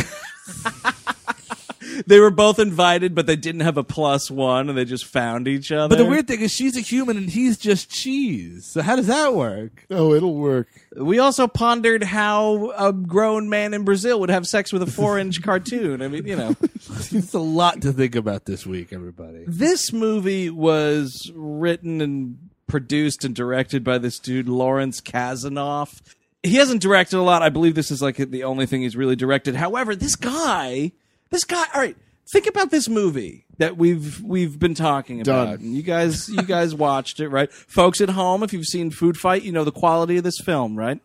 they 2.06 2.20
were 2.20 2.30
both 2.30 2.60
invited, 2.60 3.16
but 3.16 3.26
they 3.26 3.36
didn't 3.36 3.62
have 3.62 3.78
a 3.78 3.84
plus 3.84 4.30
one 4.30 4.70
and 4.70 4.78
they 4.78 4.86
just 4.86 5.06
found 5.06 5.48
each 5.48 5.72
other. 5.72 5.96
but 5.96 6.02
the 6.02 6.10
weird 6.10 6.28
thing 6.28 6.42
is, 6.42 6.52
she's 6.52 6.78
a 6.78 6.82
human 6.82 7.18
and 7.18 7.30
he's 7.30 7.58
just 7.58 7.90
cheese. 7.90 8.66
So 8.66 8.82
how 8.82 8.96
does 8.96 9.08
that 9.08 9.34
work? 9.34 9.86
Oh, 9.90 10.14
it'll 10.14 10.36
work. 10.36 10.68
we 10.96 11.20
also 11.20 11.48
pondered 11.48 12.04
how 12.04 12.72
a 12.78 12.94
grown 12.94 13.50
man 13.50 13.74
in 13.74 13.84
Brazil 13.84 14.20
would 14.20 14.30
have 14.30 14.46
sex 14.48 14.72
with 14.72 14.82
a 14.84 14.88
four 14.88 15.18
inch 15.18 15.42
cartoon. 15.44 16.02
I 16.02 16.08
mean, 16.08 16.26
you 16.28 16.36
know. 16.36 16.56
It's 17.12 17.34
a 17.34 17.40
lot 17.40 17.82
to 17.82 17.92
think 17.92 18.16
about 18.16 18.46
this 18.46 18.66
week, 18.66 18.92
everybody. 18.94 19.44
This 19.46 19.92
movie 19.94 20.50
was 20.50 21.32
written 21.36 22.02
and 22.02 22.38
produced 22.68 23.24
and 23.26 23.36
directed 23.36 23.84
by 23.84 23.98
this 23.98 24.20
dude 24.20 24.48
Lawrence 24.50 25.00
Kasanoff. 25.02 26.02
He 26.44 26.56
hasn't 26.56 26.82
directed 26.82 27.18
a 27.18 27.22
lot. 27.24 27.42
I 27.42 27.50
believe 27.50 27.76
this 27.76 27.92
is 27.92 28.02
like 28.02 28.18
the 28.18 28.44
only 28.44 28.66
thing 28.66 28.82
he's 28.82 28.96
really 28.96 29.16
directed. 29.16 29.56
However, 29.56 29.96
this 29.96 30.16
guy, 30.16 30.92
this 31.30 31.44
guy, 31.44 31.66
all 31.74 31.82
right, 31.82 31.98
think 32.32 32.48
about 32.48 32.72
this 32.72 32.88
movie 32.90 33.46
that 33.58 33.78
we've 33.78 34.22
we've 34.22 34.58
been 34.60 34.74
talking 34.76 35.22
Done. 35.24 35.48
about. 35.48 35.60
And 35.60 35.76
you 35.76 35.82
guys 35.84 36.30
you 36.30 36.44
guys 36.44 36.74
watched 36.88 37.20
it, 37.20 37.30
right? 37.30 37.52
Folks 37.52 38.02
at 38.02 38.10
home, 38.10 38.44
if 38.44 38.54
you've 38.54 38.66
seen 38.66 38.92
Food 38.92 39.18
Fight, 39.18 39.44
you 39.44 39.52
know 39.52 39.64
the 39.64 39.72
quality 39.72 40.18
of 40.18 40.24
this 40.24 40.40
film, 40.44 40.76
right? 40.76 41.00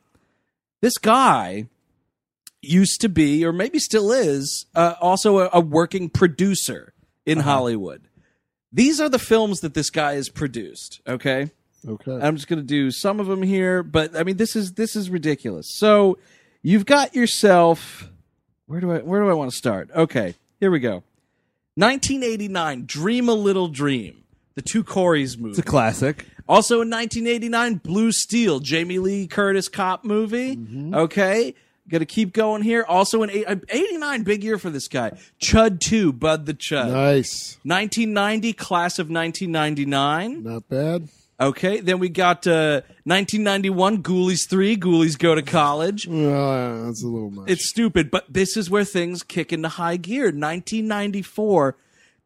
This 0.81 0.99
guy 0.99 1.69
used 2.61 3.01
to 3.01 3.09
be, 3.09 3.45
or 3.45 3.53
maybe 3.53 3.79
still 3.79 4.13
is, 4.13 4.67
uh, 4.75 4.95
also 5.01 5.39
a, 5.41 5.51
a 5.53 5.61
working 5.61 6.09
producer 6.09 6.93
in 7.27 7.41
Hollywood. 7.41 8.03
These 8.73 9.01
are 9.01 9.09
the 9.09 9.19
films 9.19 9.61
that 9.61 9.75
this 9.75 9.91
guy 9.91 10.15
has 10.15 10.29
produced. 10.29 11.01
Okay, 11.07 11.51
Okay. 11.87 12.13
I'm 12.13 12.37
just 12.37 12.47
gonna 12.49 12.63
do 12.63 12.91
some 12.91 13.19
of 13.21 13.27
them 13.27 13.43
here, 13.43 13.83
but 13.83 14.17
I 14.17 14.23
mean 14.23 14.37
this 14.37 14.55
is 14.55 14.75
this 14.75 14.95
is 14.95 15.11
ridiculous. 15.11 15.67
So 15.77 16.19
you've 16.63 16.87
got 16.87 17.15
yourself. 17.15 18.09
Where 18.67 18.81
do 18.81 18.93
I 18.93 18.99
where 18.99 19.21
do 19.23 19.29
I 19.29 19.35
want 19.35 19.51
to 19.51 19.57
start? 19.57 19.91
Okay, 19.95 20.35
here 20.61 20.71
we 20.71 20.81
go. 20.81 21.03
1989, 21.77 22.85
Dream 22.87 23.29
a 23.29 23.35
Little 23.35 23.69
Dream, 23.69 24.25
the 24.55 24.63
two 24.63 24.85
Coreys 24.85 25.37
movie. 25.39 25.51
It's 25.51 25.59
a 25.59 25.63
classic. 25.63 26.27
Also 26.49 26.83
in 26.83 26.91
1989, 26.91 27.77
Blue 27.77 28.13
Steel, 28.13 28.61
Jamie 28.61 28.99
Lee 28.99 29.27
Curtis 29.27 29.69
cop 29.69 30.05
movie. 30.05 30.59
Okay. 30.95 31.55
Gonna 31.89 32.07
keep 32.07 32.33
going 32.33 32.63
here. 32.63 32.85
Also 32.89 33.23
in 33.23 33.31
eight- 33.31 33.45
uh, 33.47 33.57
89, 33.69 34.23
big 34.23 34.45
year 34.45 34.57
for 34.57 34.71
this 34.71 34.87
guy. 34.87 35.13
Chud 35.41 35.81
2, 35.81 36.13
Bud 36.13 36.47
the 36.47 36.55
Chud. 36.55 36.91
nice. 36.93 37.59
1990, 37.65 38.53
Class 38.53 38.99
of 39.01 39.11
1999. 39.11 40.45
Not 40.45 40.69
bad. 40.69 41.09
Okay. 41.43 41.81
Then 41.81 41.99
we 41.99 42.09
got 42.09 42.47
uh, 42.47 42.83
1991, 43.05 44.03
Ghoulies 44.03 44.49
3, 44.49 44.77
Ghoulies 44.77 45.19
Go 45.19 45.35
to 45.35 45.43
College. 45.43 46.07
Well, 46.07 46.85
that's 46.87 47.03
a 47.03 47.07
little 47.09 47.31
much. 47.31 47.51
It's 47.51 47.69
stupid, 47.69 48.11
but 48.11 48.33
this 48.33 48.57
is 48.57 48.71
where 48.71 48.85
things 48.85 49.23
kick 49.23 49.53
into 49.53 49.69
high 49.69 49.97
gear. 49.97 50.25
1994, 50.25 51.77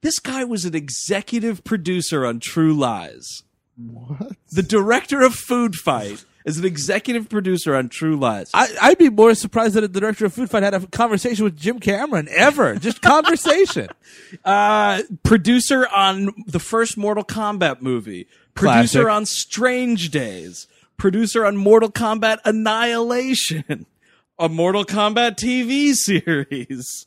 this 0.02 0.18
guy 0.18 0.44
was 0.44 0.64
an 0.64 0.74
executive 0.74 1.64
producer 1.64 2.26
on 2.26 2.40
True 2.40 2.74
Lies. 2.74 3.42
what? 3.76 4.32
The 4.52 4.62
director 4.62 5.22
of 5.22 5.34
Food 5.34 5.74
Fight 5.74 6.24
is 6.44 6.58
an 6.58 6.64
executive 6.64 7.28
producer 7.28 7.74
on 7.74 7.88
True 7.88 8.16
Lies. 8.16 8.50
I, 8.54 8.68
I'd 8.80 8.98
be 8.98 9.10
more 9.10 9.34
surprised 9.34 9.74
that 9.74 9.92
the 9.92 10.00
director 10.00 10.26
of 10.26 10.32
Food 10.32 10.48
Fight 10.48 10.62
had 10.62 10.74
a 10.74 10.86
conversation 10.86 11.44
with 11.44 11.56
Jim 11.56 11.80
Cameron 11.80 12.28
ever. 12.30 12.76
Just 12.76 13.02
conversation. 13.02 13.88
Uh, 14.44 15.02
producer 15.22 15.86
on 15.94 16.30
the 16.46 16.58
first 16.58 16.96
Mortal 16.96 17.22
Kombat 17.24 17.80
movie. 17.80 18.26
Producer 18.56 19.02
Classic. 19.02 19.16
on 19.16 19.26
Strange 19.26 20.10
Days. 20.10 20.66
Producer 20.96 21.44
on 21.44 21.56
Mortal 21.56 21.90
Kombat 21.90 22.38
Annihilation. 22.44 23.86
A 24.38 24.48
Mortal 24.50 24.84
Kombat 24.84 25.36
TV 25.36 25.94
series. 25.94 27.06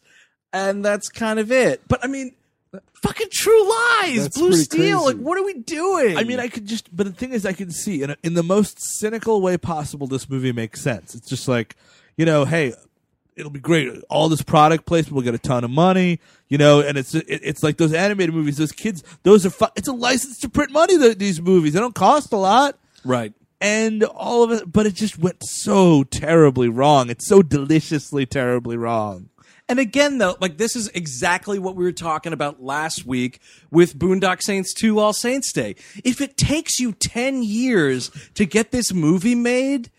And 0.51 0.83
that's 0.83 1.09
kind 1.09 1.37
of 1.39 1.51
it. 1.51 1.81
But 1.87 2.03
I 2.03 2.07
mean, 2.07 2.33
fucking 2.95 3.27
True 3.31 3.69
Lies, 3.69 4.23
That's 4.23 4.37
Blue 4.37 4.53
Steel. 4.53 4.99
crazy. 5.01 5.15
Like, 5.17 5.23
what 5.23 5.37
are 5.37 5.43
we 5.43 5.53
doing? 5.55 6.17
I 6.17 6.23
mean, 6.23 6.39
I 6.39 6.47
could 6.47 6.65
just, 6.65 6.95
but 6.95 7.05
the 7.05 7.11
thing 7.13 7.31
is, 7.33 7.45
I 7.45 7.53
can 7.53 7.69
see 7.71 8.01
in, 8.01 8.11
a, 8.11 8.17
in 8.23 8.33
the 8.33 8.43
most 8.43 8.79
cynical 8.79 9.41
way 9.41 9.57
possible, 9.57 10.07
this 10.07 10.27
movie 10.29 10.51
makes 10.51 10.81
sense. 10.81 11.13
It's 11.13 11.29
just 11.29 11.47
like, 11.47 11.75
you 12.17 12.25
know, 12.25 12.45
hey, 12.45 12.73
it'll 13.39 13.51
be 13.51 13.59
great. 13.59 14.03
All 14.09 14.29
this 14.29 14.41
product 14.41 14.85
placement 14.85 15.15
will 15.15 15.23
get 15.23 15.33
a 15.33 15.39
ton 15.39 15.63
of 15.63 15.71
money, 15.71 16.19
you 16.49 16.57
know, 16.57 16.81
and 16.81 16.97
it's 16.97 17.15
it, 17.15 17.25
it's 17.27 17.63
like 17.63 17.77
those 17.77 17.93
animated 17.93 18.35
movies. 18.35 18.57
Those 18.57 18.71
kids, 18.71 19.03
those 19.23 19.45
are 19.45 19.49
fu- 19.49 19.67
it's 19.75 19.87
a 19.87 19.93
license 19.93 20.37
to 20.39 20.49
print 20.49 20.71
money. 20.71 20.97
The, 20.97 21.15
these 21.15 21.41
movies 21.41 21.73
they 21.73 21.79
don't 21.79 21.95
cost 21.95 22.33
a 22.33 22.37
lot, 22.37 22.77
right. 23.05 23.33
and 23.61 24.03
all 24.03 24.43
of 24.43 24.51
it, 24.51 24.71
but 24.71 24.85
it 24.85 24.93
just 24.93 25.17
went 25.17 25.43
so 25.43 26.03
terribly 26.03 26.67
wrong. 26.67 27.09
It's 27.09 27.27
so 27.27 27.41
deliciously 27.41 28.25
terribly 28.25 28.77
wrong. 28.77 29.29
And 29.69 29.77
again, 29.77 30.17
though, 30.17 30.35
like 30.41 30.57
this 30.57 30.75
is 30.75 30.89
exactly 30.89 31.59
what 31.59 31.75
we 31.75 31.83
were 31.83 31.91
talking 31.91 32.33
about 32.33 32.61
last 32.61 33.05
week 33.05 33.39
with 33.69 33.97
Boondock 33.97 34.41
Saints 34.41 34.73
2 34.73 34.99
All 34.99 35.13
Saints 35.13 35.53
Day. 35.53 35.75
If 36.03 36.21
it 36.21 36.37
takes 36.37 36.79
you 36.79 36.91
10 36.91 37.43
years 37.43 38.09
to 38.33 38.45
get 38.45 38.71
this 38.71 38.91
movie 38.91 39.35
made, 39.35 39.91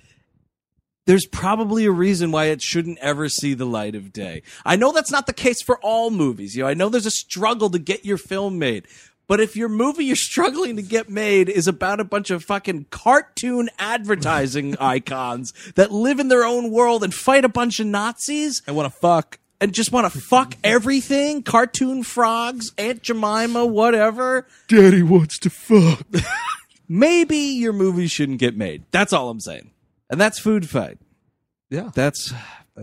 there's 1.07 1.27
probably 1.27 1.87
a 1.87 1.91
reason 1.91 2.31
why 2.31 2.47
it 2.47 2.63
shouldn't 2.63 2.99
ever 2.99 3.29
see 3.29 3.55
the 3.55 3.65
light 3.67 3.95
of 3.95 4.13
day. 4.13 4.43
I 4.65 4.77
know 4.77 4.93
that's 4.93 5.11
not 5.11 5.27
the 5.27 5.33
case 5.33 5.63
for 5.63 5.79
all 5.83 6.11
movies. 6.11 6.55
You 6.55 6.63
know, 6.63 6.69
I 6.69 6.75
know 6.75 6.89
there's 6.89 7.07
a 7.07 7.11
struggle 7.11 7.71
to 7.71 7.79
get 7.79 8.05
your 8.05 8.19
film 8.19 8.59
made. 8.59 8.87
But 9.27 9.41
if 9.41 9.55
your 9.55 9.69
movie 9.69 10.07
you're 10.07 10.17
struggling 10.17 10.75
to 10.75 10.83
get 10.83 11.09
made 11.09 11.49
is 11.49 11.69
about 11.69 12.01
a 12.01 12.05
bunch 12.05 12.31
of 12.31 12.43
fucking 12.45 12.87
cartoon 12.91 13.71
advertising 13.79 14.77
icons 14.81 15.53
that 15.77 15.93
live 15.93 16.19
in 16.19 16.27
their 16.29 16.45
own 16.45 16.73
world 16.73 17.05
and 17.05 17.15
fight 17.15 17.45
a 17.45 17.49
bunch 17.49 17.79
of 17.79 17.87
Nazis, 17.87 18.61
I 18.67 18.73
want 18.73 18.93
to 18.93 18.99
fuck. 18.99 19.39
and 19.61 19.73
just 19.73 19.93
want 19.93 20.13
to 20.13 20.19
fuck 20.21 20.57
everything 20.65 21.45
cartoon 21.45 22.03
frogs 22.03 22.73
aunt 22.77 23.03
jemima 23.03 23.65
whatever 23.65 24.49
Daddy 24.69 25.03
wants 25.05 25.39
to 25.41 25.51
fuck. 25.51 26.05
maybe 26.89 27.37
your 27.37 27.73
movie 27.73 28.09
shouldn't 28.09 28.39
get 28.41 28.57
made 28.57 28.83
that's 28.91 29.13
all 29.13 29.29
i'm 29.31 29.39
saying 29.39 29.71
and 30.11 30.21
that's 30.21 30.39
food 30.39 30.69
fight. 30.69 30.99
Yeah, 31.71 31.91
that's, 31.95 32.35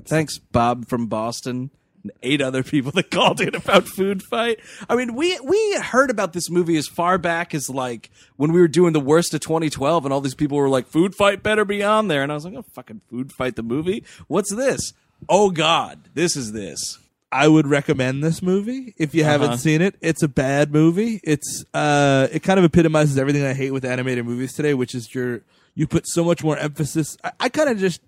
thanks 0.06 0.38
bob 0.40 0.88
from 0.88 1.08
boston. 1.08 1.70
And 2.04 2.12
eight 2.22 2.42
other 2.42 2.62
people 2.64 2.92
that 2.94 3.10
called 3.12 3.42
in 3.42 3.54
about 3.56 3.88
food 3.88 4.22
fight. 4.24 4.60
I 4.90 4.96
mean 4.96 5.14
we 5.16 5.38
we 5.44 5.74
heard 5.82 6.10
about 6.10 6.32
this 6.34 6.50
movie 6.50 6.78
as 6.78 6.88
far 6.88 7.18
back 7.18 7.54
as 7.56 7.70
like 7.70 8.10
when 8.38 8.54
we 8.54 8.62
were 8.62 8.68
doing 8.68 8.94
the 8.94 9.00
worst 9.00 9.34
of 9.34 9.42
2012 9.42 10.06
and 10.06 10.14
all 10.14 10.22
these 10.22 10.36
people 10.36 10.58
were 10.58 10.70
like 10.70 10.88
food 10.88 11.16
fight 11.16 11.42
better 11.44 11.66
be 11.66 11.84
on 11.84 12.08
there. 12.08 12.22
And 12.24 12.32
i 12.32 12.36
was 12.36 12.46
like 12.46 12.54
oh 12.54 12.64
fucking 12.74 13.02
food 13.10 13.32
fight 13.34 13.56
the 13.56 13.64
movie? 13.64 14.04
What's 14.28 14.54
this? 14.56 14.94
Oh 15.28 15.50
god 15.50 16.00
this 16.14 16.36
is 16.38 16.52
this. 16.54 17.00
I 17.32 17.48
would 17.50 17.68
recommend 17.68 18.24
this 18.24 18.42
movie 18.42 18.94
if 18.98 19.14
you 19.14 19.26
haven't 19.26 19.48
Uh-huh. 19.50 19.58
seen 19.58 19.82
it. 19.82 19.96
It's 20.00 20.24
a 20.24 20.30
bad 20.30 20.72
movie. 20.72 21.20
It's 21.26 21.66
uh, 21.74 22.28
it 22.32 22.42
kind 22.42 22.58
of 22.58 22.64
epitomizes 22.64 23.18
everything 23.18 23.44
I 23.44 23.54
hate 23.54 23.72
with 23.72 23.84
animated 23.84 24.24
movies 24.26 24.54
today, 24.54 24.74
which 24.74 24.96
is 24.96 25.14
your 25.14 25.42
you 25.78 25.86
put 25.86 26.08
so 26.08 26.24
much 26.24 26.44
more 26.44 26.58
emphasis. 26.58 27.18
I, 27.24 27.32
I 27.40 27.50
kind 27.50 27.70
of 27.70 27.78
just 27.78 28.02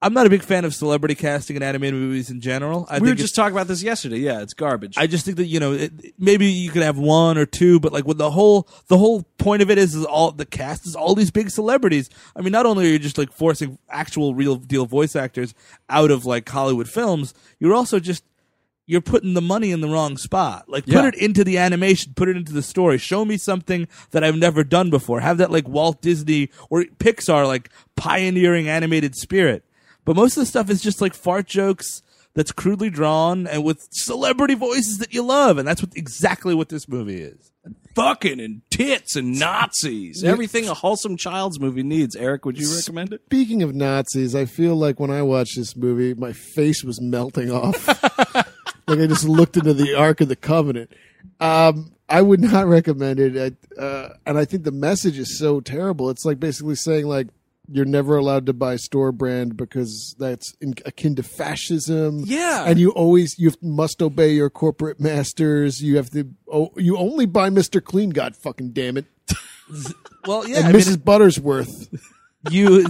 I'm 0.00 0.14
not 0.14 0.26
a 0.26 0.30
big 0.30 0.42
fan 0.42 0.64
of 0.64 0.74
celebrity 0.74 1.14
casting 1.14 1.56
in 1.56 1.62
animated 1.62 2.00
movies 2.00 2.30
in 2.30 2.40
general. 2.40 2.86
I 2.88 3.00
we 3.00 3.08
were 3.08 3.14
just 3.16 3.34
talking 3.34 3.52
about 3.52 3.66
this 3.66 3.82
yesterday 3.82 4.18
yeah 4.18 4.40
it's 4.40 4.54
garbage 4.54 4.96
I 4.96 5.06
just 5.08 5.24
think 5.24 5.36
that 5.36 5.46
you 5.46 5.58
know 5.60 5.72
it, 5.72 5.92
maybe 6.18 6.46
you 6.46 6.70
could 6.70 6.82
have 6.82 6.96
one 6.96 7.36
or 7.36 7.46
two, 7.46 7.80
but 7.80 7.92
like 7.92 8.06
with 8.06 8.16
the 8.16 8.30
whole 8.30 8.68
the 8.86 8.96
whole 8.96 9.24
point 9.38 9.60
of 9.60 9.70
it 9.70 9.76
is, 9.76 9.94
is 9.94 10.04
all 10.04 10.30
the 10.30 10.46
cast 10.46 10.86
is 10.86 10.94
all 10.94 11.16
these 11.16 11.32
big 11.32 11.50
celebrities. 11.50 12.08
I 12.36 12.42
mean, 12.42 12.52
not 12.52 12.64
only 12.64 12.86
are 12.86 12.92
you 12.92 12.98
just 13.00 13.18
like 13.18 13.32
forcing 13.32 13.76
actual 13.90 14.34
real 14.34 14.56
deal 14.56 14.86
voice 14.86 15.16
actors 15.16 15.52
out 15.88 16.12
of 16.12 16.24
like 16.24 16.48
Hollywood 16.48 16.88
films, 16.88 17.34
you're 17.58 17.74
also 17.74 17.98
just 17.98 18.22
you're 18.90 19.00
putting 19.00 19.34
the 19.34 19.40
money 19.40 19.70
in 19.70 19.80
the 19.80 19.88
wrong 19.88 20.16
spot. 20.16 20.68
Like 20.68 20.84
put 20.84 20.92
Yeah. 20.94 21.06
it 21.08 21.14
into 21.14 21.44
the 21.44 21.58
animation, 21.58 22.12
put 22.16 22.28
it 22.28 22.36
into 22.36 22.52
the 22.52 22.62
story. 22.62 22.98
Show 22.98 23.24
me 23.24 23.36
something 23.36 23.86
that 24.10 24.24
I've 24.24 24.36
never 24.36 24.64
done 24.64 24.90
before. 24.90 25.20
Have 25.20 25.38
that 25.38 25.50
like 25.50 25.68
Walt 25.68 26.02
Disney 26.02 26.50
or 26.68 26.84
Pixar 26.98 27.46
like 27.46 27.70
pioneering 27.96 28.68
animated 28.68 29.14
spirit. 29.14 29.64
But 30.04 30.16
most 30.16 30.36
of 30.36 30.40
the 30.42 30.46
stuff 30.46 30.70
is 30.70 30.82
just 30.82 31.00
like 31.00 31.14
fart 31.14 31.46
jokes 31.46 32.02
that's 32.34 32.52
crudely 32.52 32.90
drawn 32.90 33.46
and 33.46 33.64
with 33.64 33.86
celebrity 33.90 34.54
voices 34.54 34.98
that 34.98 35.12
you 35.12 35.22
love, 35.22 35.58
and 35.58 35.66
that's 35.66 35.82
what 35.82 35.92
exactly 35.96 36.54
what 36.54 36.68
this 36.68 36.88
movie 36.88 37.20
is. 37.20 37.50
fucking 37.96 38.38
and 38.40 38.62
tits 38.70 39.16
and 39.16 39.36
Nazis. 39.38 40.22
Everything 40.24 40.68
a 40.68 40.74
wholesome 40.74 41.16
child's 41.16 41.58
movie 41.58 41.82
needs. 41.82 42.14
Eric, 42.14 42.44
would 42.46 42.56
you 42.56 42.72
recommend 42.74 43.12
it? 43.12 43.20
Speaking 43.26 43.62
of 43.64 43.74
Nazis, 43.74 44.34
I 44.34 44.44
feel 44.44 44.76
like 44.76 45.00
when 45.00 45.10
I 45.10 45.22
watched 45.22 45.56
this 45.56 45.76
movie, 45.76 46.14
my 46.14 46.32
face 46.32 46.84
was 46.84 47.00
melting 47.00 47.50
off. 47.50 47.84
like 48.90 48.98
I 49.00 49.06
just 49.06 49.24
looked 49.24 49.56
into 49.56 49.72
the 49.72 49.94
Ark 49.94 50.20
of 50.20 50.28
the 50.28 50.36
Covenant. 50.36 50.92
Um, 51.38 51.92
I 52.08 52.22
would 52.22 52.40
not 52.40 52.66
recommend 52.66 53.20
it. 53.20 53.56
I, 53.78 53.80
uh, 53.80 54.14
and 54.26 54.36
I 54.36 54.44
think 54.44 54.64
the 54.64 54.72
message 54.72 55.18
is 55.18 55.38
so 55.38 55.60
terrible. 55.60 56.10
It's 56.10 56.24
like 56.24 56.40
basically 56.40 56.74
saying 56.74 57.06
like 57.06 57.28
you're 57.72 57.84
never 57.84 58.16
allowed 58.16 58.46
to 58.46 58.52
buy 58.52 58.76
store 58.76 59.12
brand 59.12 59.56
because 59.56 60.16
that's 60.18 60.54
in, 60.60 60.74
akin 60.84 61.14
to 61.16 61.22
fascism. 61.22 62.24
Yeah. 62.26 62.64
and 62.66 62.80
you 62.80 62.90
always 62.90 63.38
you 63.38 63.52
must 63.62 64.02
obey 64.02 64.32
your 64.32 64.50
corporate 64.50 64.98
masters. 64.98 65.80
You 65.80 65.96
have 65.96 66.10
to. 66.10 66.28
Oh, 66.52 66.72
you 66.76 66.96
only 66.96 67.26
buy 67.26 67.48
Mister 67.50 67.80
Clean. 67.80 68.10
God 68.10 68.36
fucking 68.36 68.72
damn 68.72 68.96
it. 68.96 69.06
Well, 70.26 70.46
yeah, 70.48 70.58
and 70.58 70.66
I 70.66 70.72
mean, 70.72 70.82
Mrs. 70.82 70.96
Buttersworth. 70.96 71.88
you. 72.50 72.86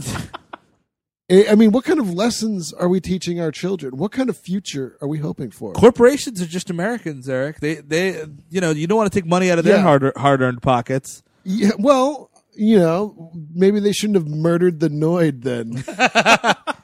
I 1.31 1.47
I 1.51 1.55
mean, 1.55 1.71
what 1.73 1.85
kind 1.85 2.01
of 2.01 2.13
lessons 2.13 2.73
are 2.73 2.89
we 2.89 3.01
teaching 3.01 3.41
our 3.41 3.51
children? 3.53 3.97
What 3.97 4.13
kind 4.13 4.29
of 4.29 4.37
future 4.37 4.97
are 5.01 5.09
we 5.09 5.19
hoping 5.19 5.51
for? 5.51 5.73
corporations 5.73 6.43
are 6.43 6.47
just 6.47 6.71
Americans, 6.71 7.29
Eric. 7.29 7.61
They, 7.61 7.77
they, 7.77 8.25
you 8.51 8.61
know, 8.61 8.71
you 8.71 8.87
don't 8.87 8.99
want 8.99 9.13
to 9.13 9.17
take 9.21 9.27
money 9.29 9.51
out 9.51 9.59
of 9.59 9.65
their 9.65 9.77
Yeah. 9.77 9.83
hard, 9.83 10.13
hard-earned 10.17 10.63
pockets. 10.63 11.23
Yeah, 11.45 11.71
well, 11.79 12.31
you 12.55 12.79
know, 12.79 13.33
maybe 13.55 13.81
they 13.81 13.93
shouldn't 13.93 14.17
have 14.17 14.29
murdered 14.29 14.81
the 14.81 14.89
Noid 14.91 15.43
then. 15.43 15.85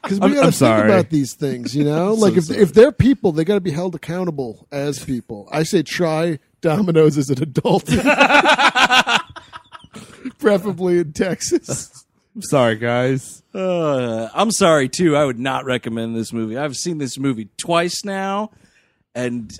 Because 0.06 0.20
we 0.20 0.34
got 0.34 0.36
to 0.36 0.42
think 0.42 0.54
sorry. 0.54 0.88
about 0.88 1.10
these 1.10 1.34
things, 1.34 1.74
you 1.74 1.82
know. 1.82 2.14
like 2.14 2.36
if 2.36 2.48
if 2.48 2.72
they're 2.72 2.92
people, 2.92 3.32
they 3.32 3.42
got 3.44 3.56
to 3.56 3.60
be 3.60 3.72
held 3.72 3.96
accountable 3.96 4.68
as 4.70 5.04
people. 5.04 5.48
I 5.50 5.64
say 5.64 5.82
try 5.82 6.38
Domino's 6.60 7.18
as 7.18 7.28
an 7.28 7.42
adult, 7.42 7.86
preferably 10.38 10.98
in 10.98 11.12
Texas. 11.12 12.04
I'm 12.36 12.42
sorry, 12.42 12.76
guys. 12.76 13.42
Uh, 13.54 14.28
I'm 14.34 14.50
sorry 14.50 14.90
too. 14.90 15.16
I 15.16 15.24
would 15.24 15.38
not 15.38 15.64
recommend 15.64 16.14
this 16.14 16.34
movie. 16.34 16.58
I've 16.58 16.76
seen 16.76 16.98
this 16.98 17.18
movie 17.18 17.48
twice 17.56 18.04
now, 18.04 18.50
and 19.14 19.50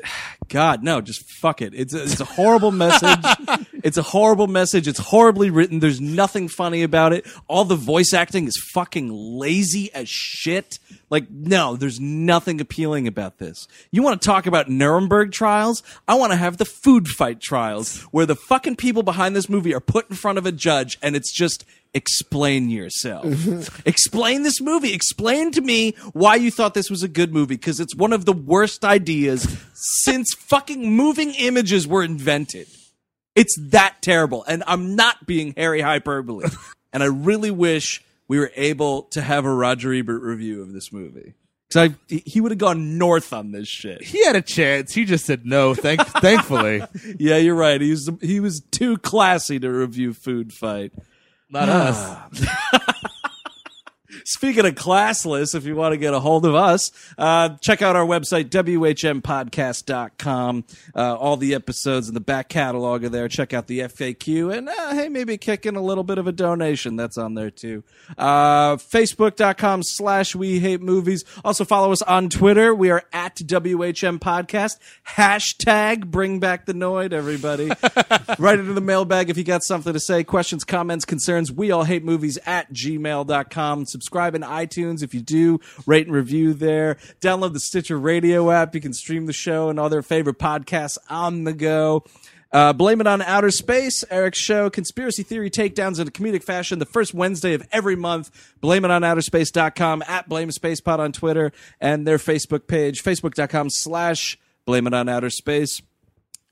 God, 0.48 0.82
no, 0.82 1.00
just 1.00 1.24
fuck 1.40 1.60
it. 1.62 1.74
It's 1.74 1.94
a, 1.94 2.02
it's 2.02 2.20
a 2.20 2.24
horrible 2.24 2.72
message. 2.72 3.24
It's 3.86 3.98
a 3.98 4.02
horrible 4.02 4.48
message. 4.48 4.88
It's 4.88 4.98
horribly 4.98 5.48
written. 5.48 5.78
There's 5.78 6.00
nothing 6.00 6.48
funny 6.48 6.82
about 6.82 7.12
it. 7.12 7.24
All 7.46 7.64
the 7.64 7.76
voice 7.76 8.12
acting 8.12 8.48
is 8.48 8.56
fucking 8.74 9.12
lazy 9.12 9.94
as 9.94 10.08
shit. 10.08 10.80
Like, 11.08 11.30
no, 11.30 11.76
there's 11.76 12.00
nothing 12.00 12.60
appealing 12.60 13.06
about 13.06 13.38
this. 13.38 13.68
You 13.92 14.02
want 14.02 14.20
to 14.20 14.26
talk 14.26 14.46
about 14.46 14.68
Nuremberg 14.68 15.30
trials? 15.30 15.84
I 16.08 16.14
want 16.16 16.32
to 16.32 16.36
have 16.36 16.56
the 16.56 16.64
food 16.64 17.06
fight 17.06 17.40
trials 17.40 18.00
where 18.10 18.26
the 18.26 18.34
fucking 18.34 18.74
people 18.74 19.04
behind 19.04 19.36
this 19.36 19.48
movie 19.48 19.72
are 19.72 19.78
put 19.78 20.10
in 20.10 20.16
front 20.16 20.38
of 20.38 20.46
a 20.46 20.52
judge 20.52 20.98
and 21.00 21.14
it's 21.14 21.32
just 21.32 21.64
explain 21.94 22.68
yourself. 22.68 23.24
explain 23.86 24.42
this 24.42 24.60
movie. 24.60 24.92
Explain 24.92 25.50
to 25.52 25.60
me 25.60 25.92
why 26.12 26.34
you 26.34 26.50
thought 26.50 26.74
this 26.74 26.90
was 26.90 27.02
a 27.02 27.08
good 27.08 27.32
movie 27.32 27.54
because 27.54 27.80
it's 27.80 27.94
one 27.94 28.12
of 28.12 28.24
the 28.24 28.32
worst 28.32 28.84
ideas 28.84 29.56
since 29.74 30.34
fucking 30.36 30.92
moving 30.92 31.34
images 31.34 31.86
were 31.86 32.02
invented. 32.02 32.68
It's 33.34 33.56
that 33.70 33.96
terrible. 34.00 34.44
And 34.44 34.62
I'm 34.66 34.96
not 34.96 35.26
being 35.26 35.54
Harry 35.56 35.80
hyperbole. 35.80 36.48
and 36.92 37.02
I 37.02 37.06
really 37.06 37.50
wish 37.50 38.02
we 38.28 38.38
were 38.38 38.50
able 38.56 39.02
to 39.02 39.20
have 39.20 39.44
a 39.44 39.52
Roger 39.52 39.92
Ebert 39.92 40.22
review 40.22 40.62
of 40.62 40.72
this 40.72 40.92
movie. 40.92 41.34
Because 41.68 41.90
I 41.90 42.14
he 42.14 42.40
would 42.40 42.52
have 42.52 42.58
gone 42.58 42.96
north 42.96 43.32
on 43.32 43.50
this 43.50 43.66
shit. 43.66 44.02
He 44.02 44.24
had 44.24 44.36
a 44.36 44.40
chance. 44.40 44.94
He 44.94 45.04
just 45.04 45.26
said 45.26 45.44
no. 45.44 45.74
Thank, 45.74 46.00
thankfully, 46.06 46.82
Yeah, 47.18 47.38
you're 47.38 47.56
right. 47.56 47.80
He 47.80 47.90
was 47.90 48.08
he 48.20 48.38
was 48.38 48.60
too 48.60 48.98
classy 48.98 49.58
to 49.58 49.68
review 49.68 50.14
Food 50.14 50.52
Fight. 50.52 50.92
not 51.50 51.68
ah. 51.68 52.28
us. 52.30 53.10
Speaking 54.26 54.66
of 54.66 54.74
classless, 54.74 55.54
if 55.54 55.64
you 55.66 55.76
want 55.76 55.92
to 55.92 55.96
get 55.96 56.12
a 56.12 56.18
hold 56.18 56.44
of 56.46 56.56
us, 56.56 56.90
uh, 57.16 57.50
check 57.60 57.80
out 57.80 57.94
our 57.94 58.04
website, 58.04 58.50
WHMpodcast.com. 58.50 60.64
Uh, 60.96 61.14
all 61.14 61.36
the 61.36 61.54
episodes 61.54 62.08
in 62.08 62.14
the 62.14 62.20
back 62.20 62.48
catalog 62.48 63.04
are 63.04 63.08
there. 63.08 63.28
Check 63.28 63.54
out 63.54 63.68
the 63.68 63.78
FAQ 63.80 64.52
and, 64.52 64.68
uh, 64.68 64.94
hey, 64.94 65.08
maybe 65.08 65.38
kick 65.38 65.64
in 65.64 65.76
a 65.76 65.80
little 65.80 66.02
bit 66.02 66.18
of 66.18 66.26
a 66.26 66.32
donation. 66.32 66.96
That's 66.96 67.16
on 67.16 67.34
there 67.34 67.52
too. 67.52 67.84
Uh, 68.18 68.74
Facebook.com 68.74 69.84
slash 69.84 70.34
We 70.34 70.58
Hate 70.58 70.82
Movies. 70.82 71.24
Also 71.44 71.64
follow 71.64 71.92
us 71.92 72.02
on 72.02 72.28
Twitter. 72.28 72.74
We 72.74 72.90
are 72.90 73.04
at 73.12 73.36
WHM 73.36 74.18
Podcast. 74.18 74.72
Hashtag 75.10 76.06
Bring 76.06 76.40
Back 76.40 76.66
the 76.66 76.74
Noid, 76.74 77.12
everybody. 77.12 77.66
Write 78.40 78.58
it 78.58 78.66
in 78.66 78.74
the 78.74 78.80
mailbag 78.80 79.30
if 79.30 79.38
you 79.38 79.44
got 79.44 79.62
something 79.62 79.92
to 79.92 80.00
say. 80.00 80.24
Questions, 80.24 80.64
comments, 80.64 81.04
concerns. 81.04 81.52
We 81.52 81.70
all 81.70 81.84
hate 81.84 82.04
movies 82.04 82.40
at 82.44 82.72
gmail.com. 82.72 83.86
Subscribe 83.86 84.15
in 84.34 84.42
iTunes 84.42 85.02
if 85.02 85.14
you 85.14 85.20
do. 85.20 85.60
Rate 85.86 86.06
and 86.06 86.14
review 86.14 86.54
there. 86.54 86.96
Download 87.20 87.52
the 87.52 87.60
Stitcher 87.60 87.98
Radio 87.98 88.50
app. 88.50 88.74
You 88.74 88.80
can 88.80 88.92
stream 88.92 89.26
the 89.26 89.32
show 89.32 89.68
and 89.68 89.78
other 89.78 90.02
favorite 90.02 90.38
podcasts 90.38 90.98
on 91.08 91.44
the 91.44 91.52
go. 91.52 92.04
Uh, 92.52 92.72
Blame 92.72 93.00
It 93.00 93.06
on 93.06 93.20
Outer 93.22 93.50
Space, 93.50 94.04
Eric's 94.10 94.38
show, 94.38 94.70
conspiracy 94.70 95.22
theory 95.22 95.50
takedowns 95.50 96.00
in 96.00 96.08
a 96.08 96.10
comedic 96.10 96.42
fashion 96.42 96.78
the 96.78 96.86
first 96.86 97.12
Wednesday 97.12 97.54
of 97.54 97.66
every 97.72 97.96
month. 97.96 98.30
Blame 98.60 98.84
It 98.84 98.90
on 98.90 99.02
OuterSpace.com, 99.02 100.02
at 100.06 100.28
Blame 100.28 100.50
SpacePod 100.50 100.98
on 100.98 101.12
Twitter, 101.12 101.52
and 101.80 102.06
their 102.06 102.18
Facebook 102.18 102.66
page, 102.66 103.02
Facebook.com 103.02 103.68
slash 103.70 104.38
Blame 104.64 104.86
It 104.86 104.94
on 104.94 105.08
Outer 105.08 105.30
Space. 105.30 105.82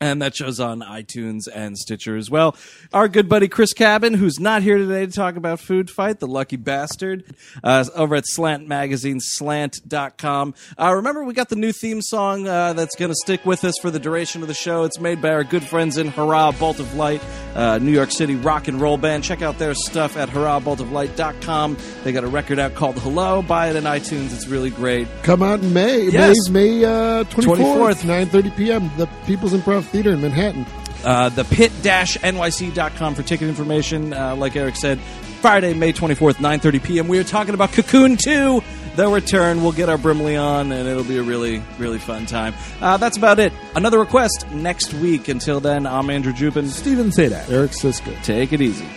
And 0.05 0.21
that 0.21 0.37
show's 0.37 0.61
on 0.61 0.81
iTunes 0.81 1.49
and 1.51 1.79
Stitcher 1.79 2.15
as 2.15 2.31
well. 2.31 2.57
Our 2.93 3.09
good 3.09 3.27
buddy 3.27 3.49
Chris 3.49 3.73
Cabin, 3.73 4.13
who's 4.13 4.39
not 4.39 4.63
here 4.63 4.77
today 4.77 5.07
to 5.07 5.11
talk 5.11 5.37
about 5.37 5.61
Food 5.61 5.89
Fight, 5.89 6.21
the 6.21 6.27
lucky 6.27 6.57
bastard, 6.57 7.25
uh, 7.63 7.87
over 7.95 8.15
at 8.15 8.27
Slant 8.27 8.69
Magazine, 8.69 9.19
slant.com. 9.19 10.53
Uh, 10.79 10.95
remember, 10.95 11.25
we 11.25 11.33
got 11.33 11.49
the 11.49 11.57
new 11.57 11.73
theme 11.73 12.03
song 12.03 12.47
uh, 12.47 12.75
that's 12.75 12.97
going 12.97 13.11
to 13.11 13.15
stick 13.15 13.47
with 13.47 13.65
us 13.65 13.77
for 13.81 13.91
the 13.91 13.99
duration 13.99 14.43
of 14.43 14.49
the 14.49 14.53
show. 14.53 14.85
It's 14.85 15.01
made 15.01 15.23
by 15.23 15.31
our 15.31 15.43
good 15.43 15.65
friends 15.65 15.97
in 15.97 16.09
Hurrah, 16.09 16.53
Bolt 16.53 16.81
of 16.81 16.95
Light, 16.97 17.23
uh, 17.55 17.79
New 17.79 17.93
York 17.93 18.11
City 18.11 18.35
rock 18.35 18.69
and 18.69 18.79
roll 18.79 18.99
band. 18.99 19.25
Check 19.25 19.41
out 19.41 19.59
their 19.59 19.73
stuff 19.73 20.19
at 20.19 20.29
hurrahboltoflight.com. 20.29 21.79
They 22.03 22.13
got 22.13 22.25
a 22.25 22.29
record 22.29 22.59
out 22.59 22.75
called 22.75 22.99
Hello. 22.99 23.41
Buy 23.41 23.71
it 23.71 23.77
on 23.77 23.85
iTunes. 23.85 24.35
It's 24.35 24.47
really 24.49 24.69
great. 24.69 25.09
Come 25.23 25.43
out 25.43 25.61
in 25.61 25.73
May. 25.73 26.11
Yes. 26.11 26.51
May's 26.51 26.51
May 26.51 26.85
uh, 26.85 27.25
24th, 27.25 28.03
24th. 28.03 28.27
9.30 28.27 28.57
p.m. 28.59 28.91
The 28.99 29.07
People's 29.25 29.55
Improv 29.55 29.94
Theater 29.95 30.11
in 30.11 30.21
Manhattan. 30.21 30.67
uh, 31.05 31.29
the 31.29 31.45
pit-nyc.com 31.45 33.15
for 33.15 33.23
ticket 33.23 33.49
information. 33.49 34.13
Uh, 34.13 34.35
like 34.35 34.57
Eric 34.57 34.75
said, 34.75 34.99
Friday, 35.41 35.73
May 35.73 35.93
24th, 35.93 36.35
9.30 36.35 36.83
p.m. 36.83 37.07
We 37.07 37.17
are 37.21 37.23
talking 37.25 37.55
about 37.55 37.71
Cocoon 37.73 38.17
2, 38.17 38.61
The 38.97 39.07
Return. 39.07 39.63
We'll 39.63 39.71
get 39.71 39.89
our 39.89 39.97
Brimley 39.97 40.35
on, 40.35 40.73
and 40.73 40.89
it'll 40.89 41.05
be 41.05 41.19
a 41.19 41.23
really, 41.23 41.63
really 41.79 42.01
fun 42.01 42.27
time. 42.27 42.55
Uh, 42.81 42.97
that's 42.97 43.17
about 43.17 43.39
it. 43.39 43.53
Another 43.77 44.01
request 44.01 44.51
next 44.51 44.93
week. 44.95 45.29
Until 45.29 45.61
then, 45.61 45.87
I'm 45.87 46.11
Andrew 46.11 46.33
Jupin. 46.33 46.67
Stephen 46.67 47.11
Sajdak. 47.11 47.49
Eric 47.49 47.71
Szyszka. 47.71 48.21
Take 48.25 48.53
it 48.53 48.61
easy. 48.61 48.89